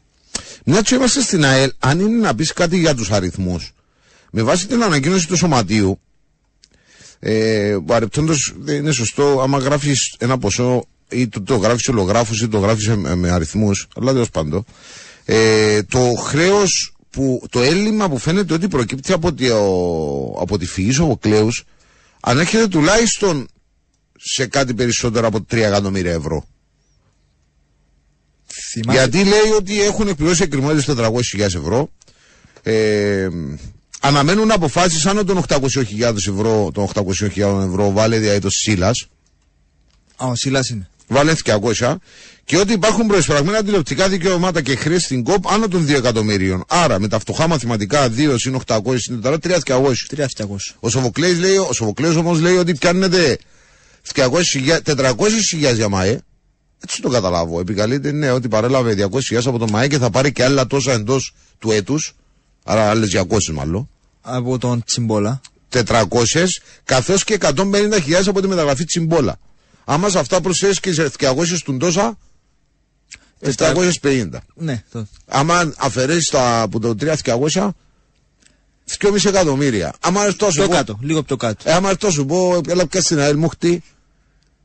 Μια 0.64 0.80
και 0.80 0.94
είμαστε 0.94 1.20
στην 1.20 1.44
ΑΕΛ, 1.44 1.72
αν 1.78 2.00
είναι 2.00 2.18
να 2.18 2.34
πεις 2.34 2.52
κάτι 2.52 2.78
για 2.78 2.94
τους 2.94 3.10
αριθμούς, 3.10 3.72
με 4.30 4.42
βάση 4.42 4.66
την 4.66 4.82
ανακοίνωση 4.82 5.26
του 5.26 5.36
σωματείου, 5.36 6.00
ε, 7.18 7.76
παρεπτόντως 7.86 8.54
δεν 8.58 8.76
είναι 8.76 8.92
σωστό 8.92 9.40
άμα 9.42 9.58
γράφεις 9.58 10.14
ένα 10.18 10.38
ποσό 10.38 10.84
ή 11.08 11.28
το, 11.28 11.42
το 11.42 11.56
γράφεις 11.56 11.88
ολογράφου 11.88 12.34
ή 12.44 12.48
το 12.48 12.58
γράφεις 12.58 12.88
με, 12.88 13.14
με 13.14 13.30
αριθμούς, 13.30 13.88
αλλά 13.96 14.12
τέλος 14.12 14.30
πάντων. 14.30 14.64
Ε, 15.24 15.82
το 15.82 16.14
χρέος 16.14 16.94
που, 17.10 17.42
το 17.50 17.60
έλλειμμα 17.60 18.08
που 18.08 18.18
φαίνεται 18.18 18.54
ότι 18.54 18.68
προκύπτει 18.68 19.12
από 19.12 19.32
τη, 19.32 19.48
ο- 19.50 20.36
από 20.40 20.58
τη 20.58 20.66
φυγής 20.66 20.98
ο 20.98 21.16
Κλέους 21.20 21.64
ανέρχεται 22.20 22.68
τουλάχιστον 22.68 23.48
σε 24.18 24.46
κάτι 24.46 24.74
περισσότερο 24.74 25.26
από 25.26 25.38
3 25.50 25.56
εκατομμύρια 25.56 26.12
ευρώ. 26.12 26.44
Θυμάσαι. 28.72 28.98
Γιατί 28.98 29.24
λέει 29.28 29.50
ότι 29.56 29.82
έχουν 29.82 30.08
εκπληρώσει 30.08 30.42
εκκριμότητε 30.42 30.94
400.000 31.32 31.40
ευρώ. 31.40 31.90
Ε, 32.62 33.28
αναμένουν 34.00 34.50
αποφάσεις 34.50 35.06
άνω 35.06 35.24
των 35.24 35.42
800.000 35.48 36.16
ευρώ, 36.28 36.70
των 36.74 36.88
800.000 36.94 37.66
ευρώ, 37.68 37.90
βάλε 37.92 38.18
διαίτο 38.18 38.50
Σίλας. 38.50 39.06
Α, 40.16 40.26
ο 40.26 40.34
Σίλας 40.34 40.68
είναι. 40.68 40.88
Βάλε 41.08 41.32
200. 41.44 41.94
Και 42.50 42.58
ότι 42.58 42.72
υπάρχουν 42.72 43.06
προεσπραγμένα 43.06 43.62
τηλεοπτικά 43.62 44.08
δικαιώματα 44.08 44.62
και 44.62 44.76
χρέη 44.76 44.98
στην 44.98 45.22
ΚΟΠ 45.22 45.48
άνω 45.48 45.68
των 45.68 45.86
2 45.86 45.94
εκατομμύριων. 45.94 46.64
Άρα 46.68 47.00
με 47.00 47.08
τα 47.08 47.18
φτωχά 47.18 47.48
μαθηματικά 47.48 48.08
2 48.16 48.34
συν 48.36 48.60
800 48.66 48.78
είναι 49.08 49.20
τώρα 49.20 49.36
3.200. 49.42 49.56
3.700. 50.16 50.26
Ο 50.80 50.88
Σοφοκλέης 50.88 51.38
λέει, 51.38 51.56
ο 51.56 51.72
Σοφοκλέος 51.72 52.16
όμως 52.16 52.40
λέει 52.40 52.56
ότι 52.56 52.74
πιάνετε 52.74 53.38
400.000 54.14 55.74
για 55.74 55.88
ΜΑΕ. 55.88 56.20
Έτσι 56.84 57.02
το 57.02 57.08
καταλάβω. 57.08 57.60
Επικαλείται 57.60 58.12
ναι, 58.12 58.30
ότι 58.30 58.48
παρέλαβε 58.48 59.08
200.000 59.32 59.40
από 59.44 59.58
το 59.58 59.68
ΜΑΕ 59.70 59.88
και 59.88 59.98
θα 59.98 60.10
πάρει 60.10 60.32
και 60.32 60.44
άλλα 60.44 60.66
τόσα 60.66 60.92
εντός 60.92 61.34
του 61.58 61.70
έτους. 61.70 62.14
Άρα 62.64 62.90
άλλες 62.90 63.10
200 63.10 63.52
μάλλον. 63.52 63.88
Από 64.20 64.58
τον 64.58 64.84
Τσιμπόλα. 64.84 65.40
400 65.72 66.06
καθώς 66.84 67.24
και 67.24 67.38
150.000 67.40 68.26
από 68.26 68.40
τη 68.40 68.48
μεταγραφή 68.48 68.84
Τσιμπόλα. 68.84 69.38
Άμα 69.84 70.08
σε 70.08 70.18
αυτά 70.18 70.40
προσθέσεις 70.40 70.80
και 70.80 70.92
σε 70.92 71.10
200 71.18 71.62
του 71.64 71.76
τόσα, 71.76 72.18
750. 73.42 74.28
Ναι, 74.54 74.82
το. 74.92 75.06
Άμα 75.26 75.72
αφαιρέσεις 75.78 76.34
από 76.34 76.80
το 76.80 76.94
3.200, 77.00 77.68
2,5 78.98 79.24
εκατομμύρια. 79.28 79.94
Άμα 80.00 80.24
έρθω 80.24 80.46
να 80.46 80.52
σου 80.52 80.58
Πιο 80.58 80.68
πω- 80.68 80.74
κάτω, 80.74 80.98
λίγο 81.02 81.22
πιο 81.22 81.36
κάτω. 81.36 81.70
ε, 81.70 81.72
άμα 81.72 81.90
έρθω 81.90 82.06
να 82.06 82.12
σου 82.12 82.26
πω, 82.26 82.60
έλα 82.68 82.86
πια 82.86 83.00
στην 83.00 83.18
ΑΕΛ 83.18 83.36
μου 83.36 83.48
χτύ 83.48 83.82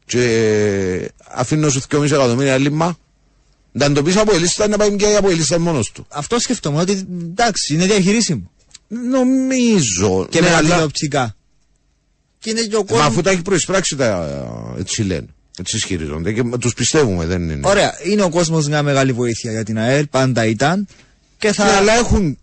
και 0.06 1.12
αφήνω 1.32 1.70
σου 1.70 1.82
2,5 1.90 2.04
εκατομμύρια 2.16 2.58
λίμμα. 2.58 2.98
Να 3.72 3.92
το 3.92 4.04
πεις 4.04 4.18
από 4.18 4.36
η 4.36 4.40
λίστα 4.40 4.68
να 4.68 4.78
πάει 4.78 4.96
και 4.96 5.16
από 5.16 5.30
η 5.30 5.34
λίστα 5.34 5.60
μόνος 5.60 5.92
του. 5.92 6.06
Αυτό 6.10 6.40
σκεφτόμουν 6.40 6.80
ότι 6.80 6.92
εντάξει, 7.12 7.74
είναι 7.74 7.86
διαχειρίσιμο. 7.86 8.52
Νομίζω. 8.88 10.28
Και 10.30 10.40
ναι, 10.40 10.46
με 10.46 10.52
τα 10.52 10.58
αλλά- 10.58 10.70
τηλεοπτικά. 10.70 11.36
Και 12.40 12.50
είναι 12.50 12.62
και 12.62 12.76
ο 12.76 12.80
Μα 12.80 12.86
κόσμο. 12.86 13.04
αφού 13.06 13.22
τα 13.22 13.30
έχει 13.30 13.42
προεισπράξει 13.42 13.96
τα 13.96 14.76
έτσι 14.78 15.04
λένε. 15.04 15.28
Έτσι 15.60 15.76
ισχυρίζονται 15.76 16.32
και 16.34 16.44
τους 16.60 16.74
πιστεύουμε, 16.74 17.26
δεν 17.26 17.50
είναι. 17.50 17.68
Ωραία, 17.68 17.94
είναι 18.04 18.24
ο 18.24 18.30
κόσμος 18.30 18.68
μια 18.68 18.84
μεγάλη 18.84 19.12
βοήθεια 19.12 19.52
για 19.52 19.64
την 19.64 19.78
ΑΕΛ, 19.78 20.08
πάντα 20.08 20.46
ήταν. 20.46 20.88
Και 21.38 21.54
θα. 21.54 21.66
Ναι, 21.66 21.72
αλλά 21.72 21.94
έχουν, 21.94 22.38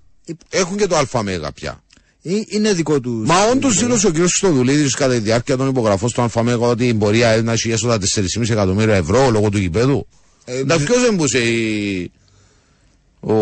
έχουν 0.48 0.76
και 0.76 0.86
το 0.86 1.06
ΑΜΕΓΑ 1.12 1.52
πια. 1.52 1.82
Ε, 2.22 2.30
Είναι 2.46 2.72
δικό 2.72 3.00
τους. 3.00 3.26
Μα 3.26 3.44
όντως 3.44 3.78
δήλωσε 3.78 4.06
ο 4.06 4.10
κ. 4.10 4.16
Στοδουλίδη 4.26 4.90
κατά 4.90 5.12
τη 5.12 5.18
διάρκεια 5.18 5.56
των 5.56 5.68
υπογραφών 5.68 6.08
στο 6.08 6.28
ΑΜΕΓΑ 6.34 6.66
ότι 6.66 6.92
μπορεί 6.92 7.18
η 7.18 7.24
ΑΕΛ 7.24 7.44
να 7.44 7.52
έχει 7.52 7.70
έσοδα 7.70 7.98
4,5 8.14 8.50
εκατομμύρια 8.50 8.94
ευρώ 8.94 9.30
λόγω 9.30 9.48
του 9.48 9.58
γηπέδου. 9.58 10.06
Ε, 10.44 10.58
Εντάξει, 10.58 10.84
ποιος 10.84 11.00
δεν 11.02 11.14
μπούσε 11.14 11.38
η. 11.38 12.10
Ο... 13.20 13.34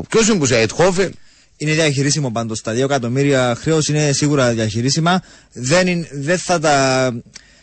Ποιος 0.00 0.26
δεν 0.26 0.36
μπούσε 0.36 0.54
η 0.54 0.60
Αιτχόφεν. 0.60 1.14
Είναι 1.56 1.72
διαχειρίσιμο 1.72 2.30
πάντως. 2.30 2.60
Τα 2.60 2.72
2 2.72 2.76
εκατομμύρια 2.76 3.56
χρέος 3.60 3.88
είναι 3.88 4.12
σίγουρα 4.12 4.52
διαχειρίσιμα. 4.52 5.22
Δεν, 5.52 5.86
είναι, 5.86 6.08
δεν 6.12 6.38
θα 6.38 6.58
τα 6.58 7.12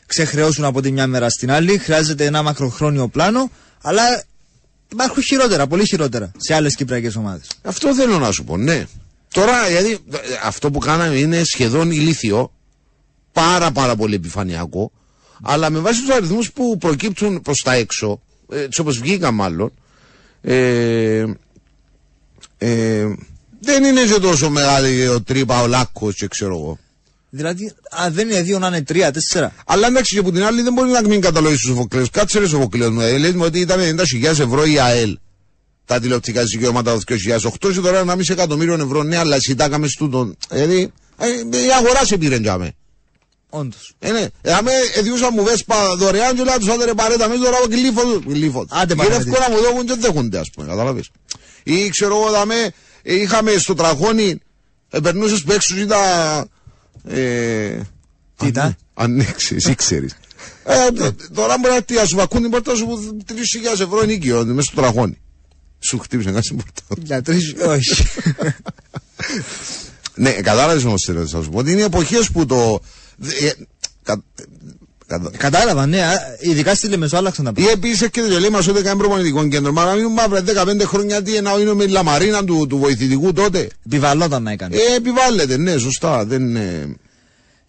ξεχρεώσουν 0.05 0.63
από 0.63 0.81
τη 0.81 0.91
μια 0.91 1.07
μέρα 1.07 1.29
στην 1.29 1.51
άλλη. 1.51 1.77
Χρειάζεται 1.77 2.25
ένα 2.25 2.43
μακροχρόνιο 2.43 3.07
πλάνο. 3.07 3.51
Αλλά 3.81 4.23
υπάρχουν 4.91 5.23
χειρότερα, 5.23 5.67
πολύ 5.67 5.85
χειρότερα 5.85 6.31
σε 6.37 6.53
άλλες 6.53 6.75
κυπριακές 6.75 7.15
ομάδες. 7.15 7.47
Αυτό 7.61 7.95
θέλω 7.95 8.19
να 8.19 8.31
σου 8.31 8.43
πω, 8.43 8.57
ναι. 8.57 8.85
Τώρα, 9.33 9.67
δηλαδή, 9.67 9.91
ε, 9.91 10.17
αυτό 10.43 10.71
που 10.71 10.79
κάναμε 10.79 11.15
είναι 11.15 11.43
σχεδόν 11.43 11.91
ηλίθιο. 11.91 12.51
Πάρα 13.31 13.71
πάρα 13.71 13.95
πολύ 13.95 14.15
επιφανειακό. 14.15 14.91
Αλλά 15.41 15.69
με 15.69 15.79
βάση 15.79 16.01
τους 16.01 16.15
αριθμούς 16.15 16.51
που 16.51 16.77
προκύπτουν 16.77 17.41
προς 17.41 17.61
τα 17.63 17.73
έξω, 17.73 18.21
έτσι 18.49 18.81
όπως 18.81 18.99
βγήκαν 18.99 19.33
μάλλον, 19.33 19.73
ε, 20.41 21.23
ε, 22.57 23.05
δεν 23.59 23.83
είναι 23.83 24.03
και 24.03 24.19
τόσο 24.19 24.49
μεγάλη 24.49 25.07
ο 25.07 25.21
τρύπα 25.21 25.61
ο 25.61 25.67
λάκκος 25.67 26.15
και 26.15 26.27
ξέρω 26.27 26.55
εγώ. 26.55 26.79
Δηλαδή, 27.35 27.73
αν 27.91 28.13
δεν 28.13 28.29
είναι 28.29 28.41
δύο 28.41 28.59
να 28.59 28.67
είναι 28.67 28.81
τρία, 28.81 29.11
τέσσερα. 29.11 29.53
Αλλά 29.65 29.87
εντάξει 29.87 30.13
και 30.13 30.19
από 30.19 30.31
την 30.31 30.43
άλλη 30.43 30.61
δεν 30.61 30.73
μπορεί 30.73 30.89
να 30.89 31.01
μην 31.01 31.21
καταλογίσει 31.21 31.61
τους 31.61 31.69
Σοφοκλέους. 31.69 32.09
Κάτσε 32.09 32.39
ρε 32.39 32.47
Σοφοκλέους 32.47 32.93
μου. 32.93 33.01
Ε, 33.01 33.17
λέει 33.17 33.31
μου 33.31 33.43
ότι 33.45 33.59
ήταν 33.59 33.79
90.000 33.79 34.23
ευρώ 34.23 34.65
η 34.65 34.79
ΑΕΛ. 34.79 35.17
Τα 35.85 35.99
τηλεοπτικά 35.99 36.43
δικαιώματα 36.43 36.93
το 36.93 37.01
2008 37.07 37.73
και 37.73 37.79
τώρα 37.79 38.03
1,5 38.07 38.29
εκατομμύριο 38.29 38.73
ευρώ. 38.73 39.03
Ναι, 39.03 39.17
αλλά 39.17 39.35
εσύ 39.35 39.55
τα 39.55 39.63
έκαμε 39.63 39.87
στούτον. 39.87 40.37
Δηλαδή, 40.49 40.91
ε, 41.17 41.27
η 41.65 41.71
αγορά 41.77 42.05
σε 42.05 42.17
πήρε 42.17 42.39
τζάμε. 42.39 42.71
Όντως. 43.49 43.93
Ε, 43.99 44.11
ναι. 44.11 44.27
Ε, 44.41 44.53
άμε 44.53 44.71
εδιούσα 44.95 45.31
μου 45.31 45.43
βέσπα 45.43 45.95
δωρεάν 45.95 46.35
και 46.35 46.43
λέω 46.43 46.57
τους 46.57 46.67
άντε 46.67 46.85
ρε 46.85 46.93
παρέτα 46.93 47.27
μέσα 47.27 47.43
τώρα 47.43 47.57
και 47.69 47.75
λίφο. 47.75 48.21
λίφο. 48.25 48.65
Άντε, 48.69 48.93
Γυρεύκω 48.93 49.31
Παναγιώτη. 49.31 49.49
να 49.49 49.55
μου 49.55 49.61
δώκουν 49.61 49.85
και 49.85 49.95
δέχονται 49.99 50.39
ας 50.39 50.49
πούμε, 50.53 50.67
καταλάβεις. 50.67 51.09
Ή 51.63 51.89
ξέρω 51.89 52.15
εγώ 52.15 52.31
δαμε, 52.31 52.71
ε, 53.03 53.13
είχαμε 53.15 53.51
στο 53.57 53.73
τραχώνι, 53.73 54.39
ε, 54.89 54.99
περνούσες 54.99 55.43
που 55.43 55.51
έξω 55.51 55.77
ήταν... 55.77 55.99
Ε, 57.03 57.79
Τι 58.37 58.47
ήταν; 58.47 58.75
Ανοίξει, 58.93 59.55
εσύ 59.55 59.75
ξέρεις. 59.75 60.15
Ε, 60.63 60.91
τ- 60.91 61.33
τώρα 61.33 61.57
μπορεί 61.57 61.73
να 61.73 61.81
τι, 61.81 61.97
ας 61.97 62.07
σου 62.09 62.15
βακούν 62.15 62.41
την 62.41 62.51
πόρτα 62.51 62.75
σου 62.75 63.17
3.000 63.27 63.33
ευρώ 63.81 64.01
ενοικιο 64.01 64.45
μέσα 64.45 64.71
στο 64.71 64.81
τραχώνι. 64.81 65.17
Σου 65.79 65.99
χτύπησε 65.99 66.31
κάτι 66.31 66.45
στην 66.45 66.57
πόρτα. 66.57 67.03
Για 67.05 67.21
τρεις, 67.21 67.55
όχι. 67.67 68.03
Ναι, 70.15 70.31
κατάλαβες 70.31 70.83
όμως 70.83 71.03
θέλω 71.05 71.19
να 71.19 71.25
σου 71.41 71.49
πω 71.49 71.57
ότι 71.57 71.71
είναι 71.71 71.81
εποχές 71.81 72.31
που 72.31 72.45
το. 72.45 72.79
Ε, 75.07 75.13
κα- 75.13 75.19
κατα- 75.19 75.37
Κατάλαβα, 75.37 75.85
ναι. 75.85 76.01
α, 76.01 76.13
Ειδικά 76.39 76.75
στη 76.75 76.87
Λεμεσό 76.87 77.17
άλλαξαν 77.17 77.45
τα 77.45 77.51
Ή 77.51 77.53
πράγματα. 77.53 77.77
επίσης 77.77 78.01
έρχεται 78.01 78.27
και 78.33 78.39
λέει 78.39 78.49
μα 78.49 78.59
ότι 78.69 78.81
κάνει 78.81 78.97
προπονητικό 78.99 79.47
κέντρο. 79.47 79.71
Μα 79.71 79.85
να 79.85 79.93
μην 79.93 80.05
μαύρα 80.11 80.41
15 80.41 80.81
χρόνια 80.85 81.21
τι 81.21 81.41
να 81.41 81.51
είναι 81.51 81.73
με 81.73 81.85
τη 81.85 81.91
λαμαρίνα 81.91 82.43
του, 82.43 82.65
του 82.69 82.77
βοηθητικού 82.77 83.33
τότε. 83.33 83.67
Επιβαλόταν 83.85 84.43
να 84.43 84.51
έκανε. 84.51 84.75
Ε, 84.75 84.95
επιβάλλεται, 84.95 85.57
ναι, 85.57 85.77
σωστά. 85.77 86.25
Δεν 86.25 86.41
είναι. 86.41 86.95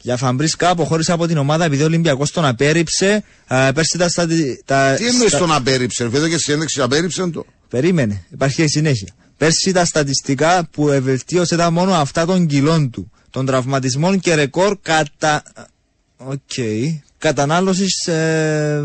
Για 0.00 0.16
Φαμπρίσκα 0.16 0.68
αποχώρησε 0.70 1.12
από 1.12 1.26
την 1.26 1.36
ομάδα 1.38 1.64
επειδή 1.64 1.82
ο 1.82 1.86
Ολυμπιακός 1.86 2.30
τον 2.30 2.44
απέρριψε. 2.44 3.24
Α, 3.46 3.72
πέρσι 3.72 3.98
τα 3.98 4.08
στα. 4.08 4.26
Τα, 4.64 4.94
Τι 4.98 5.06
εννοείς 5.06 5.28
στα- 5.30 5.38
τον 5.38 5.52
απέρριψε, 5.52 6.08
φέτος 6.10 6.28
και 6.28 6.38
συνέντευξη 6.38 6.80
απέρριψε 6.80 7.26
το; 7.30 7.44
Περίμενε, 7.68 8.24
υπάρχει 8.32 8.56
και 8.56 8.68
συνέχεια. 8.68 9.08
Πέρσι 9.36 9.72
τα 9.72 9.84
στατιστικά 9.84 10.68
που 10.70 10.88
βελτίωσε 10.88 11.54
ήταν 11.54 11.72
μόνο 11.72 11.92
αυτά 11.94 12.26
των 12.26 12.46
κιλών 12.46 12.90
του. 12.90 13.10
Των 13.30 13.46
τραυματισμών 13.46 14.20
και 14.20 14.34
ρεκόρ 14.34 14.76
κατά. 14.82 15.42
Οκ. 16.16 16.40
Κατανάλωσης 17.18 18.06
ε, 18.06 18.82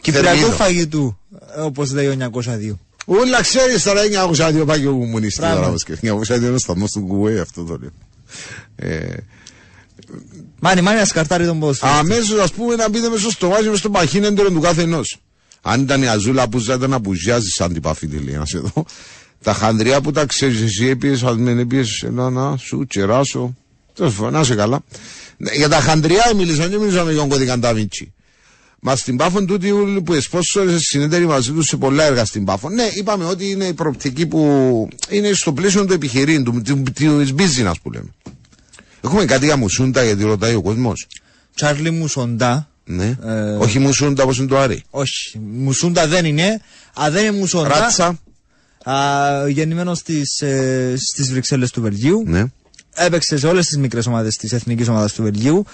κυπριακού 0.00 0.26
Θερμίδων. 0.28 0.52
φαγητού. 0.56 1.18
Όπως 1.64 1.92
λέει 1.92 2.06
ο 2.06 2.16
902. 2.32 2.74
Ούλα 3.06 3.40
ξέρεις 3.40 3.82
τώρα 3.82 4.00
902 4.60 4.66
πάει 4.66 4.80
και 4.80 4.86
ο 4.86 4.98
κομμουνιστής 4.98 5.38
Μπράβο. 5.38 5.56
τώρα. 5.56 5.70
μας 5.70 5.84
και 5.84 5.98
902 6.02 6.36
είναι 6.36 6.48
ο 6.48 6.58
σταθμός 6.58 6.90
του 6.90 7.00
Κουβέ, 7.06 7.40
αυτό 7.40 7.64
το 7.64 7.78
λέω. 7.80 7.90
Ε, 8.76 9.14
Μάνι, 10.60 10.80
μάνι, 10.80 11.00
ασκαρτάρει 11.00 11.46
τον 11.46 11.58
ποδοσφαίρο. 11.58 11.92
Αμέσως, 11.92 12.40
ας 12.40 12.52
πούμε, 12.52 12.74
να 12.74 12.88
μπείτε 12.88 13.08
μέσα 13.08 13.30
στο 13.30 13.48
βάζι, 13.48 13.64
μέσα 13.64 13.76
στο 13.78 13.90
παχύνεντερο 13.90 14.50
του 14.50 14.60
κάθε 14.60 14.82
ενό. 14.82 15.00
Αν 15.62 15.80
ήταν 15.82 16.02
η 16.02 16.08
Αζούλα 16.08 16.48
που 16.48 16.58
ζάτε 16.58 16.86
να 16.86 16.98
μπουζιάζει 16.98 17.48
σαν 17.48 17.72
την 17.72 17.82
παφή 17.82 18.06
τη 18.06 18.16
λέει, 18.18 18.34
να 18.34 18.44
σε 18.46 18.58
δω. 18.58 18.84
Τα 19.42 19.52
χανδριά 19.54 20.00
που 20.00 20.10
τα 20.10 20.26
ξέρεις, 20.26 20.60
εσύ 20.60 20.86
έπιε, 20.86 21.16
αν 21.24 21.44
δεν 21.44 21.58
έπιε, 21.58 21.82
να, 22.10 22.30
να 22.30 22.56
σου 22.56 22.86
τσεράσω. 22.88 23.56
Τέλος 23.96 24.14
πάντων, 24.14 24.32
να 24.32 24.40
είσαι 24.40 24.54
καλά. 24.54 24.80
Ναι, 25.36 25.50
Για 25.50 25.68
τα 25.68 25.80
χανδριά 25.80 26.32
μίλησαν 26.36 26.70
και 26.70 26.78
μίλησαν 26.78 27.06
με 27.06 27.12
τον 27.12 27.28
κώδικα 27.28 27.58
Νταβίντσι. 27.58 28.12
Μα 28.80 28.96
στην 28.96 29.16
Πάφο 29.16 29.44
τούτη 29.44 29.70
ούλοι 29.70 30.02
που 30.02 30.12
εσπόσορε 30.12 30.78
συνεταιροί 30.78 31.26
μαζί 31.26 31.52
τους 31.52 31.66
σε 31.66 31.76
πολλά 31.76 32.04
έργα 32.04 32.24
στην 32.24 32.44
Πάφο. 32.44 32.70
Ναι, 32.70 32.90
είπαμε 32.94 33.24
ότι 33.24 33.50
είναι 33.50 33.64
η 33.64 33.72
προοπτική 33.72 34.26
που 34.26 34.88
είναι 35.08 35.32
στο 35.32 35.52
πλαίσιο 35.52 35.84
του 35.84 35.92
επιχειρήν, 35.92 36.44
του, 36.44 36.62
του, 36.64 36.82
του 36.82 37.34
business 37.38 37.72
που 37.82 37.90
λέμε. 37.90 38.14
Έχουμε 39.00 39.24
κάτι 39.24 39.44
για 39.44 39.56
μουσούντα 39.56 40.04
γιατί 40.04 40.22
ρωτάει 40.24 40.54
ο 40.54 40.62
κόσμος. 40.62 41.06
Τσάρλι 41.54 41.90
Μουσοντά. 41.90 42.68
Ναι. 42.84 43.16
Ε, 43.24 43.56
Όχι 43.58 43.78
μουσούντα 43.78 44.22
όπως 44.22 44.38
είναι 44.38 44.46
το 44.46 44.58
Άρη. 44.58 44.82
Όχι, 44.90 45.38
Μουσούντα 45.38 46.06
δεν 46.06 46.24
είναι. 46.24 46.60
Α, 47.00 47.10
δεν 47.10 47.24
είναι 47.24 47.38
Μουσόντα. 47.38 47.68
Ράτσα. 47.68 48.18
Α, 48.84 49.48
γεννημένος 49.48 49.98
στις, 49.98 50.40
ε, 50.40 50.94
στις 50.96 51.30
Βρυξέλλες 51.30 51.70
του 51.70 51.80
Βελγίου. 51.82 52.22
Ναι. 52.26 52.44
Έπαιξε 52.96 53.38
σε 53.38 53.46
όλες 53.46 53.66
τις 53.66 53.78
μικρές 53.78 54.06
ομάδες 54.06 54.34
της 54.36 54.52
εθνικής 54.52 54.88
ομάδας 54.88 55.12
του 55.12 55.22
Βελγίου. 55.22 55.64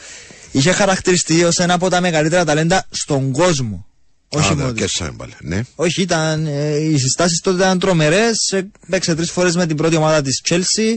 Είχε 0.53 0.73
χαρακτηριστεί 0.73 1.45
ως 1.45 1.59
ένα 1.59 1.75
από 1.75 1.89
τα 1.89 2.01
μεγαλύτερα 2.01 2.45
ταλέντα 2.45 2.87
στον 2.91 3.33
κόσμο. 3.33 3.87
Όχι 4.29 4.53
Α, 4.53 4.55
μόνος. 4.57 4.73
ναι, 4.73 4.81
Και 4.81 4.87
σαν 4.89 5.17
πάλι. 5.17 5.33
Ναι. 5.41 5.61
Όχι, 5.75 6.03
ήταν, 6.03 6.47
ε, 6.47 6.77
οι 6.77 6.99
συστάσεις 6.99 7.41
τότε 7.41 7.57
ήταν 7.57 7.79
τρομερές. 7.79 8.37
Παίξε 8.89 9.15
τρεις 9.15 9.31
φορές 9.31 9.57
με 9.57 9.67
την 9.67 9.77
πρώτη 9.77 9.97
ομάδα 9.97 10.23
της 10.23 10.41
Chelsea. 10.49 10.95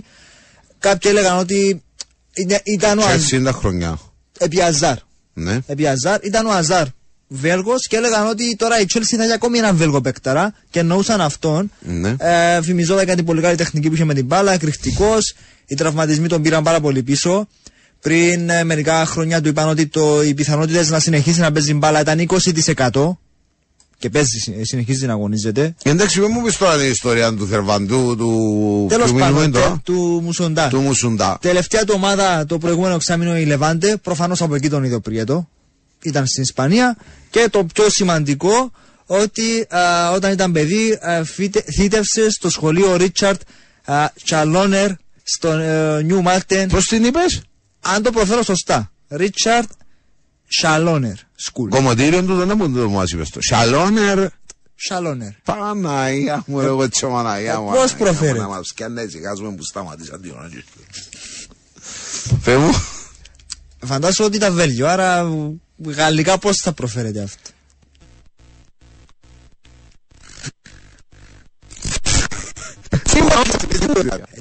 Κάποιοι 0.79 1.11
έλεγαν 1.13 1.37
ότι 1.37 1.83
είναι- 2.33 2.61
ήταν 2.63 2.97
ο 2.99 3.01
Σε 3.01 3.07
Αζ... 3.11 3.33
60 3.33 3.51
χρονιά. 3.53 3.99
επί 4.39 4.61
Αζάρ. 4.61 4.97
Ναι. 5.33 5.59
Επί 5.67 5.87
Αζάρ 5.87 6.25
ήταν 6.25 6.45
ο 6.45 6.51
Αζάρ 6.51 6.85
Βέλγος 7.27 7.87
και 7.87 7.95
έλεγαν 7.95 8.27
ότι 8.27 8.55
τώρα 8.55 8.79
η 8.79 8.85
Chelsea 8.93 9.15
θα 9.17 9.23
έχει 9.23 9.33
ακόμη 9.33 9.57
έναν 9.57 9.75
Βέλγο 9.75 10.01
παίκταρα 10.01 10.53
και 10.69 10.79
εννοούσαν 10.79 11.21
αυτόν. 11.21 11.71
Ναι. 11.79 12.15
Ε, 12.17 12.61
φημιζόταν 12.61 13.05
κάτι 13.05 13.23
πολύ 13.23 13.41
καλή 13.41 13.55
τεχνική 13.55 13.87
που 13.87 13.93
είχε 13.93 14.03
με 14.05 14.13
την 14.13 14.25
μπάλα, 14.25 14.51
εκρηκτικός. 14.53 15.33
Οι 15.67 15.75
τραυματισμοί 15.75 16.27
τον 16.27 16.41
πήραν 16.41 16.63
πάρα 16.63 16.79
πολύ 16.79 17.03
πίσω. 17.03 17.47
Πριν 18.01 18.49
ε, 18.49 18.63
μερικά 18.63 19.05
χρόνια 19.05 19.41
του 19.41 19.47
είπαν 19.47 19.69
ότι 19.69 19.87
το, 19.87 20.23
οι 20.23 20.33
πιθανότητες 20.33 20.89
να 20.89 20.99
συνεχίσει 20.99 21.39
να 21.39 21.51
παίζει 21.51 21.73
μπάλα 21.73 21.99
ήταν 22.01 22.25
20%. 22.27 23.15
και 23.97 24.09
παίζει, 24.09 24.37
συ- 24.37 24.65
συνεχίζει 24.65 25.05
να 25.05 25.13
αγωνίζεται. 25.13 25.75
Εντάξει, 25.83 26.19
μην 26.19 26.29
μου 26.33 26.41
πεις 26.41 26.57
τώρα 26.57 26.77
την 26.77 26.89
ιστορία 26.89 27.33
του 27.33 27.47
Θερβαντού, 27.47 28.15
του. 28.17 28.85
Τέλος 28.89 29.05
ποιου 29.05 29.15
μιλούμε 29.15 29.33
πάντων, 29.35 29.51
τώρα; 29.51 29.65
τε- 29.69 29.83
του 29.83 30.19
Μουσοντά. 30.23 30.67
Του 30.67 30.79
Μουσουντά. 30.79 31.37
Τελευταία 31.41 31.83
του 31.85 31.93
ομάδα 31.97 32.45
το 32.45 32.57
προηγούμενο 32.57 32.95
εξάμεινο 32.95 33.37
η 33.37 33.45
Λεβάντε, 33.45 33.97
προφανώς 33.97 34.41
από 34.41 34.55
εκεί 34.55 34.69
τον 34.69 34.83
είδε 34.83 34.95
ο 34.95 35.01
Πριέτο. 35.01 35.47
Ήταν 36.05 36.25
στην 36.25 36.43
Ισπανία 36.43 36.97
και 37.29 37.47
το 37.49 37.65
πιο 37.73 37.89
σημαντικό 37.89 38.71
ότι 39.05 39.65
α, 39.75 40.11
όταν 40.11 40.31
ήταν 40.31 40.51
παιδί 40.51 40.91
α, 40.91 41.23
φύτε- 41.25 41.65
θύτευσες 41.71 42.33
στο 42.33 42.49
σχολείο 42.49 42.95
Ρίτσαρτ 42.95 43.41
Τσαλόνερ 44.23 44.89
στο 45.23 45.53
Νιου 46.01 46.21
Μάλτεν. 46.21 46.69
Πώς 46.69 46.85
την 46.85 47.03
είπες, 47.03 47.41
Αν 47.81 48.03
το 48.03 48.11
προφέρω 48.11 48.43
σωστά. 48.43 48.91
Ρίτσαρτ 49.09 49.69
Σαλόνερ 50.47 51.15
School. 51.15 51.69
Κομμωτήριο 51.69 52.23
του 52.23 52.35
δεν 52.35 52.51
μου 52.57 52.73
το 52.73 52.89
μας 52.89 53.11
είπες 53.11 53.29
το. 53.29 53.39
Σαλόνερ. 53.41 54.27
Σαλόνερ. 54.75 55.31
Παναγία 55.43 56.43
μου, 56.45 56.59
ρε, 56.59 56.65
εγώ 56.65 56.89
τσι 56.89 57.05
Παναγία 57.05 57.59
μου. 57.59 57.65
Πώς 57.65 57.75
Παναγία 57.75 57.97
μου, 57.97 58.03
προφέρεται; 58.03 58.39
Να 58.39 58.47
μας 58.47 58.71
πιάνει, 58.75 59.05
γάζουμε 59.23 59.55
που 59.55 59.63
σταματήσαν 59.63 60.21
δύο 60.21 60.35
να 60.41 60.49
Πε 62.43 62.57
μου. 62.57 62.71
Φαντάζομαι 63.85 64.27
ότι 64.27 64.37
ήταν 64.37 64.53
Βέλγιο, 64.53 64.87
άρα 64.87 65.23
γαλλικά 65.85 66.37
πώς 66.37 66.57
θα 66.57 66.73
προφέρετε 66.73 67.21
αυτό; 67.21 67.49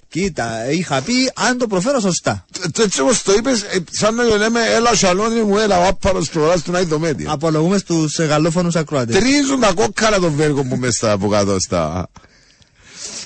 Κοίτα, 0.08 0.70
είχα 0.70 1.00
πει 1.02 1.30
αν 1.34 1.58
το 1.58 1.66
προφέρω 1.66 2.00
σωστά. 2.00 2.44
Το 2.72 2.82
έτσι 2.82 3.00
όπως 3.00 3.22
το 3.22 3.32
είπες, 3.32 3.62
ε, 3.62 3.78
σαν 3.90 4.14
να 4.14 4.22
λέμε, 4.24 4.60
έλα 4.60 4.94
Σαλόνι 4.94 5.42
μου, 5.42 5.58
έλα 5.58 5.78
ο 5.78 5.86
άπαρος 5.86 6.28
πλευράς 6.30 6.62
του 6.62 6.70
να 6.72 6.80
είδω 6.80 6.98
μέτια. 6.98 7.30
Απολογούμε 7.30 7.78
στους 7.78 8.18
γαλλόφωνους 8.18 8.76
ακροατές. 8.76 9.16
Τρίζουν 9.18 9.60
τα 9.60 9.72
κόκκαλα 9.72 10.18
των 10.18 10.32
Βέργων 10.34 10.68
που 10.68 10.76
μες 10.76 10.94
στα 10.94 11.12
από 11.12 11.28
κάτω 11.28 11.56
στα... 11.60 12.08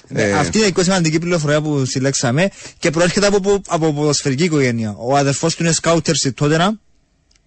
Ε, 0.09 0.33
Αυτή 0.33 0.59
είναι 0.59 0.67
η 0.67 0.73
πιο 0.73 0.83
σημαντική 0.83 1.19
πληροφορία 1.19 1.61
που 1.61 1.85
συλλέξαμε 1.85 2.51
και 2.79 2.91
προέρχεται 2.91 3.27
από, 3.27 3.37
από, 3.37 3.61
από 3.67 3.93
ποδοσφαιρική 3.93 4.45
οικογένεια. 4.45 4.95
Ο 4.99 5.17
αδερφός 5.17 5.55
του 5.57 5.63
είναι 5.63 5.73
σκάουτερ 5.73 6.15
στη 6.17 6.33
Τότεναμ. 6.33 6.75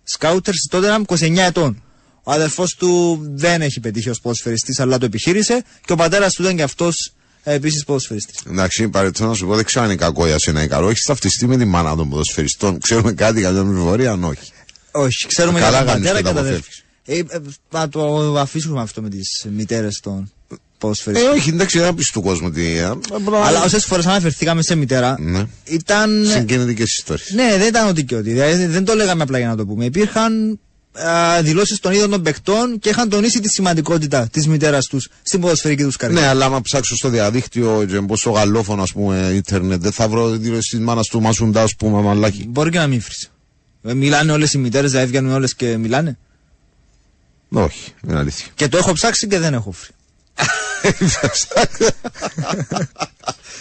Σκάουτερ 0.04 0.54
στη 0.54 0.68
Τότεναμ 0.68 1.04
29 1.08 1.38
ετών. 1.38 1.84
Ο 2.24 2.32
αδερφός 2.32 2.76
του 2.76 3.20
δεν 3.34 3.62
έχει 3.62 3.80
πετύχει 3.80 4.10
ως 4.10 4.20
ποδοσφαιριστής, 4.22 4.80
αλλά 4.80 4.98
το 4.98 5.06
επιχείρησε 5.06 5.64
και 5.86 5.92
ο 5.92 5.96
πατέρας 5.96 6.34
του 6.34 6.42
ήταν 6.42 6.56
και 6.56 6.64
αυτός 6.64 7.14
επίσης 7.44 7.84
ποδοσφαιριστής. 7.84 8.40
Εντάξει, 8.48 8.90
παρετώ 8.90 9.26
να 9.26 9.34
σου 9.34 9.48
πω, 9.48 9.56
δεν 9.56 9.66
ξέρω 9.66 9.84
αν 9.84 9.92
είναι 9.92 10.00
κακό 10.00 10.28
για 10.28 10.40
σένα 10.40 10.64
ή 10.64 10.68
καλό. 10.68 10.90
Έχεις 10.90 11.04
ταυτιστεί 11.04 11.48
με 11.48 11.58
τη 11.58 11.66
μάνα 11.66 11.96
των 11.96 12.10
ποδοσφαιριστών. 12.10 12.80
Ξέρουμε 12.80 13.14
κάτι, 13.14 13.42
καμιά 13.42 13.64
πληροφορία, 13.64 14.12
αν 14.12 14.24
όχι. 14.24 14.52
Όχι, 14.92 15.28
ξέρουμε 15.28 15.60
Καλά 15.60 15.84
για 15.84 15.94
τον 15.94 16.02
κάνεις 16.04 16.08
πατέρα 16.08 16.22
και 16.22 16.28
και 16.28 16.34
τα 16.34 16.42
τα 16.42 16.48
αδέρφια. 16.48 16.74
Ε, 17.06 17.18
ε, 17.18 17.42
να 17.72 17.90
το 17.90 18.36
αφήσουμε 18.40 18.82
αυτό 18.82 19.02
με 19.02 19.10
τις 19.10 19.46
μητέρες 19.50 20.00
των 20.04 20.32
Ε, 20.82 20.88
ποδοσφαιριστών. 20.88 21.32
όχι, 21.32 21.50
εντάξει, 21.50 21.80
δεν 21.80 21.94
πεις 21.94 22.12
του 22.12 22.22
κόσμου 22.22 22.52
τι. 22.52 22.78
ε, 22.78 22.86
απλά- 22.86 23.44
Αλλά 23.46 23.64
όσες 23.64 23.86
φορές 23.86 24.06
αναφερθήκαμε 24.06 24.62
σε 24.62 24.76
μητέρα, 24.76 25.16
Ναι. 25.20 25.44
ήταν. 25.64 26.26
Συγκινητικέ 26.28 26.84
ιστορίε. 26.84 27.26
Ναι, 27.34 27.58
δεν 27.58 27.68
ήταν 27.68 27.88
ότι 27.88 28.04
και 28.04 28.16
ότι. 28.16 28.30
Δηλαδή, 28.32 28.66
δεν 28.66 28.86
το 28.86 28.94
λέγαμε 28.96 29.24
απλά 29.24 29.38
για 29.38 29.48
να 29.48 29.56
το 29.56 29.66
πούμε. 29.66 29.86
Υπήρχαν 29.86 30.60
δηλώσεις 31.42 31.80
των 31.80 31.92
ίδιων 31.92 32.10
των 32.10 32.22
παικτών 32.22 32.80
και 32.80 32.90
είχαν 32.90 33.10
τονίσει 33.10 33.40
τη 33.40 33.50
σημαντικότητα 33.50 34.28
της 34.32 34.48
μητέρας 34.48 34.86
τους 34.86 35.10
στην 35.24 35.42
ποδοσφαιρική 35.42 35.84
τους 35.84 35.96
καριέρα. 35.96 36.22
Ναι, 36.22 36.28
αλλά 36.28 36.46
άμα 36.46 36.62
ψάξω 36.62 36.96
στο 36.96 37.10
διαδίκτυο 37.10 37.86
και 37.90 38.00
μπω 38.00 38.16
στο 38.16 38.30
γαλλόφωνο, 38.32 38.82
ας 38.82 38.92
πούμε, 38.92 39.32
ίντερνετ, 39.36 39.82
δεν 39.82 39.92
θα 39.92 40.08
βρω 40.08 40.30
δήλωση 40.30 40.70
της 40.70 40.80
μάνας 40.86 41.08
του 41.08 41.22
Μασουντά, 41.22 41.62
ας 41.62 41.76
πούμε, 41.76 42.02
μαλάκι. 42.02 42.46
Μπορεί 42.50 42.70
και 42.70 42.78
να 42.78 42.88
μην 42.88 43.00
βρεις. 43.02 43.32
Μιλάνε 43.82 44.32
όλες 44.32 44.54
οι 44.54 44.58
μητέρες, 44.58 44.92
δηλαδή 44.92 45.08
βγαίνουν 45.10 45.32
όλες 45.32 45.56
και 45.56 45.78
μιλάνε; 45.78 46.18
Όχι, 47.50 47.92
είναι 48.08 48.18
αλήθεια. 48.18 48.46
Και 48.56 48.68
το 48.68 48.78
έχω 48.78 48.94
ψάξει 48.94 49.28
και 49.28 49.40
δεν 49.40 49.54
έχω 49.54 49.72
βρει. 49.72 49.90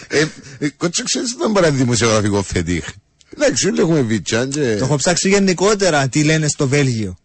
Ε, 0.07 0.25
ε, 0.59 0.69
Κότσο, 0.77 1.03
ξέρεις 1.03 1.35
δεν 1.37 1.51
μπορεί 1.51 1.61
να 1.61 1.67
είναι 1.67 1.77
δημοσιογραφικό 1.77 2.43
φετίχ; 2.43 2.85
Εντάξει, 3.35 3.67
όλοι 3.67 3.79
έχουμε 3.79 4.01
βίτσαν 4.01 4.49
και... 4.49 4.75
Το 4.79 4.83
έχω 4.85 4.95
ψάξει 4.95 5.29
γενικότερα 5.29 6.07
τι 6.07 6.23
λένε 6.23 6.47
στο 6.47 6.67
Βέλγιο. 6.67 7.15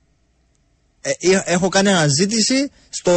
Ε, 1.01 1.11
ε, 1.31 1.43
έχω 1.45 1.69
κάνει 1.69 1.89
αναζήτηση 1.89 2.71
στο, 2.89 3.13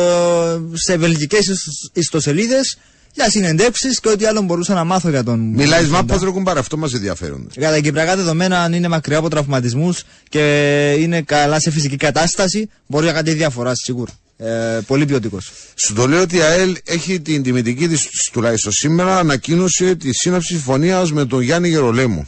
σε 0.73 0.97
βελγικές 0.97 1.47
ιστο- 1.47 1.89
ιστοσελίδες 1.93 2.77
για 3.13 3.29
συνεντεύξεις 3.29 3.99
και 3.99 4.09
ό,τι 4.09 4.25
άλλο 4.25 4.41
μπορούσα 4.41 4.73
να 4.73 4.83
μάθω 4.83 5.09
για 5.09 5.23
τον... 5.23 5.39
Μιλάει 5.39 5.81
Μουσοντά. 5.81 5.97
μάπα 5.97 6.19
ρε 6.23 6.29
κουμπάρα, 6.31 6.59
αυτό 6.59 6.77
μας 6.77 6.93
ενδιαφέρονται. 6.93 7.47
Για 7.57 7.69
τα 7.69 7.79
κυπριακά 7.79 8.15
δεδομένα, 8.15 8.63
αν 8.63 8.73
είναι 8.73 8.87
μακριά 8.87 9.17
από 9.17 9.29
τραυματισμούς 9.29 10.03
και 10.29 10.95
είναι 10.99 11.21
καλά 11.21 11.59
σε 11.59 11.71
φυσική 11.71 11.95
κατάσταση, 11.95 12.69
μπορεί 12.87 13.05
να 13.05 13.13
κάνει 13.13 13.31
διαφορά 13.33 13.75
σίγουρα. 13.75 14.11
Ε, 14.41 14.79
πολύ 14.87 15.05
ποιοτικός. 15.05 15.51
Σου 15.75 15.93
το 15.93 16.07
λέω 16.07 16.21
ότι 16.21 16.35
η 16.35 16.41
ΑΕΛ 16.41 16.77
έχει 16.83 17.21
την 17.21 17.43
τιμητική 17.43 17.87
της 17.87 18.07
τουλάχιστον 18.31 18.71
σήμερα 18.71 19.17
ανακοίνωσε 19.17 19.95
τη 19.95 20.13
σύναψη 20.13 20.53
συμφωνία 20.53 21.05
με 21.11 21.25
τον 21.25 21.41
Γιάννη 21.41 21.69
Γερολέμου. 21.69 22.27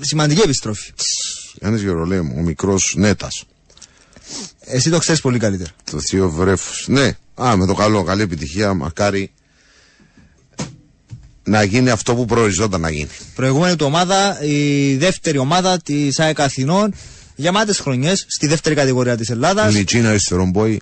Σημαντική 0.00 0.40
επιστροφή. 0.40 0.92
Γιάννης 1.54 1.82
Γερολέμου, 1.82 2.34
ο 2.38 2.40
μικρός 2.40 2.94
νέτας. 2.96 3.44
Εσύ 4.60 4.90
το 4.90 4.98
ξέρεις 4.98 5.20
πολύ 5.20 5.38
καλύτερα. 5.38 5.70
Το 5.90 6.00
θείο 6.00 6.30
βρέφος. 6.30 6.84
Ναι, 6.88 7.16
α, 7.42 7.56
με 7.56 7.66
το 7.66 7.74
καλό, 7.74 8.02
καλή 8.02 8.22
επιτυχία, 8.22 8.74
μακάρι 8.74 9.30
να 11.44 11.62
γίνει 11.62 11.90
αυτό 11.90 12.14
που 12.14 12.24
προοριζόταν 12.24 12.80
να 12.80 12.90
γίνει. 12.90 13.10
Προηγούμενη 13.34 13.76
του 13.76 13.86
ομάδα, 13.86 14.42
η 14.42 14.96
δεύτερη 14.96 15.38
ομάδα 15.38 15.78
της 15.78 16.18
ΑΕΚ 16.18 16.40
Αθηνών, 16.40 16.94
γεμάτες 17.36 17.78
χρονιές 17.78 18.24
στη 18.28 18.46
δεύτερη 18.46 18.74
κατηγορία 18.74 19.16
της 19.16 19.30
Ελλάδας. 19.30 19.74
Λιτσίνα 19.74 20.08
αριστερόν 20.08 20.52
πόη. 20.52 20.80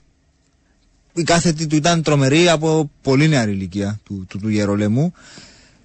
Η 1.15 1.23
κάθετη 1.23 1.67
του 1.67 1.77
ήταν 1.77 2.03
τρομερή 2.03 2.49
από 2.49 2.91
πολύ 3.03 3.29
νεαρή 3.29 3.51
ηλικία 3.51 4.01
του, 4.05 4.25
του, 4.29 4.39
του 4.39 4.49
Γερολέμου. 4.49 5.15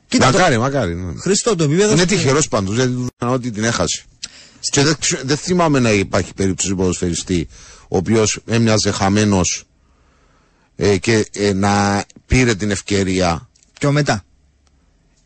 Κοίτα, 0.08 0.26
Μακάρι, 0.32 0.58
μακάρι. 0.58 0.96
ναι. 0.96 1.14
το, 1.14 1.20
Χριστό, 1.20 1.56
το 1.56 1.64
επίπεδο. 1.64 1.92
Είναι 1.92 1.98
στο- 2.04 2.16
τυχερός 2.16 2.48
πάντως, 2.48 2.76
γιατί 2.76 2.92
του 2.92 3.08
είπαν 3.16 3.30
ότι 3.34 3.52
την 3.52 3.64
έχασε. 3.64 4.04
Και 4.60 4.84
δεν, 4.84 4.96
ξε- 5.00 5.22
δεν 5.26 5.38
θυμάμαι 5.38 5.80
να 5.80 5.92
υπάρχει 5.92 6.34
περίπτωση 6.34 6.76
ποδοσφαιριστή 6.76 7.48
ο 7.88 7.98
οποίος 7.98 8.40
έμοιαζε 8.46 8.92
χαμένος 8.92 9.64
ε, 10.76 10.98
και 10.98 11.28
ε, 11.34 11.54
να 11.54 12.06
πήρε 12.26 12.56
την 12.56 12.72
ευκαιρία. 12.72 13.50
Πιο 13.80 13.92
μετά. 13.92 14.24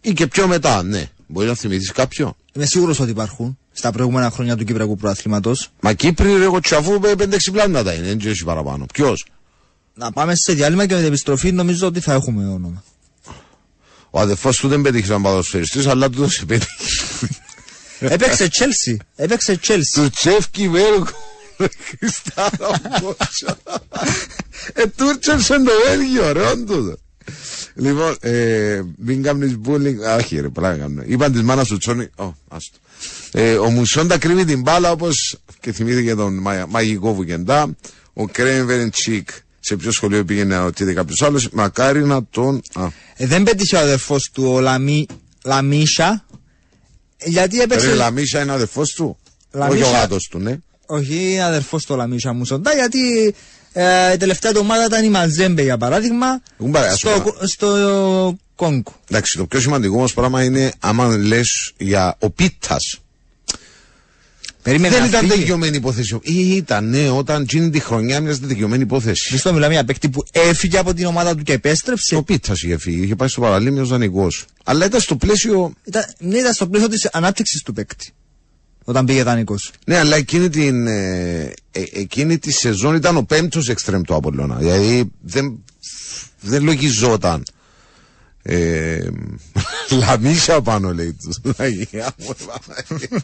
Ή 0.01 0.13
και 0.13 0.27
πιο 0.27 0.47
μετά, 0.47 0.83
ναι. 0.83 1.09
Μπορεί 1.27 1.47
να 1.47 1.53
θυμηθείς 1.55 1.91
κάποιο. 1.91 2.35
Είμαι 2.53 2.65
σίγουρος 2.65 2.99
ότι 2.99 3.09
υπάρχουν 3.11 3.57
στα 3.73 3.91
προηγούμενα 3.91 4.29
χρόνια 4.29 4.55
του 4.57 4.63
Κυπριακού 4.63 4.95
Προαθλήματος. 4.95 5.69
Μα 5.79 5.93
Κύπρη, 5.93 6.37
ρε, 6.37 6.43
εγώ 6.43 6.59
τσαφού 6.59 6.99
με 6.99 7.11
5-6 7.17 7.37
πλάνα 7.51 7.93
είναι, 7.93 8.07
δεν 8.07 8.19
έχει 8.25 8.43
παραπάνω. 8.43 8.85
Ποιος; 8.93 9.25
Να 9.93 10.11
πάμε 10.11 10.35
σε 10.35 10.53
διάλειμμα 10.53 10.85
και 10.85 10.93
με 10.93 10.99
την 10.99 11.07
επιστροφή 11.07 11.51
νομίζω 11.51 11.87
ότι 11.87 11.99
θα 11.99 12.13
έχουμε 12.13 12.47
όνομα. 12.47 12.83
Ο 14.09 14.19
αδερφός 14.19 14.57
του 14.57 14.67
δεν 14.67 14.81
πέτυχε 14.81 15.05
σαν 15.05 15.21
ποδοσφαιριστής, 15.21 15.87
αλλά 15.87 16.09
του 16.09 16.29
σε 16.29 16.45
πέτυχε. 16.45 16.73
Έπαιξε 17.99 18.49
Chelsea. 18.51 18.95
Έπαιξε 19.15 19.59
Chelsea. 19.67 19.81
Του 19.93 20.09
τσέφκι 20.09 20.69
Βέργο. 20.69 21.05
Χριστάρα 21.99 22.81
Μπότσα. 23.01 23.57
Ε, 24.73 24.87
τούρτσεψε 24.87 25.53
το 25.53 25.71
Βέλγιο, 25.87 26.31
ρε, 26.31 26.45
όντως. 26.45 26.95
Λοιπόν, 27.75 28.15
ε, 28.19 28.81
μην 28.97 29.23
κάνεις 29.23 29.57
bullying. 29.65 29.95
Α, 30.07 30.15
Όχι, 30.15 30.39
ρε, 30.39 30.49
πράγμα 30.49 30.77
κάνω. 30.77 31.01
Είπαν 31.05 31.31
της 31.31 31.41
μάνας 31.41 31.67
του 31.67 31.77
Τσόνι. 31.77 32.09
Ω, 32.15 32.33
άστο. 32.47 32.77
Ε, 33.31 33.53
ο 33.55 33.69
Μουσόντα 33.69 34.17
κρύβει 34.17 34.45
την 34.45 34.61
μπάλα 34.61 34.91
όπως 34.91 35.37
και 35.59 35.71
θυμήθηκε 35.71 36.15
τον 36.15 36.37
μα- 36.41 36.65
μαγικό 36.69 37.13
Βουκεντά. 37.13 37.75
Ο 38.13 38.27
Κρέμβερεντσικ 38.27 39.29
σε 39.59 39.75
ποιο 39.75 39.91
σχολείο 39.91 40.25
πήγαινε 40.25 40.55
να 40.55 40.63
ρωτήσει 40.63 40.93
κάποιος 40.93 41.21
άλλος. 41.21 41.49
Μακάρι 41.49 42.03
να 42.05 42.23
τον... 42.25 42.61
Α, 42.73 42.87
Ε, 43.15 43.25
δεν 43.27 43.43
πέτυχε 43.43 43.75
ο 43.75 43.79
αδερφός 43.79 44.29
του 44.33 44.43
ο 44.53 44.59
Λαμί, 44.59 45.05
Λαμίσα. 45.43 46.25
Γιατί 47.25 47.61
έπαιξε. 47.61 47.87
ρε, 47.87 47.93
Λαμίσα 47.93 48.41
είναι 48.41 48.51
αδερφός 48.51 48.89
του; 48.89 49.17
Λαμίσα. 49.51 49.85
Όχι 49.85 49.95
ο 49.95 49.97
γάτος 49.99 50.27
του, 50.31 50.39
ναι. 50.39 50.57
Όχι, 50.85 51.31
είναι 51.31 51.43
αδερφός 51.43 51.85
του 51.85 51.95
Λαμίσα 51.95 52.33
Μουσοντά. 52.33 52.73
Γιατί 52.73 53.35
ε, 53.73 54.13
η 54.13 54.17
τελευταία 54.17 54.51
του 54.51 54.59
ομάδα 54.63 54.85
ήταν 54.85 55.03
η 55.03 55.09
Μαζέμπε 55.09 55.61
για 55.61 55.77
παράδειγμα. 55.77 56.41
Κουμπάρε, 56.57 56.87
ας 56.87 56.99
σου 56.99 57.07
στο, 57.09 57.35
στο 57.47 58.37
Κόγκο. 58.55 58.93
Εντάξει, 59.09 59.37
το 59.37 59.45
πιο 59.45 59.59
σημαντικό 59.59 59.95
όμω 59.95 60.07
πράγμα 60.15 60.43
είναι 60.43 60.71
άμα 60.79 61.17
λες 61.17 61.73
για 61.77 62.15
ο 62.19 62.29
Πίτας. 62.29 62.97
Περίμενε 64.61 64.93
Δεν 64.93 65.01
να 65.01 65.07
ήταν 65.07 65.27
φύγει. 65.27 65.39
δικαιωμένη 65.39 65.77
υπόθεση. 65.77 66.19
Ή 66.21 66.55
ήταν, 66.55 66.89
ναι, 66.89 67.09
όταν 67.09 67.45
γίνει 67.49 67.69
τη 67.69 67.79
χρονιά 67.79 68.21
μια 68.21 68.33
δικαιωμένη 68.41 68.83
υπόθεση. 68.83 69.33
Μισθό 69.33 69.53
μιλάμε 69.53 69.73
για 69.73 69.85
παίκτη 69.85 70.09
που 70.09 70.23
έφυγε 70.31 70.77
από 70.77 70.93
την 70.93 71.05
ομάδα 71.05 71.35
του 71.35 71.43
και 71.43 71.53
επέστρεψε. 71.53 72.15
Ο 72.15 72.23
Πίτας 72.23 72.61
είχε 72.61 72.77
φύγει, 72.77 73.03
είχε 73.03 73.15
πάει 73.15 73.27
στο 73.27 73.41
παραλίμιο 73.41 73.85
δανεικός. 73.85 74.45
Αλλά 74.63 74.85
ήταν 74.85 75.01
στο 75.01 75.15
πλαίσιο. 75.15 75.73
Ήταν, 75.83 76.03
ναι, 76.19 76.37
ήταν 76.37 76.53
στο 76.53 76.67
πλαίσιο 76.67 76.89
της 76.89 77.09
ανάπτυξης 77.11 77.61
του 77.61 77.73
παίκτη. 77.73 78.13
Όταν 78.83 79.05
πήγε 79.05 79.23
δανεικό. 79.23 79.55
Ναι, 79.85 79.97
αλλά 79.97 80.15
εκείνη, 80.15 80.49
την, 80.49 80.87
ε, 80.87 81.53
ε, 81.71 81.83
εκείνη 81.93 82.37
τη 82.37 82.51
σεζόν 82.51 82.95
ήταν 82.95 83.17
ο 83.17 83.23
πέμπτος 83.23 83.69
εξτρέμ 83.69 84.01
του 84.01 84.15
Απολώνα. 84.15 84.55
Δηλαδή 84.55 85.11
δεν, 85.21 85.63
δεν 86.41 86.63
λογιζόταν. 86.63 87.43
Ε, 88.41 88.99
λαμίσα 89.99 90.61
πάνω 90.61 90.93
λέει 90.93 91.13
τους. 91.13 91.53
Αγία 91.57 92.13
μου, 92.17 92.35
Παναγία. 92.45 93.23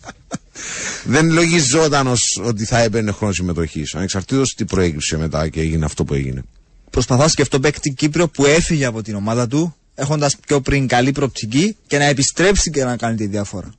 δεν 1.03 1.32
λογιζόταν 1.32 2.07
ως 2.07 2.41
ότι 2.43 2.66
θα 2.66 2.80
έπαιρνε 2.80 3.12
χρόνο 3.12 3.34
συμμετοχής. 3.34 3.95
Ανεξαρτήτως 3.95 4.53
τι 4.53 4.66
προέκυψε 4.66 5.18
μετά 5.18 5.49
και 5.49 5.60
έγινε 5.60 5.86
αυτό 5.86 6.03
που 6.03 6.14
έγινε. 6.14 6.43
Προσπαθώ 6.89 7.22
να 7.22 7.28
σκεφτώ 7.28 7.60
παίκτη 7.60 7.93
Κύπριο 7.93 8.28
που 8.28 8.45
έφυγε 8.45 8.86
από 8.86 9.01
την 9.01 9.16
ομάδα 9.16 9.47
του, 9.47 9.76
έχοντας 9.95 10.36
πιο 10.47 10.62
πριν 10.62 10.88
καλή 10.88 11.12
προοπτική 11.12 11.76
και 11.88 11.97
να 11.97 12.03
επιστρέψει 12.03 12.70
και 12.70 12.84
να 12.84 12.97
κάνει 12.97 13.16
τη 13.16 13.26
διαφορά. 13.26 13.74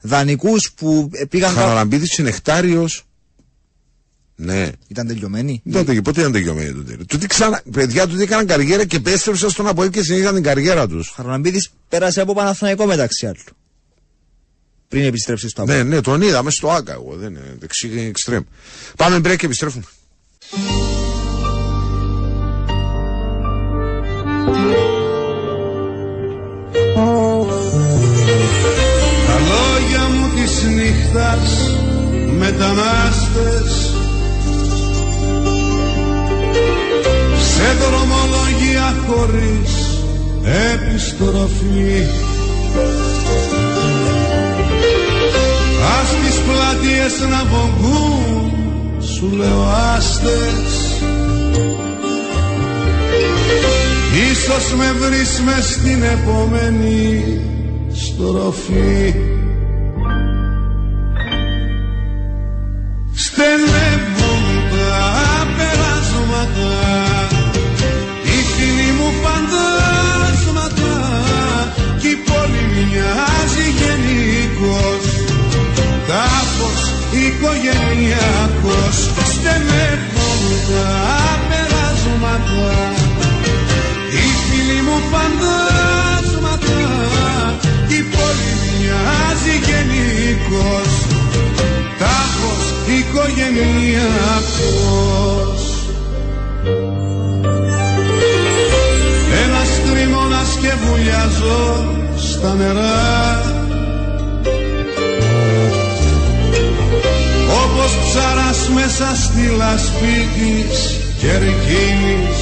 Δανεικού 0.00 0.54
που 0.76 1.10
πήγαν. 1.28 1.48
κάπου- 1.48 1.62
Χαραλαμπίδης 1.62 2.18
είναι 2.18 2.28
νεκτάριο. 2.30 2.88
Ναι. 4.36 4.70
Ήταν 4.88 5.06
τελειωμένοι; 5.06 5.60
Δεν 5.64 5.84
τότε, 5.86 6.00
πότε 6.00 6.20
ήταν 6.20 6.32
τελειωμένοι 6.32 6.72
τότε. 6.72 6.96
Τούτοι 7.08 7.26
ξανά, 7.26 7.62
παιδιά 7.72 8.06
του 8.06 8.20
έκαναν 8.20 8.46
καριέρα 8.46 8.84
και 8.84 8.96
επέστρεψαν 8.96 9.50
στον 9.50 9.66
Αποέλ 9.66 9.90
και 9.90 10.02
συνέχισαν 10.02 10.34
την 10.34 10.42
καριέρα 10.42 10.88
τους. 10.88 11.12
Χαραλαμπίδης 11.16 11.70
πέρασε 11.88 12.20
από 12.20 12.34
Παναθηναϊκό 12.34 12.86
μεταξύ 12.86 13.26
άλλων. 13.26 13.42
Πριν 14.88 15.04
επιστρέψει 15.04 15.48
στο 15.48 15.64
Ναι, 15.64 15.72
Αποέλ. 15.72 15.88
ναι, 15.88 16.00
τον 16.00 16.22
είδαμε 16.22 16.50
στο 16.50 16.70
Άκα 16.70 16.92
εγώ. 16.92 17.16
Δεν 17.16 17.28
είναι 17.30 17.56
δεξί 17.58 18.04
εξτρέμ. 18.08 18.42
Πάμε 18.96 19.18
μπρέκ 19.20 19.38
και 19.38 19.46
επιστρέφουμε. 19.46 19.84
Τα 26.94 27.39
της 30.60 30.68
νύχτας 30.68 31.70
μετανάστες. 32.38 33.94
Σε 37.54 37.76
δρομολογία 37.80 38.94
χωρίς 39.06 39.72
επιστροφή. 40.72 42.04
Ας 46.00 46.08
τις 46.08 46.40
πλατείες 46.40 47.28
να 47.30 47.44
βογκούν 47.44 48.52
σου 49.00 49.36
λέω 49.36 49.62
άστες. 49.96 51.02
Ίσως 54.30 54.74
με 54.76 54.92
βρεις 55.00 55.40
μες 55.44 55.64
στην 55.64 56.02
επόμενη 56.02 57.40
στροφή 57.92 59.14
οικογενειακός. 77.50 78.96
Στενεύουν 79.32 80.42
τα 80.68 80.88
περάσματα 81.48 82.72
οι 84.14 84.16
φίλοι 84.44 84.80
μου 84.86 84.98
φαντάσματα. 85.10 86.82
Η 87.88 88.00
πόλη 88.12 88.52
μοιάζει 88.62 89.54
γενικός 89.66 90.92
Τάχος 91.98 92.64
οικογενειακός. 92.96 95.62
Ένας 99.44 99.70
τριμώνας 99.84 100.50
και 100.60 100.72
βουλιάζω 100.84 101.60
στα 102.16 102.50
νερά 102.54 103.59
Όπως 107.80 107.96
ψαράς 108.04 108.68
μέσα 108.68 109.16
στη 109.16 109.46
λασπή 109.56 110.28
της 110.34 111.00
κερκίνης 111.18 112.38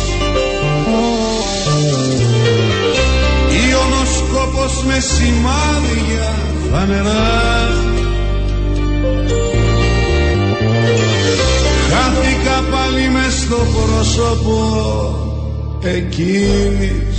Ιωνοσκόπος 3.70 4.84
με 4.84 4.98
σημάδια 5.00 6.34
φανερά 6.72 7.68
Χάθηκα 11.90 12.64
πάλι 12.70 13.08
μες 13.08 13.34
στο 13.34 13.56
πρόσωπο 13.56 14.58
εκείνης. 15.82 17.18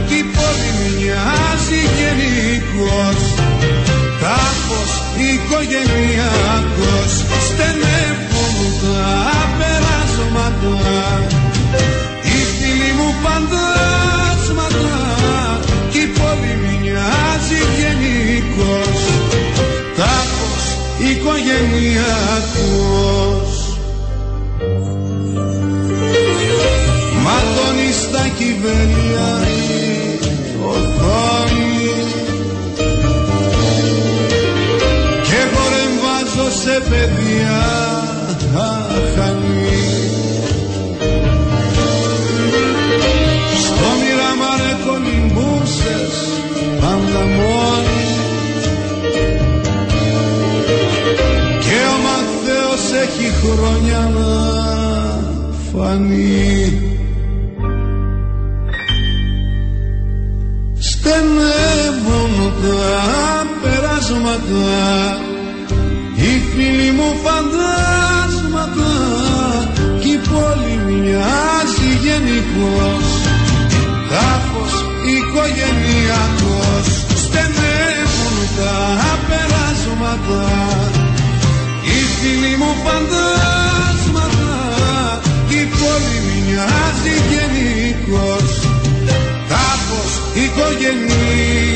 Κι 0.08 0.16
η 0.16 0.24
πόλη 0.36 0.70
μοιάζει 0.80 1.82
γενικός 2.00 3.20
Τάφος 4.22 4.92
οικογενειακός 5.28 7.12
Στενεύουν 7.48 8.58
τα 8.82 9.02
περάσματα. 9.58 10.78
Οι 12.24 12.26
φίλοι 12.58 12.92
μου 12.98 13.10
φαντάσματα 13.24 15.00
Κι 15.92 16.00
η 16.00 16.02
πόλη 16.18 16.54
μοιάζει 16.64 17.62
γενικός 17.80 19.00
Τάφος 19.98 20.66
οικογενειακός 21.10 23.37
στα 28.10 28.28
κυβέρια 28.38 29.28
η 29.48 30.20
οθόνη 30.64 31.88
και 35.24 35.42
χορεμβάζω 35.54 36.50
σε 36.62 36.82
παιδιά 36.90 37.86
αχανή 38.56 39.86
Στο 43.64 43.90
μοιραμάρε 44.00 44.74
κολυμπούσες 44.86 46.16
πάντα 46.80 47.26
μόνη. 47.26 48.06
Και 51.60 51.80
ο 51.94 51.98
Μαθαίος 52.06 53.02
έχει 53.04 53.32
χρόνια 53.42 54.12
να 54.18 54.58
φανεί 55.72 56.87
περάσματα 64.08 65.20
Οι 66.16 66.42
φίλοι 66.50 66.92
μου 66.92 67.10
φαντάσματα 67.24 68.92
Κι 70.00 70.10
η 70.10 70.20
πόλη 70.30 70.76
μοιάζει 70.86 71.90
γενικός 72.04 73.06
Τάφος 74.10 74.74
οικογενειακός 75.14 76.86
Στενεύουν 77.24 78.36
τα 78.58 78.76
περάσματα 79.28 80.44
Οι 81.84 82.00
φίλοι 82.18 82.54
μου 82.60 82.72
φαντάσματα 82.84 84.52
Κι 85.50 85.56
η 85.56 85.68
πόλη 85.78 86.18
μοιάζει 86.28 87.16
γενικός 87.32 88.50
Τάφος 89.50 90.12
οικογενειακός 90.34 91.67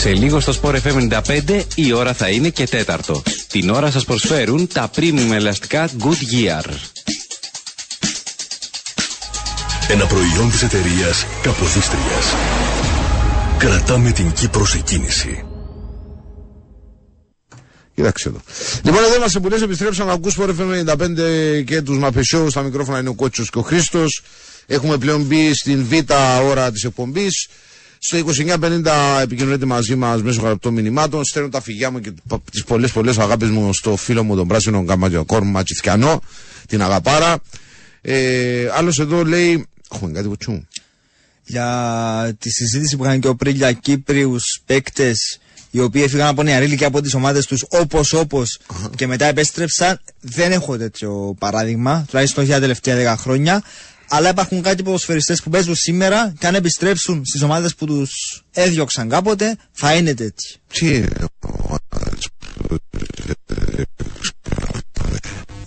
Σε 0.00 0.14
λίγο 0.14 0.40
στο 0.40 0.52
Sport 0.62 0.74
FM 0.82 1.20
95 1.24 1.62
η 1.74 1.92
ώρα 1.92 2.14
θα 2.14 2.28
είναι 2.28 2.48
και 2.48 2.66
τέταρτο. 2.66 3.22
Την 3.48 3.70
ώρα 3.70 3.90
σας 3.90 4.04
προσφέρουν 4.04 4.66
τα 4.66 4.90
premium 4.96 5.30
ελαστικά 5.32 5.88
Goodyear. 5.88 6.64
Ένα 9.88 10.06
προϊόν 10.06 10.50
της 10.50 10.62
εταιρείας 10.62 11.26
Καποδίστριας. 11.42 12.34
Κρατάμε 13.58 14.10
την 14.10 14.32
Κύπρος 14.32 14.70
σε 14.70 14.78
κίνηση. 14.78 15.44
Κοίταξε 17.94 18.28
εδώ. 18.28 18.40
Λοιπόν, 18.82 19.04
εδώ 19.04 19.16
είμαστε 19.16 19.40
που 19.40 19.48
λες, 19.48 19.62
επιστρέψαμε 19.62 20.08
να 20.08 20.14
ακούς 20.16 20.36
Sport 20.38 20.48
FM 20.48 20.84
95 20.84 21.62
και 21.66 21.82
τους 21.82 21.98
Μαπεσιού. 21.98 22.50
Στα 22.50 22.62
μικρόφωνα 22.62 22.98
είναι 22.98 23.08
ο 23.08 23.14
Κότσος 23.14 23.50
και 23.50 23.58
ο 23.58 23.62
Χρήστος. 23.62 24.22
Έχουμε 24.66 24.98
πλέον 24.98 25.22
μπει 25.22 25.54
στην 25.54 25.84
β' 25.84 26.12
ώρα 26.48 26.72
της 26.72 26.84
εκπομπής. 26.84 27.48
Στο 27.98 28.18
2950 28.18 29.20
επικοινωνείτε 29.22 29.66
μαζί 29.66 29.94
μας 29.96 30.22
μέσω 30.22 30.40
γραπτών 30.40 30.72
μηνυμάτων. 30.72 31.24
Στέλνω 31.24 31.48
τα 31.48 31.60
φυγιά 31.60 31.90
μου 31.90 32.00
και 32.00 32.12
τις 32.50 32.64
πολλές 32.64 32.92
πολλές 32.92 33.18
αγάπες 33.18 33.48
μου 33.48 33.72
στο 33.72 33.96
φίλο 33.96 34.24
μου 34.24 34.36
τον 34.36 34.48
πράσινο 34.48 34.84
Καμπαγιοκόρ 34.84 35.42
Ματσιθιανό. 35.42 36.20
Την 36.68 36.82
αγαπάρα. 36.82 37.38
Ε, 38.00 38.68
άλλος 38.74 38.98
εδώ 38.98 39.24
λέει... 39.24 39.66
Έχουμε 39.94 40.12
κάτι 40.12 40.28
κουτσού. 40.28 40.66
Για 41.44 42.36
τη 42.38 42.50
συζήτηση 42.50 42.96
που 42.96 43.04
είχαν 43.04 43.20
και 43.20 43.28
ο 43.28 43.34
πριν 43.34 43.54
για 43.56 43.72
Κύπριους 43.72 44.60
παίκτες 44.66 45.38
οι 45.70 45.80
οποίοι 45.80 46.02
έφυγαν 46.04 46.26
από 46.28 46.42
νεαρή 46.42 46.64
ηλικία 46.64 46.86
από 46.86 47.00
τις 47.00 47.14
ομάδες 47.14 47.46
τους 47.46 47.64
όπως 47.68 48.12
όπως 48.12 48.58
και 48.96 49.06
μετά 49.06 49.24
επέστρεψαν. 49.26 50.00
Δεν 50.20 50.52
έχω 50.52 50.76
τέτοιο 50.76 51.34
παράδειγμα, 51.38 52.04
τουλάχιστον 52.08 52.44
για 52.44 52.54
τα 52.54 52.60
τελευταία 52.60 53.14
10 53.14 53.18
χρόνια. 53.18 53.62
Αλλά 54.08 54.28
υπάρχουν 54.28 54.62
κάτι 54.62 54.82
ποδοσφαιριστές 54.82 55.42
που 55.42 55.50
παίζουν 55.50 55.74
σήμερα 55.74 56.34
και 56.38 56.46
αν 56.46 56.54
επιστρέψουν 56.54 57.22
στις 57.24 57.42
ομάδες 57.42 57.74
που 57.74 57.86
τους 57.86 58.42
έδιωξαν 58.52 59.08
κάποτε, 59.08 59.56
θα 59.72 59.94
είναι 59.94 60.14
τέτοιοι. 60.14 60.54
Τι 60.72 60.94
είναι 60.94 61.08
ο 61.40 61.76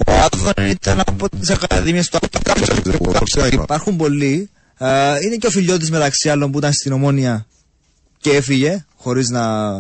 Ο 0.08 0.12
Άδων 0.14 0.66
ήταν 0.70 1.00
από 1.00 1.30
τις 1.30 1.50
ακαδημίες 1.50 2.10
του 2.10 2.20
Άκου. 2.48 3.14
Υπάρχουν 3.52 3.96
πολλοί. 3.96 4.50
Ε, 4.78 4.88
είναι 5.26 5.36
και 5.36 5.48
ο 5.48 5.50
φιλιώτης 5.50 5.90
μεταξύ 5.92 6.30
άλλων 6.30 6.52
που 6.52 6.58
ήταν 6.58 6.74
στην 6.74 6.92
Ομόνια 6.92 7.46
και 8.18 8.30
έφυγε 8.30 8.86
χωρίς 8.96 9.30
να, 9.30 9.72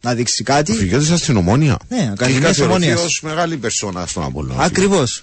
να 0.00 0.14
δείξει 0.14 0.42
κάτι. 0.42 0.72
Φυγέτε 0.72 1.04
σας 1.04 1.20
στην 1.20 1.36
Ομόνια. 1.36 1.78
Ναι, 1.88 1.96
Και 1.96 2.02
Ακαδημίας 2.02 2.30
έχει 2.30 2.40
καθιερωθεί 2.40 2.84
Ομόνιας. 2.84 3.04
ως 3.04 3.20
μεγάλη 3.22 3.56
περσόνα 3.56 4.06
στον 4.06 4.22
Απόλλωνα. 4.24 4.62
Ακριβώς. 4.62 5.22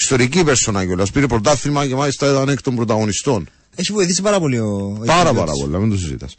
Ιστορική 0.00 0.44
περσόνα 0.44 0.84
κιόλας. 0.84 1.10
Πήρε 1.10 1.26
πρωτάθλημα 1.26 1.86
και 1.86 1.94
μάλιστα 1.94 2.30
ήταν 2.30 2.48
εκ 2.48 2.62
των 2.62 2.74
πρωταγωνιστών. 2.76 3.48
Έχει 3.76 3.92
βοηθήσει 3.92 4.22
πάρα 4.22 4.38
πολύ 4.40 4.58
ο. 4.58 4.66
ο 5.00 5.04
Πάρα 5.04 5.20
Ιταλιός. 5.20 5.44
πάρα 5.44 5.52
πολλά, 5.52 5.78
μην 5.78 5.90
το 5.90 5.96
συζητάς. 5.96 6.34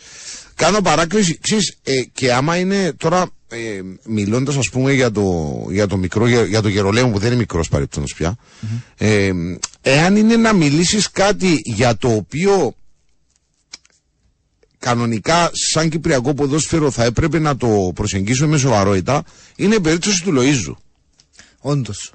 Κάνω 0.55 0.81
παράκληση, 0.81 1.37
ξέρεις, 1.41 1.77
ε, 1.83 2.01
και 2.13 2.33
άμα 2.33 2.57
είναι 2.57 2.93
τώρα, 2.97 3.29
ε, 3.47 3.57
μιλώντας 4.05 4.55
ας 4.57 4.69
πούμε 4.69 4.93
για 4.93 5.11
το, 5.11 5.51
για 5.69 5.87
το 5.87 5.97
μικρό, 5.97 6.27
για, 6.27 6.43
για 6.43 6.61
το 6.61 6.67
γερολέο 6.67 7.09
που 7.09 7.17
δεν 7.19 7.27
είναι 7.27 7.37
μικρός 7.39 7.67
παρεπτόντως 7.69 8.13
πια, 8.13 8.35
ε, 8.97 9.31
εάν 9.81 10.15
είναι 10.15 10.35
να 10.35 10.53
μιλήσεις 10.53 11.11
κάτι 11.11 11.61
για 11.63 11.97
το 11.97 12.07
οποίο 12.09 12.75
κανονικά 14.79 15.49
σαν 15.53 15.89
κυπριακό 15.89 16.33
ποδόσφαιρο 16.33 16.91
θα 16.91 17.03
έπρεπε 17.03 17.39
να 17.39 17.57
το 17.57 17.91
προσεγγίσουμε 17.95 18.47
με 18.47 18.57
σοβαρότητα, 18.57 19.23
είναι 19.55 19.75
η 19.75 19.79
περίπτωση 19.79 20.23
του 20.23 20.33
Λοΐζου. 20.37 20.75
Όντως. 21.59 22.11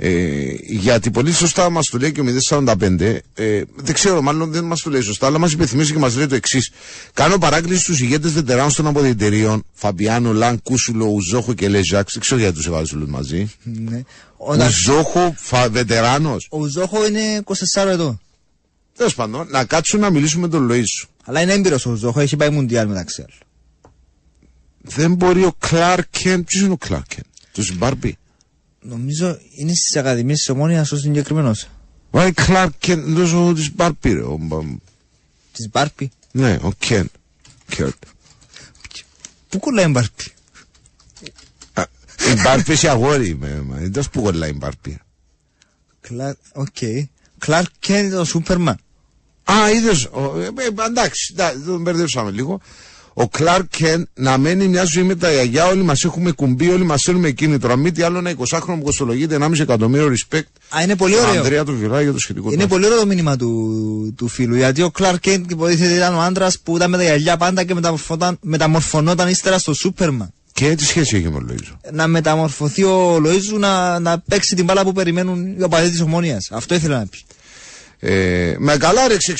Ε, 0.00 0.46
γιατί 0.68 1.10
πολύ 1.10 1.32
σωστά 1.32 1.70
μας 1.70 1.86
το 1.86 1.98
λέει 1.98 2.12
και 2.12 2.20
ο 2.20 2.24
045. 2.48 3.18
Ε, 3.34 3.62
δεν 3.76 3.94
ξέρω, 3.94 4.22
μάλλον 4.22 4.50
δεν 4.52 4.64
μας 4.64 4.80
το 4.80 4.90
λέει 4.90 5.00
σωστά, 5.00 5.26
αλλά 5.26 5.38
μας 5.38 5.52
υπενθυμίζει 5.52 5.92
και 5.92 5.98
μας 5.98 6.16
λέει 6.16 6.26
το 6.26 6.34
εξής. 6.34 6.70
Κάνω 7.12 7.38
παράκληση 7.38 7.80
στους 7.82 8.00
ηγέτες 8.00 8.32
βετεράνων 8.32 8.74
των 8.74 8.86
αποδητηρίων, 8.86 9.64
Φαμπιάνο, 9.72 10.32
Λαν, 10.32 10.62
Κούσουλο, 10.62 11.04
Ουζόχο 11.06 11.54
και 11.54 11.68
Λέζαξ. 11.68 12.12
Δεν 12.12 12.22
ξέρω 12.22 12.40
γιατί 12.40 12.54
τους 12.54 12.66
έβαλες 12.66 12.92
όλους 12.92 13.08
μαζί. 13.08 13.50
Ναι. 13.62 14.02
Ο, 14.36 14.54
να- 14.56 14.66
Ουζόχο, 14.66 15.34
φα, 15.38 15.68
βετεράνος. 15.70 16.46
ο 16.50 16.64
Ζόχο 16.64 17.06
είναι 17.06 17.42
24 17.74 17.86
ετών. 17.86 18.20
Τέλος 18.96 19.14
πάντων, 19.14 19.46
να 19.50 19.64
κάτσουν 19.64 20.00
να 20.00 20.10
μιλήσουμε 20.10 20.42
με 20.42 20.48
τον 20.48 20.70
Λοίζου. 20.70 21.06
Αλλά 21.24 21.40
είναι 21.42 21.52
έμπειρος 21.52 21.86
ο 21.86 21.94
Ζόχο, 21.94 22.20
έχει 22.20 22.36
πάει 22.36 22.50
μουντιάλ 22.50 22.88
μεταξύ 22.88 23.24
άλλων. 23.26 23.38
Δεν 24.82 25.14
μπορεί 25.14 25.44
ο 25.44 25.52
Κλάρκεν. 25.58 26.44
Ποιος 26.44 26.62
είναι 26.62 26.72
ο 26.72 26.76
Κλάρκεν, 26.76 27.22
τους 27.52 27.76
Μπάρμπι. 27.76 28.16
Νομίζω 28.88 29.38
είναι 29.56 29.72
στι 29.74 29.98
ακαδημίε 29.98 30.34
τη 30.34 30.52
Ομόνια 30.52 30.80
ο 30.80 30.96
συγκεκριμένος. 30.96 31.68
Βάει 32.10 32.32
Κλάρκεν, 32.32 33.14
δεν 33.14 33.54
της 33.54 33.74
Μπάρμπι, 33.74 34.12
ρε. 34.12 34.22
ο 34.22 34.36
Μπα- 34.40 34.76
Της 35.52 35.68
Μπάρπη; 35.70 36.10
Ναι, 36.32 36.58
ο 36.62 36.72
Κεν. 36.78 37.10
Κέρτ. 37.68 38.02
Πού 39.48 39.58
κολλάει 39.58 39.84
η 39.84 39.88
Μπάρπη; 39.90 40.24
Α, 41.72 41.82
Η 42.36 42.40
Μπάρπι 42.42 42.72
έχει 42.72 42.88
αγόρι. 42.88 43.34
με- 43.36 43.62
με- 43.62 43.78
Δεν 43.78 43.92
τας 43.92 44.08
που 44.10 44.22
κολλάει 44.22 44.50
η 44.50 44.54
Μπάρπι. 44.56 45.00
Κλαρ... 46.00 46.34
Οκ. 46.52 46.76
Κλαρκ 47.38 47.68
Κέν 47.78 48.14
ο 48.14 48.24
Σούπερμαν. 48.24 48.78
Α, 49.44 49.70
είδες. 49.70 50.08
Εντάξει, 50.88 51.30
εντάξει, 51.32 51.60
τον 51.60 51.82
μπερδέψαμε 51.82 52.30
λίγο. 52.30 52.60
Ο 53.20 53.28
Κλάρκ 53.28 53.66
Κεν 53.70 54.08
να 54.14 54.38
μένει 54.38 54.68
μια 54.68 54.84
ζωή 54.84 55.02
με 55.02 55.14
τα 55.14 55.30
γυαλιά. 55.32 55.66
Όλοι 55.66 55.82
μας 55.82 56.04
έχουμε 56.04 56.30
κουμπί, 56.30 56.68
όλοι 56.70 56.84
μας 56.84 57.02
θέλουμε 57.02 57.30
κίνητρο. 57.30 57.72
Αν 57.72 57.78
μη 57.80 57.92
τι 57.92 58.02
άλλο, 58.02 58.18
ένα 58.18 58.30
20χρονο 58.30 58.60
που 58.66 58.82
κοστολογείται 58.82 59.38
1,5 59.40 59.60
εκατομμύριο 59.60 60.06
respect. 60.12 60.42
Α, 60.76 60.82
είναι 60.82 60.96
πολύ 60.96 61.14
Τον 61.14 61.24
ωραίο. 61.24 61.40
Ανδρέα 61.40 61.64
του 61.64 61.76
Βιλά 61.76 62.02
για 62.02 62.12
το 62.12 62.18
σχετικό 62.18 62.52
Είναι 62.52 62.62
του. 62.62 62.68
πολύ 62.68 62.84
ωραίο 62.86 62.98
το 62.98 63.06
μήνυμα 63.06 63.36
του, 63.36 64.14
του 64.16 64.28
φίλου. 64.28 64.56
Γιατί 64.56 64.82
ο 64.82 64.90
Κλαρκ 64.90 65.20
Κέν 65.20 65.46
υποτίθεται 65.48 65.94
ήταν 65.94 66.14
ο 66.14 66.20
άντρας 66.20 66.58
που 66.58 66.76
ήταν 66.76 66.90
με 66.90 66.96
τα 66.96 67.02
γυαλιά 67.02 67.36
πάντα 67.36 67.64
και 67.64 67.74
μεταμορφωνόταν, 67.74 68.38
μεταμορφωνόταν 68.42 69.28
ύστερα 69.28 69.58
στο 69.58 69.74
Σούπερμαν. 69.74 70.32
Και 70.52 70.74
τι 70.74 70.84
σχέση 70.84 71.16
έχει 71.16 71.24
με 71.24 71.30
τον 71.30 71.48
Λοίζο. 71.50 71.80
Να 71.92 72.06
μεταμορφωθεί 72.06 72.82
ο 72.82 73.18
Λοίζου 73.20 73.58
να, 73.58 73.98
να 73.98 74.18
παίξει 74.18 74.54
την 74.54 74.64
μπάλα 74.64 74.82
που 74.84 74.92
περιμένουν 74.92 75.46
οι 75.58 75.62
οπαδοί 75.62 75.90
της 75.90 76.00
Ομόνιας. 76.00 76.48
Αυτό 76.52 76.74
ήθελα 76.74 76.98
να 76.98 77.06
πει. 77.06 77.18
Ε, 78.00 78.54
με 78.58 78.76
καλά 78.76 79.08
ρέξει 79.08 79.34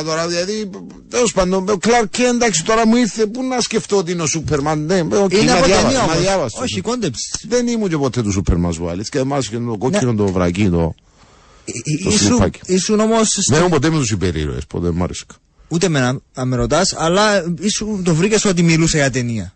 69 0.00 0.04
τώρα, 0.04 0.28
δηλαδή 0.28 0.70
τέλος 1.08 1.32
πάντων. 1.32 1.68
Ο 1.68 1.76
Κλάρκ 1.76 2.08
Κεν 2.10 2.34
εντάξει 2.34 2.64
τώρα 2.64 2.86
μου 2.86 2.96
ήρθε. 2.96 3.26
Πού 3.26 3.42
να 3.44 3.60
σκεφτώ 3.60 3.96
ότι 3.96 4.12
είναι 4.12 4.22
ο 4.22 4.26
Σούπερμαν. 4.26 4.84
Ναι, 4.84 5.00
οκ, 5.00 5.32
Είναι 5.32 5.52
μα 5.52 5.56
από 5.56 5.64
διάβασα, 5.66 5.82
ταινία 5.82 5.98
μα 5.98 6.04
όμως. 6.04 6.20
διάβασα. 6.20 6.58
Όχι, 6.62 6.80
κόντεψη. 6.80 7.30
Δεν 7.48 7.66
ήμουν 7.66 7.88
και 7.88 7.96
ποτέ 7.96 8.22
του 8.22 8.32
Σούπερμαν 8.32 8.72
σου 8.72 8.88
άλλη. 8.88 9.04
Και 9.08 9.18
εμάς 9.18 9.48
και 9.48 9.56
το 9.58 9.76
κόκκινο 9.78 10.14
το 10.14 10.26
βρακί. 10.26 10.68
Το... 10.68 10.94
Το 12.02 12.10
Ήσουν, 12.10 12.12
σλιπάκι. 12.12 12.60
ήσουν 12.66 13.00
όμως. 13.00 13.28
Δεν 13.50 13.58
ήμουν 13.58 13.70
ποτέ 13.70 13.90
με 13.90 13.98
τους 13.98 14.10
υπερήρωες. 14.10 14.66
Ποτέ 14.66 14.90
μ' 14.90 15.02
άρεσε. 15.02 15.24
Ούτε 15.68 15.88
με 15.88 16.00
να, 16.00 16.18
να 16.34 16.44
με 16.44 16.56
ρωτάς, 16.56 16.94
αλλά 16.96 17.54
ήσουν, 17.60 18.04
το 18.04 18.14
βρήκες 18.14 18.44
ότι 18.44 18.62
μιλούσε 18.62 18.96
για 18.96 19.10
ταινία. 19.10 19.53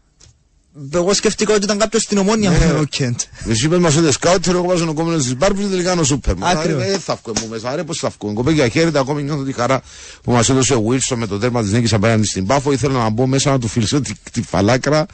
Εγώ 0.92 1.14
σκέφτηκα 1.14 1.54
ότι 1.54 1.64
ήταν 1.64 1.78
κάποιος 1.78 2.02
στην 2.02 2.18
ομόνια 2.18 2.50
Ναι. 2.50 2.56
με 2.58 2.78
ο 2.78 2.84
Κέντ. 2.84 3.14
Εσύ 3.48 3.64
είπες 3.66 3.78
μας 3.78 3.96
ότι 3.96 4.12
σκάουτερ, 4.12 4.54
εγώ 4.54 4.64
βάζω 4.64 4.92
κόμμενο 4.94 5.18
στις 5.18 5.36
Μπάρμπις, 5.36 5.68
τελικά 5.68 5.92
είναι 5.92 6.00
ο 6.00 6.04
Σούπερμαν. 6.04 6.56
Ακριβώς. 6.56 6.82
Ε, 6.82 6.98
θα 6.98 7.18
βγω 7.24 7.32
μου 7.40 7.48
μέσα, 7.48 7.76
ρε 7.76 7.84
πώς 7.84 7.98
θα 7.98 8.12
βγω. 8.20 8.32
Κοπέγια 8.32 8.68
χαίρεται, 8.68 8.98
ακόμη 8.98 9.22
νιώθω 9.22 9.42
τη 9.42 9.52
χαρά 9.52 9.82
που 10.22 10.32
μας 10.32 10.48
έδωσε 10.48 10.74
ο 10.74 10.84
Wilson 10.88 11.16
με 11.16 11.26
το 11.26 11.38
τέρμα 11.38 11.62
της 11.62 11.72
νίκης 11.72 11.92
απέναντι 11.92 12.26
στην 12.26 12.46
Πάφο. 12.46 12.72
Ήθελα 12.72 12.98
να 13.02 13.08
μπω 13.08 13.26
μέσα 13.26 13.50
να 13.50 13.58
του 13.58 13.68
φιλήσω 13.68 14.00
τη, 14.00 14.12
τη 14.32 14.42
φαλάκρα. 14.42 15.06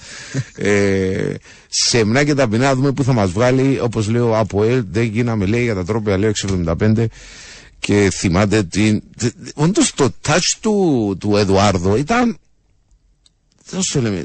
ε, 0.57 1.35
σεμνά 1.69 2.25
και 2.25 2.35
ταπεινά 2.35 2.65
να 2.67 2.75
δούμε 2.75 2.93
πού 2.93 3.05
θα 3.05 3.13
μας 3.13 3.31
βγάλει. 3.31 3.81
Όπως 3.81 4.09
λέω 4.09 4.39
από 4.39 4.65
ελ, 4.65 4.85
δεν 4.91 5.05
γίναμε 5.05 5.47
λέει 5.47 5.63
για 5.63 5.75
τα 5.75 5.85
τρόπια, 5.85 6.19
λέω 6.19 6.33
675. 6.79 7.05
Και 7.79 8.11
θυμάται 8.15 8.63
την... 8.63 9.03
Όντως 9.55 9.93
το 9.95 10.13
touch 10.29 10.57
του, 10.61 11.17
του 11.21 11.37
Εδουάρδο 11.37 11.97
ήταν... 11.97 12.39
Δεν 13.71 13.83
σου 13.83 13.93
το 13.93 14.01
λέμε... 14.01 14.25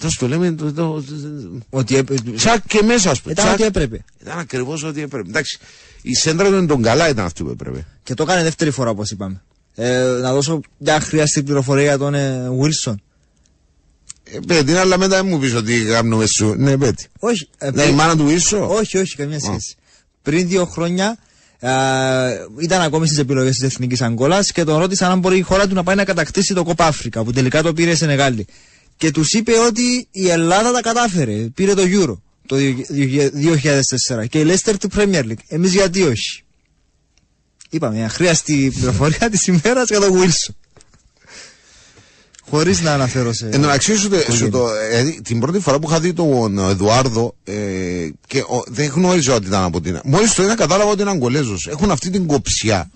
Δεν 0.00 0.10
σου 0.10 0.18
το 0.18 0.28
λέμε... 0.28 0.52
Το, 0.52 0.72
το, 0.72 1.02
Ότι 1.70 1.96
έπ- 1.96 2.34
τσακ 2.36 2.66
και 2.66 2.82
μέσα, 2.82 3.10
ας 3.10 3.20
πούμε. 3.20 3.32
ήταν 3.32 3.44
Τσακ. 3.44 3.54
ό,τι 3.58 3.64
έπρεπε. 3.64 4.04
Ήταν 4.22 4.38
ακριβώς 4.38 4.82
ό,τι 4.82 5.02
έπρεπε. 5.02 5.28
Εντάξει, 5.28 5.58
η 6.02 6.14
σέντρα 6.14 6.48
του 6.48 6.66
τον 6.66 6.82
καλά 6.82 7.08
ήταν 7.08 7.24
αυτή 7.24 7.42
που 7.42 7.50
έπρεπε. 7.50 7.86
Και 8.02 8.14
το 8.14 8.22
έκανε 8.22 8.42
δεύτερη 8.42 8.70
φορά 8.70 8.90
όπως 8.90 9.10
είπαμε. 9.10 9.42
Ε, 9.74 9.98
να 10.20 10.32
δώσω 10.32 10.60
μια 10.78 11.00
χρειαστή 11.00 11.42
πληροφορία 11.42 11.82
για 11.84 11.98
τον 11.98 12.14
ε, 12.14 12.48
Wilson. 12.60 12.94
Ε, 14.24 14.38
πέτει, 14.46 14.72
αλλά 14.72 14.98
μετά 14.98 15.24
μου 15.24 15.38
πεις 15.38 15.54
ότι 15.54 15.84
κάνουμε 15.84 16.26
σου. 16.26 16.54
Ναι, 16.56 16.76
πέτει. 16.78 17.06
Όχι. 17.18 17.48
ε, 17.58 17.70
Ναι, 17.70 17.82
η 17.82 17.84
πριν- 17.84 17.94
μάνα 17.96 18.16
του 18.16 18.28
ίσο. 18.28 18.68
όχι, 18.68 18.98
όχι, 18.98 19.16
καμία 19.16 19.40
σχέση. 19.40 19.74
Πριν 20.22 20.48
δύο 20.48 20.64
χρόνια 20.64 21.16
α, 21.60 21.70
ήταν 22.60 22.80
ακόμη 22.80 23.06
στις 23.06 23.18
επιλογές 23.18 23.56
της 23.56 23.62
Εθνικής 23.72 24.02
Αγκόλα 24.02 24.42
και 24.42 24.64
τον 24.64 24.78
ρώτησαν 24.78 25.10
αν 25.10 25.18
μπορεί 25.18 25.38
η 25.38 25.42
χώρα 25.42 25.66
του 25.68 25.74
να 25.74 25.82
πάει 25.82 25.96
να 25.96 26.04
κατακτήσει 26.04 26.54
το 26.54 26.62
Κόπα 26.64 26.86
Αφρικα 26.86 27.24
που 27.24 27.32
τελικά 27.32 27.62
το 27.62 27.72
πήρε 27.72 27.94
σε 27.94 28.06
Νεγάλη. 28.06 28.46
Και 29.00 29.10
τους 29.10 29.32
είπε 29.32 29.52
ότι 29.58 30.08
η 30.10 30.28
Ελλάδα 30.28 30.72
τα 30.72 30.80
κατάφερε. 30.80 31.32
Πήρε 31.32 31.74
το 31.74 31.82
Euro 31.86 32.14
το 32.46 32.56
2004 32.56 34.28
και 34.28 34.38
η 34.40 34.44
Leicester 34.46 34.74
του 34.80 34.88
Premier 34.96 35.22
League. 35.24 35.42
Εμείς 35.48 35.72
γιατί 35.72 36.02
όχι; 36.02 36.42
Είπαμε, 37.70 37.96
μια 37.96 38.08
χρειαστή 38.08 38.72
πληροφορία 38.74 39.30
της 39.30 39.46
ημέρας 39.46 39.88
για 39.88 40.00
τον 40.00 40.18
Wilson. 40.20 40.54
Χωρίς 42.50 42.80
να 42.80 42.92
αναφέρω 42.92 43.32
σε. 43.32 43.44
Εν 43.44 43.50
τω 43.52 43.58
μεταξύ, 43.58 43.96
σου, 43.96 44.08
το- 44.08 44.32
σου 44.32 44.48
το, 44.48 44.66
δηλαδή, 44.90 45.20
την 45.22 45.40
πρώτη 45.40 45.58
φορά 45.60 45.78
που 45.78 45.88
είχα 45.90 46.00
δει 46.00 46.12
τον 46.12 46.58
Εδουάρδο 46.58 47.34
ε, 47.44 47.54
και 48.26 48.38
ο, 48.40 48.62
δεν 48.66 48.86
γνώριζα 48.90 49.34
ότι 49.34 49.46
ήταν 49.46 49.62
από 49.62 49.80
την. 49.80 50.00
Μόλις 50.04 50.34
το 50.34 50.42
είδα, 50.42 50.54
κατάλαβα 50.54 50.90
ότι 50.90 51.00
είναι 51.02 51.10
Αγκολέζο. 51.10 51.56
Έχουν 51.68 51.90
αυτή 51.90 52.10
την 52.10 52.26
κοψιά 52.26 52.90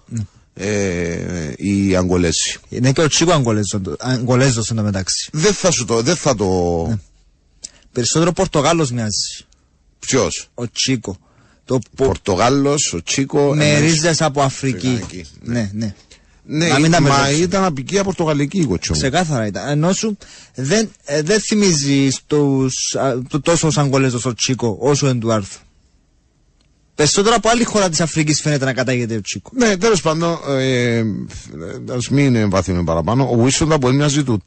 ε, 0.55 1.53
οι 1.57 1.97
Αγκολέζοι. 1.97 2.57
Είναι 2.69 2.93
και 2.93 3.01
ο 3.01 3.09
Τσίκο 3.09 3.33
Αγκολέζο 3.99 4.63
εν 4.71 4.77
τω 4.77 4.83
μεταξύ. 4.83 5.29
Δεν 5.33 5.53
θα 5.53 5.71
σου 5.71 5.85
το. 5.85 6.03
Δεν 6.03 6.17
θα 6.17 6.35
το. 6.35 6.99
Περισσότερο 7.93 8.33
Πορτογάλος 8.33 8.91
μοιάζει. 8.91 9.45
Ποιος; 9.99 10.49
Ο 10.55 10.71
Τσίκο. 10.71 11.17
Το 11.65 11.79
πο... 11.97 12.05
Πορτογάλος, 12.05 12.93
ο 12.93 13.03
Τσίκο. 13.03 13.55
με 13.55 13.69
ένας- 13.71 13.81
ρίζες 13.81 14.23
από 14.23 14.43
Αφρική. 14.43 14.87
Αφρικανική, 14.87 15.25
Ναι, 15.43 15.71
ναι. 15.75 15.95
Ναι, 16.47 16.67
Να 16.69 16.79
μην 16.79 16.91
τα 16.91 17.01
μα 17.01 17.09
μπερδέψουμε. 17.09 17.45
ήταν 17.45 17.65
απικία 17.65 18.05
πορτογαλική 18.05 18.59
η 18.59 18.65
κοτσόμου. 18.65 18.99
Ξεκάθαρα 18.99 19.47
ήταν. 19.47 19.69
Ενώ 19.69 19.93
σου 19.93 20.17
δεν, 20.55 20.91
ε, 21.05 21.23
δεν 21.23 21.41
θυμίζει 21.41 22.11
στους, 22.11 22.95
α, 22.99 23.23
το, 23.29 23.41
τόσο 23.41 23.67
ως 23.67 23.79
Αγκολέζος 23.79 24.25
ο 24.25 24.35
Τσίκο 24.35 24.77
όσο 24.81 25.07
ο 25.07 25.11
Εντουάρθ. 25.11 25.57
Περισσότερο 26.95 27.35
από 27.35 27.49
άλλη 27.49 27.65
χώρα 27.65 27.89
της 27.89 28.01
Αφρικής 28.01 28.41
φαίνεται 28.41 28.65
να 28.65 28.73
κατάγεται 28.73 29.17
ο 29.17 29.21
Τσίκο. 29.21 29.51
Ναι, 29.55 29.77
τέλος 29.77 30.01
πάντων, 30.01 30.39
ε, 30.49 31.05
ας 31.91 32.09
μην 32.09 32.35
εμβαθύνουμε 32.35 32.85
παραπάνω. 32.85 33.29
Ο 33.31 33.37
Βίσον 33.37 33.69
θα 33.69 33.79
μπορεί 33.79 33.97
μοιάζει 33.97 34.25
του. 34.25 34.43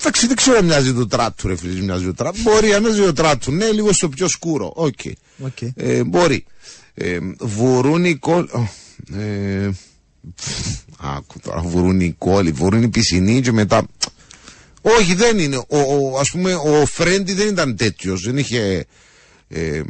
Εντάξει, 0.00 0.26
δεν 0.26 0.36
ξέρω 0.36 0.56
αν 0.58 0.64
μοιάζει 0.64 0.92
του 0.92 1.06
τράτου, 1.06 1.48
ρε 1.48 1.56
φίλε, 1.56 1.80
μοιάζει 1.80 2.04
του 2.04 2.14
τράτου. 2.14 2.40
Μπορεί 2.42 2.68
να 2.68 2.80
μοιάζει 2.80 3.02
του 3.02 3.12
τράτου, 3.12 3.52
ναι, 3.52 3.70
λίγο 3.70 3.92
στο 3.92 4.08
πιο 4.08 4.28
σκούρο. 4.28 4.72
Οκ. 4.74 4.98
Οκ. 5.38 5.58
Ε, 5.74 6.04
μπορεί. 6.04 6.44
Ε, 6.94 7.18
βουρούνι 7.40 8.14
κόλλη. 8.14 8.48
Ε, 9.16 9.70
άκου 10.98 11.40
τώρα, 11.42 11.60
βουρούνι 11.60 12.14
κόλλη, 12.18 12.50
βουρούνι 12.50 12.88
πισινή 12.88 13.40
και 13.40 13.52
μετά. 13.52 13.86
Όχι, 14.82 15.14
δεν 15.14 15.38
είναι. 15.38 15.56
Ο, 15.56 15.78
ο, 15.78 16.18
ας 16.18 16.30
πούμε, 16.30 16.54
ο 16.54 16.86
Φρέντι 16.86 17.32
δεν 17.32 17.48
ήταν 17.48 17.76
τέτοιος. 17.76 18.22
Δεν 18.22 18.36
είχε. 18.38 18.86
Ε, 19.54 19.80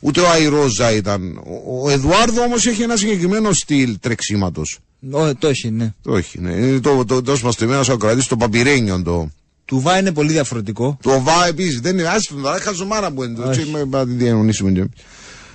ούτε 0.00 0.20
ο 0.20 0.30
Αϊρόζα 0.30 0.92
ήταν. 0.92 1.36
Ο, 1.36 1.82
ο 1.82 1.90
Εδουάρδο 1.90 2.42
όμως 2.42 2.66
έχει 2.66 2.82
ένα 2.82 2.96
συγκεκριμένο 2.96 3.52
στυλ 3.52 3.96
τρεξίματος. 4.00 4.78
Ω, 5.10 5.34
το 5.34 5.48
έχει, 5.48 5.70
ναι. 5.70 5.92
Το 6.02 6.16
έχει, 6.16 6.40
ναι. 6.40 6.52
Είναι 6.52 6.80
το, 6.80 7.04
το, 7.04 7.22
το, 7.22 7.38
το, 7.38 7.66
το, 7.66 7.92
ακροατής, 7.92 8.26
το 8.26 8.36
παπυρένιο 8.36 9.02
το. 9.02 9.30
Του 9.64 9.80
Βά 9.80 9.98
είναι 9.98 10.12
πολύ 10.12 10.32
διαφορετικό. 10.32 10.98
Το 11.02 11.22
Βά 11.22 11.46
επίσης 11.46 11.80
δεν 11.80 11.98
είναι. 11.98 12.08
Άστο 12.08 12.34
τώρα, 12.34 12.60
χαζομάρα 12.60 13.10
που 13.10 13.24
είναι. 13.24 13.34
Το 13.34 13.50
τσι, 13.50 13.64
με- 13.72 13.84
με- 13.84 14.04
διανοησούμε. 14.04 14.88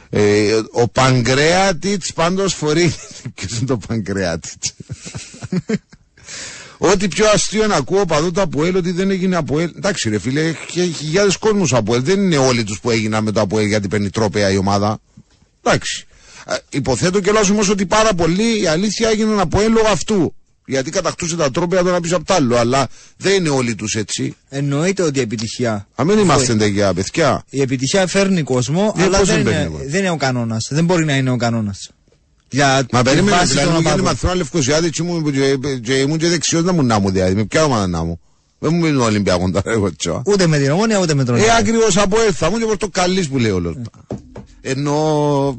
Ε, 0.10 0.62
ο 0.72 0.88
Παγκρέατιτς 0.88 2.14
πάντως 2.14 2.54
φορεί. 2.54 2.94
Ποιος 3.36 3.58
είναι 3.58 3.66
το 3.66 3.78
Παγκρέατιτς; 3.88 4.74
Ό,τι 6.78 7.08
πιο 7.08 7.26
αστείο 7.34 7.68
να 7.68 7.76
ακούω 7.76 8.06
παντού 8.06 8.32
το 8.32 8.42
Αποέλ 8.42 8.76
ότι 8.76 8.92
δεν 8.92 9.10
έγινε 9.10 9.36
Αποέλ. 9.36 9.72
Εντάξει, 9.78 10.10
ρε 10.10 10.20
φίλε, 10.20 10.42
έχει 10.42 10.94
χιλιάδες 10.98 11.38
κόσμους 11.38 11.74
Αποέλ. 11.74 12.04
Δεν 12.04 12.20
είναι 12.20 12.38
όλοι 12.38 12.64
τους 12.64 12.80
που 12.80 12.92
έγιναν 12.92 13.24
με 13.24 13.32
το 13.32 13.42
Αποέλ 13.42 13.66
γιατί 13.66 13.88
παίρνει 13.88 14.10
τρόπαια 14.10 14.52
η 14.52 14.58
ομάδα. 14.58 15.00
Εντάξει. 15.64 16.06
Ε, 16.48 16.56
υποθέτω 16.70 17.20
κιόλα 17.20 17.42
όμως 17.52 17.70
ότι 17.70 17.86
πάρα 17.86 18.14
πολύ 18.14 18.62
η 18.62 18.68
αλήθεια 18.68 19.10
έγιναν 19.10 19.40
Αποέλ 19.40 19.72
λόγω 19.72 19.88
αυτού. 19.88 20.36
Γιατί 20.68 20.90
κατακτούσε 20.92 21.36
τα 21.36 21.52
τρόπαια 21.52 21.84
το 21.84 21.90
ένα 21.90 22.00
πίσω 22.00 22.16
από 22.16 22.26
το 22.26 22.34
άλλο. 22.34 22.58
Αλλά 22.58 22.88
δεν 23.18 23.34
είναι 23.34 23.50
όλοι 23.50 23.76
τους 23.76 23.96
έτσι. 23.96 24.36
Εννοείται 24.50 25.04
ότι 25.04 25.20
η 25.20 25.22
επιτυχία. 25.22 25.88
Α 25.96 26.04
μην 26.04 26.18
είμαστε 26.18 26.56
τέτοια 26.56 26.94
παιδιά. 26.94 27.44
Η 27.50 27.62
επιτυχία 27.62 28.08
φέρνει 28.08 28.44
κόσμο, 28.44 28.94
Ναι, 28.96 29.04
αλλά 29.04 29.18
πώς 29.18 29.28
δεν 29.28 29.36
δεν 29.44 29.46
είναι, 29.46 29.54
παίρνει 29.54 29.72
κόσμο. 29.72 29.90
δεν 29.90 30.00
είναι 30.00 30.10
ο 30.10 30.18
κανόνας. 30.18 30.68
Δεν 30.72 30.86
μπορεί 30.86 31.06
να 31.06 31.16
είναι 31.16 31.32
ο 31.32 31.36
κανόνας. 31.36 31.90
Για 32.50 32.86
Μα 32.92 33.02
τη 33.02 33.10
περίμενε, 33.10 33.38
βάση 33.38 33.48
δηλαδή 33.48 33.66
των 33.66 33.74
μου 33.74 33.80
γίνει 33.80 33.88
ομάδων. 33.90 34.06
μαθήμα 34.06 34.36
λευκοσιάδης 34.36 34.90
και 34.92 35.02
ήμουν 35.04 35.32
και- 35.32 35.58
και 35.84 35.94
ήμουν 35.94 36.18
και 36.18 36.28
δεξιός 36.28 36.64
να 36.64 36.72
μου 36.74 36.84
να 36.84 37.00
μου 37.00 37.10
δηλαδή. 37.12 37.36
Με 37.36 37.44
ποια 37.46 37.64
ομάδα 37.64 37.88
να 37.88 38.04
μου. 38.04 38.20
Δεν 38.60 38.74
μου 38.74 38.80
μείνει 38.80 38.98
ο 38.98 39.04
Ολυμπιακός 39.04 39.52
τώρα 39.52 39.72
εγώ 39.72 39.96
τσιό. 39.96 40.22
Ούτε 40.26 40.48
με 40.48 40.58
την 40.58 40.72
ομόνια 40.72 41.00
ούτε 41.00 41.14
με 41.14 41.24
τον 41.24 41.34
Ε, 41.36 41.38
Ολυμπιακό. 41.38 41.60
ακριβώς 41.62 41.98
από 41.98 42.22
έλθα 42.22 42.50
μου 42.50 42.58
και 42.58 42.66
πορτοκαλής 42.66 43.28
που 43.30 43.38
λέει 43.38 43.52
όλο. 43.52 43.76
Ενώ, 44.62 45.56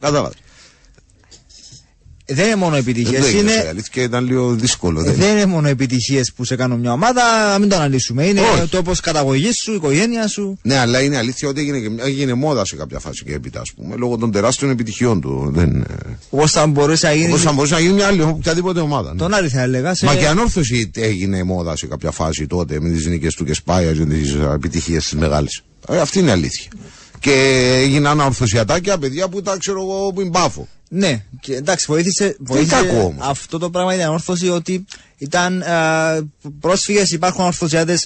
κατάλαβα. 0.00 0.30
Δεν 2.28 2.46
είναι 2.46 2.56
μόνο 2.56 2.70
Δεν 2.70 2.80
επιτυχίες. 2.80 3.20
το 3.20 3.26
έγινε 3.26 3.40
Είναι... 3.52 3.62
η 3.64 3.68
αλήθεια 3.68 3.88
και 3.92 4.02
ήταν 4.02 4.24
λίγο 4.24 4.52
δύσκολο. 4.54 5.02
δεν- 5.02 5.14
Δεν 5.14 5.30
είναι 5.36 5.46
μόνο 5.46 5.68
επιτυχίες 5.68 6.32
που 6.36 6.44
σε 6.44 6.56
κάνουν 6.56 6.80
μια 6.80 6.92
ομάδα, 6.92 7.22
να 7.52 7.58
μην 7.58 7.68
το 7.68 7.76
αναλύσουμε. 7.76 8.24
Είναι 8.26 8.40
Όχι. 8.40 8.60
ο 8.60 8.66
τόπο 8.68 8.92
καταγωγής 9.02 9.54
σου, 9.62 9.72
η 9.72 9.74
οικογένεια 9.74 10.26
σου. 10.28 10.58
Ναι, 10.62 10.78
αλλά 10.78 11.00
είναι 11.00 11.16
αλήθεια 11.16 11.48
ότι 11.48 11.60
έγινε, 11.60 11.78
και 11.78 11.90
μια- 11.90 12.04
έγινε 12.04 12.34
μόδα 12.34 12.64
σε 12.64 12.76
κάποια 12.76 12.98
φάση 12.98 13.24
και 13.24 13.32
έπειτα, 13.34 13.60
ας 13.60 13.72
πούμε, 13.76 13.94
λόγω 13.96 14.16
των 14.16 14.30
τεράστιων 14.30 14.70
επιτυχιών 14.70 15.20
του. 15.20 15.50
Δεν, 15.54 15.76
ε, 15.80 15.84
Όπως 16.30 16.50
θα 16.52 16.66
μπορούσε 16.66 17.06
να 17.06 17.12
γίνει. 17.14 17.26
όπως 17.28 17.42
θα 17.42 17.52
μπορούσε 17.52 17.74
να 17.74 17.80
γίνει 17.80 17.92
μια 17.92 18.06
άλλη 18.06 18.22
οποιαδήποτε 18.22 18.80
ομάδα. 18.80 19.12
ναι. 19.12 19.18
Τον 19.18 19.34
Άρη 19.34 19.48
θα 19.48 19.60
έλεγα. 19.62 19.94
Σε... 19.94 20.04
Μα 20.04 20.14
και 20.14 20.26
ανόρθωση 20.28 20.90
έγινε 20.94 21.42
μόδα 21.42 21.76
σε 21.76 21.86
κάποια 21.86 22.10
φάση 22.10 22.46
τότε 22.46 22.80
με 22.80 22.88
τις 22.90 23.06
νίκες 23.06 23.34
του 23.34 23.44
και 23.44 23.54
σπάιας 23.54 23.96
και 23.98 24.04
τις 24.04 24.34
επιτυχίες 24.54 25.02
της 25.04 25.12
μεγάλης. 25.18 25.62
Ε, 25.88 26.00
αυτή 26.00 26.18
είναι 26.18 26.28
η 26.28 26.32
αλήθεια. 26.32 26.70
Και 27.20 27.32
έγιναν 27.82 28.20
ορθωσιατάκια 28.20 28.98
παιδιά 28.98 29.28
που 29.28 29.38
ήταν, 29.38 29.58
ξέρω 29.58 29.80
εγώ, 29.80 30.12
που 30.12 30.20
είναι 30.20 30.30
μπάφο. 30.30 30.68
Ναι, 30.88 31.24
και 31.40 31.54
εντάξει, 31.54 31.86
βοήθησε, 31.88 32.36
βοήθησε 32.38 32.74
κακό 32.74 32.98
όμως. 32.98 33.26
αυτό 33.26 33.58
το 33.58 33.70
πράγμα 33.70 33.94
ήταν 33.94 34.12
όρθωση 34.12 34.48
ότι 34.48 34.84
ήταν 35.18 35.64
πρόσφυγες, 36.60 37.10
υπάρχουν 37.10 37.44
ορθωσιάτε 37.44 37.98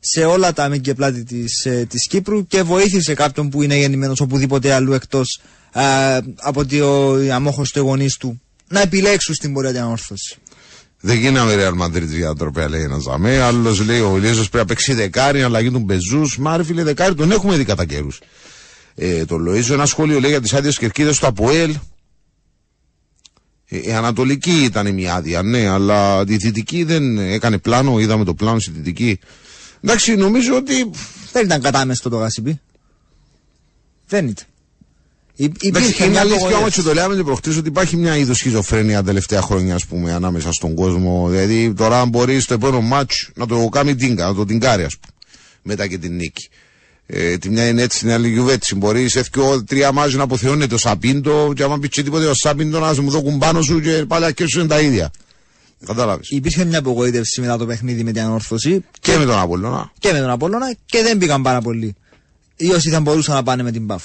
σε 0.00 0.24
όλα 0.24 0.52
τα 0.52 0.68
μήκη 0.68 0.82
και 0.82 0.94
πλάτη 0.94 1.24
της 1.24 1.66
της 1.88 2.06
Κύπρου 2.08 2.46
και 2.46 2.62
βοήθησε 2.62 3.14
κάποιον 3.14 3.48
που 3.48 3.62
είναι 3.62 3.76
γεννημένος 3.76 4.20
οπουδήποτε 4.20 4.72
αλλού 4.72 4.92
εκτός 4.92 5.40
από 6.36 6.60
ότι 6.60 6.80
ο 6.80 7.22
η 7.22 7.30
αμόχος 7.30 7.70
του 7.70 7.80
γονείς 7.80 8.16
του 8.16 8.40
να 8.68 8.80
επιλέξουν 8.80 9.34
στην 9.34 9.52
πορεία 9.52 9.72
την 9.72 9.80
ανόρθωση. 9.80 10.36
Δεν 11.00 11.16
γίναμε 11.18 11.54
Real 11.58 11.82
Madrid 11.82 12.06
για 12.06 12.34
τροπέα, 12.34 12.68
λέει 12.68 12.82
ένας 12.82 13.02
ζαμέ. 13.02 13.40
Άλλος 13.40 13.80
λέει 13.80 14.00
ο 14.00 14.16
Ηλίαζο 14.16 14.40
πρέπει 14.40 14.56
να 14.56 14.64
παίξει 14.64 14.92
δεκάρι, 14.92 15.42
αλλαγή 15.42 15.70
του 15.70 15.78
Μπεζού. 15.78 16.22
Μα 16.38 16.56
ρε 16.56 16.64
φίλε, 16.64 16.82
δεκάρι 16.82 17.14
τον 17.14 17.30
έχουμε 17.30 17.56
δει 17.56 17.64
κατά 17.64 17.84
καιρούς. 17.84 18.20
Ε, 18.94 19.24
το 19.24 19.38
Λοίζο, 19.38 19.74
ένα 19.74 19.86
σχόλιο 19.86 20.20
λέει 20.20 20.30
για 20.30 20.40
τις 20.40 20.52
άδειες 20.52 20.78
κερκίδε 20.78 21.10
του 21.10 21.26
Αποέλ. 21.26 21.74
Ε, 23.68 23.78
η 23.88 23.92
Ανατολική 23.92 24.62
ήταν 24.64 24.86
η 24.86 24.92
μια 24.92 25.14
άδεια, 25.14 25.42
ναι, 25.42 25.68
αλλά 25.68 26.24
η 26.26 26.36
Δυτική 26.36 26.82
δεν 26.84 27.18
έκανε 27.18 27.58
πλάνο. 27.58 27.98
Είδαμε 28.00 28.24
το 28.24 28.34
πλάνο 28.34 28.58
στη 28.60 28.70
Δυτική. 28.70 29.18
Εντάξει, 29.80 30.14
νομίζω 30.14 30.56
ότι. 30.56 30.90
Δεν 31.32 31.44
ήταν 31.44 31.60
κατάμεστο 31.60 32.08
το 32.08 32.16
γασιμπή. 32.16 32.60
Δεν 34.06 34.26
ήταν. 34.28 34.46
Υ- 35.34 35.64
Εντάξει, 35.64 35.68
Υπήρχε 35.88 36.02
είναι 36.02 36.12
μια 36.12 36.20
αλήθεια 36.20 36.38
όμως 36.38 36.52
απογοήτευση. 36.52 36.80
και 36.82 36.88
το 36.88 36.94
λέμε 36.94 37.14
και 37.16 37.22
προχτές 37.22 37.56
ότι 37.56 37.68
υπάρχει 37.68 37.96
μια 37.96 38.16
είδος 38.16 38.36
σχιζοφρένεια 38.36 38.96
τα 38.96 39.02
τελευταία 39.04 39.40
χρόνια, 39.42 39.74
ας 39.74 39.86
πούμε, 39.86 40.12
ανάμεσα 40.12 40.52
στον 40.52 40.74
κόσμο. 40.74 41.28
Δηλαδή, 41.28 41.72
τώρα 41.74 42.00
αν 42.00 42.08
μπορείς 42.08 42.42
στο 42.44 42.54
επόμενο 42.54 42.80
μάτσο 42.80 43.30
να 43.34 43.46
το 43.46 43.68
κάνει 43.68 43.94
τίνκα, 43.94 44.26
να 44.26 44.34
το 44.34 44.44
τιγκάρει, 44.44 44.82
ας 44.84 44.96
πούμε, 44.98 45.12
μετά 45.62 45.86
και 45.86 45.98
την 45.98 46.14
νίκη. 46.14 46.48
Ε, 47.10 47.38
τη 47.38 47.50
μια 47.50 47.68
είναι 47.68 47.82
έτσι, 47.82 47.98
την 47.98 48.10
άλλη 48.10 48.28
γιουβέτσι. 48.28 48.74
Μπορεί 48.74 49.08
σε 49.08 49.20
δυο, 49.20 49.64
τρία 49.64 49.92
μάτια 49.92 50.16
να 50.16 50.22
αποθεώνεται 50.22 50.66
το 50.66 50.78
Σαπίντο, 50.78 51.52
και 51.54 51.62
άμα 51.62 51.78
πεις 51.78 51.88
και 51.90 52.02
τίποτε 52.02 52.26
ο 52.26 52.34
Σαπίντο 52.34 52.78
να 52.78 52.94
σου 52.94 53.02
μου 53.02 53.10
δώκουν 53.10 53.38
πάνω 53.38 53.62
σου 53.62 53.80
και 53.80 54.04
πάλι 54.08 54.24
ακέσουν 54.24 54.66
τα 54.68 54.80
ίδια. 54.80 55.10
Κατάλαβες. 55.86 56.28
Υπήρχε 56.30 56.64
μια 56.64 56.78
απογοήτευση 56.78 57.40
μετά 57.40 57.56
το 57.56 57.66
παιχνίδι 57.66 58.04
με 58.04 58.12
την 58.12 58.22
ανόρθωση 58.22 58.84
Και 59.00 59.16
με 59.16 59.24
τον 59.24 59.38
Απόλλωνα. 59.38 59.92
και 59.98 60.12
με 60.12 60.18
τον 60.18 60.30
Απόλλωνα 60.30 60.74
και 60.86 61.02
δεν 61.02 61.18
πήγαν 61.18 61.42
πάρα 61.42 61.60
πολύ. 61.60 61.94
Ή 62.60 62.70
όσοι 62.70 62.90
θα 62.90 63.00
μπορούσαν 63.00 63.34
να 63.34 63.42
πάνε 63.42 63.62
με 63.62 63.70
την 63.70 63.86
Πάφ. 63.86 64.02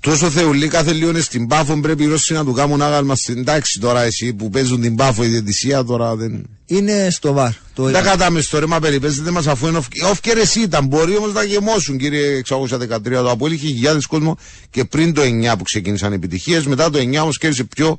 Τόσο 0.00 0.30
θεουλή 0.30 0.68
κάθε 0.68 0.92
λίγο 0.92 1.10
είναι 1.10 1.20
στην 1.20 1.46
Πάφο, 1.46 1.80
πρέπει 1.80 2.02
οι 2.02 2.06
Ρώσοι 2.06 2.32
να 2.32 2.44
του 2.44 2.52
κάνουν 2.52 2.82
άγαλμα 2.82 3.14
στην 3.14 3.44
τάξη 3.44 3.80
τώρα 3.80 4.02
εσύ 4.02 4.32
που 4.32 4.50
παίζουν 4.50 4.80
την 4.80 4.94
Πάφο 4.94 5.24
η 5.24 5.26
διαιτησία 5.26 5.84
τώρα 5.84 6.16
δεν. 6.16 6.44
Είναι 6.66 7.08
στο 7.10 7.32
βαρ. 7.32 7.50
Το 7.74 7.82
Δεν 7.84 8.02
κατάμε 8.02 8.40
στο 8.40 8.58
ρέμα 8.58 8.78
περιπέζεται 8.78 9.30
μας 9.30 9.46
αφού 9.46 9.66
είναι 9.66 9.80
όφκερες 10.10 10.54
ήταν. 10.54 10.86
Μπορεί 10.86 11.16
όμως 11.16 11.32
να 11.32 11.42
γεμώσουν 11.42 11.98
κύριε 11.98 12.42
613 12.48 13.00
το 13.02 13.30
Απόλυ. 13.30 13.54
Είχε 13.54 13.66
χιλιάδες 13.66 14.06
κόσμο 14.06 14.38
και 14.70 14.84
πριν 14.84 15.14
το 15.14 15.22
9 15.22 15.54
που 15.58 15.64
ξεκίνησαν 15.64 16.12
οι 16.12 16.14
επιτυχίες. 16.14 16.66
Μετά 16.66 16.90
το 16.90 16.98
9 16.98 17.22
όμως 17.22 17.38
κέρδισε 17.38 17.64
πιο 17.64 17.98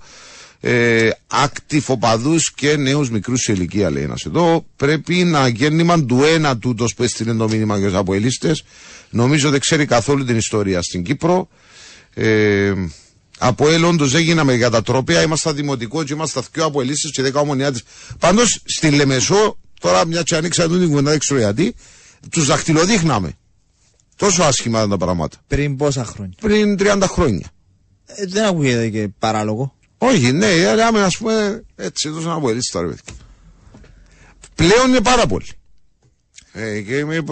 ε, 0.61 1.09
ακτιφοπαδού 1.27 2.35
και 2.55 2.75
νέους 2.75 3.09
μικρούς 3.09 3.41
σε 3.41 3.51
ηλικία, 3.51 3.91
λέει 3.91 4.03
ένας 4.03 4.23
εδώ. 4.25 4.65
Πρέπει 4.75 5.15
να 5.15 5.47
γέννημα 5.47 6.03
του 6.03 6.23
ένα 6.23 6.57
τούτος 6.57 6.93
που 6.93 7.03
έστειλε 7.03 7.33
το 7.33 7.49
μήνυμα 7.49 7.77
για 7.77 7.89
του 7.89 7.97
Αποελίστες. 7.97 8.63
Νομίζω 9.09 9.49
δεν 9.49 9.59
ξέρει 9.59 9.85
καθόλου 9.85 10.25
την 10.25 10.37
ιστορία 10.37 10.81
στην 10.81 11.03
Κύπρο. 11.03 11.47
Ε, 12.13 12.73
από 13.39 13.69
ελ, 13.69 13.83
όντω 13.83 14.05
δεν 14.05 14.21
γίναμε 14.21 14.53
για 14.53 14.69
τα 14.69 14.81
τρόπια. 14.81 15.21
Είμαστε 15.21 15.51
δημοτικό 15.51 16.03
και 16.03 16.13
είμαστε 16.13 16.41
πιο 16.51 16.65
από 16.65 16.81
ελίσσες 16.81 17.11
και 17.11 17.23
10 17.23 17.33
ομονιάτε. 17.33 17.79
Πάντως 18.19 18.61
στη 18.65 18.89
Λεμεσό, 18.89 19.57
τώρα 19.79 20.05
μια 20.05 20.21
και 20.21 20.35
ανοίξα 20.35 20.67
την 20.67 20.87
κουβέντα, 20.87 21.09
δεν 21.09 21.19
ξέρω 21.19 21.39
γιατί, 21.39 21.75
τους 22.31 22.45
δαχτυλοδείχναμε. 22.45 23.33
Τόσο 24.15 24.43
άσχημα 24.43 24.77
ήταν 24.77 24.89
τα 24.89 24.97
πράγματα. 24.97 25.37
Πριν 25.47 25.75
πόσα 25.75 26.05
χρόνια; 26.05 26.33
Πριν 26.41 26.75
30 26.79 27.03
χρόνια. 27.07 27.47
Ε, 28.05 28.25
δεν 28.25 28.45
ακούγεται 28.45 28.89
και 28.89 29.09
παράλογο. 29.19 29.75
Όχι, 29.97 30.31
ναι, 30.31 30.75
λέμε 30.75 31.01
ας 31.03 31.17
πούμε 31.17 31.63
έτσι, 31.75 32.09
τόσο 32.09 32.29
από 32.29 32.49
ελίσσες 32.49 32.71
τώρα, 32.71 32.87
παιδιά. 32.87 33.13
Πλέον 34.55 34.89
είναι 34.89 35.01
πάρα 35.01 35.25
πολύ. 35.25 35.58
Ε, 36.51 36.81
και 36.81 37.05
με, 37.05 37.23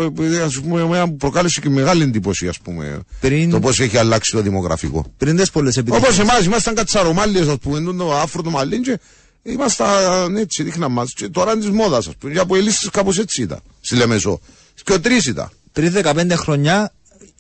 ας 0.44 0.60
πούμε, 0.60 0.82
εμένα 0.82 1.06
μου 1.06 1.16
προκάλεσε 1.18 1.62
και 1.62 1.70
μεγάλη 1.70 2.04
εντύπωση, 2.04 2.48
ας 2.48 2.60
πούμε, 2.60 3.00
Πριν- 3.20 3.50
το 3.52 3.60
πώς 3.60 3.80
έχει 3.80 3.98
αλλάξει 3.98 4.32
το 4.32 4.42
δημογραφικό. 4.42 5.14
Πριν 5.18 5.36
τι 5.36 5.44
πολλέ 5.52 5.70
Όπως 5.70 5.78
επιτυχίε. 5.78 6.22
εμάς, 6.22 6.46
ήμασταν 6.46 6.76
κατσαρομάλιε, 6.76 7.42
ας 7.42 7.58
πούμε, 7.62 7.94
το 7.94 8.16
άφρο 8.18 8.42
το 8.42 8.50
μαλλί, 8.50 8.80
και 8.82 9.00
ήμασταν 9.44 10.36
έτσι, 10.36 10.64
δείχνα 10.64 10.90
μας. 10.90 11.14
Και 11.14 11.28
τώρα 11.30 11.52
είναι 11.52 11.62
της 11.62 11.70
μόδας, 11.70 12.08
ας 12.08 12.16
πούμε. 12.16 12.32
Για 12.32 12.42
από 12.42 12.56
ελίσσε 12.56 12.90
κάπως 12.92 13.18
έτσι 13.18 13.42
ήταν. 13.42 13.60
Στη 13.82 13.96
Λεμεσό. 13.96 14.40
Και 14.84 14.94
ο 14.94 15.00
τρεις 15.00 15.26
ήταν. 15.26 15.50
Πριν 15.72 15.92
15 15.94 16.36
χρονιά 16.36 16.94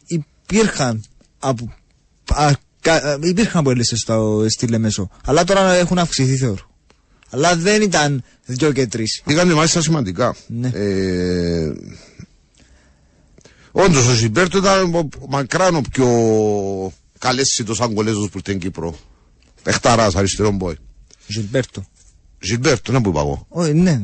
υπήρχαν 0.08 1.04
από. 1.40 1.74
Α, 2.34 2.52
κα, 2.82 2.94
α, 2.94 3.18
υπήρχαν 3.22 3.64
πολλέ 3.64 3.84
στη 4.48 4.68
Λεμεσό. 4.68 5.10
Αλλά 5.26 5.44
τώρα 5.44 5.74
έχουν 5.74 5.98
αυξηθεί 5.98 6.36
θεωρώ. 6.36 6.67
Αλλά 7.30 7.56
δεν 7.56 7.82
ήταν 7.82 8.24
δυο 8.46 8.72
και 8.72 8.88
τρεις. 8.88 9.22
Πήγαν 9.26 9.52
μάλιστα 9.52 9.82
σημαντικά. 9.82 10.36
Ναι. 10.48 10.68
Ε, 10.74 11.74
Όντως, 13.72 14.08
ο 14.08 14.14
Ζιμπέρτο 14.14 14.58
ήταν 14.58 14.94
ο- 14.96 15.10
μακράν 15.30 15.76
ο 15.76 15.82
πιο 15.92 16.08
καλέσιτος 17.20 17.82
Αγκολέζος 17.82 18.18
που 18.18 18.24
ήρθε 18.26 18.40
στην 18.40 18.60
Κύπρο. 18.60 18.96
Πεχταράς, 19.64 20.16
αριστερό 20.16 20.52
μπόι. 20.52 20.76
Ζιλμπέρτο. 21.28 21.86
Ζιμπέρτο, 22.40 22.92
να 22.92 23.02
που 23.02 23.10
είπα 23.10 23.20
εγώ. 23.20 23.46
Όχι, 23.50 23.74
ναι. 23.74 24.02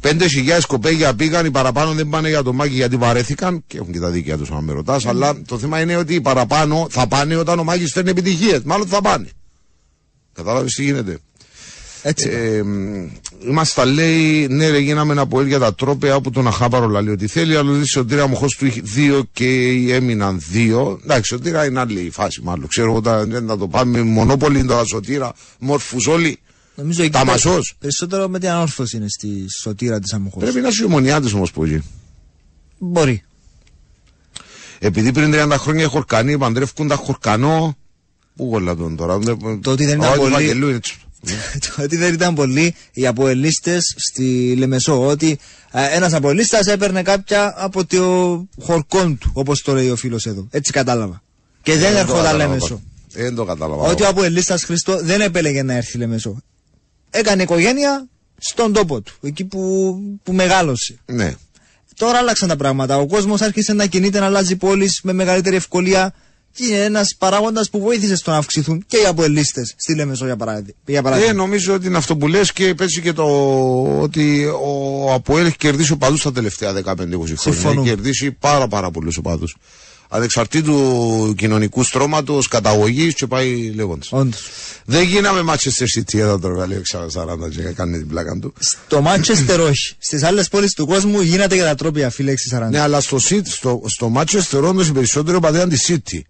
Πέντε 0.00 0.28
χιλιάδες 0.28 0.66
κοπέγια 0.66 1.14
πήγαν, 1.14 1.46
οι 1.46 1.50
παραπάνω 1.50 1.92
δεν 1.92 2.08
πάνε 2.08 2.28
για 2.28 2.42
το 2.42 2.52
Μάκη 2.52 2.74
γιατί 2.74 2.96
βαρέθηκαν 2.96 3.64
και 3.66 3.76
έχουν 3.76 3.92
και 3.92 3.98
τα 4.00 4.10
δίκαια 4.10 4.36
τους, 4.38 4.50
αν 4.50 4.64
με 4.64 4.72
ρωτάς. 4.72 5.06
Αλλά 5.06 5.42
το 5.42 5.58
θέμα 5.58 5.80
είναι 5.80 5.96
ότι 5.96 6.14
οι 6.14 6.20
παραπάνω 6.20 6.86
θα 6.90 7.06
πάνε 7.06 7.36
όταν 7.36 7.58
ο 7.58 7.64
Μάκης 7.64 7.92
φέρνει 7.92 8.10
επιτυχίες. 8.10 8.62
Μάλλον 8.62 8.86
θα 8.86 9.00
πάνε. 9.00 9.28
Κατάλαβε 10.32 10.66
τι 10.66 10.82
γίνεται. 10.84 11.18
Έτσι. 12.02 12.28
Ε, 12.32 12.62
μ, 12.62 13.08
Είμαστε, 13.48 13.84
λέει, 13.84 14.46
ναι, 14.48 14.68
ρε, 14.68 14.78
γίναμε 14.78 15.12
ένα 15.12 15.20
από 15.22 15.42
για 15.42 15.58
τα 15.58 15.74
τρόπια 15.74 16.14
όπου 16.16 16.30
τον 16.30 16.46
Αχάπαρο 16.46 16.88
λέει 16.88 17.08
ότι 17.14 17.26
θέλει. 17.26 17.56
Αλλά 17.56 17.70
λέει, 17.72 17.84
σωτήρα 17.84 18.26
μου 18.26 18.38
του 18.58 18.66
είχε 18.66 18.80
δύο 18.84 19.24
και 19.32 19.46
έμειναν 19.94 20.40
δύο. 20.50 21.00
Εντάξει, 21.02 21.28
σωτήρα 21.34 21.64
είναι 21.64 21.80
άλλη 21.80 22.10
φάση, 22.12 22.40
μάλλον. 22.42 22.66
Ξέρω 22.68 22.90
εγώ, 22.90 23.00
τα- 23.00 23.24
δεν 23.26 23.46
θα 23.46 23.58
το 23.58 23.68
πάμε. 23.68 24.02
Μονόπολη 24.02 24.64
τώρα 24.64 24.84
σωτήρα, 24.84 25.32
μόρφους 25.58 26.06
όλοι. 26.06 26.38
Νομίζω 26.74 27.02
εκεί 27.02 27.12
τα 27.12 27.18
πε- 27.18 27.28
μασός. 27.28 27.74
Περισσότερο 27.78 28.28
με 28.28 28.38
την 28.38 28.48
ανόρθωση 28.48 28.96
είναι 28.96 29.08
στη 29.08 29.44
σωτήρα 29.60 29.98
της 29.98 30.12
αμοχώ. 30.12 30.38
Πρέπει 30.38 30.60
να 30.60 30.68
είσαι 30.68 30.84
ομονιάτη 30.84 31.34
όμως 31.34 31.50
που 31.52 31.64
εκεί. 31.64 31.82
Μπορεί. 32.78 33.22
Επειδή 34.78 35.12
πριν 35.12 35.30
30 35.34 35.56
χρόνια 35.58 35.84
οι 35.84 35.88
Χορκανοί 35.88 36.38
παντρεύκουν 36.38 36.88
τα 36.88 36.94
Χορκανό. 36.94 37.76
Πού 38.36 38.48
κολλά 38.50 38.76
τον 38.76 38.96
τώρα. 38.96 39.18
Το 39.62 39.70
ότι 39.70 39.84
δεν 39.84 39.98
ήταν 39.98 40.10
Α, 40.10 40.14
του 40.14 40.20
πολύ- 40.20 40.80
Βαγγελού 41.22 41.42
είναι 41.42 41.52
έτσι. 41.54 41.72
Το 41.76 41.82
ότι 41.82 41.96
δεν 41.96 42.12
ήταν 42.14 42.34
πολλοί 42.34 42.74
οι 42.92 43.06
αποελίστες 43.06 43.94
στη 43.96 44.54
Λεμεσό. 44.56 45.06
Ότι 45.06 45.38
ένας 45.72 46.12
αποελίστας 46.12 46.66
έπαιρνε 46.66 47.02
κάποια 47.02 47.54
από 47.56 47.86
το 47.86 48.46
χορκόν 48.60 49.18
του, 49.18 49.30
όπως 49.34 49.62
το 49.62 49.74
λέει 49.74 49.90
ο 49.90 49.96
φίλος 49.96 50.26
εδώ. 50.26 50.46
Έτσι 50.50 50.72
κατάλαβα. 50.72 51.22
Και 51.62 51.76
δεν 51.76 51.92
το 51.92 51.98
έρχονταν 51.98 52.22
κατάλαβα. 52.22 52.46
Λεμεσό. 52.46 52.82
Ε, 53.14 53.22
Δεν 53.22 53.34
το 53.34 53.44
κατάλαβα. 53.44 53.82
Ότι 53.82 54.02
ο 54.02 54.08
αποελίστας 54.08 54.64
Χριστό 54.64 54.98
δεν 55.02 55.20
επέλεγε 55.20 55.62
να 55.62 55.74
έρθει 55.74 55.98
Λεμεσό. 55.98 56.42
Έκανε 57.10 57.42
οικογένεια 57.42 58.06
στον 58.38 58.72
τόπο 58.72 59.00
του, 59.00 59.14
εκεί 59.22 59.44
που, 59.44 59.94
που 60.22 60.32
μεγάλωσε. 60.32 60.98
Ναι. 61.06 61.34
Τώρα 61.96 62.18
άλλαξαν 62.18 62.48
τα 62.48 62.56
πράγματα. 62.56 62.96
Ο 62.96 63.06
κόσμος 63.06 63.40
άρχισε 63.40 63.72
να 63.72 63.86
κινείται, 63.86 64.20
να 64.20 64.26
αλλάζει 64.26 64.56
πόλεις 64.56 65.00
με 65.02 65.12
μεγαλύτερη 65.12 65.56
ευκολία. 65.56 66.14
Και 66.54 66.64
είναι 66.64 66.84
ένας 66.84 67.14
παράγοντας 67.18 67.70
που 67.70 67.80
βοήθησε 67.80 68.16
στο 68.16 68.30
να 68.30 68.36
αυξηθούν 68.36 68.84
και 68.86 68.96
οι 68.96 69.06
αποελίστες 69.06 69.74
στη 69.76 69.94
Λεμεσό, 69.94 70.24
για 70.24 70.36
παράδειγμα. 70.36 70.72
Για 70.86 71.02
παράδειγμα. 71.02 71.30
Ε, 71.30 71.34
νομίζω 71.34 71.74
ότι 71.74 71.86
είναι 71.86 71.96
αυτό 71.96 72.16
που 72.16 72.28
λες 72.28 72.52
και 72.52 72.74
παίζει 72.74 73.00
και 73.00 73.12
το 73.12 73.24
ότι 74.00 74.44
ο 74.44 75.12
Αποέλ 75.12 75.46
έχει 75.46 75.56
κερδίσει 75.56 75.92
οπαδούς 75.92 76.22
τα 76.22 76.32
τελευταία 76.32 76.72
15-20 76.72 76.82
χρόνια. 76.84 77.36
Συμφωνούμε. 77.36 77.80
Έχει 77.80 77.88
κερδίσει 77.88 78.32
πάρα 78.32 78.68
πάρα 78.68 78.90
πολλούς 78.90 79.16
οπαδούς. 79.16 79.56
Ανεξαρτήτου 80.08 81.34
κοινωνικού 81.36 81.84
στρώματος, 81.84 82.48
καταγωγής 82.48 83.14
και 83.14 83.26
πάει 83.26 83.72
λέγοντας. 83.74 84.12
Όντως. 84.12 84.50
Δεν 84.84 85.02
γίναμε 85.02 85.52
Manchester 85.52 85.98
City 85.98 86.18
εδώ 86.18 86.38
τώρα, 86.38 86.66
λέει 86.66 86.82
40 86.84 87.48
και 87.50 87.62
κάνει 87.62 87.98
την 87.98 88.08
πλάκα 88.08 88.38
του. 88.40 88.52
Στο 88.58 89.00
Μάντσεστερ 89.00 89.60
όχι. 89.60 89.94
Στις 89.98 90.22
άλλες 90.22 90.48
πόλεις 90.48 90.72
του 90.72 90.86
κόσμου 90.86 91.20
γίνεται 91.20 91.54
για 91.54 91.64
τα 91.64 91.74
τρόπια, 91.74 92.10
φίλε 92.10 92.32
640. 92.32 92.68
Ναι, 92.70 92.80
αλλά 92.80 93.00
στο, 93.00 93.18
City, 93.28 93.46
στο, 93.46 93.82
στο 93.86 94.12
Manchester 94.16 94.62
όντως 94.62 94.88
οι 94.88 94.92
περισσότεροι 94.92 95.36
οπαδοί 95.36 95.56
ήταν 95.56 95.68
τη 95.68 95.76
City. 95.88 96.20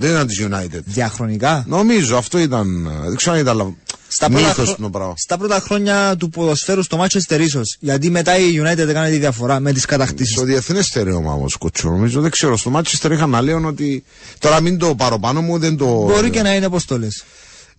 Δεν 0.00 0.10
ήταν 0.10 0.26
της 0.26 0.46
United. 0.50 0.80
Διαχρονικά; 0.84 1.64
Νομίζω 1.68 2.16
αυτό 2.16 2.38
ήταν. 2.38 2.90
Δεν 3.06 3.16
ξέρω 3.16 3.34
αν 3.34 3.40
ήταν 3.40 3.56
λα- 3.56 3.74
Στα 4.08 4.28
πρώτα, 4.30 4.46
μύθος 4.48 4.66
χρο- 4.66 4.80
το 4.80 4.90
πράγμα. 4.90 5.14
στα 5.16 5.38
πρώτα 5.38 5.60
χρόνια 5.60 6.16
του 6.18 6.28
ποδοσφαίρου 6.28 6.82
στο 6.82 6.96
Μάντσεστερ 6.96 7.40
ίσως. 7.40 7.76
Γιατί 7.80 8.10
μετά 8.10 8.38
η 8.38 8.60
United 8.62 8.78
έκανε 8.88 9.10
τη 9.10 9.16
διαφορά 9.18 9.60
με 9.60 9.72
τις 9.72 9.84
κατακτήσεις. 9.84 10.34
Στο 10.34 10.44
διεθνές 10.44 10.86
στερέωμα 10.86 11.32
όμως, 11.32 11.56
κοτσό, 11.56 11.88
νομίζω 11.90 12.20
δεν 12.20 12.30
ξέρω. 12.30 12.56
Στο 12.56 12.72
Manchester 12.76 13.10
είχαν 13.10 13.30
να 13.30 13.40
λέουν 13.42 13.64
ότι. 13.64 14.04
Τώρα 14.38 14.60
μην 14.60 14.78
το 14.78 14.94
πάρω 14.94 15.18
πάνω 15.18 15.40
μου, 15.40 15.58
δεν 15.58 15.76
το. 15.76 15.86
Μπορεί 15.86 16.30
και 16.30 16.42
να 16.42 16.54
είναι 16.54 16.66
όπως 16.66 16.84
το 16.84 16.98
λες. 16.98 17.24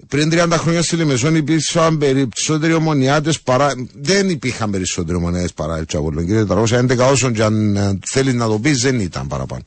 Πριν 0.08 0.30
30 0.30 0.58
χρόνια 0.58 0.82
στη 0.82 0.96
Λεμεζόν 0.96 1.36
υπήρξαν 1.36 1.98
περισσότεροι 1.98 2.74
ομονιάτες 2.74 3.40
παρά. 3.42 3.74
Δεν 4.02 4.30
υπήρχαν 4.30 4.70
περισσότεροι 4.72 5.18
ομονιάτες 5.18 5.54
παρά 5.54 5.80
el 5.82 5.88
Τσαβολόν. 5.88 6.26
Κύριε 6.26 6.44
411, 6.46 7.10
όσον 7.12 7.34
και 7.34 7.44
αν 7.44 7.76
ε, 7.76 8.00
θέλεις 8.06 8.34
να 8.34 8.48
το 8.48 8.60
πεις, 8.60 8.82
δεν 8.82 9.00
ήταν 9.00 9.28
παραπάνω. 9.28 9.62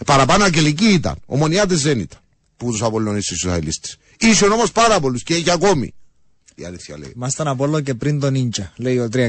Ε, 0.00 0.04
παραπάνω 0.04 0.44
αγγελικοί 0.44 0.86
ήταν. 0.86 1.16
Ομονιάτες 1.26 1.82
δεν 1.82 1.98
ήταν. 1.98 2.18
Που 2.56 2.70
τους 2.70 2.82
απολώνησε 2.82 3.26
στους 3.26 3.44
Ισραηλίστε. 3.44 3.88
Ήσουν 4.18 4.52
όμως 4.52 4.72
πάρα 4.72 5.00
πολλούς 5.00 5.22
και 5.22 5.34
έχει 5.34 5.50
ακόμη. 5.50 5.94
Η 6.54 6.64
αλήθεια 6.64 6.98
λέει. 6.98 7.12
Ήμασταν 7.16 7.48
από 7.48 7.64
όλο 7.64 7.80
και 7.80 7.94
πριν 7.94 8.20
τον 8.20 8.34
Ίντζα, 8.34 8.72
λέει 8.76 8.98
ο 8.98 9.08
361. 9.12 9.28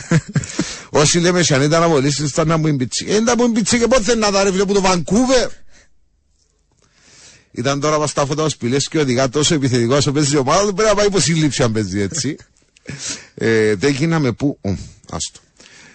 Όσοι 1.00 1.18
λέμε 1.18 1.44
αν 1.48 1.62
ήταν 1.62 1.82
απολύσει, 1.82 2.24
ήταν 2.24 2.48
να 2.48 2.56
μου 2.56 2.66
εμπιτσί. 2.66 3.06
Ε, 3.08 3.12
ήταν 3.12 3.24
να 3.24 3.36
μου 3.36 3.44
εμπιτσί 3.44 3.78
και 3.78 3.86
πότε 3.86 4.14
να 4.14 4.30
τα 4.30 4.42
ρε 4.42 4.50
φίλε, 4.50 4.64
που 4.64 4.72
το 4.72 4.80
Βανκούβερ. 4.80 5.50
Ήταν 7.50 7.80
τώρα 7.80 7.98
μας 7.98 8.12
τα 8.12 8.26
φώτα 8.26 8.42
ο 8.42 8.48
Σπηλές 8.48 8.88
και 8.88 8.98
οδηγά 8.98 9.28
τόσο 9.28 9.54
επιθετικός 9.54 9.98
όσο 9.98 10.12
παίζει 10.12 10.34
η 10.34 10.38
ομάδα 10.38 10.66
του 10.66 10.74
πρέπει 10.74 10.88
να 10.88 10.94
πάει 10.96 11.06
υποσύλληψη 11.06 11.62
αν 11.62 11.72
παίζει 11.72 12.00
έτσι. 12.00 12.36
ε, 13.34 13.74
δεν 13.74 13.92
γίναμε 13.92 14.32
που... 14.32 14.58
Ω, 14.60 14.70
άστο. 15.10 15.40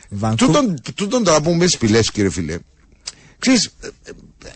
Βανκού... 0.09 0.45
Τούτον, 0.45 0.81
τούτον 0.95 1.23
τώρα 1.23 1.41
που 1.41 1.53
με 1.53 1.67
Σπηλές 1.67 2.11
κύριε 2.11 2.29
φίλε. 2.29 2.57
Ξέρεις, 3.43 3.65
ε, 3.81 3.87
ε, 4.03 4.11
ε, 4.45 4.51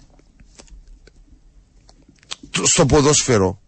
στο 2.64 2.86
ποδόσφαιρο 2.86 3.62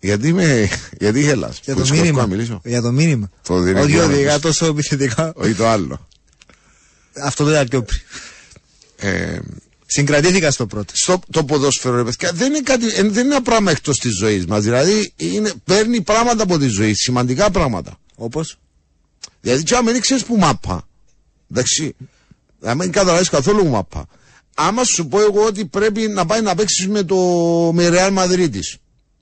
γιατί 0.00 0.32
με, 0.32 0.68
γιατί 1.00 1.20
γελάς. 1.20 1.60
Για 1.64 1.74
Που 1.74 1.80
το 1.80 1.86
σκοτώ 1.86 2.02
μήνυμα. 2.02 2.20
να 2.20 2.26
μιλήσω. 2.26 2.60
Για 2.64 2.80
το 2.82 2.92
μήνυμα. 2.92 3.30
Το 3.42 3.60
δίνει 3.60 3.80
Ότι 3.80 3.90
για 3.90 4.00
να 4.00 4.04
οδηγά 4.06 4.32
πεις. 4.32 4.40
τόσο 4.42 4.66
επιθετικά. 4.66 5.32
Όχι 5.36 5.54
το 5.54 5.66
άλλο. 5.68 6.08
Αυτό 7.22 7.44
το 7.44 7.50
ήταν 7.50 7.68
πιο 7.68 7.82
πριν. 7.82 8.00
Ε, 8.96 9.38
Συγκρατήθηκα 9.86 10.50
στο 10.50 10.66
πρώτο. 10.66 10.92
στο 10.96 11.20
το 11.30 11.44
ποδόσφαιρο, 11.44 11.96
ρε 11.96 12.04
παιδιά, 12.04 12.32
δεν 12.32 12.48
είναι, 12.52 12.60
κάτι, 12.60 12.86
ε, 12.86 13.02
δεν 13.02 13.24
είναι 13.24 13.34
ένα 13.34 13.42
πράγμα 13.42 13.70
εκτός 13.70 13.98
της 13.98 14.16
ζωής 14.16 14.46
μας. 14.46 14.62
Δηλαδή, 14.62 15.12
είναι, 15.16 15.52
παίρνει 15.64 16.00
πράγματα 16.02 16.42
από 16.42 16.58
τη 16.58 16.66
ζωή, 16.66 16.94
σημαντικά 16.94 17.50
πράγματα. 17.50 17.98
Όπως; 18.14 18.58
Δηλαδή, 19.40 19.62
τι 19.62 19.76
άμα 19.76 19.92
δεν 19.92 20.00
ξέρεις 20.00 20.24
που 20.24 20.36
μάπα. 20.36 20.88
Εντάξει. 21.50 21.94
Αν 22.62 22.78
δεν 22.78 22.90
καταλάβεις 22.90 23.28
καθόλου 23.28 23.62
που 23.62 23.68
μάπα. 23.68 24.06
Άμα 24.54 24.84
σου 24.84 25.08
πω 25.08 25.20
εγώ 25.20 25.44
ότι 25.44 25.64
πρέπει 25.64 26.08
να 26.08 26.26
πάει 26.26 26.40
να 26.40 26.54
παίξεις 26.54 26.88
με 26.88 27.02
το 27.02 27.16
με 27.74 27.88
Real 27.92 28.18
Madrid. 28.18 28.60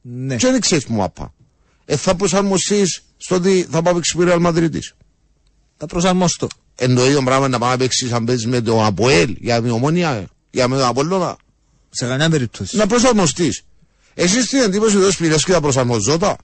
Ναι. 0.00 0.36
Και 0.36 0.50
δεν 0.50 0.60
ξέρει 0.60 0.82
που 0.82 0.92
μάπα; 0.92 1.34
Ε, 1.84 1.96
θα 1.96 2.14
προσαρμοστείς 2.14 3.02
στο 3.16 3.34
ότι 3.34 3.66
θα 3.70 3.82
πάει 3.82 3.92
να 3.92 3.94
παίξεις 3.94 4.14
με 4.14 4.24
Real 4.28 4.46
Madrid. 4.46 4.78
Θα 5.76 5.86
προσαρμόστο. 5.86 6.48
Εν 6.74 6.94
το 6.94 7.06
ίδιο 7.06 7.22
πράγμα 7.22 7.48
να 7.48 7.58
πάει 7.58 7.70
να 7.70 7.76
παίξεις 7.76 8.12
αν 8.12 8.24
παίζεις 8.24 8.46
με 8.46 8.60
το 8.60 8.84
Αποέλ 8.84 9.36
για 9.38 9.62
την 9.62 9.70
ομόνια, 9.70 10.26
για 10.50 10.68
με 10.68 10.76
τον 10.76 10.86
Απόλλωνα. 10.86 11.36
Σε 11.90 12.06
καμιά 12.06 12.30
περίπτωση. 12.30 12.76
Να 12.76 12.86
προσαρμοστείς. 12.86 13.62
Εσύ 14.14 14.46
την 14.46 14.58
εντύπωση 14.58 14.96
εδώ 14.96 15.10
σπηλέ 15.10 15.34
και 15.34 15.52
θα 15.52 15.60
προσαρμοζότα. 15.60 16.36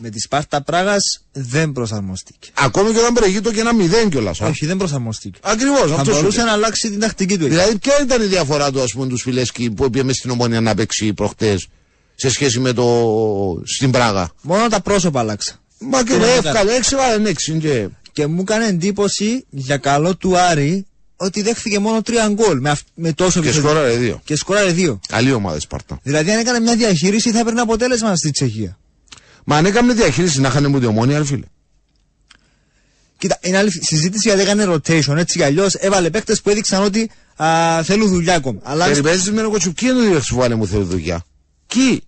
Με 0.00 0.08
τη 0.10 0.20
Σπάρτα 0.20 0.62
Πράγας 0.62 1.20
δεν 1.32 1.72
προσαρμοστήκε. 1.72 2.48
Ακόμη 2.54 2.92
και 2.92 2.98
όταν 2.98 3.12
προηγείται 3.14 3.50
και 3.50 3.60
ένα 3.60 3.74
μηδέν 3.74 4.10
κιόλας. 4.10 4.40
Όχι, 4.40 4.66
δεν 4.66 4.76
προσαρμοστήκε. 4.76 5.38
Ακριβώς 5.42 5.78
Θα 5.90 5.94
αυτός 5.94 6.06
σου 6.14 6.20
μπορούσε 6.20 6.36
λέω. 6.36 6.46
να 6.46 6.52
αλλάξει 6.52 6.90
την 6.90 7.00
τακτική 7.00 7.38
του. 7.38 7.44
εκεί. 7.44 7.54
Δηλαδή, 7.54 7.78
ποια 7.78 7.92
ήταν 8.02 8.22
η 8.22 8.24
διαφορά 8.24 8.70
του, 8.72 8.82
ας 8.82 8.92
πούμε, 8.92 9.06
τους 9.06 9.22
Φιλέσκι 9.22 9.70
που 9.70 9.90
πήγαμε 9.90 10.12
στην 10.12 10.30
Ομόνια 10.30 10.60
να 10.60 10.74
παίξει 10.74 11.12
προχτές 11.12 11.66
σε 12.14 12.30
σχέση 12.30 12.60
με 12.60 12.72
το. 12.72 13.62
στην 13.64 13.90
Πράγα; 13.90 14.30
Μόνο 14.42 14.68
τα 14.68 14.80
πρόσωπα 14.80 15.20
άλλαξα. 15.20 15.60
Μα 15.78 16.02
και 16.02 16.12
Τι 16.12 16.18
με 16.18 16.26
να 16.26 16.32
εύκολα, 16.32 16.72
έξι 16.72 16.94
βάλε 16.96 17.28
έξι. 17.28 17.52
Και... 17.58 17.88
Και 18.12 18.26
μου 18.26 18.40
έκανε 18.40 18.66
εντύπωση 18.66 19.44
για 19.50 19.76
καλό 19.76 20.16
του 20.16 20.38
Άρη 20.38 20.86
ότι 21.16 21.42
δέχθηκε 21.42 21.78
μόνο 21.78 22.02
τρία 22.02 22.28
γκολ 22.28 22.60
με, 22.60 22.70
αυ- 22.70 22.86
με 22.94 23.12
τόσο 23.12 23.40
και 23.40 23.46
επιθετικό- 23.48 23.72
σκόραρε 23.74 23.96
δύο. 23.96 24.20
Και 24.24 24.36
σκόραρε 24.36 24.70
δύο. 24.72 25.00
Καλή 25.08 25.32
ομάδα 25.32 25.56
η 25.56 25.60
Σπαρτά. 25.60 25.98
Δηλαδή, 26.02 26.30
αν 26.30 26.38
έκανε 26.38 26.60
μια 26.60 26.76
διαχείριση, 26.76 27.30
θα 27.30 27.38
έπαιρνε 27.38 27.60
αποτέλεσμα 27.60 28.16
στη 28.16 28.30
Τσεχία. 28.30 28.78
Μα 29.44 29.56
αν 29.56 29.64
έκαμε 29.66 29.92
διαχείριση 29.92 30.40
να 30.40 30.48
είχαν 30.48 30.70
μου 30.70 30.78
την 30.78 30.88
Ομόνια, 30.88 31.18
ρε 31.18 31.24
φίλε. 31.24 31.44
Κοίτα, 33.18 33.38
είναι 33.42 33.56
άλλη 33.58 33.70
συζήτηση 33.84 34.28
γιατί 34.28 34.42
έκανε 34.42 34.64
rotation. 34.68 35.16
Έτσι 35.16 35.36
κι 35.38 35.42
αλλιώς 35.44 35.74
έβαλε 35.74 36.10
παίκτες 36.10 36.40
που 36.42 36.50
έδειξαν 36.50 36.82
ότι 36.82 37.10
α, 37.36 37.82
θέλουν 37.82 38.08
δουλειά 38.08 38.34
ακόμα. 38.34 38.60
Αλλά 38.62 38.86
Περιπέζεις 38.86 39.30
με 39.30 39.40
ένα 39.40 39.48
κοτσουκί 39.48 39.84
είναι 39.84 39.94
το 39.94 40.00
διεύθυνση 40.00 40.32
που 40.34 40.38
βάλε 40.40 40.54
μου 40.54 40.66
θέλει 40.66 40.82
δουλειά. 40.84 41.24
Κι; 41.66 42.02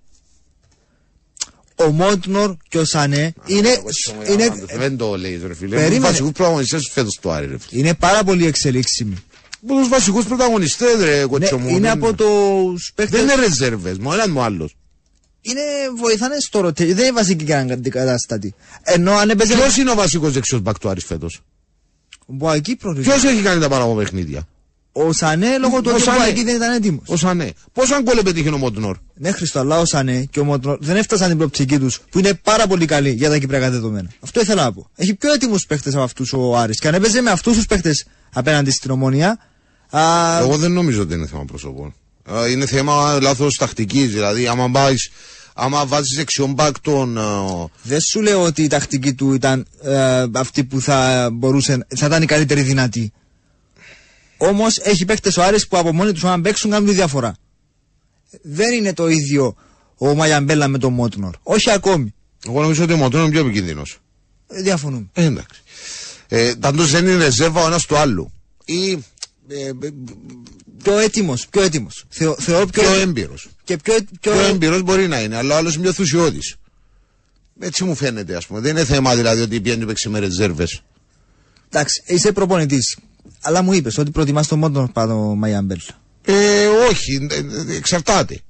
ο 1.77 1.91
Μόντνορ 1.91 2.57
και 2.69 2.79
ο 2.79 2.85
Σανέ 2.85 3.33
είναι, 3.47 3.83
είναι, 4.31 4.53
Δεν 4.77 4.97
το 4.97 5.17
λέει, 5.17 5.41
ρε 5.47 5.55
φίλε. 5.55 5.75
Περίμενε. 5.77 5.95
Είναι 5.95 6.07
βασικούς 6.07 6.31
πρωταγωνιστές 6.33 6.91
φέτος 6.93 7.19
του 7.21 7.31
Άρη, 7.31 7.47
ρε 7.47 7.59
φίλε. 7.59 7.81
είναι 7.81 7.95
πάρα 7.95 8.25
πολύ 8.25 8.47
εξελίξιμοι. 8.47 9.15
Από 9.63 9.75
τους 9.79 9.89
βασικούς 9.89 10.25
πρωταγωνιστές, 10.25 11.01
ρε 11.01 11.17
Ναι, 11.21 11.25
κοτσό 11.27 11.59
μου. 11.59 11.69
είναι 11.69 11.79
δεν- 11.81 11.91
από 11.91 12.13
τους 12.15 12.93
παίκτε. 12.95 13.17
Δεν 13.17 13.25
είναι 13.29 13.47
ρεζέρβες, 13.47 13.99
μου 13.99 14.13
έναν 14.13 14.31
μου 14.31 14.41
άλλος. 14.43 14.76
Είναι, 15.49 15.63
βοηθάνε 16.01 16.35
στο 16.39 16.61
rotation. 16.61 16.75
Δεν 16.75 16.99
είναι 16.99 17.13
βασικοί 17.13 17.45
και 17.45 17.55
αναντικατάστατοι. 17.55 18.55
Ενώ 18.83 19.13
αν 19.13 19.31
έπαιζε. 19.31 19.55
Ποιος 19.55 19.77
είναι 19.77 19.91
ο 19.91 19.95
βασικός 19.95 20.33
δεξιός 20.33 20.61
μπακ 20.61 20.79
του 20.79 20.89
Άρης 20.89 21.05
φέτος; 21.05 21.41
Ο 22.21 22.33
Μποακή 22.33 22.77
πρώτο. 22.77 23.01
Ποιος 23.01 23.25
έχει 23.25 23.43
κάνει 23.43 23.61
τα 23.61 23.69
παραπάνω 23.69 23.95
παιχνίδια; 23.95 24.49
Ο 24.93 25.13
Σανέ 25.13 25.59
λόγω 25.59 25.81
του 25.81 25.91
Ο 25.91 25.91
ότι 25.91 26.03
ο 26.03 26.05
Σανέ. 26.05 26.19
Μποακή 26.19 26.45
δεν 26.45 26.57
ήταν 26.57 26.73
έτοιμος. 26.73 27.03
Ο 27.09 27.17
Σανέ. 27.17 27.53
Πόσα 27.73 28.03
γκολ 28.03 28.23
πετύχει 28.23 28.49
ο 28.49 28.57
Μόντνορ. 28.59 28.97
Ναι, 29.15 29.31
Χριστό, 29.31 29.59
αλλά 29.59 29.79
ο 29.79 29.85
Σανέ 29.85 30.25
και 30.31 30.41
ο 30.41 30.45
Μόντνορ 30.45 30.79
δεν 30.81 30.97
έφτασαν 30.97 31.29
την 31.29 31.37
προοπτική 31.37 31.79
τους 31.79 32.01
που 32.11 32.19
είναι 32.19 32.35
πάρα 32.35 32.67
πολύ 32.67 32.87
καλή 32.87 33.11
για 33.11 33.29
τα 33.29 33.39
κυπριακά 33.39 33.71
δεδομένα. 33.71 34.09
Αυτό 34.21 34.41
ήθελα 34.41 34.63
να 34.65 34.73
πω. 34.73 34.91
Έχει 34.97 35.15
πιο 35.15 35.33
έτοιμους 35.33 35.67
παίχτε 35.67 35.91
από 35.91 36.03
αυτούς 36.03 36.33
ο 36.33 36.57
Άρης 36.57 36.79
και 36.79 36.89
αν 36.89 36.95
έπαιζε 36.95 37.21
με 37.21 37.31
αυτούς 37.31 37.57
τους 37.57 37.67
παίχτε 37.67 37.93
απέναντι 38.33 38.71
στην 38.71 38.91
ομόνια. 38.91 39.39
Α, 39.91 40.01
Εγώ 40.41 40.57
δεν 40.57 40.73
νομίζω 40.73 41.03
ότι 41.03 41.15
είναι 41.15 41.27
θέμα 41.27 41.45
προσωπών. 41.45 41.95
Α, 42.33 42.49
Είναι 42.49 42.67
θέμα 42.67 43.19
λάθος 43.21 43.57
τακτικής. 43.57 44.13
Δηλαδή, 44.13 44.47
άμα 44.47 44.71
πάει. 44.71 44.95
Άμα 45.59 45.87
βάζεις 45.87 46.17
δεξιόν 46.17 46.53
μπακ 46.53 46.81
τον. 46.81 47.19
α, 47.19 47.69
δεν 47.83 48.01
σου 48.01 48.21
λέω 48.23 48.43
ότι 48.43 48.63
η 48.63 48.67
τακτική 48.67 49.15
του 49.15 49.33
ήταν 49.33 49.67
ε, 49.83 50.25
αυτή 50.35 50.65
που 50.65 50.81
θα 50.81 51.29
μπορούσε, 51.33 51.87
θα 51.97 52.07
ήταν 52.07 52.23
η 52.23 52.27
καλύτερη 52.27 52.63
δυνατή. 52.63 53.13
Όμως 54.37 54.79
έχει 54.79 55.05
παίχτε 55.05 55.33
ο 55.41 55.43
Άρης 55.43 55.69
που 55.69 55.79
από 55.79 55.93
μόνοι 55.93 56.13
τους 56.13 56.25
αν 56.25 56.43
παίξουν 56.43 56.71
κάνουν 56.71 56.89
τη 56.89 56.95
διαφορά. 56.95 57.37
Δεν 58.43 58.73
είναι 58.73 58.93
το 58.93 59.09
ίδιο 59.09 59.57
ο 59.99 60.15
Μαγιαμπέλα 60.15 60.69
με 60.69 60.79
τον 60.79 60.93
Μότνορ. 60.93 61.35
Όχι 61.43 61.71
ακόμη. 61.71 62.15
Εγώ 62.49 62.61
νομίζω 62.61 62.83
ότι 62.85 62.93
ο 62.93 62.97
Μόντνορ 62.97 63.23
είναι 63.23 63.31
πιο 63.33 63.41
επικίνδυνος. 63.41 63.99
Ε, 64.49 64.63
διαφωνούμε. 64.63 65.07
Ε, 65.13 65.25
εντάξει. 65.25 65.63
Ε, 66.29 66.55
Ταντώ 66.55 66.85
δεν 66.85 67.07
είναι 67.07 67.17
ρεζέρβα 67.17 67.63
ο 67.63 67.67
ένας 67.67 67.87
του 67.87 67.97
άλλου. 67.97 68.33
Ή. 68.65 68.91
Ε, 69.49 69.67
ε, 69.67 69.73
Πιο 70.83 70.99
έτοιμος, 70.99 71.49
πιο 71.49 71.63
έτοιμος. 71.63 72.05
Θεω, 72.09 72.37
θεωρώ 72.39 72.67
πιο, 72.67 72.83
πιο 72.83 72.93
έμπειρος. 72.93 73.49
Και 73.67 73.77
πιο, 73.77 73.95
πιο, 74.21 74.33
Πιο 74.33 74.41
έμπειρο 74.45 74.81
μπορεί 74.81 75.09
να 75.09 75.21
είναι, 75.21 75.37
αλλά 75.37 75.55
ο 75.55 75.57
άλλος 75.57 75.73
είναι 75.73 75.81
πιο 75.81 75.89
ενθουσιώδη. 75.91 76.41
Έτσι 77.59 77.85
μου 77.85 77.95
φαίνεται, 77.95 78.37
ας 78.37 78.47
πούμε. 78.47 78.61
Δεν 78.61 78.71
είναι 78.71 78.85
θέμα 78.85 79.15
δηλαδή 79.15 79.41
ότι 79.43 79.61
πιάνει 79.61 79.87
παίξεις 79.87 80.11
με 80.11 80.19
ρεζέρβες. 80.19 80.83
Εντάξει, 81.71 82.03
είσαι 82.07 82.33
προπονητής. 82.33 82.97
Αλλά 83.41 83.63
μου 83.63 83.73
είπες 83.73 83.99
ότι 83.99 84.11
προτιμάς 84.11 84.47
το 84.47 84.57
μόνο 84.57 84.91
πάνω 84.93 85.35
Μαϊάμπελ. 85.35 85.79
Ε, 86.25 86.67
όχι, 86.91 87.27
ε, 87.31 87.35
ε, 87.73 87.77
εξαρτάται. 87.77 88.41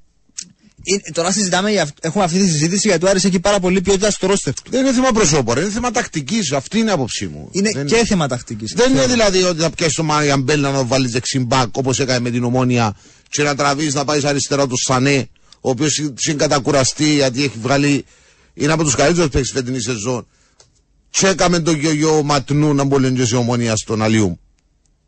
Ε, 1.07 1.11
τώρα 1.13 1.33
συζητάμε, 1.33 1.71
για 1.71 1.83
αυ- 1.83 2.05
έχουμε 2.05 2.25
αυτή 2.25 2.39
τη 2.39 2.49
συζήτηση 2.49 2.89
γιατί 2.89 3.05
ο 3.05 3.09
Άρης 3.09 3.25
έχει 3.25 3.41
πάρα 3.41 3.61
πολύ 3.61 3.81
ποιότητα 3.81 4.11
στο 4.11 4.27
ρόστερ 4.27 4.55
του. 4.55 4.63
Δεν 4.71 4.81
είναι 4.85 4.93
θέμα 4.95 5.13
προσώπου, 5.13 5.55
ρε, 5.55 5.61
είναι 5.61 5.71
θέμα 5.71 5.91
τακτικής. 5.91 6.53
Αυτή 6.53 6.79
είναι 6.79 6.91
η 6.91 6.93
άποψή 6.93 7.27
μου. 7.27 7.49
Είναι 7.53 7.71
δεν, 7.75 7.87
και 7.87 8.05
θέμα 8.05 8.29
τακτικής. 8.29 8.73
δεν 8.77 8.93
είναι 8.93 9.07
δηλαδή 9.07 9.43
ότι 9.43 9.61
θα 9.61 9.71
πιάσει 9.71 9.95
το 9.95 10.03
Μάριαμπέλ 10.03 10.61
να 10.61 10.73
το 10.73 10.87
βάλει 10.87 11.09
δεξιμπάκ 11.09 11.77
όπως 11.77 12.01
έκανε 12.01 12.21
με 12.21 12.31
την 12.31 12.45
ομόνια 12.45 12.97
και 13.29 13.43
να 13.43 13.55
τραβείς 13.55 13.95
να 13.95 14.05
πάεις 14.05 14.25
αριστερά 14.25 14.67
του 14.67 14.77
Σανέ, 14.77 15.29
ο 15.61 15.71
οποίος 15.71 16.11
συγκατακουραστεί 16.15 17.15
γιατί 17.15 17.45
έχει 17.45 17.59
βγάλει. 17.61 18.05
είναι 18.55 18.73
από 18.73 18.85
τους 18.85 18.95
καλύτερους 18.95 19.31
παίκτες 19.31 19.51
φετινής 19.53 19.85
σεζόν. 19.85 20.27
Και 21.11 21.27
έκαμε 21.27 21.61
τον 21.61 21.75
γιο 21.75 22.23
Ματνού 22.23 22.75
να 22.75 22.85
μπορεί 22.85 23.13
και 23.13 23.25
σε 23.25 23.37
ομόνια 23.37 23.77
στον 23.77 24.03
Αλιούμ. 24.03 24.35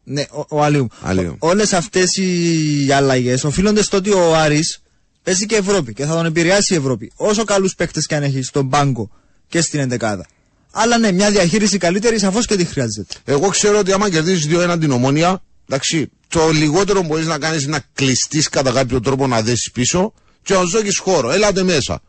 Ναι, 0.04 0.22
ο, 0.30 0.44
ο 0.48 0.62
Αλίου. 0.62 0.88
Αλίου. 1.00 1.36
Όλες 1.38 1.72
αυτές 1.72 2.16
οι 2.16 2.92
αλλαγές 2.92 3.44
οφείλονται 3.44 3.82
στο 3.82 3.96
ότι 3.96 4.10
ο 4.10 4.36
Άρης 4.36 4.82
παίζει 5.22 5.46
και 5.46 5.56
Ευρώπη 5.56 5.92
και 5.92 6.04
θα 6.04 6.14
τον 6.14 6.26
επηρεάσει 6.26 6.74
η 6.74 6.76
Ευρώπη. 6.76 7.12
Όσο 7.16 7.44
καλούς 7.44 7.74
παίκτες 7.74 8.06
και 8.06 8.14
αν 8.14 8.22
έχει 8.22 8.42
στον 8.42 8.68
πάγκο 8.68 9.10
και 9.48 9.60
στην 9.60 9.80
εντεκάδα. 9.80 10.26
Αλλά 10.70 10.98
ναι, 10.98 11.12
μια 11.12 11.30
διαχείριση 11.30 11.78
καλύτερη 11.78 12.18
σαφώς 12.18 12.46
και 12.46 12.56
τη 12.56 12.64
χρειάζεται. 12.64 13.14
Εγώ 13.24 13.48
ξέρω 13.48 13.78
ότι 13.78 13.92
άμα 13.92 14.10
κερδίσεις 14.10 14.48
2-1 14.50 14.76
την 14.80 14.90
ομόνια, 14.90 15.42
εντάξει, 15.68 16.10
το 16.28 16.50
λιγότερο 16.50 17.02
μπορείς 17.02 17.26
να 17.26 17.38
κάνεις 17.38 17.62
είναι 17.62 17.70
να 17.70 17.84
κλειστείς 17.92 18.48
κατά 18.48 18.72
κάποιο 18.72 19.00
τρόπο 19.00 19.26
να 19.26 19.42
δέσεις 19.42 19.70
πίσω 19.70 20.12
και 20.42 20.54
να 20.54 20.66
σου 20.66 20.78
έχει 20.78 20.98
χώρο. 20.98 21.30
Ελάτε 21.30 21.62
μέσα. 21.62 22.00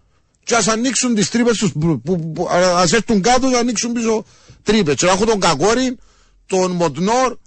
Και 0.43 0.55
ας 0.55 0.67
ανοίξουν 0.67 1.15
τις 1.15 1.29
τρύπες 1.29 1.57
τους, 1.57 1.71
που, 1.71 2.01
που, 2.01 2.31
που, 2.31 2.47
ας 2.75 2.93
έρθουν 2.93 3.21
κάτω 3.21 3.47
και 3.47 3.53
να 3.53 3.59
ανοίξουν 3.59 3.91
πίσω 3.91 4.25
τρύπες. 4.63 4.95
Και 4.95 5.05
να 5.05 5.11
έχω 5.11 5.25
τον 5.25 5.39
Κακόριν, 5.39 5.97
τον 6.45 6.71
Μοτνόρ 6.71 7.37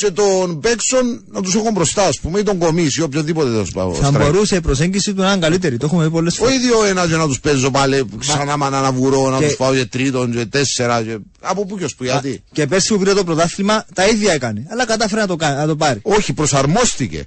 και 0.00 0.10
τον 0.10 0.54
Μπέξον 0.54 1.24
να 1.30 1.40
τους 1.42 1.54
έχω 1.54 1.70
μπροστά, 1.70 2.06
ας 2.06 2.20
πούμε, 2.20 2.38
ή 2.38 2.42
τον 2.42 2.58
Κομίση, 2.58 3.00
ή 3.00 3.02
οποιοδήποτε 3.02 3.50
τέλο 3.50 3.66
πάντων. 3.72 3.94
Θα 3.94 4.06
στρέφει. 4.06 4.30
μπορούσε 4.30 4.56
η 4.56 4.60
προσέγγιση 4.60 5.14
του 5.14 5.22
να 5.22 5.30
είναι 5.32 5.40
καλύτερη. 5.40 5.76
Το 5.76 5.86
έχουμε 5.86 6.04
πει 6.04 6.10
πολλές 6.10 6.34
φορές. 6.34 6.54
Όχι 6.54 6.62
δύο 6.66 6.84
ένας 6.84 7.08
και 7.08 7.16
να 7.16 7.26
τους 7.26 7.40
παίζω 7.40 7.70
πάλι 7.70 8.04
ξανά 8.18 8.56
με 8.56 8.66
έναν 8.66 8.94
βουρό, 8.94 9.30
να 9.30 9.38
Και- 9.38 9.46
τους 9.46 9.56
πάω 9.56 9.74
για 9.74 9.88
τρίτον, 9.88 10.32
και 10.32 10.46
τέσσερα. 10.46 11.02
Και... 11.02 11.18
Από 11.40 11.66
πού 11.66 11.78
και 11.78 11.84
ως 11.84 11.94
που, 11.94 12.04
γιατί; 12.04 12.42
Και 12.52 12.66
πέρσι 12.66 12.88
που 12.88 12.98
πήρε 12.98 13.14
το 13.14 13.24
πρωτάθλημα 13.24 13.84
τα 13.94 14.06
ίδια 14.06 14.32
έκανε. 14.32 14.66
Αλλά 14.70 14.86
κατάφερε 14.86 15.20
να 15.20 15.26
το, 15.26 15.36
κάνει, 15.36 15.56
να 15.56 15.66
το 15.66 15.76
πάρει. 15.76 16.00
Όχι, 16.02 16.32
προσαρμόστηκε. 16.32 17.24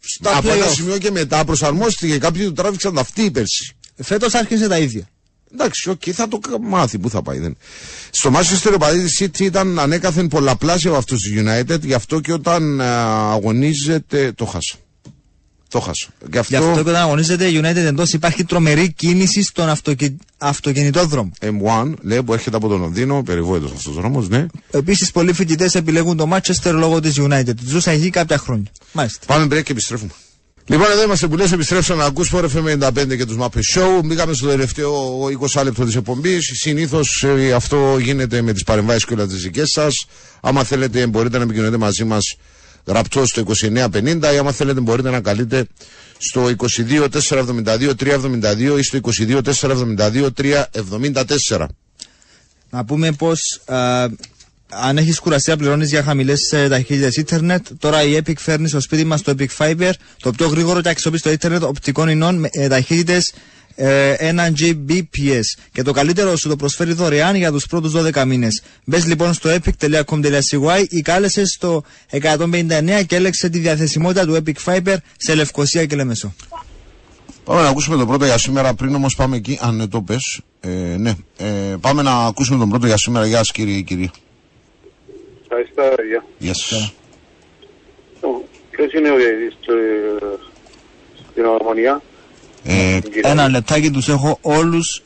Στα 0.00 0.36
από 0.36 0.50
ένα 0.50 0.66
play-off. 0.66 0.72
σημείο 0.74 0.98
και 0.98 1.10
μετά 1.10 1.44
προσαρμόστηκε. 1.44 2.18
Κάποιοι 2.18 2.44
του 2.44 2.52
τράβηξαν 2.52 2.94
τα 2.94 3.00
αυτή 3.00 3.30
πέρσι. 3.30 3.74
Φέτος 4.02 4.34
άρχισε 4.34 4.68
τα 4.68 4.78
ίδια. 4.78 5.09
Εντάξει, 5.52 5.90
οκ, 5.90 6.02
θα 6.12 6.28
το 6.28 6.38
κα- 6.38 6.60
μάθει. 6.60 6.98
Πού 6.98 7.10
θα 7.10 7.22
πάει. 7.22 7.38
Δεν. 7.38 7.56
Στο 8.10 8.30
Manchester 8.34 8.72
οι 8.74 8.78
οπαδοί 8.78 9.02
της 9.02 9.22
City 9.22 9.40
ήταν 9.40 9.78
ανέκαθεν 9.78 10.28
πολλαπλάσια 10.28 10.90
από 10.90 10.98
αυτούς 10.98 11.22
του 11.22 11.30
United. 11.44 11.80
Γι' 11.80 11.94
αυτό 11.94 12.20
και 12.20 12.32
όταν 12.32 12.80
α, 12.80 13.30
αγωνίζεται. 13.32 14.32
Το 14.34 14.44
χάσα. 14.44 14.74
Το 15.68 15.80
χάσα. 15.80 16.08
Γι' 16.30 16.38
αυτό. 16.38 16.56
Γι' 16.56 16.62
αυτό 16.62 16.74
και 16.74 16.80
όταν 16.80 16.96
αγωνίζεται 16.96 17.46
η 17.46 17.60
United 17.62 17.76
εντός 17.76 18.12
υπάρχει 18.12 18.44
τρομερή 18.44 18.92
κίνηση 18.92 19.42
στον 19.42 19.68
αυτοκι... 19.68 20.16
αυτοκινητόδρομο. 20.38 21.30
M1 21.40 21.92
λέει 22.02 22.22
που 22.22 22.32
έρχεται 22.32 22.56
από 22.56 22.68
τον 22.68 22.80
Λονδίνο, 22.80 23.22
περιβόητος 23.22 23.70
αυτός 23.70 23.86
ο 23.86 23.90
δρόμος, 23.92 24.28
ναι. 24.28 24.46
Επίσης, 24.70 25.10
πολλοί 25.10 25.32
φοιτητές 25.32 25.74
επιλέγουν 25.74 26.16
το 26.16 26.28
Manchester 26.32 26.72
λόγω 26.72 27.00
της 27.00 27.14
United. 27.18 27.54
Ζούσα 27.64 27.90
εκεί 27.90 28.10
κάποια 28.10 28.38
χρόνια. 28.38 28.70
Μάλιστα. 28.92 29.26
Πάμε 29.26 29.44
break 29.44 29.62
και 29.62 29.72
επιστρέφουμε. 29.72 30.10
Λοιπόν, 30.70 30.90
εδώ 30.90 31.02
είμαστε 31.02 31.28
που 31.28 31.36
λες, 31.36 31.52
επιστρέψαμε 31.52 32.00
να 32.00 32.08
ακούς 32.08 32.30
Sport 32.32 32.44
FM 32.44 32.90
95 32.90 33.16
και 33.16 33.24
τους 33.24 33.36
Muppet 33.40 33.60
Show. 33.74 34.00
Μπήκαμε 34.04 34.32
στο 34.32 34.46
τελευταίο 34.46 35.26
20 35.54 35.62
λεπτό 35.64 35.84
της 35.84 35.96
εκπομπής. 35.96 36.50
Συνήθως 36.54 37.24
ε, 37.26 37.52
αυτό 37.52 37.98
γίνεται 37.98 38.42
με 38.42 38.52
τις 38.52 38.62
παρεμβάσεις 38.62 39.04
και 39.04 39.14
όλα 39.14 39.26
τις 39.26 39.42
δικές 39.42 39.70
σας. 39.70 40.06
Άμα 40.40 40.64
θέλετε 40.64 41.06
μπορείτε 41.06 41.36
να 41.36 41.44
επικοινωνείτε 41.44 41.76
μαζί 41.76 42.04
μας 42.04 42.36
γραπτό 42.86 43.26
στο 43.26 43.42
2950 43.92 44.32
ή 44.34 44.38
άμα 44.38 44.52
θέλετε 44.52 44.80
μπορείτε 44.80 45.10
να 45.10 45.20
καλείτε 45.20 45.66
στο 46.18 46.50
22 46.56 47.06
472 47.28 47.90
372 47.98 48.78
ή 48.78 48.82
στο 48.82 48.98
22 49.18 49.40
472 49.60 50.28
374. 51.48 51.66
Να 52.70 52.84
πούμε 52.84 53.12
πως 53.12 53.60
αν 54.70 54.96
έχεις 54.98 55.18
κουραστεί 55.18 55.50
να 55.50 55.56
πληρώνεις 55.56 55.88
για 55.88 56.02
χαμηλές 56.02 56.40
ταχύτητες 56.68 57.16
ίντερνετ, 57.16 57.66
τώρα 57.78 58.02
η 58.02 58.16
Epic 58.16 58.36
φέρνει 58.38 58.68
στο 58.68 58.80
σπίτι 58.80 59.04
μας 59.04 59.22
το 59.22 59.34
Epic 59.38 59.46
Fiber, 59.58 59.90
το 60.22 60.30
πιο 60.30 60.46
γρήγορο 60.46 60.80
και 60.80 60.88
αξιόπιστο 60.88 61.30
ίντερνετ 61.30 61.62
οπτικών 61.62 62.08
ινών 62.08 62.38
με 62.38 62.48
ε, 62.52 62.68
ταχύτητες 62.68 63.32
1 63.76 63.82
Gbps. 64.58 65.40
Και 65.72 65.82
το 65.82 65.92
καλύτερο 65.92 66.36
σου 66.36 66.48
το 66.48 66.56
προσφέρει 66.56 66.92
δωρεάν 66.92 67.34
για 67.34 67.52
τους 67.52 67.66
πρώτους 67.66 67.92
12 67.96 68.24
μήνες. 68.26 68.62
Μπες 68.84 69.06
λοιπόν 69.06 69.32
στο 69.34 69.50
epic.com.cy 69.50 70.84
ή 70.88 71.00
κάλεσε 71.00 71.46
στο 71.46 71.82
159 72.10 73.02
και 73.06 73.16
έλεξε 73.16 73.48
τη 73.48 73.58
διαθεσιμότητα 73.58 74.26
του 74.26 74.42
Epic 74.44 74.64
Fiber 74.64 74.96
σε 75.16 75.34
Λευκοσία 75.34 75.86
και 75.86 75.96
Λεμεσό. 75.96 76.34
Πάμε 77.44 77.62
να 77.62 77.68
ακούσουμε 77.68 77.96
τον 77.96 78.06
πρώτο 78.06 78.24
για 78.24 78.38
σήμερα. 78.38 78.74
Πριν 78.74 78.94
όμως 78.94 79.14
πάμε 79.14 79.36
εκεί, 79.36 79.58
αν 79.60 79.76
ναι, 79.76 79.86
το 79.86 80.02
πες. 80.02 80.40
Ε, 80.60 80.68
ναι, 80.98 81.14
ε, 81.36 81.46
πάμε 81.80 82.02
να 82.02 82.12
ακούσουμε 82.12 82.58
τον 82.58 82.68
πρώτο 82.68 82.86
για 82.86 82.96
σήμερα. 82.96 83.26
Γεια 83.26 83.36
σας, 83.36 83.50
κύριε 83.50 83.76
ή 83.76 83.82
κυρία. 83.82 84.10
Ευχαριστώ, 85.52 85.82
παιδιά. 85.96 86.24
Γεια 86.38 86.54
σας. 86.54 86.92
Ποιος 88.70 88.92
είναι 88.92 89.10
ο 89.10 89.16
διαιτητής 89.16 89.54
του- 89.60 90.38
στην 91.30 91.44
Ομονία. 91.44 92.02
Ε, 92.64 92.98
Ένα 93.22 93.48
λεπτάκι 93.48 93.90
τους 93.90 94.08
έχω 94.08 94.38
όλους 94.42 95.02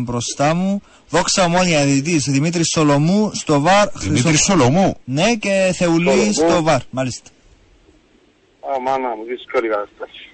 μπροστά 0.00 0.54
μου. 0.54 0.82
Δόξα 1.08 1.44
ομόνια 1.44 1.84
διαιτητή 1.84 2.30
Δημήτρης 2.30 2.68
Σολομού 2.68 3.30
στο 3.34 3.60
βαρ. 3.60 3.88
Δημήτρης 3.88 4.24
Χρυσο- 4.24 4.44
Σολομού; 4.52 4.96
Ναι, 5.04 5.34
και 5.34 5.72
Θεουλή 5.76 6.10
Σολομού. 6.10 6.32
στο 6.32 6.62
βαρ. 6.62 6.80
Μάλιστα. 6.90 7.30
Α, 8.74 8.80
μάνα 8.80 9.08
μου, 9.16 9.24
δύσκολη 9.24 9.68
κατάσταση. 9.68 10.28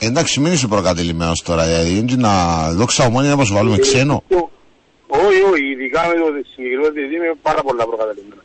Εντάξει, 0.00 0.40
μην 0.40 0.52
είσαι 0.52 0.66
προκατελημένο 0.66 1.32
τώρα. 1.44 1.64
Δηλαδή, 1.64 1.98
έτσι 1.98 2.16
να 2.16 2.32
δόξα 2.72 3.06
ομόνια 3.06 3.30
να 3.30 3.36
προσβάλλουμε 3.36 3.78
ξένο. 3.78 4.22
Όχι, 5.06 5.42
όχι, 5.52 5.64
ειδικά 5.72 6.06
με 6.08 6.14
το 6.14 6.24
συγκεκριμένο 6.54 6.92
διαιτητή 6.92 7.14
είμαι 7.16 7.32
πάρα 7.42 7.62
πολλά 7.62 7.84
προκαταλημμένος. 7.86 8.44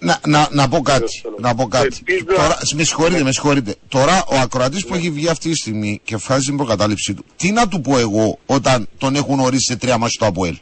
Να, 0.00 0.20
να, 0.26 0.48
να 0.50 0.68
πω 0.68 0.80
κάτι. 0.80 1.12
Σολομού. 1.18 1.40
Να 1.40 1.54
πω 1.54 1.66
κάτι. 1.66 1.86
Ελπίζω- 2.04 2.24
Τώρα, 2.36 2.58
με 2.74 2.84
συγχωρείτε, 2.84 3.22
με 3.22 3.32
συγχωρείτε. 3.32 3.74
Τώρα 3.88 4.24
ο 4.28 4.36
ακροατής 4.36 4.84
που 4.86 4.94
έχει 4.94 5.10
βγει 5.10 5.28
αυτή 5.28 5.50
τη 5.50 5.56
στιγμή 5.56 6.00
και 6.04 6.16
βγάζει 6.16 6.44
την 6.44 6.56
προκατάληψή 6.56 7.14
του, 7.14 7.24
τι 7.36 7.50
να 7.52 7.68
του 7.68 7.80
πω 7.80 7.98
εγώ 7.98 8.38
όταν 8.46 8.88
τον 8.98 9.14
έχουν 9.14 9.40
ορίσει 9.40 9.64
σε 9.64 9.76
τρία 9.76 9.98
μάτια 9.98 10.14
στο 10.14 10.26
Αποέλ; 10.26 10.58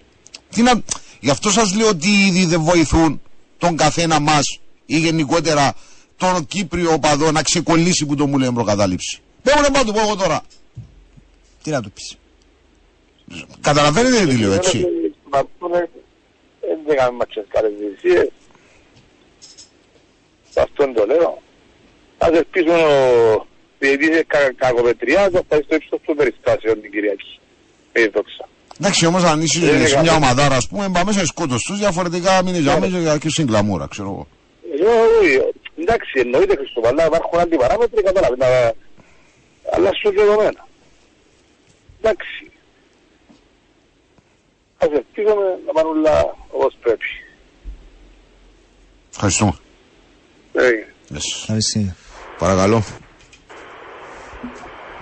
Τι 0.50 0.62
να... 0.62 0.72
Γι' 1.20 1.30
αυτό 1.30 1.50
σας 1.50 1.74
λέω 1.74 1.88
ότι 1.88 2.08
ήδη 2.08 2.44
δεν 2.44 2.60
βοηθούν 2.62 3.20
τον 3.58 3.76
καθένα 3.76 4.20
μας 4.20 4.58
ή 4.86 4.98
γενικότερα 4.98 5.74
τον 6.16 6.46
Κύπριο 6.46 6.92
οπαδό 6.92 7.30
να 7.32 7.42
ξεκολλήσει 7.42 8.06
που 8.06 8.14
το 8.14 8.26
μου 8.26 8.38
λένε 8.38 8.52
προκατάληψη. 8.52 9.18
Δεν 9.42 9.54
μου 9.58 9.70
να 9.72 9.84
του 9.84 9.92
πω 9.92 10.00
εγώ 10.00 10.16
τώρα. 10.16 10.40
Τι 11.62 11.70
να 11.70 11.82
του 11.82 11.90
πεις. 11.90 12.16
Καταλαβαίνετε 13.60 14.26
τι 14.26 14.36
λέω 14.36 14.52
έτσι. 14.52 14.86
Να 15.30 15.44
πούμε, 15.58 15.88
δεν 16.86 16.96
κάνουμε 16.96 17.24
ματσές 20.56 20.72
καλές 20.76 20.92
διαιτησίες. 20.92 20.92
Αυτό 20.92 20.92
το 20.92 21.06
λέω. 21.06 21.42
Ας 22.18 22.30
ελπίσουμε 22.30 22.82
ο 22.82 23.46
διαιτητής 23.78 24.08
είναι 24.08 24.24
κα- 24.26 24.52
κακοπετριά, 24.52 25.28
θα 25.32 25.42
πάει 25.42 25.62
στο 25.62 25.74
ύψος 25.74 26.00
των 26.06 26.16
περιστάσεων 26.16 26.80
την 26.80 26.90
Κυριακή. 26.90 27.40
Με 27.92 28.00
τη 28.02 28.08
δόξα. 28.08 28.48
Εντάξει 28.80 29.06
όμως 29.06 29.24
αν 29.24 29.40
είσαι 29.42 29.60
Δεν 29.60 29.74
είναι 29.74 29.86
σε 29.86 30.00
μια 30.00 30.12
καλό. 30.12 30.24
ομαδάρα, 30.24 30.56
ας 30.56 30.68
πούμε, 30.68 30.88
πάμε 30.92 31.12
σε 31.12 31.26
σκότω 31.26 31.56
τους, 31.66 31.78
διαφορετικά 31.78 32.42
μην 32.44 32.54
είναι 32.54 32.98
για 32.98 33.18
και 33.18 33.28
στην 33.28 33.46
κλαμούρα, 33.46 33.86
ξέρω 33.90 34.08
εγώ. 34.08 34.26
Ε, 34.80 34.84
όχι, 35.18 35.52
Εντάξει, 35.78 36.20
εννοείται 36.20 36.56
Χριστοβάλλα, 36.56 37.06
υπάρχουν 37.06 37.38
αντιπαράμετροι, 37.38 38.02
καταλάβει, 38.02 38.36
να... 38.38 38.46
αλλά 39.72 39.90
σου 39.94 40.12
δεδομένα. 40.16 40.66
Εντάξει. 42.00 42.50
Ας 44.78 44.88
ελπίζουμε 44.92 45.58
να 45.66 45.72
πάνε 45.72 45.88
όλα 45.88 46.36
όπως 46.50 46.76
πρέπει. 46.82 47.04
Ευχαριστούμε. 49.10 49.52
Έγινε. 50.58 50.86
Yes. 51.14 51.26
Ευχαριστώ. 51.40 51.94
Παρακαλώ. 52.38 52.84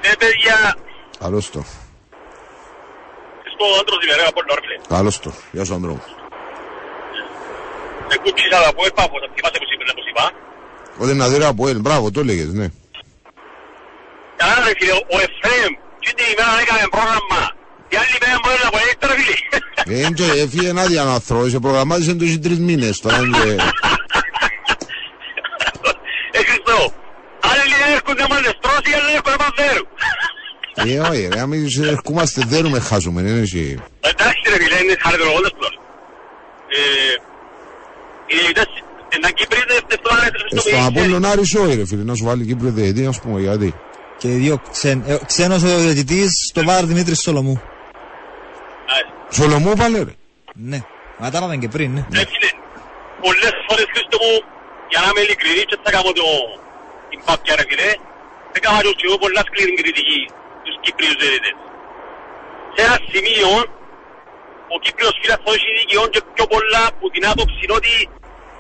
Ναι, 0.02 0.12
παιδιά, 0.18 0.76
Καλώς 1.18 1.50
το. 1.50 1.64
στο 3.54 3.64
άντρο 3.80 3.96
τη 4.00 4.06
μέρα 4.10 4.28
από 4.28 4.40
την 4.40 4.50
όρφιλε. 4.50 4.76
Καλώς 4.88 5.20
το. 5.20 5.32
Γεια 5.52 5.64
σου, 5.64 5.74
Ανδρό. 5.74 5.96
Σε 8.08 8.18
κούτσισα 8.22 8.58
να 8.66 8.72
πω, 8.76 8.82
επάφω, 8.90 9.16
θα 9.22 9.28
θυμάσαι 9.34 9.58
πως 9.62 9.70
είπες, 9.74 9.92
πως 9.98 10.06
είπα. 10.10 10.24
Ο 11.02 11.04
Δυναδέρα 11.10 11.46
από 11.48 11.68
Ελ, 11.68 11.78
μπράβο, 11.80 12.10
το 12.10 12.20
έλεγε, 12.20 12.44
ναι. 12.44 12.66
Καλά 14.36 14.56
ρε 14.66 14.72
φίλε, 14.78 14.92
ο 15.14 15.16
Εφραίμ, 15.26 15.72
και 16.02 16.10
την 16.16 16.26
ημέρα 16.32 16.54
έκαμε 16.62 16.84
πρόγραμμα. 16.94 17.40
Η 17.92 17.96
άλλη 18.02 18.16
μέρα 18.22 18.36
μπορεί 18.42 18.58
να 18.66 18.70
μπορεί 18.72 18.90
τώρα 19.02 19.14
φίλε. 19.18 19.36
Ε, 20.02 20.06
έντζο, 20.06 20.24
έφυγε 20.42 20.68
ένα 20.68 20.84
διαναθρό, 20.92 21.48
σε 21.48 21.58
προγραμμάτισε 21.58 22.10
εντός 22.10 22.28
οι 22.28 22.38
τρεις 22.38 22.58
μήνες 22.58 23.00
τώρα. 23.00 23.16
έντζο, 23.24 23.42
ε. 26.74 26.84
Ε, 26.84 26.90
Χριστό, 26.90 26.92
άλλοι 27.50 27.74
δεν 27.80 27.88
έρχονται 27.96 28.24
μας 28.30 28.40
δεστρώσει, 28.46 28.90
άλλοι 28.96 29.06
δεν 29.08 29.16
έρχονται 29.18 29.40
μας 29.44 29.52
δέρου. 29.60 29.86
Ε, 30.76 30.98
όχι, 31.08 31.28
ρε, 31.32 31.40
άμα 31.40 31.54
ερχόμαστε 31.94 32.42
δέρουμε 32.46 32.78
χάζουμε, 32.80 33.20
είναι 33.20 33.40
εσύ. 33.40 33.82
Εντάξει 34.00 34.42
ρε 34.52 34.58
φίλε, 34.62 34.78
είναι 34.82 34.96
χαριτολογώντας 35.04 35.52
πλώς. 35.58 35.74
Ε, 36.76 37.14
Οι 38.26 38.34
διαιτητές 38.38 38.68
είναι 39.14 39.30
Κύπριδες, 39.38 39.80
στο 39.88 40.10
Ε, 40.14 40.18
άρεσε 40.20 40.46
στο 40.48 40.86
Απόλλων 40.86 41.24
Άρης 41.24 41.54
όχι 41.54 41.76
ρε 41.76 41.86
φίλε, 41.86 42.02
να 42.02 42.14
σου 42.14 42.24
βάλει 42.24 42.46
Κύπριο 42.46 42.70
διαιτή, 42.70 43.06
ας 43.06 43.20
πούμε, 43.20 43.40
γιατί. 43.40 43.74
Και 44.16 44.28
δύο 44.28 44.60
ξεν, 44.70 45.02
ε, 45.06 45.18
ξένος 45.26 45.62
ο 45.62 45.78
διαιτητής 45.78 46.30
στο 46.50 46.64
βάρ 46.64 46.84
Δημήτρης 46.84 47.20
Σολομού. 47.20 47.60
Σολομό 49.30 49.72
πάλι 49.72 49.96
ρε. 49.98 50.14
Ναι. 50.54 50.80
Μα 51.18 51.30
τα 51.30 51.38
είπαμε 51.38 51.56
και 51.56 51.68
πριν, 51.68 51.92
ναι. 51.92 52.00
Ρε 52.12 52.24
φίλε, 52.30 52.50
πολλές 53.20 53.54
φορές 53.68 53.86
Χρήστο 53.92 54.18
μου, 54.24 54.53
για 54.94 55.02
να 55.04 55.08
είμαι 55.10 55.22
ειλικρινής 55.26 55.66
και 55.70 55.76
θα 55.84 55.90
κάνω 55.94 56.10
το 56.18 56.26
την 57.10 57.20
πάπια 57.26 57.54
ρε 57.58 57.64
φίλε, 57.68 57.90
έκανα 58.56 58.78
και 58.98 59.06
εγώ 59.08 59.16
πολλά 59.24 59.42
σκληρή 59.48 59.72
κριτική 59.80 60.20
στους 60.60 60.76
Κύπριους 60.82 61.16
διαιτητές. 61.20 61.56
Σε 62.74 62.80
ένα 62.86 62.96
σημείο, 63.12 63.50
ο 64.74 64.76
Κύπριος 64.84 65.14
φίλας 65.20 65.40
θα 65.44 65.50
έχει 65.56 65.70
δικαιών 65.80 66.08
και 66.14 66.20
πιο 66.34 66.44
πολλά 66.52 66.82
που 66.98 67.06
την 67.14 67.22
άποψη 67.32 67.58
είναι 67.64 67.76
ότι 67.80 67.94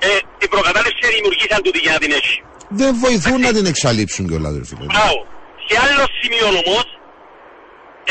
ε, 0.06 0.08
την 0.40 0.48
προκατάληψη 0.54 1.02
δημιουργήσαν 1.16 1.60
τούτη 1.64 1.80
για 1.84 1.92
να 1.96 2.00
την 2.02 2.10
έχει. 2.20 2.36
Δεν 2.80 2.90
βοηθούν 3.04 3.38
να 3.46 3.52
την 3.56 3.66
εξαλείψουν 3.72 4.22
κιόλας 4.28 4.52
ρε 4.58 4.64
φίλε. 4.68 4.84
Μπράβο. 4.92 5.18
Σε 5.66 5.74
άλλο 5.84 6.04
σημείο 6.20 6.46
όμως, 6.62 6.86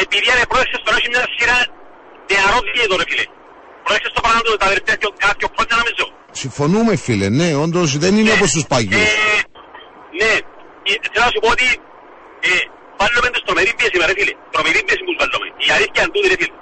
επειδή 0.04 0.26
είναι 0.32 0.46
πρόεδρος 0.52 0.80
στον 0.84 0.94
έχει 0.98 1.10
μια 1.16 1.26
σειρά 1.34 1.58
νεαρό 2.30 2.58
διαιτητό 2.66 2.96
ρε 3.02 3.06
φίλε. 3.10 3.26
Πρόεδρος 3.86 4.12
στο 4.16 4.22
παράδειγμα 4.26 4.58
τα 4.64 4.68
τελευταία 4.72 4.96
και 5.02 5.08
κάποια 5.26 5.48
χρόνια 5.54 5.76
νομίζω. 5.82 6.06
Συμφωνούμε 6.42 6.94
φίλε, 7.06 7.28
ναι, 7.40 7.48
όντως 7.64 7.90
δεν 8.04 8.14
είναι 8.20 8.32
όπως 8.38 8.50
τους 8.56 8.66
παγιούς. 8.72 9.08
Ε, 9.12 9.16
ναι, 10.22 10.34
Ε, 10.90 10.92
θέλω 11.14 11.26
να 11.28 11.32
σου 11.36 11.42
πω 11.44 11.50
ότι 11.58 11.68
ε, 12.48 12.52
βάλουμε 13.00 13.28
τους 13.34 13.42
τρομερή 13.48 13.72
πίεση 13.78 13.96
με 14.02 14.06
ρε 14.10 14.16
φίλε. 14.20 14.34
Τρομερή 14.54 14.80
πίεση 14.88 15.02
που 15.06 15.12
τους 15.14 15.20
βάλουμε. 15.22 15.46
Η 15.68 15.70
αλήθεια 15.76 16.00
είναι 16.04 16.12
τούτη 16.16 16.28
ρε 16.34 16.38
φίλε. 16.42 16.56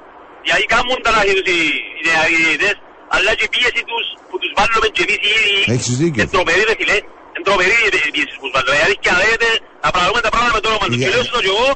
Γιατί 0.48 0.64
κάνουν 0.74 0.98
τα 1.06 1.10
λάθη 1.16 1.34
τους 1.38 1.48
οι 1.54 1.58
οι 1.98 2.02
νεαροί 2.08 2.36
διαιτητές, 2.44 2.76
αλλά 3.16 3.32
και 3.38 3.46
η 3.50 3.52
πίεση 3.56 3.82
τους 3.90 4.06
που 4.30 4.36
τους 4.42 4.52
βάλουμε 4.60 4.88
και 4.96 5.02
εμείς 5.06 5.20
οι 5.26 5.30
ίδιοι 5.40 5.62
Έχεις 5.76 5.94
δίκιο. 6.02 6.20
είναι 6.22 6.32
τρομερή 6.36 6.62
ρε 6.72 6.76
φίλε. 6.80 6.98
Είναι 7.34 7.46
τρομερή 7.48 7.76
η 8.10 8.12
πίεση 8.16 8.34
που 8.40 8.46
τους 8.48 8.54
βάλουμε. 8.56 8.76
Η 8.82 8.84
αλήθεια 8.88 9.12
λέγεται 9.22 9.50
να 9.84 9.88
παραδούμε 9.96 10.22
τα 10.26 10.32
πράγματα 10.34 10.54
με 10.58 10.62
το 10.64 10.68
όνομα 10.72 10.86
τους. 10.90 10.98
Για- 11.00 11.08
Και 11.08 11.14
λέω 11.14 11.24
σου 11.28 11.34
το 11.38 11.42
και 11.46 11.52
εγώ 11.56 11.70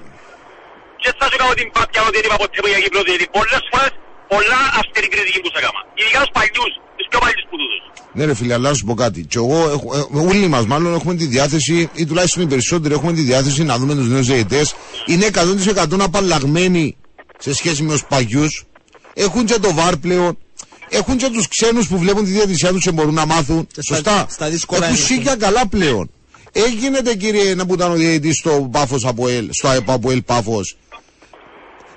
και 1.01 1.09
θα 1.19 1.25
σου 1.31 1.37
κάνω 1.41 1.53
την 1.59 1.67
πάπια 1.75 2.01
ότι 2.07 2.13
δεν 2.17 2.23
είπα 2.27 2.37
ποτέ 2.43 2.57
μου 2.63 2.69
για 2.73 2.79
Κύπρο 2.83 3.01
διότι 3.07 3.25
πολλές 3.37 3.61
φορές 3.71 3.91
πολλά 4.33 4.59
αυστηρή 4.79 5.07
κριτική 5.13 5.39
που 5.43 5.49
σε 5.55 5.59
κάμα. 5.65 5.79
Ειδικά 5.99 6.19
τους 6.23 6.31
παλιούς, 6.37 6.71
τους 6.97 7.07
πιο 7.09 7.19
παλιούς 7.23 7.43
που 7.49 7.55
τούτους. 7.61 7.81
Ναι, 8.17 8.23
ρε 8.25 8.33
φίλε, 8.39 8.53
αλλά 8.53 8.69
να 8.69 8.75
σου 8.75 8.85
πω 8.85 8.93
κάτι. 8.93 9.21
Και 9.31 9.37
εγώ, 9.43 9.57
έχω, 9.75 9.87
ε, 9.97 10.19
όλοι 10.33 10.47
μας 10.47 10.65
μάλλον 10.65 10.93
έχουμε 10.93 11.13
τη 11.15 11.25
διάθεση, 11.25 11.89
ή 11.93 12.05
τουλάχιστον 12.05 12.43
οι 12.43 12.47
περισσότεροι 12.47 12.93
έχουμε 12.93 13.13
τη 13.13 13.21
διάθεση 13.21 13.63
να 13.63 13.77
δούμε 13.77 13.93
τους 13.95 14.07
νέους 14.09 14.25
διαιτητές. 14.27 14.73
Είναι 15.05 15.25
100% 15.25 16.03
απαλλαγμένοι 16.03 16.95
σε 17.39 17.53
σχέση 17.53 17.83
με 17.83 17.91
τους 17.91 18.03
παγιούς. 18.05 18.65
Έχουν 19.13 19.45
και 19.45 19.53
το 19.59 19.73
βάρ 19.73 19.97
πλέον. 19.97 20.37
Έχουν 20.89 21.17
και 21.17 21.29
τους 21.29 21.47
ξένους 21.47 21.87
που 21.87 21.97
βλέπουν 21.97 22.23
τη 22.25 22.31
διαιτησία 22.31 22.69
τους 22.71 22.83
και 22.83 22.91
μπορούν 22.91 23.13
να 23.13 23.25
μάθουν. 23.25 23.67
Και 23.73 23.81
στα- 23.81 23.95
Σωστά. 23.95 24.25
στα 24.29 24.49
δύσκολα 24.49 24.85
Έχουν 24.85 24.97
είναι 24.97 25.05
σίγια 25.05 25.35
καλά 25.35 25.67
πλέον. 25.67 26.09
Έγινεται 26.51 27.15
κύριε 27.15 27.55
να 27.55 27.65
που 27.65 27.73
ήταν 27.73 27.91
ο 27.91 27.95
διαιτητή 27.95 28.33
στο 28.33 28.69
Πάφος 28.71 29.05
από 29.05 29.27
ελ, 29.27 29.47
στο 29.51 29.67
ΑΕΠ 29.67 29.91
από 29.91 30.11
ελ 30.11 30.21
Πάφος. 30.21 30.77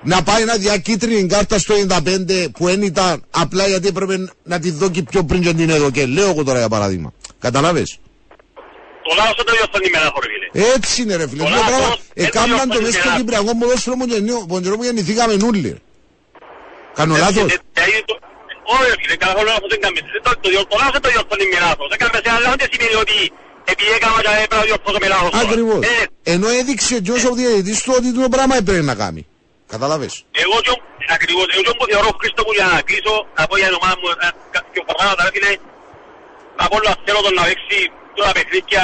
Να 0.03 0.23
πάει 0.23 0.45
να 0.45 0.57
διακίτρινη 0.57 1.27
κάρτα 1.29 1.59
στο 1.59 1.75
95 1.89 2.47
που 2.53 2.65
δεν 2.67 2.83
ήταν 2.83 3.25
απλά 3.31 3.67
γιατί 3.67 3.87
έπρεπε 3.89 4.17
να 4.43 4.59
τη 4.59 4.71
δω 4.71 4.91
και 4.91 5.03
πιο 5.03 5.25
πριν 5.25 5.43
και 5.43 5.53
την 5.55 5.71
έδωκε. 5.71 6.07
Λέω 6.07 6.29
εγώ 6.31 6.45
τώρα 6.45 6.59
για 6.59 6.69
παράδειγμα. 6.69 7.13
Καταλάβες; 7.47 7.99
Το 9.07 9.11
λάθος 9.19 9.37
δεν 9.37 9.45
το 9.49 9.53
διορθώνει 9.57 9.89
με 9.93 9.99
ένα 10.03 10.11
χώρο 10.15 10.27
φίλε. 10.33 10.47
Έτσι 10.75 11.03
είναι 11.03 11.15
ρε 11.21 11.27
φίλε. 11.31 11.43
Πολλά 11.43 11.57
Δύο 11.57 11.65
πράγμα. 11.71 11.87
όμως, 11.87 12.01
δεν 12.15 12.27
Εκάμναν 12.27 12.67
το 12.69 12.75
το 12.75 12.81
μέσα 12.81 12.93
στο 12.93 13.01
διορθώνει 13.01 13.19
Κυπριακό 13.21 13.51
ποδόσφαιρο 13.61 13.97
μου 13.99 14.07
και 14.11 14.19
νέο- 14.29 14.45
ποντζερό 14.51 14.75
που 14.79 14.85
γεννηθήκαμε 14.89 15.35
νουλοι. 15.43 15.73
Κάνω 16.99 17.15
Ε, 17.17 17.19
λάθος; 17.25 17.49
ε, 17.53 17.57
ε, 17.83 17.83
ε, 17.97 18.01
το- 18.09 18.19
Όχι 18.77 18.91
φίλε, 19.01 19.17
καθόλου 19.25 19.47
λάθος 19.53 19.69
δεν 19.75 19.81
κάνεις. 19.85 20.03
Δεν 20.15 20.23
το- 20.27 20.39
το 20.45 20.49
διορ- 20.53 20.69
Το 20.73 20.77
λάθος 20.83 20.95
δεν 20.97 21.03
το 21.07 21.11
διορθώνει 21.15 21.45
με 21.53 21.59
λάθος. 21.67 21.87
Έκαμε 21.95 22.19
σε 22.25 22.31
αλλά 22.37 22.49
δεν 22.61 22.69
σημαίνει 22.73 22.97
ότι 23.05 23.17
επειδή 23.73 23.91
έκανας 23.99 24.21
και 24.25 24.31
έπρεπε 24.45 24.57
να 24.63 24.65
διορθώσω 24.69 24.99
με 25.05 25.09
λάθος. 25.15 25.31
τώρα. 25.35 25.45
Ακριβώς. 25.49 25.81
Ε, 25.93 26.33
Ενώ 26.35 26.47
έδειξε 26.61 26.95
και 27.05 27.13
όσο 27.19 27.29
διαιτητής 27.39 27.79
του 27.85 27.93
ότι 27.99 28.09
το 28.19 28.29
πράγμα 28.35 28.55
έπρεπε 28.63 28.83
να 28.93 28.97
κάνει. 29.05 29.23
Κατάλαβες. 29.75 30.13
Εγώ 30.45 30.57
και 30.65 30.73
ο- 30.77 30.83
ακριβώς, 31.17 31.47
εγώ 31.55 31.63
και 31.67 31.75
που 31.79 31.85
θεωρώ 31.93 32.09
Χρήστο 32.21 32.43
μου 32.47 32.53
για 32.59 32.67
να 32.73 32.79
κλείσω, 32.89 33.15
να 33.39 33.43
πω 33.49 33.55
για 33.61 33.69
την 33.71 33.77
ομάδα 33.81 33.97
μου 34.01 34.09
ε, 34.13 34.29
κα- 34.55 34.67
και 34.73 34.81
πράγματα 34.89 35.21
ρε 35.27 35.31
φίλε, 35.35 35.51
από 36.65 36.75
όλα 36.79 36.93
θέλω 37.05 37.21
τον 37.27 37.35
να 37.39 37.45
παίξει 37.49 37.79
τώρα 38.19 38.31
παιχνίδια 38.37 38.83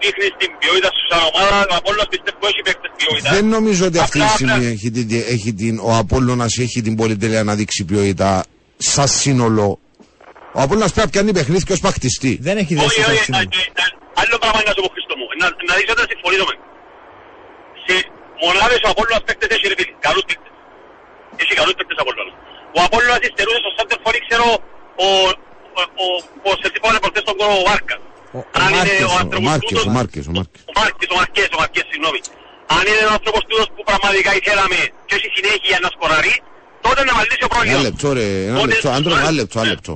δείχνει 0.00 0.28
την 0.40 0.50
ποιότητα 0.60 0.90
σου 0.96 1.02
σαν 1.10 1.22
ομάδα, 1.30 1.74
από 1.80 1.88
όλα 1.92 2.04
πιστεύω 2.12 2.44
έχει 2.50 2.62
παίκτες 2.68 2.90
ποιότητα. 2.98 3.30
Δεν 3.36 3.44
νομίζω 3.56 3.82
ότι 3.90 3.98
αυτή 4.06 4.18
τη 4.18 4.24
Απλά 4.24 4.34
στιγμή 4.36 4.52
πρέπει- 4.52 4.72
έχει 4.74 4.88
την, 4.96 5.06
έχει 5.34 5.50
την, 5.60 5.74
ο 5.88 5.90
Απόλλωνας 6.02 6.52
έχει 6.64 6.78
την 6.86 6.94
πολυτέλεια 7.00 7.42
να 7.48 7.54
δείξει 7.60 7.80
ποιότητα 7.90 8.30
σαν 8.92 9.08
σύνολο. 9.08 9.68
Ο 10.58 10.60
Απόλλωνας 10.64 10.92
πρέπει 10.92 11.06
να 11.08 11.12
πιάνει 11.14 11.32
παιχνίδι 11.38 11.64
και 11.68 11.72
ως 11.78 11.82
πακτιστή. 11.86 12.32
Δεν 12.46 12.54
έχει 12.62 12.72
Όχι, 12.74 12.84
δέσει 12.86 13.02
το 13.04 13.10
όχι, 13.10 13.24
σύνολο. 13.24 13.48
α- 13.52 13.80
ε, 13.80 13.82
α- 13.84 13.94
άλλο 14.20 14.34
πράγμα 14.42 14.58
είναι 14.60 14.68
να 14.70 14.74
σου 14.76 14.82
πω 14.84 14.90
Χριστό 14.96 15.14
μου. 15.20 15.26
Να, 15.40 15.46
να 15.68 15.72
δεις 15.78 15.88
όταν 15.94 16.04
συμφωνήσουμε. 16.12 16.54
Σε 17.86 17.94
μονάδες 18.44 18.80
ο 18.86 18.88
Απόλλωνας 18.94 19.22
παίκτες 19.26 19.48
έχει 19.54 19.64
ρε 19.70 19.76
φίλε, 19.78 19.92
καλούς 20.06 20.24
παίκτες. 20.28 20.52
Έχει 21.42 21.52
καλούς 21.60 21.74
παίκτες 21.78 21.96
ο 22.00 22.02
Απόλλωνας. 22.04 22.34
Ο 22.76 22.78
Απόλλωνας 22.86 23.20
υστερούσε 23.28 23.60
στο 23.64 23.70
Σάντερ 23.76 23.98
Φορή, 24.04 24.18
ξέρω, 24.28 24.46
ο, 25.06 25.08
ο, 25.78 25.80
ο, 26.04 26.06
ο, 26.48 26.50
σε 26.60 26.68
τι 26.72 26.78
πάνε 26.84 26.98
προχτές 27.02 27.24
τον 27.28 27.34
κόρο 27.40 27.54
ο 27.60 27.64
Βάρκας. 27.68 28.00
Ο- 28.38 28.38
ο 28.38 28.44
Αν 28.60 28.68
είναι 28.68 28.76
Μάρκες, 28.78 29.04
ο 29.10 29.12
ο 29.14 29.16
άνθρωπος 29.22 29.46
Μάρκες, 29.50 29.68
τούτος- 29.70 29.86
ο 29.90 29.92
Μάρκες, 29.98 30.24
ο 30.30 30.32
Μάρκες. 30.38 30.60
Ο 30.70 30.72
Μάρκες, 30.80 31.08
ο 31.14 31.16
Μαρκές, 31.20 31.48
ο 31.56 31.58
Μαρκές, 31.62 31.84
συγγνώμη. 31.90 32.20
Αν 32.76 32.82
είναι 32.90 33.04
ο 33.10 33.12
άνθρωπος 33.16 33.42
τούτος 33.50 33.66
που 33.74 33.82
πραγματικά 33.90 34.30
ήθελαμε 34.40 34.78
και 35.06 35.14
έχει 35.18 35.28
συνέχεια 35.36 35.76
να 35.84 35.88
σκοράρει, 35.94 36.34
τότε 36.86 37.00
να 37.08 37.12
μαλλίσει 37.18 37.42
ο 37.46 37.48
Ένα 37.48 37.54
πρόβλημα. 37.54 37.80
λεπτό 37.88 38.06
ρε, 38.18 38.26
ένα 38.50 38.58
Τότε- 38.60 38.72
λεπτό, 38.72 38.88
άντρο, 38.98 39.12
ένα 39.22 39.30
λεπτό, 39.40 39.56
ένα 39.62 39.68
λεπτό. 39.74 39.94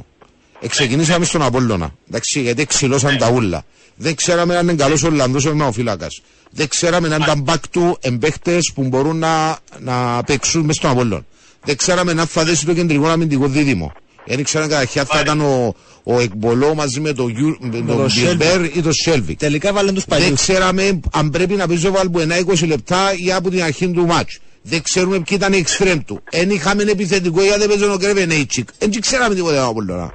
Εξεκινήσαμε 0.61 1.25
στον 1.25 1.43
Απόλλωνα, 1.43 1.89
εντάξει, 2.09 2.41
γιατί 2.41 2.63
ξυλώσαν 2.67 3.19
τα 3.19 3.29
ούλα. 3.31 3.61
Δεν 3.97 4.15
ξέραμε 4.15 4.57
αν 4.57 4.69
είναι 4.69 4.83
καλός 4.83 5.03
ο 5.03 5.07
Ολλανδός 5.07 5.45
ο 5.45 5.55
Μαοφύλακας. 5.55 6.21
Δεν 6.51 6.69
ξέραμε 6.69 7.15
αν 7.15 7.21
ήταν 7.23 7.45
back 7.49 7.61
του 7.71 7.99
εμπαίχτες 8.01 8.73
που 8.75 8.83
μπορούν 8.83 9.19
να, 9.19 9.59
να 9.79 10.23
παίξουν 10.27 10.65
μες 10.65 10.77
στον 10.77 10.91
Απόλλωνα. 10.91 11.25
Δεν 11.65 11.77
ξέραμε 11.77 12.11
αν 12.11 12.27
θα 12.27 12.45
δέσει 12.45 12.67
το 12.67 12.75
κεντρικό 12.75 13.09
αμυντικό 13.09 13.47
δίδυμο. 13.47 13.93
Δεν 14.27 14.45
ξέραμε 14.45 14.71
καταρχήν 14.71 15.01
αν 15.01 15.07
θα 15.07 15.21
ήταν 15.21 15.41
ο, 15.41 15.75
ο 16.03 16.21
Εκμπολό 16.21 16.75
μαζί 16.75 17.01
με 17.01 17.13
τον 17.13 17.29
Γιου- 17.29 17.57
με 17.61 17.71
τον 17.71 17.87
τον 17.87 18.11
Μπιλμπέρ 18.15 18.65
ή 18.65 18.83
τον 18.83 18.93
Σέλβικ. 18.93 19.39
Τελικά 19.39 19.73
βάλουν 19.73 19.95
τους 19.95 20.05
Δεν 20.05 20.19
παλιούς. 20.19 20.41
ξέραμε 20.41 21.01
αν 21.13 21.31
πρέπει 21.31 21.55
να 21.55 21.67
παίζει 21.67 21.87
ο 21.87 21.91
Βαλμπουενά 21.93 22.37
20 22.47 22.67
λεπτά 22.67 23.15
ή 23.17 23.33
από 23.33 23.51
την 23.51 23.63
αρχή 23.63 23.89
του 23.91 24.07
μάτς. 24.07 24.39
Δεν 24.63 24.83
ξέρουμε 24.83 25.15
ποιοι 25.17 25.27
ήταν 25.41 25.53
οι 25.53 25.57
εξτρέμ 25.57 25.99
του. 26.05 26.23
Εν 26.31 26.51
είχαμε 26.51 26.83
επιθετικό 26.83 27.43
για 27.43 27.59
δεν 27.59 27.69
παίζει 27.69 27.85
ο 27.85 27.97
Κρεβενέιτσικ. 28.01 28.69
Δεν 28.79 29.01
ξέραμε 29.01 29.35
τίποτα 29.35 29.65
από 29.65 29.75
όλα. 29.79 30.13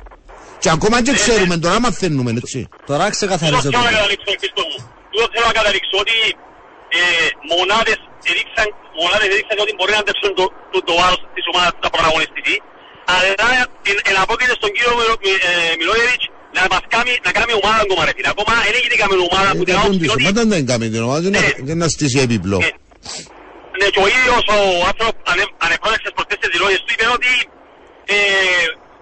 Και 0.60 0.70
ακόμα 0.70 1.02
και 1.02 1.12
ξέρουμε, 1.12 1.58
τώρα 1.58 1.80
μαθαίνουμε, 1.80 2.32
έτσι. 2.38 2.68
Τώρα 2.86 3.04
Τούτο 3.04 3.16
ξεκαθαρίζω 3.16 3.62
θέλω 3.62 3.74
το. 5.18 5.22
να 5.24 5.24
καταλήξω, 5.24 5.24
Χριστό 5.24 5.24
μου. 5.24 5.24
Τούτο 5.24 5.28
θέλω 5.34 5.48
να 5.52 5.56
καταλήξω 5.60 5.96
ότι 6.04 6.18
ε, 6.98 7.02
μονάδες 7.52 8.00
έδειξαν, 8.32 8.68
μονάδες 9.02 9.28
έδειξαν 9.34 9.58
ότι 9.66 9.72
μπορεί 9.78 9.92
να 9.98 10.02
αντέξουν 10.04 10.30
το, 10.40 10.46
το, 10.72 10.78
το 10.88 10.94
βάρος 11.00 11.20
της 11.36 11.46
ομάδας 11.52 11.72
του 11.82 11.90
πρωταγωνιστική. 11.96 12.56
Αλλά 13.14 13.28
εν, 13.92 13.98
εν 14.10 14.16
απόκειται 14.24 14.56
στον 14.60 14.72
κύριο 14.76 14.92
Μιλο- 15.00 15.20
Μι- 15.24 15.42
ε, 15.50 15.52
Μιλόγεβιτς 15.80 16.26
να 16.58 16.62
μας 16.74 16.84
κάνει, 16.94 17.12
να 17.28 17.32
κάνει 17.38 17.52
ομάδα 17.62 17.80
ακόμα 17.86 18.02
ρε 18.08 18.14
φίλε. 18.16 18.30
Ακόμα 18.36 18.52
δεν 18.66 18.74
έγινε 18.80 18.96
καμία 19.02 19.20
ομάδα 19.30 19.50
που 19.58 19.64
την 19.68 19.74
Δεν 19.74 19.78
άποψη 19.84 20.00
τον 20.10 20.16
ότι... 20.16 20.24
Όταν 20.34 20.46
δεν 20.54 20.62
κάνει 20.70 20.86
την 20.94 21.02
ομάδα, 21.08 21.26
Ναι. 21.36 21.44
δεν 21.70 21.78
να 21.84 21.88
στήσει 21.96 22.18
έπιπλο. 22.26 22.58
Ε, 22.68 22.70
Ναι, 23.80 23.88
και 23.94 24.02
ο 24.06 24.08
ίδιος 24.16 24.44
ο 24.56 24.58
άνθρωπος 24.90 25.16
ανε- 25.32 25.54
ανεπρόεδρεξες 25.66 26.12
προτές 26.18 26.38
τις 26.42 26.50
δηλώσεις 26.56 26.80
του 26.86 26.92
είπε 26.94 27.06
ότι 27.18 27.32
ε, 28.16 28.18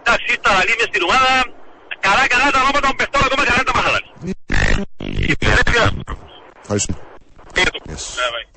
εντάξει, 0.02 0.26
ήρθα 0.34 0.50
να 0.58 0.62
λύμες 0.68 0.88
στην 0.92 1.02
ομάδα, 1.08 1.34
καλά 2.08 2.24
καλά 2.34 2.46
τα 2.54 2.60
ονόματα 2.64 2.86
των 2.90 2.96
παιχτών, 3.00 3.22
ακόμα 3.28 3.44
καλά 3.50 3.62
τα 3.70 3.74
μαχαλάλη. 3.78 4.10
Ευχαριστώ. 6.62 6.94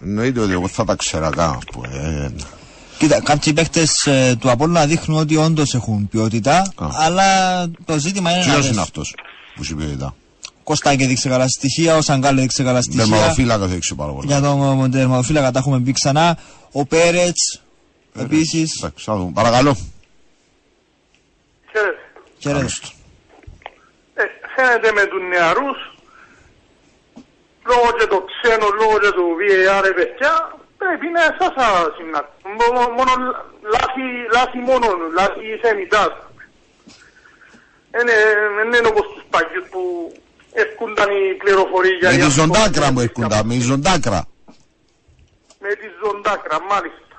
Εννοείται 0.03 0.41
ότι 0.41 0.53
εγώ 0.53 0.69
θα 0.69 0.85
τα 0.85 0.95
ξέρα 0.95 1.31
κάπου. 1.31 1.83
ε. 1.85 2.31
Κοίτα, 2.99 3.23
κάποιοι 3.23 3.53
παίχτες 3.53 4.07
ε, 4.07 4.37
του 4.41 4.51
Απόλλωνα 4.51 4.87
δείχνουν 4.87 5.19
ότι 5.19 5.37
όντως 5.37 5.75
έχουν 5.75 6.09
ποιότητα, 6.09 6.59
Α. 6.77 6.87
αλλά 6.93 7.27
το 7.85 7.99
ζήτημα 7.99 8.31
είναι 8.31 8.39
να 8.39 8.45
Ποιος 8.53 8.61
δεις. 8.63 8.71
είναι 8.71 8.81
αυτός 8.81 9.15
που 9.55 9.65
σου 9.65 9.73
είπε 9.81 9.85
ήταν. 9.93 10.15
Κωστάκη 10.65 11.03
έδειξε 11.03 11.29
καλά 11.29 11.49
στοιχεία, 11.49 11.97
ο 11.97 12.01
Σαγκάλε 12.01 12.39
έδειξε 12.39 12.63
καλά 12.63 12.83
στοιχεία. 12.83 13.05
Δερματοφύλακας 13.05 13.71
έχει 13.71 13.95
πάρα 13.95 14.13
πολλά. 14.13 14.27
Για 14.27 14.41
τον 14.41 14.91
τερματοφύλακα 14.91 15.51
τα 15.51 15.59
έχουμε 15.59 15.81
πει 15.81 15.93
ξανά. 15.93 16.39
Ο 16.73 16.87
Πέρετς, 16.87 17.63
επίσης. 18.19 18.77
Εντάξει, 18.79 19.05
θα 19.05 19.17
δούμε. 19.17 19.31
Παρακαλώ. 19.35 19.77
Ξέρετε, 21.73 21.97
Χαίρετε. 22.39 22.59
Καλώς. 22.59 22.81
ε, 24.15 24.23
φαίνεται 24.57 24.93
με 24.93 25.01
τους 25.07 25.21
νεαρούς, 25.29 25.96
λόγω 27.71 27.89
και 27.99 28.07
το 28.13 28.19
ξένο, 28.31 28.67
λόγω 28.81 28.95
και 29.03 29.11
του 29.19 29.27
VAR, 29.39 29.81
ρε 29.87 29.93
παιδιά, 29.99 30.33
πρέπει 30.81 31.07
να 31.17 31.23
εσάς 31.31 31.53
να 31.61 31.69
συναντήσουν. 31.97 32.51
Μο- 32.75 32.91
Μόνο 32.99 33.13
λάθη, 33.75 34.05
λάθη 34.37 34.59
μόνο, 34.71 34.87
λάθη 35.19 35.45
θεμητάς. 35.65 36.13
Είναι, 38.01 38.17
είναι 38.79 38.89
όπως 38.93 39.07
τους 39.13 39.25
παγιούς 39.33 39.67
που 39.73 39.83
ευκούνταν 40.63 41.09
οι 41.17 41.35
πληροφορίες 41.43 41.97
για 41.99 42.09
Με 42.11 42.15
τη 42.17 42.21
διάφορα- 42.23 42.41
ζωντάκρα 42.47 42.87
μου 42.93 43.01
έρχονταν, 43.07 43.47
με 43.47 43.55
τη 43.55 43.61
ζωντάκρα. 43.71 44.21
με 45.65 45.71
τη 45.81 45.87
ζωντάκρα, 46.03 46.57
μάλιστα. 46.73 47.15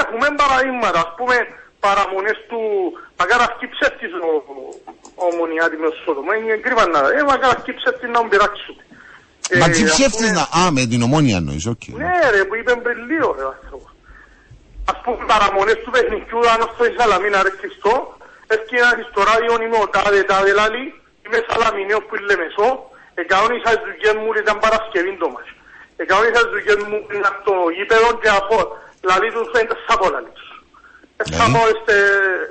Έχουμε 0.00 0.26
παραδείγματα, 0.40 0.98
ας 1.06 1.12
πούμε, 1.16 1.36
παραμονές 1.84 2.38
του 2.48 2.60
μακαρασκή 3.18 3.66
ψεύτης 3.74 4.12
ο, 4.28 4.30
ο 5.24 5.26
Μονιάτη 5.38 5.76
με 5.82 5.88
σώδομα. 6.04 6.32
Είναι 6.36 6.56
κρίμα 6.64 6.84
να 6.94 7.00
ε, 7.18 7.22
μακαρασκή 7.32 7.72
ψεύτης 7.78 8.08
να 8.14 8.18
μου 8.22 8.28
πειράξουν. 8.32 8.76
Μα 9.60 9.66
Ε, 9.66 9.68
τι 9.74 9.82
ας 9.84 9.90
ψεύτης 9.92 10.28
πούμε- 10.30 10.38
να... 10.38 10.44
Α, 10.60 10.62
με 10.76 10.82
την 10.90 11.00
ομόνια 11.06 11.36
εννοείς, 11.42 11.66
οκ. 11.72 11.84
Ναι 12.02 12.14
ρε, 12.34 12.42
που 12.48 12.54
είπε 12.58 12.72
πριν 12.86 12.98
λίγο 13.10 13.28
ρε 13.38 13.44
άνθρωπο. 13.54 13.88
Ας 14.92 14.98
πούμε 15.02 15.20
παραμονές 15.32 15.78
του 15.84 15.90
παιχνιδιού, 15.94 16.40
αν 16.52 16.60
αυτό 16.68 16.82
η 16.90 16.92
Σαλαμίνα 16.98 17.38
ρε 17.46 17.52
Χριστό, 17.60 17.94
έφυγε 18.54 18.84
στο 19.10 19.20
ράδιο 19.30 19.52
είμαι 19.64 19.78
ο 19.84 19.86
τάδε 19.94 20.20
τάδε 20.30 20.52
λάλη, 20.60 20.84
είμαι 21.24 21.38
Σαλαμινέος 21.48 22.02
που 22.06 22.14
είναι 22.16 22.26
Λεμεσό, 22.30 22.68
εκαόνισα 23.22 23.70
τις 23.76 23.84
δουλειές 23.86 24.14
μου 24.20 24.28
ήταν 24.42 24.56
Παρασκευή 24.64 25.12
το 25.22 25.28
μας. 25.34 25.48
Εκαόνισα 26.02 26.40
τις 26.44 26.52
δουλειές 26.56 26.78
μου 26.88 26.96
πριν 27.08 27.22
από 27.30 27.40
το 27.48 27.54
γήπεδο 27.76 28.08
και 28.22 28.30
από 28.40 28.56
λαλή 29.08 29.28
του 29.34 29.42
δεν 29.54 29.64
τα 29.70 29.76
σάπω 29.86 30.06
λαλή 30.14 30.32
τους. 30.36 30.48
Εσάπω, 31.22 31.62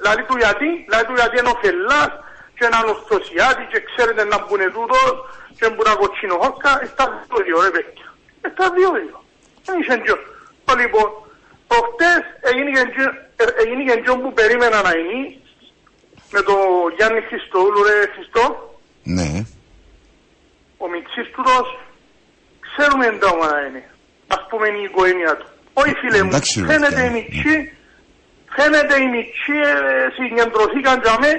λαλή 0.05 0.23
του 0.27 0.35
γιατί, 0.43 0.69
λαλή 0.91 1.05
του 1.09 1.15
γιατί 1.19 1.35
είναι 1.39 1.51
ο 1.55 1.57
Φελάς 1.63 2.11
και 2.57 2.63
έναν 2.69 2.83
ορθωσιάτη 2.93 3.63
και 3.71 3.79
ξέρετε 3.89 4.23
να 4.31 4.37
μπουνε 4.43 4.67
τούτος 4.75 5.13
και 5.57 5.65
μπουν 5.73 5.85
να 5.89 5.93
κοτσινοχόρκα, 6.01 6.71
στα 6.91 7.03
δύο 7.27 7.37
δύο 7.45 7.57
ρε 7.65 7.71
παιδιά. 7.75 8.07
Στα 8.53 8.65
δύο 8.75 8.89
δύο. 9.01 9.17
Δεν 9.65 9.75
είσαι 9.79 9.95
γιο. 10.03 10.17
Λοιπόν, 10.81 11.07
προχτές 11.69 12.21
έγινε 12.49 12.69
και- 12.95 13.15
ε, 13.41 13.45
έγινε 13.61 13.81
και 13.87 13.95
γιο 14.03 14.15
που 14.21 14.29
περίμενα 14.39 14.77
να 14.87 14.91
είναι 14.99 15.19
με 16.33 16.41
τον 16.47 16.59
Γιάννη 16.97 17.21
Χριστοούλου 17.29 17.81
ρε 17.87 17.97
Χριστό, 18.13 18.45
Ναι. 19.17 19.29
ο 20.83 20.85
Μιτσής 20.91 21.27
τούτος 21.35 21.67
ξέρουμε 22.67 23.05
τα 23.23 23.29
να 23.41 23.49
είναι. 23.65 23.81
Ας 24.35 24.41
πούμε 24.49 24.63
είναι 24.67 24.81
η 24.83 24.87
οικογένεια 24.91 25.33
του. 25.39 25.47
Όχι 25.81 25.93
φίλε 26.01 26.19
μου, 26.23 26.29
Εντάξει, 26.33 26.53
ρε, 26.61 26.67
φαίνεται 26.71 27.01
παιδιά. 27.01 27.09
η 27.09 27.11
Μιτσή, 27.15 27.55
φαίνεται 28.55 28.95
η 29.05 29.07
Μιτσή 29.13 29.55
ε, 29.71 29.73
συγκεντρωθήκαν 30.17 30.97
για 31.03 31.15
με 31.23 31.31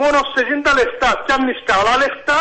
μόνο 0.00 0.18
σε 0.32 0.38
εκείνα 0.42 0.62
τα 0.66 0.72
λεφτά. 0.78 1.08
Πιάνεις 1.24 1.58
καλά 1.70 1.94
λεφτά 2.04 2.38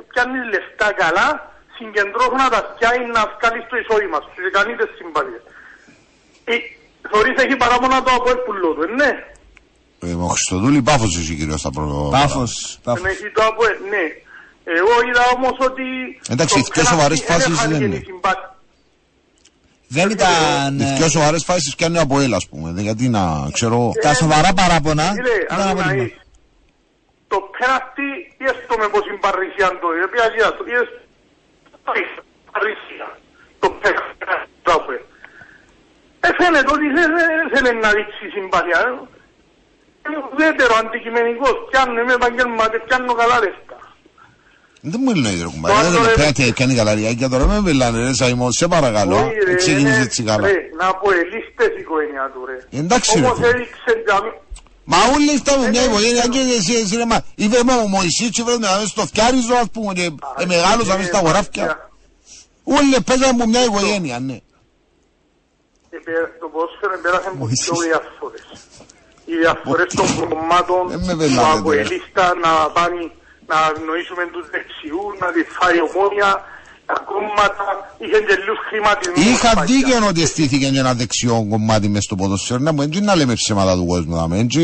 και 0.00 0.06
πιάνεις 0.12 0.42
λεφτά 0.52 0.88
καλά, 1.02 1.28
συγκεντρώθουν 1.76 2.40
να 2.44 2.50
τα 2.54 2.60
πιάνει 2.76 3.04
να 3.16 3.22
βγάλεις 3.34 3.64
το 3.70 3.76
εισόδημα 3.82 4.18
σου 4.22 4.30
και 4.44 4.50
κάνει 4.56 4.72
τις 4.80 4.90
συμπαθίες. 4.98 5.42
Ε, 6.52 6.54
Θωρείς 7.10 7.36
έχει 7.44 7.56
παράπονα 7.62 7.96
το 8.06 8.10
από 8.18 8.30
πουλό 8.46 8.70
του, 8.76 8.82
ε, 8.88 8.90
ναι. 9.00 9.10
Ε, 10.06 10.12
ο 10.24 10.28
Χριστοδούλη 10.34 10.80
Πάφος 10.88 11.10
είσαι 11.18 11.34
κυρίως 11.40 11.60
στα 11.60 11.70
προ... 11.76 12.08
Πάφος. 12.16 12.52
Δεν 12.72 12.80
πάφος. 12.86 13.06
έχει 13.12 13.28
το 13.36 13.42
από, 13.50 13.62
ναι. 13.92 14.04
Εγώ 14.78 14.94
είδα 15.08 15.22
όμως 15.36 15.56
ότι... 15.68 15.86
Εντάξει, 16.34 16.54
το 16.54 16.60
οι 16.66 16.70
πιο 16.72 16.84
σοβαρές 16.92 17.18
πέναλτι 17.22 17.42
φάσεις 17.50 17.58
δεν 17.60 17.68
δεν 17.70 17.80
έχανε 17.80 17.84
είναι. 17.96 18.02
συμπάθεια. 18.06 18.48
Δεν 19.88 20.10
ήταν. 20.10 20.76
Τις 20.78 20.90
ε, 20.90 20.94
πιο 20.98 21.08
σοβαρές 21.08 21.44
φάσεις 21.44 21.74
πιάνει 21.74 21.98
από 21.98 22.20
έλα, 22.20 22.36
ας 22.36 22.46
πούμε. 22.48 22.70
Δεν- 22.72 22.84
Γιατί 22.84 23.08
να 23.08 23.22
ξέρω... 23.52 23.92
Τα 24.02 24.14
σοβαρά 24.14 24.52
παράπονα 24.52 25.02
Φίλε, 25.02 25.34
ήταν 25.44 25.60
αν 25.60 25.68
από 25.68 25.82
να 27.34 27.38
την 27.38 27.38
είσαι, 27.38 27.38
το 27.38 27.38
πέναλτι, 27.56 28.08
έστω 28.50 28.74
με 28.80 28.86
πως 28.92 29.04
είναι 29.08 29.22
παρρυσία 29.26 29.68
το, 29.82 29.88
η 30.00 30.02
οποία 30.08 30.24
γίνεται 30.34 30.56
το, 30.58 30.64
είδες, 30.70 30.90
παρρυσία, 32.52 33.08
το 33.62 33.68
πέναλτι, 33.80 34.24
το 34.66 34.70
άπε. 34.78 34.96
Ε, 36.26 36.28
φαίνεται 36.38 36.70
ότι 36.76 36.86
δεν 36.96 37.08
δεν 37.38 37.46
θέλει 37.52 37.78
να 37.84 37.90
δείξει 37.96 38.24
συμπάθεια. 38.34 38.78
ε. 38.88 38.90
Είναι 40.06 40.18
ουδέτερο 40.32 40.74
αντικειμενικός, 40.82 41.54
πιάνω, 41.70 42.00
είμαι 42.00 42.14
επαγγελματίας, 42.20 42.82
πιάνω 42.86 43.12
καλά 43.20 43.36
λεφτά. 43.44 43.78
Δεν 44.92 45.00
μου 45.04 45.12
λένε 45.22 45.42
ρε 45.44 45.48
κουμπάρε, 45.52 45.74
Τώρα, 45.74 45.88
δεν 45.94 46.02
ρε, 46.02 46.08
με 46.08 46.12
πέντε 46.22 46.44
κάνει 46.60 46.74
καλαριάκια 46.80 47.28
τώρα 47.32 47.46
με 47.46 47.60
μιλάνε 47.60 47.98
ρε 48.06 48.12
Σαϊμόν, 48.20 48.52
σε 48.52 48.66
παρακαλώ, 48.68 49.16
Όχι, 49.26 49.38
ρε, 49.46 49.54
ξεκίνησε 49.54 49.94
είναι- 49.94 50.02
έτσι 50.06 50.20
καλά. 50.22 50.46
ρε, 50.46 50.54
Να 50.80 50.86
πω 51.00 51.06
ελίστες 51.22 51.70
η 51.78 51.80
οικογένεια 51.84 52.24
του 52.32 52.40
ρε. 52.48 52.56
Εντάξει, 52.80 53.18
ρε, 53.18 53.24
Όμως 53.26 53.36
φίλε. 53.38 53.48
έδειξε 53.48 53.92
για 54.06 54.16
μí- 54.22 54.38
Μα 54.92 54.98
όλοι 55.14 55.30
φτάμε 55.42 55.68
μια 55.68 55.82
Ε, 55.82 55.84
οικογένεια 55.84 56.22
ε, 56.26 56.28
και 56.28 56.38
εσύ, 56.58 56.72
εσύ 56.74 56.96
ρε, 56.96 57.06
μα 57.06 57.18
είπε 57.34 57.58
με 57.64 57.72
ο 57.84 57.86
Μωυσής 57.86 58.30
και 58.30 58.42
βρέμε 58.42 58.66
να 58.66 58.86
στο 58.86 59.02
φτιάριζο 59.10 59.54
ας 59.54 59.68
πούμε 59.72 59.92
και 59.92 60.06
ε, 60.36 60.44
μεγάλωσα 60.46 60.96
μες 60.98 61.06
στα 61.06 61.18
χωράφια. 61.18 61.90
Όλοι 62.64 63.00
παίζαμε 63.06 63.42
από 63.42 63.46
μια 63.52 63.64
οικογένεια, 63.64 64.18
ναι. 64.18 64.38
Ε, 65.90 65.98
Το 66.40 66.46
ποδόσφαιρο 66.52 66.94
πέρασε 67.02 67.28
από 67.28 67.46
πιο 67.46 67.74
διαφορές. 67.88 68.46
Οι 69.24 69.34
διαφορές 69.44 69.94
των 69.94 70.06
κομμάτων 70.28 70.82
Ε, 70.92 70.96
με 70.96 71.12
του 71.12 71.18
βελάτε, 71.18 71.58
Αποελίστα 71.58 72.34
να 72.44 72.52
πάνε 72.76 73.10
να 73.50 73.56
αγνοήσουμε 73.68 74.22
τους 74.32 74.46
δεξιούς, 74.54 75.12
να 75.22 75.28
τη 75.34 75.42
φάει 75.56 75.78
ομόνια, 75.88 76.30
τα 76.90 76.96
κόμματα, 77.10 77.64
είχαν 78.04 78.20
και 78.26 78.34
λίγους 78.42 78.60
χρηματισμούς. 78.68 79.24
Είχα 79.30 79.50
παλιά. 79.54 79.64
δίκαιο 79.74 80.06
ότι 80.12 80.22
στήθηκε 80.32 80.66
και 80.72 80.78
ένα 80.84 80.92
δεξιό 81.00 81.36
κομμάτι 81.50 81.88
μες 81.88 82.04
στο 82.04 82.14
ποδοσφαίρο, 82.20 82.60
να 82.66 82.72
μου 82.72 82.82
έτσι 82.82 83.00
να 83.00 83.14
λέμε 83.18 83.34
ψέματα 83.42 83.72
του 83.78 83.86
κόσμου, 83.92 84.14
να 84.20 84.26
μην 84.28 84.40
έτσι 84.44 84.58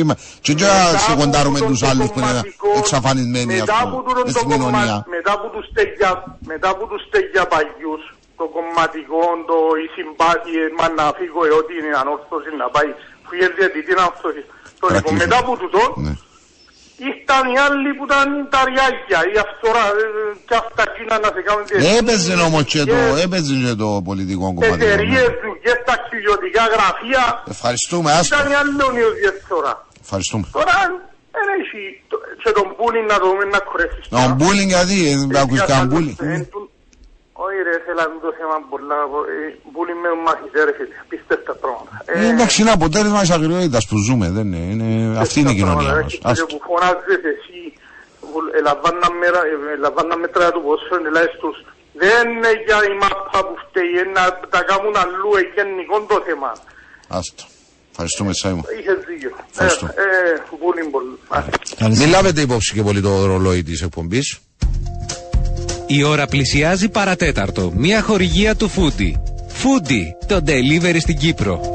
και 0.44 0.52
και 0.58 0.64
Μετά 0.64 0.92
να 0.92 0.98
σε 1.04 1.10
από 1.12 1.20
κοντάρουμε 1.20 1.58
τούτον 1.58 1.72
τους 1.72 1.80
το 1.82 1.86
άλλους 1.92 2.08
που 2.12 2.18
είναι 2.20 2.28
κομματικό, 2.28 2.68
εξαφανισμένοι 2.80 3.52
ας 3.54 3.58
μετά 3.60 3.76
από 3.82 3.90
πούμε, 3.90 4.02
τούτον 4.06 4.22
μες 4.26 4.32
το 4.32 4.38
στην 4.38 4.50
κοινωνία. 4.52 4.78
κομμα- 4.90 5.04
Μετά 5.16 5.32
από 5.38 5.46
τους 5.54 5.66
τέγια, 5.76 6.10
μετά 6.52 6.68
από 6.74 6.82
τους 6.90 7.02
τέγια 7.12 7.44
παλιούς, 7.54 8.02
το 8.40 8.44
κομματικό, 8.56 9.22
το, 9.50 9.56
οι 9.82 9.86
συμπάθειες, 9.96 10.68
μας 10.78 10.90
να 10.98 11.04
φύγω 11.18 11.40
ε, 11.50 11.52
ότι 11.60 11.72
είναι 11.78 11.92
ανόρθωση 12.02 12.50
να 12.62 12.66
πάει, 12.74 12.90
φύγε 13.28 13.46
διαιτητή 13.56 13.92
να 14.00 14.04
ορθώσει. 14.10 14.42
Το 14.80 14.86
λοιπόν, 14.86 14.88
Παρακλείσω. 14.88 15.20
μετά 15.22 15.36
από 15.42 15.52
τούτο, 15.62 15.80
Ναι. 16.98 17.06
ήρθαν 17.09 17.44
οι 17.52 17.56
άλλοι 17.66 17.89
που 17.97 18.05
ήταν 18.10 18.28
τα 18.55 18.60
ριάγια, 18.68 19.20
η 19.32 19.36
αυθορά, 19.44 19.85
ε, 20.01 20.05
και 20.48 20.55
αυτά 20.62 20.82
εκείνα 20.90 21.14
να 21.24 21.28
σε 21.35 21.40
κάνουν 21.47 21.64
Έπαιζε 21.98 22.35
όμως 22.48 22.62
και 22.73 22.82
το, 22.93 22.98
έπαιζε 23.24 23.55
και 23.64 23.74
το 23.82 23.89
πολιτικό 24.09 24.47
κομμάτι. 24.56 24.77
ναι. 24.77 24.85
Εταιρείες, 24.85 25.31
δουλειές, 25.44 25.78
ταξιδιωτικά 25.90 26.62
γραφεία, 26.74 27.24
Ευχαριστούμε, 27.55 28.09
άστο. 28.12 28.36
ήταν 28.36 28.44
οι 28.52 28.55
άλλοι 28.60 28.73
διαφθορά. 29.23 29.73
Ευχαριστούμε. 30.05 30.44
Τώρα 30.59 30.77
δεν 31.36 31.47
έχει 31.60 31.81
το- 32.10 32.23
και 32.43 32.51
τον 32.59 32.66
πούλινγκ 32.77 33.06
να 33.12 33.18
δούμε 33.24 33.44
να 33.55 33.59
κορέσεις. 33.68 34.05
Ο 34.23 34.35
μπούλινγκ 34.36 34.68
γιατί, 34.77 34.97
δεν 35.31 35.36
ακούς 35.44 35.62
καν 35.70 35.82
μπούλινγκ. 35.89 36.16
Όχι 37.44 37.58
ρε, 37.68 37.74
θέλω 37.86 38.02
να 38.14 38.18
το 38.26 38.30
θέμα 38.38 38.56
πολλά. 38.72 38.98
Μπούλινγκ 39.72 40.00
με 40.04 40.10
μαθητέ 40.26 40.60
ρε 40.68 40.72
φίλε, 40.76 40.94
πίστευτα 41.10 41.52
πράγματα. 41.62 41.94
Ε, 42.04 42.28
Εντάξει, 42.32 42.56
είναι 42.62 42.72
αποτέλεσμα 42.78 43.20
της 43.24 43.30
αγριότητας 43.36 43.84
που 43.88 43.96
ζούμε, 44.06 44.26
δεν 44.36 44.46
είναι, 44.52 44.62
είναι- 44.72 45.18
αυτή 45.24 45.36
είναι 45.40 45.52
η 45.56 45.58
κοινωνία 45.60 45.92
μας. 46.02 46.12
Και 46.12 46.18
Άστο. 46.30 46.46
που 46.52 46.58
φωνάζεις 46.68 47.20
εσύ, 47.34 47.60
που 48.20 48.36
ελαμβάννα 48.60 49.08
μέρα- 49.20 49.46
ελαμβάννα 49.78 50.16
μέτρα 50.22 50.44
του 50.54 50.60
ποδόσφαιρου, 50.64 51.10
λες 51.16 51.30
τους, 51.42 51.56
δεν 52.02 52.22
είναι 52.34 52.50
για 52.66 52.78
η 52.90 52.92
μάπα 53.02 53.38
που 53.46 53.54
φταίει, 53.64 53.90
είναι 54.00 54.12
να 54.20 54.24
τα 54.52 54.60
κάνουν 54.70 54.94
αλλού 55.04 55.30
γενικό 55.54 55.96
το 56.12 56.16
θέμα. 56.28 56.50
Άστο. 57.18 57.44
Ευχαριστούμε, 57.90 58.32
Σάιμον. 58.40 58.64
Είχες 58.80 58.98
δίκιο. 59.08 59.30
Ευχαριστώ. 59.50 59.86
Ε, 59.86 59.90
ε, 60.30 60.42
μπούλινγκ 60.60 60.90
πολύ. 60.96 61.14
Καλή 61.78 61.96
Μην 61.96 62.08
λάβετε 62.14 62.40
υπόψη 62.40 62.74
και 62.74 62.82
πολύ 62.82 63.00
το 63.00 63.26
ρολόι 63.26 63.62
της 63.62 63.82
εκπομπής. 63.82 64.26
Η 65.86 66.02
ώρα 66.02 66.26
πλησιάζει 66.26 66.88
παρατέταρτο. 66.88 67.72
Μια 67.76 68.02
χορηγία 68.02 68.56
του 68.56 68.68
Φούντι. 68.68 69.22
Φούντι, 69.48 70.16
το 70.26 70.40
delivery 70.46 70.96
στην 71.00 71.16
Κύπρο. 71.18 71.72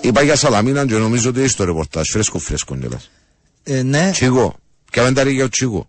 Είπα 0.00 0.22
για 0.22 0.36
Σαλαμίνα 0.36 0.86
και 0.86 0.94
νομίζω 0.94 1.28
ότι 1.28 1.42
είσαι 1.42 1.56
το 1.56 1.64
ρεπορτάζ. 1.64 2.08
Φρέσκο, 2.10 2.38
φρέσκο 2.38 2.76
κιόλας. 2.76 3.10
Ε, 3.62 3.82
ναι, 3.82 4.10
Τσίγο. 4.12 4.54
Ποια 4.90 5.02
μεντάρει 5.02 5.32
για 5.32 5.44
ο 5.44 5.48
Τσίγο. 5.48 5.88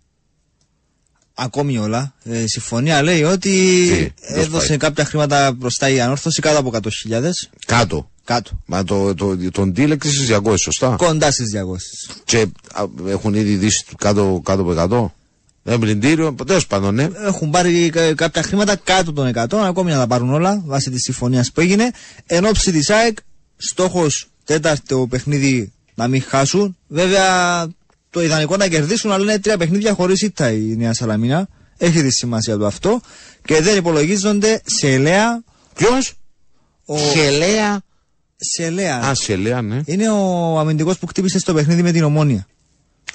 ακόμη 1.33 1.77
όλα. 1.77 2.13
Ε, 2.23 2.41
η 2.41 2.47
συμφωνία 2.47 3.01
λέει 3.01 3.23
ότι 3.23 3.49
Τι, 3.49 4.33
πώς 4.33 4.43
έδωσε 4.45 4.67
πάει. 4.67 4.77
κάποια 4.77 5.05
χρήματα 5.05 5.51
μπροστά 5.51 5.89
η 5.89 6.01
ανόρθωση 6.01 6.41
κάτω 6.41 6.59
από 6.59 6.71
100.000. 6.73 7.21
Κάτω. 7.65 8.09
Κάτω. 8.23 8.61
Μα 8.65 8.83
το, 8.83 9.13
το, 9.13 9.37
τον 9.51 9.69
deal 9.69 9.89
έκλεισε 9.91 10.15
στις 10.23 10.37
200, 10.43 10.53
σωστά; 10.57 10.95
Κοντά 10.97 11.31
στις 11.31 11.51
200. 11.55 12.13
Και 12.25 12.45
α, 12.73 12.83
έχουν 13.07 13.33
ήδη 13.33 13.55
δεις 13.55 13.85
κάτω, 13.97 14.41
κάτω 14.43 14.61
από 14.61 15.11
100. 15.13 15.24
Δεν 15.67 15.79
πλυντήριο, 15.79 16.35
τέλος 16.47 16.67
πάντων, 16.67 16.95
ναι. 16.95 17.09
Έχουν 17.25 17.49
πάρει 17.49 17.89
κα- 17.89 18.13
κάποια 18.13 18.43
χρήματα 18.43 18.75
κάτω 18.75 19.13
των 19.13 19.27
100, 19.27 19.57
ακόμη 19.57 19.91
να 19.91 19.97
τα 19.97 20.07
πάρουν 20.07 20.33
όλα 20.33 20.61
βάσει 20.65 20.89
της 20.89 21.01
συμφωνίας 21.03 21.51
που 21.51 21.61
έγινε. 21.61 21.91
Εν 22.25 22.45
ώψη 22.45 22.71
της 22.71 22.89
ΑΕΚ, 22.89 23.17
στόχος 23.57 24.27
τέταρτο 24.43 25.07
παιχνίδι 25.09 25.71
να 25.95 26.07
μην 26.07 26.21
χάσουν. 26.27 26.77
Βέβαια, 26.87 27.67
το 28.09 28.21
ιδανικό 28.23 28.57
να 28.57 28.67
κερδίσουν, 28.67 29.11
αλλά 29.11 29.23
είναι 29.23 29.39
τρία 29.39 29.57
παιχνίδια 29.57 29.93
χωρίς 29.93 30.21
ήττα 30.21 30.51
η 30.51 30.75
Νέα 30.77 30.93
Σαλαμίνα. 30.93 31.47
Έχει 31.77 32.01
τη 32.01 32.11
σημασία 32.11 32.57
του 32.57 32.65
αυτό. 32.65 33.01
Και 33.45 33.61
δεν 33.61 33.77
υπολογίζονται 33.77 34.61
σε 34.65 34.93
ελέα. 34.93 35.43
Ποιος; 35.75 36.13
Ο... 36.85 36.97
Χελέα. 36.97 37.81
Σε 38.37 38.63
ελέα. 38.65 38.97
Α, 38.99 39.13
Σελέα, 39.15 39.61
ναι. 39.61 39.81
Είναι 39.85 40.09
ο 40.09 40.59
αμυντικός 40.59 40.97
που 40.99 41.07
χτύπησε 41.07 41.39
στο 41.39 41.53
παιχνίδι 41.53 41.81
με 41.81 41.91
την 41.91 42.03
ομόνια. 42.03 42.47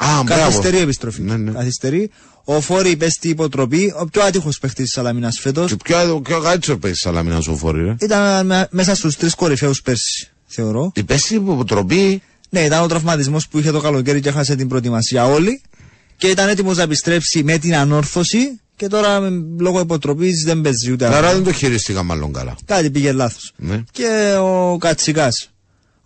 Α, 0.02 0.22
μπράβο. 0.22 0.42
Καθυστερεί 0.42 0.76
η 0.76 0.80
επιστροφή. 0.80 1.22
Ναι, 1.22 1.36
ναι. 1.36 1.50
Καθυστερεί. 1.50 2.10
Ο 2.44 2.60
Φόρη 2.60 2.90
υπέστη 2.90 3.28
υποτροπή. 3.28 3.94
Ο 4.00 4.04
πιο 4.06 4.22
άτυχος 4.22 4.58
παίχτης 4.58 4.84
της 4.84 4.92
Σαλαμίνα 4.92 5.30
φέτος. 5.40 5.70
Και 5.70 5.76
ποιο, 5.84 6.20
ποιο 6.20 6.40
καλύτερο 6.40 6.78
παίζει 6.78 6.96
Σαλαμίνα 6.98 7.42
ο 7.48 7.56
Φόρη, 7.56 7.84
ρε. 7.84 7.94
Ήταν 8.00 8.46
με- 8.46 8.68
μέσα 8.70 8.94
στους 8.94 9.16
τρεις 9.16 9.34
κορυφαίους 9.34 9.82
πέρσι, 9.82 10.28
θεωρώ. 10.46 10.92
Η 10.94 11.02
πέστη 11.02 11.34
υποτροπή. 11.34 12.22
Ναι, 12.50 12.60
ήταν 12.60 12.82
ο 12.82 12.86
τραυματισμός 12.86 13.48
που 13.48 13.58
είχε 13.58 13.70
το 13.70 13.80
καλοκαίρι 13.80 14.20
και 14.20 14.28
έχασε 14.28 14.54
την 14.56 14.68
προετοιμασία 14.68 15.24
όλη. 15.26 15.60
Και 16.16 16.26
ήταν 16.26 16.48
έτοιμος 16.48 16.76
να 16.76 16.82
επιστρέψει 16.82 17.42
με 17.44 17.58
την 17.58 17.74
ανόρθωση. 17.74 18.60
Και 18.76 18.86
τώρα 18.86 19.20
με- 19.20 19.42
λόγω 19.58 19.80
υποτροπής 19.80 20.42
δεν 20.46 20.60
παίζει 20.60 20.92
ούτε 20.92 21.06
Άρα 21.06 21.16
αυτό. 21.18 21.32
δεν 21.32 21.44
το 21.44 21.52
χειρίστηκα 21.52 22.02
μάλλον 22.02 22.32
καλά. 22.32 22.56
Κάτι 22.64 22.90
πήγε 22.90 23.12
λάθος. 23.12 23.52
Ναι. 23.56 23.82
Και 23.92 24.36
ο 24.40 24.76
Κατσικάς. 24.78 25.50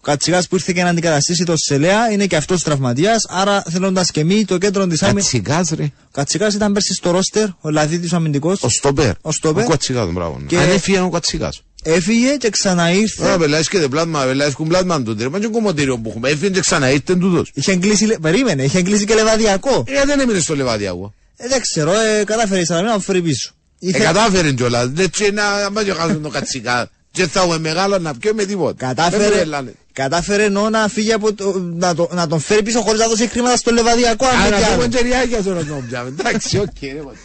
Ο 0.06 0.10
Κατσιγά 0.10 0.42
που 0.48 0.54
ήρθε 0.54 0.72
και 0.72 0.82
να 0.82 0.88
αντικαταστήσει 0.88 1.44
το 1.44 1.52
Σελέα 1.56 2.10
είναι 2.12 2.26
και 2.26 2.36
αυτός 2.36 2.62
τραυματίας. 2.62 3.26
Άρα 3.28 3.62
θέλοντας 3.70 4.10
και 4.10 4.24
μη 4.24 4.44
το 4.44 4.58
κέντρο 4.58 4.86
της 4.86 5.02
άμυνα. 5.02 5.20
Κατσιγάς 5.20 5.70
ρε. 5.76 5.92
Κατσιγά 6.12 6.48
ήταν 6.54 6.72
πέρσι 6.72 6.94
στο 6.94 7.10
ρόστερ, 7.10 7.46
ο 7.60 7.70
Λαδίτης 7.70 8.12
ο 8.12 8.16
αμυντικός. 8.16 8.62
Ο 8.62 8.68
Στόπερ. 8.68 9.10
Ο 9.20 9.32
Στόπερ. 9.32 9.64
Ο 9.64 9.68
Κατσιγάς, 9.68 10.12
μπράβο. 10.12 10.40
Και- 10.46 10.56
Αν 10.58 10.70
έφυγε 10.70 11.00
ο 11.00 11.08
Κατσιγάς. 11.08 11.62
Έφυγε 11.82 12.36
και 12.36 12.50
ξαναήρθε. 12.50 13.22
Τώρα 13.22 13.38
πελάεις 13.38 13.68
και 13.68 13.78
δεν 13.78 13.88
πλάσμα, 13.88 14.24
πελάεις 14.24 14.54
κουμπ 14.54 14.68
πλάσμα 14.68 15.02
του 15.02 15.14
τρέμα 15.16 15.40
και 15.40 15.46
κομμωτήριο 15.46 15.98
που 15.98 16.08
έχουμε. 16.08 16.28
Έφυγε 16.28 16.50
και 16.50 16.60
ξαναήρθε 16.60 17.14
τούτος. 17.16 17.50
Είχε 17.54 17.76
κλείσει, 17.76 18.04
λε- 18.04 18.18
περίμενε, 18.20 18.62
είχε 18.62 18.82
κλείσει 18.82 19.04
και 19.04 19.14
λεβαδιακό. 19.14 19.84
Ε, 19.86 20.04
δεν 20.06 20.20
έμεινε 20.20 20.38
στο 20.38 20.56
Λεβαδιακό. 20.56 21.14
Ε, 21.36 21.48
δεν 21.48 21.60
ξέρω, 21.60 21.92
ε, 21.92 22.24
κατάφερε 22.24 22.60
η 22.60 22.64
Σαλαμίνα 22.64 22.92
να 22.92 22.98
το 22.98 23.04
φέρει 23.04 23.22
πίσω. 23.22 23.50
Ε, 23.80 23.88
Ήθε- 23.88 24.02
κατάφερε 24.02 24.52
κιόλας. 24.52 24.88
Δεν 24.88 25.10
τσι 25.10 25.30
να 25.32 25.42
μας 25.72 25.84
χάσουν 25.96 26.22
το 26.22 26.28
Κατσιγά. 26.28 26.88
Και 27.10 27.26
θα 27.26 27.40
έχουμε 27.40 27.58
μεγάλο 27.58 27.98
να 27.98 28.14
πιω 28.14 28.34
με 28.34 28.44
τίποτα. 28.44 28.86
Δεν 28.86 28.94
Κατάφερε, 28.94 29.28
με 29.28 29.34
βελάνε. 29.36 29.72
Κατάφερε 29.94 30.44
ενώ 30.44 30.70
να 30.70 30.88
φύγει 30.88 31.12
από 31.12 31.32
το, 31.34 31.58
να, 31.58 31.94
το, 31.94 32.08
να 32.12 32.26
τον 32.26 32.40
φέρει 32.40 32.62
πίσω 32.62 32.80
χωρίς 32.80 33.00
να 33.00 33.08
δώσει 33.08 33.26
χρήματα 33.28 33.56
στο 33.56 33.70
λεβαδιακό. 33.72 34.26
αν 34.26 34.38
Α, 34.38 34.42
δεν 34.42 34.50
να 34.50 34.56
κι 34.58 34.64
άλλο. 34.64 34.74
πούμε 34.74 34.88
τεριάκια 34.88 35.42
τώρα 35.42 35.60
να 35.60 35.66
τον 35.66 35.86
πιάμε. 35.88 36.08
Εντάξει, 36.08 36.58
οκ, 36.58 36.66
ρε 36.82 37.02
μάτσο. 37.04 37.20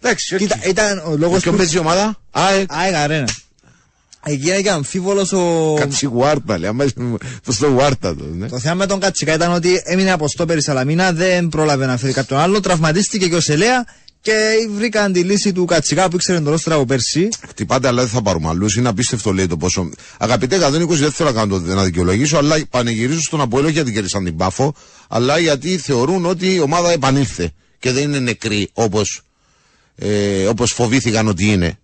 Εντάξει, 0.00 0.34
οκ. 0.34 0.40
Κοίτα, 0.40 0.58
ήταν 0.68 0.98
ο 1.06 1.16
λόγος 1.16 1.40
Ποιον 1.40 1.54
που... 1.54 1.60
παίζει 1.60 1.76
η 1.76 1.78
ομάδα; 1.78 2.18
Α, 2.30 2.52
ε, 2.52 2.60
Α, 2.60 2.90
Γαρένα. 2.90 3.28
Εκεί 4.28 4.48
είναι 4.48 4.60
και 4.60 4.70
αμφίβολος 4.70 5.32
ο... 5.32 5.74
Κατσιγουάρτα, 5.78 6.58
λέει. 6.58 6.68
Άμα 6.68 6.84
είσαι 6.84 6.94
προς 7.42 7.56
το 7.58 7.66
Γουάρτα 7.66 8.16
το, 8.16 8.24
ναι. 8.24 8.48
Το 8.48 8.58
θέμα 8.58 8.74
με 8.74 8.86
τον 8.86 9.00
Κατσικά 9.00 9.34
ήταν 9.34 9.52
ότι 9.52 9.82
έμεινε 9.84 10.10
από 10.12 10.28
στόπερ 10.28 10.56
η 10.56 10.62
Σαλαμίνα, 10.62 11.12
δεν 11.12 11.48
πρόλαβε 11.48 11.86
να 11.86 11.96
φέρει 11.96 12.12
κάποιον 12.12 12.40
άλλο, 12.40 12.60
τραυματίστηκε 12.60 13.28
και 13.28 13.34
ο 13.34 13.40
Σελέα 13.40 13.84
και 14.26 14.68
βρήκαν 14.74 15.12
τη 15.12 15.20
λύση 15.20 15.52
του 15.52 15.64
Κατσικά 15.64 16.08
που 16.08 16.16
ήξερε 16.16 16.40
τον 16.40 16.50
ρόστρα 16.50 16.74
από 16.74 16.84
πέρσι. 16.84 17.28
Χτυπάτε, 17.48 17.88
αλλά 17.88 18.00
δεν 18.00 18.10
θα 18.10 18.22
πάρουμε 18.22 18.48
αλλού. 18.48 18.66
Είναι 18.78 18.88
απίστευτο, 18.88 19.32
λέει 19.32 19.46
το 19.46 19.56
πόσο. 19.56 19.90
Αγαπητέ 20.18 20.56
120, 20.56 20.86
δεν 20.88 21.12
θέλω 21.12 21.28
να 21.30 21.34
κάνω 21.34 21.60
το 21.60 21.74
να 21.74 21.84
δικαιολογήσω, 21.84 22.36
αλλά 22.36 22.66
πανηγυρίζω 22.70 23.20
στον 23.20 23.40
Αποέλο 23.40 23.68
γιατί 23.68 23.92
κέρδισαν 23.92 24.24
την 24.24 24.36
Πάφο, 24.36 24.74
αλλά 25.08 25.38
γιατί 25.38 25.78
θεωρούν 25.78 26.26
ότι 26.26 26.54
η 26.54 26.60
ομάδα 26.60 26.90
επανήλθε 26.90 27.52
και 27.78 27.92
δεν 27.92 28.02
είναι 28.02 28.18
νεκρή 28.18 28.70
όπως 28.72 29.22
ε, 29.96 30.46
όπως 30.46 30.72
φοβήθηκαν 30.72 31.28
ότι 31.28 31.44
είναι. 31.44 31.78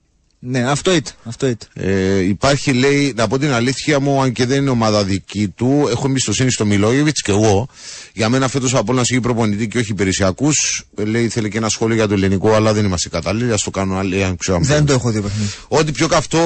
Ναι, 0.44 0.70
αυτό 0.70 0.94
ήταν. 0.94 1.12
Αυτό 1.24 1.46
ήταν. 1.46 1.68
Ε, 1.74 2.18
υπάρχει, 2.18 2.72
λέει, 2.72 3.12
να 3.16 3.28
πω 3.28 3.38
την 3.38 3.52
αλήθεια 3.52 4.00
μου, 4.00 4.22
αν 4.22 4.32
και 4.32 4.46
δεν 4.46 4.60
είναι 4.60 4.70
ομάδα 4.70 5.04
δική 5.04 5.48
του, 5.48 5.86
έχω 5.90 6.06
εμπιστοσύνη 6.08 6.50
στο 6.50 6.66
Μιλόγεβιτς 6.66 7.22
και 7.22 7.30
εγώ. 7.30 7.68
Για 8.12 8.28
μένα 8.28 8.48
φέτος 8.48 8.74
από 8.74 8.92
να 8.92 9.00
έχει 9.00 9.20
προπονητή 9.20 9.68
και 9.68 9.78
όχι 9.78 9.90
υπηρεσιακούς. 9.90 10.84
Λέει, 10.96 11.28
θέλει 11.28 11.50
και 11.50 11.58
ένα 11.58 11.68
σχόλιο 11.68 11.94
για 11.94 12.08
το 12.08 12.14
ελληνικό, 12.14 12.54
αλλά 12.54 12.72
δεν 12.72 12.84
είμαστε 12.84 13.08
κατάλληλοι. 13.08 13.52
Α 13.52 13.58
το 13.64 13.70
κάνω 13.70 13.96
άλλοι, 13.96 14.24
αν 14.24 14.36
ξέρω 14.36 14.56
αν 14.56 14.64
Δεν 14.64 14.86
το 14.86 14.92
έχω 14.92 15.10
δει 15.10 15.20
παιχνίδι. 15.20 15.50
Ό,τι 15.68 15.92
πιο 15.92 16.06
καυτό 16.06 16.38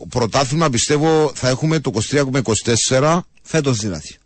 ο, 0.00 0.06
πρωτάθλημα 0.08 0.70
πιστεύω 0.70 1.32
θα 1.34 1.48
έχουμε 1.48 1.78
το 1.78 1.92
23 2.10 2.22
με 2.32 2.42
24. 2.88 3.20
Φέτος 3.42 3.78
δηλαδή. 3.78 4.16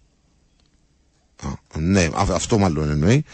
Α, 1.43 1.49
ναι, 1.79 2.03
α- 2.13 2.35
αυτό 2.35 2.59
μάλλον 2.59 2.91
εννοεί. 2.91 3.25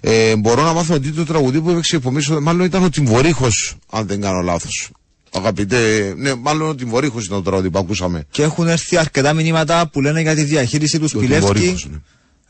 Ε, 0.00 0.36
μπορώ 0.36 0.62
να 0.62 0.72
μάθω 0.72 0.94
ότι 0.94 1.10
το 1.10 1.24
τραγουδί 1.24 1.60
που 1.60 1.70
έπαιξε 1.70 1.96
υπομίσω, 1.96 2.40
μάλλον 2.40 2.66
ήταν 2.66 2.84
ο 2.84 2.88
Τιμβορύχος, 2.90 3.76
αν 3.90 4.06
δεν 4.06 4.20
κάνω 4.20 4.40
λάθος. 4.40 4.90
Αγαπητέ, 5.32 6.14
ναι, 6.16 6.34
μάλλον 6.34 6.68
ο 6.68 6.74
Τιμβορύχο 6.74 7.20
ήταν 7.20 7.36
το 7.36 7.42
τραγουδί 7.42 7.70
που 7.70 7.78
ακούσαμε. 7.78 8.24
Και 8.30 8.42
έχουν 8.42 8.68
έρθει 8.68 8.96
αρκετά 8.96 9.32
μηνύματα 9.32 9.88
που 9.88 10.00
λένε 10.00 10.20
για 10.20 10.34
τη 10.34 10.42
διαχείριση 10.42 10.98
του 10.98 11.04
Ο 11.04 11.08
Σπιλεύσκη. 11.08 11.52
Τιμβορύχος, 11.52 11.88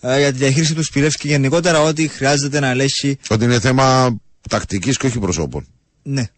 ναι. 0.01 0.15
ε, 0.15 0.19
για 0.19 0.33
τη 0.33 0.39
διαχείριση 0.39 0.75
του 0.75 0.85
Σπιλεύσκη 0.85 1.29
γενικότερα 1.29 1.81
ότι 1.81 2.09
χρειάζεται 2.09 2.61
να 2.61 2.69
ελέγχει. 2.69 3.19
Ότι 3.29 3.45
είναι 3.45 3.61
θέμα 3.61 4.17
τακτικής 4.49 4.97
και 4.97 5.07
όχι 5.07 5.19
προσώπων. 5.19 5.67
Ναι. 6.03 6.29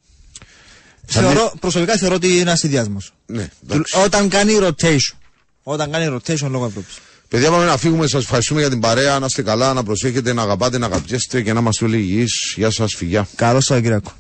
Θα 1.07 1.21
Θεωρώ, 1.21 1.53
προσωπικά 1.61 1.97
θεωρώ 1.97 2.15
ότι 2.15 2.29
είναι 2.29 2.41
ένα 2.41 2.57
συνδυασμό. 2.57 2.99
Ναι, 3.27 3.49
εντάξει. 3.65 3.99
Όταν 4.05 4.29
κάνει 4.29 4.53
rotation. 4.61 5.17
Όταν 5.63 5.91
κάνει 5.91 6.17
rotation 6.17 6.49
λόγω 6.51 6.65
Ευρώπη. 6.65 6.87
Παιδιά, 7.29 7.51
πάμε 7.51 7.65
να 7.65 7.77
φύγουμε. 7.77 8.07
Σας 8.07 8.23
ευχαριστούμε 8.23 8.61
για 8.61 8.71
την 8.71 8.81
παρέα. 8.81 9.19
Να 9.19 9.27
είστε 9.27 9.43
καλά, 9.43 9.73
να 9.73 9.83
προσέχετε, 9.83 10.33
να 10.33 10.43
αγαπάτε, 10.43 10.79
να 10.79 10.87
αγαπιέστε 10.87 11.43
και 11.43 11.53
να 11.53 11.61
είμαστε 11.61 11.85
όλοι 11.85 11.99
υγιείς. 11.99 12.55
Γεια 12.57 12.71
σας, 12.71 12.95
φιλιά. 12.95 13.29
Καλό 13.37 13.61
Σαββατοκύριακο. 13.61 14.13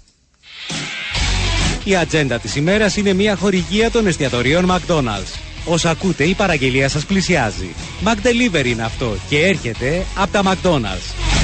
Η 1.85 1.97
ατζέντα 1.97 2.39
της 2.39 2.57
ημέρας 2.57 2.97
είναι 2.97 3.13
μια 3.13 3.37
χορηγία 3.37 3.91
των 3.91 4.07
εστιατορίων 4.07 4.67
McDonald's. 4.71 5.39
Όσα 5.65 5.91
ακούτε 5.91 6.25
η 6.25 6.35
παραγγελία 6.35 6.89
σας 6.89 7.05
πλησιάζει. 7.05 7.69
McDelivery 8.05 8.67
είναι 8.67 8.83
αυτό 8.83 9.17
και 9.29 9.39
έρχεται 9.47 10.05
από 10.17 10.33
τα 10.33 10.43
McDonald's. 10.45 11.42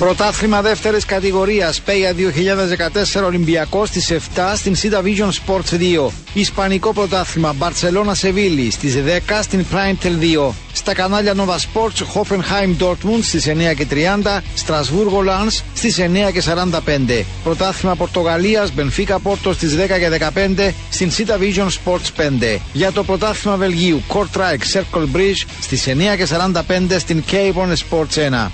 Πρωτάθλημα 0.00 0.62
δεύτερης 0.62 1.04
κατηγορίας 1.04 1.80
ΠΕΙΑ 1.80 2.14
2014 2.14 3.24
Ολυμπιακός 3.24 3.88
στις 3.88 4.10
7 4.10 4.16
στην 4.56 4.74
Sida 4.82 5.02
Vision 5.02 5.28
Sports 5.28 5.78
2. 6.06 6.10
Ισπανικό 6.32 6.92
πρωτάθλημα 6.92 7.52
Μπαρσελόνα 7.52 8.14
Σεβίλη 8.14 8.70
στις 8.70 8.94
10 8.96 9.42
στην 9.42 9.64
Primetel 9.72 10.46
2. 10.48 10.52
Στα 10.72 10.94
κανάλια 10.94 11.34
Nova 11.36 11.54
Sports 11.54 12.02
Hoffenheim 12.14 12.84
Dortmund 12.84 13.22
στις 13.22 13.46
9 13.46 13.74
και 13.76 13.86
30, 13.90 14.40
Στρασβούργο 14.54 15.22
Lens 15.26 15.62
στις 15.74 15.98
9 15.98 16.30
και 16.32 16.40
45. 16.40 17.24
Πρωτάθλημα 17.44 17.94
Πορτογαλίας 17.94 18.72
Μπενφίκα 18.72 19.18
Πόρτο 19.18 19.52
στις 19.52 19.76
10 19.76 19.98
και 19.98 20.08
15 20.08 20.72
στην 20.90 21.10
Sida 21.16 21.34
Vision 21.42 21.66
Sports 21.66 22.10
5. 22.16 22.60
Για 22.72 22.92
το 22.92 23.04
πρωτάθλημα 23.04 23.56
Βελγίου 23.56 24.02
Kortrijk 24.08 24.78
Circle 24.78 25.16
Bridge 25.16 25.48
στις 25.60 25.86
9 25.86 26.16
και 26.16 26.26
45 26.26 26.98
στην 26.98 27.22
Cape 27.30 27.72
Sports 27.90 28.46
1. 28.46 28.50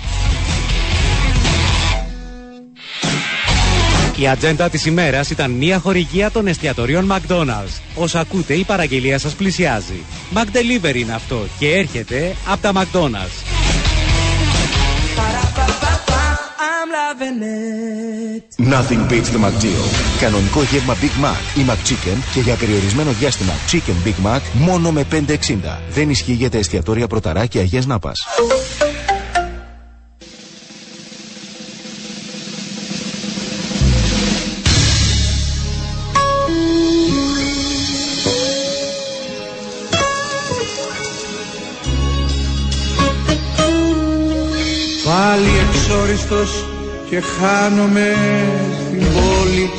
Η 4.19 4.27
ατζέντα 4.27 4.69
της 4.69 4.85
ημέρας 4.85 5.29
ήταν 5.29 5.51
μια 5.51 5.79
χορηγία 5.79 6.31
των 6.31 6.47
εστιατορίων 6.47 7.11
McDonald's. 7.11 7.81
Όσα 7.95 8.19
ακούτε 8.19 8.53
η 8.53 8.63
παραγγελία 8.63 9.19
σας 9.19 9.33
πλησιάζει. 9.33 10.03
McDelivery 10.33 10.95
είναι 10.95 11.13
αυτό 11.13 11.45
και 11.59 11.71
έρχεται 11.71 12.35
από 12.47 12.61
τα 12.61 12.71
McDonald's. 12.73 13.57
Nothing 18.57 19.01
beats 19.09 19.29
the 19.33 19.39
McDeal. 19.45 19.85
Κανονικό 20.19 20.63
γεύμα 20.63 20.95
Big 21.01 21.25
Mac 21.25 21.59
ή 21.59 21.65
McChicken 21.67 22.17
και 22.33 22.39
για 22.39 22.55
περιορισμένο 22.55 23.11
διάστημα 23.11 23.53
Chicken 23.71 24.07
Big 24.07 24.27
Mac 24.27 24.39
μόνο 24.53 24.91
με 24.91 25.05
5,60. 25.11 25.17
Δεν 25.89 26.09
ισχύει 26.09 26.33
για 26.33 26.49
τα 26.49 26.57
εστιατόρια 26.57 27.07
Πρωταρά 27.07 27.45
και 27.45 27.59
Αγίας 27.59 27.85
Νάπας. 27.85 28.17
Εξόριστος 46.29 46.65
και 47.09 47.21
χάνομαι 47.21 48.15
στην 48.85 48.99
πόλη. 48.99 49.69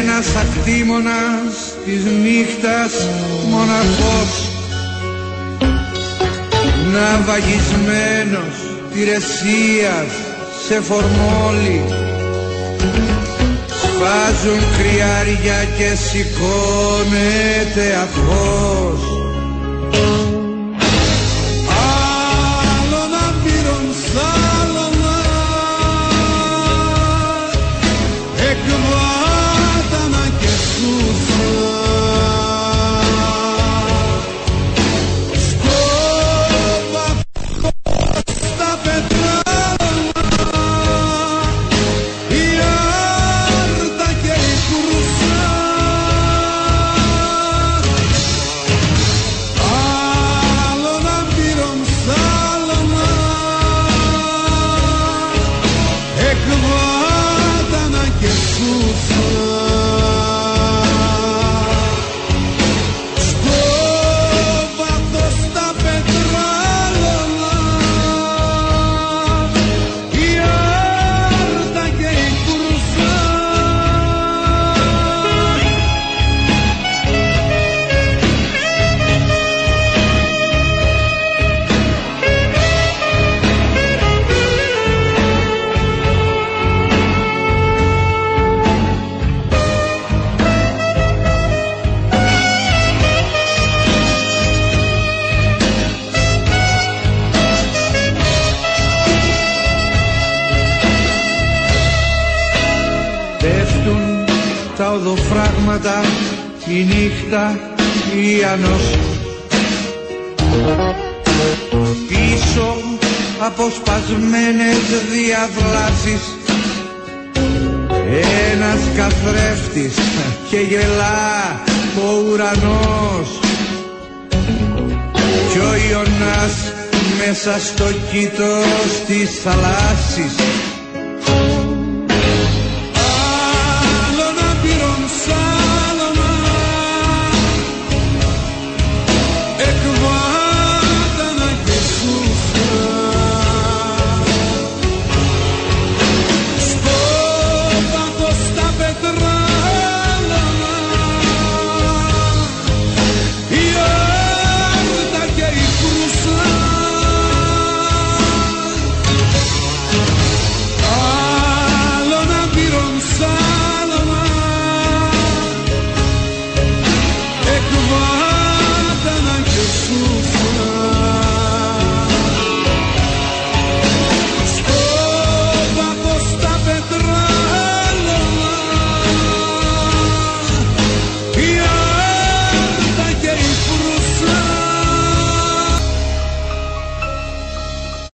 Ένας 0.00 0.26
ακτήμονας 0.36 1.54
της 1.84 2.04
νύχτας 2.04 2.92
μοναχός 3.50 4.30
Ναυαγισμένος 6.92 8.56
τηρεσίας 8.92 10.12
σε 10.66 10.80
φορμόλι. 10.80 11.84
Σπάζουν 13.82 14.60
κρυάρια 14.78 15.64
και 15.78 15.96
σηκώνεται 15.96 17.86
αφός 18.02 19.12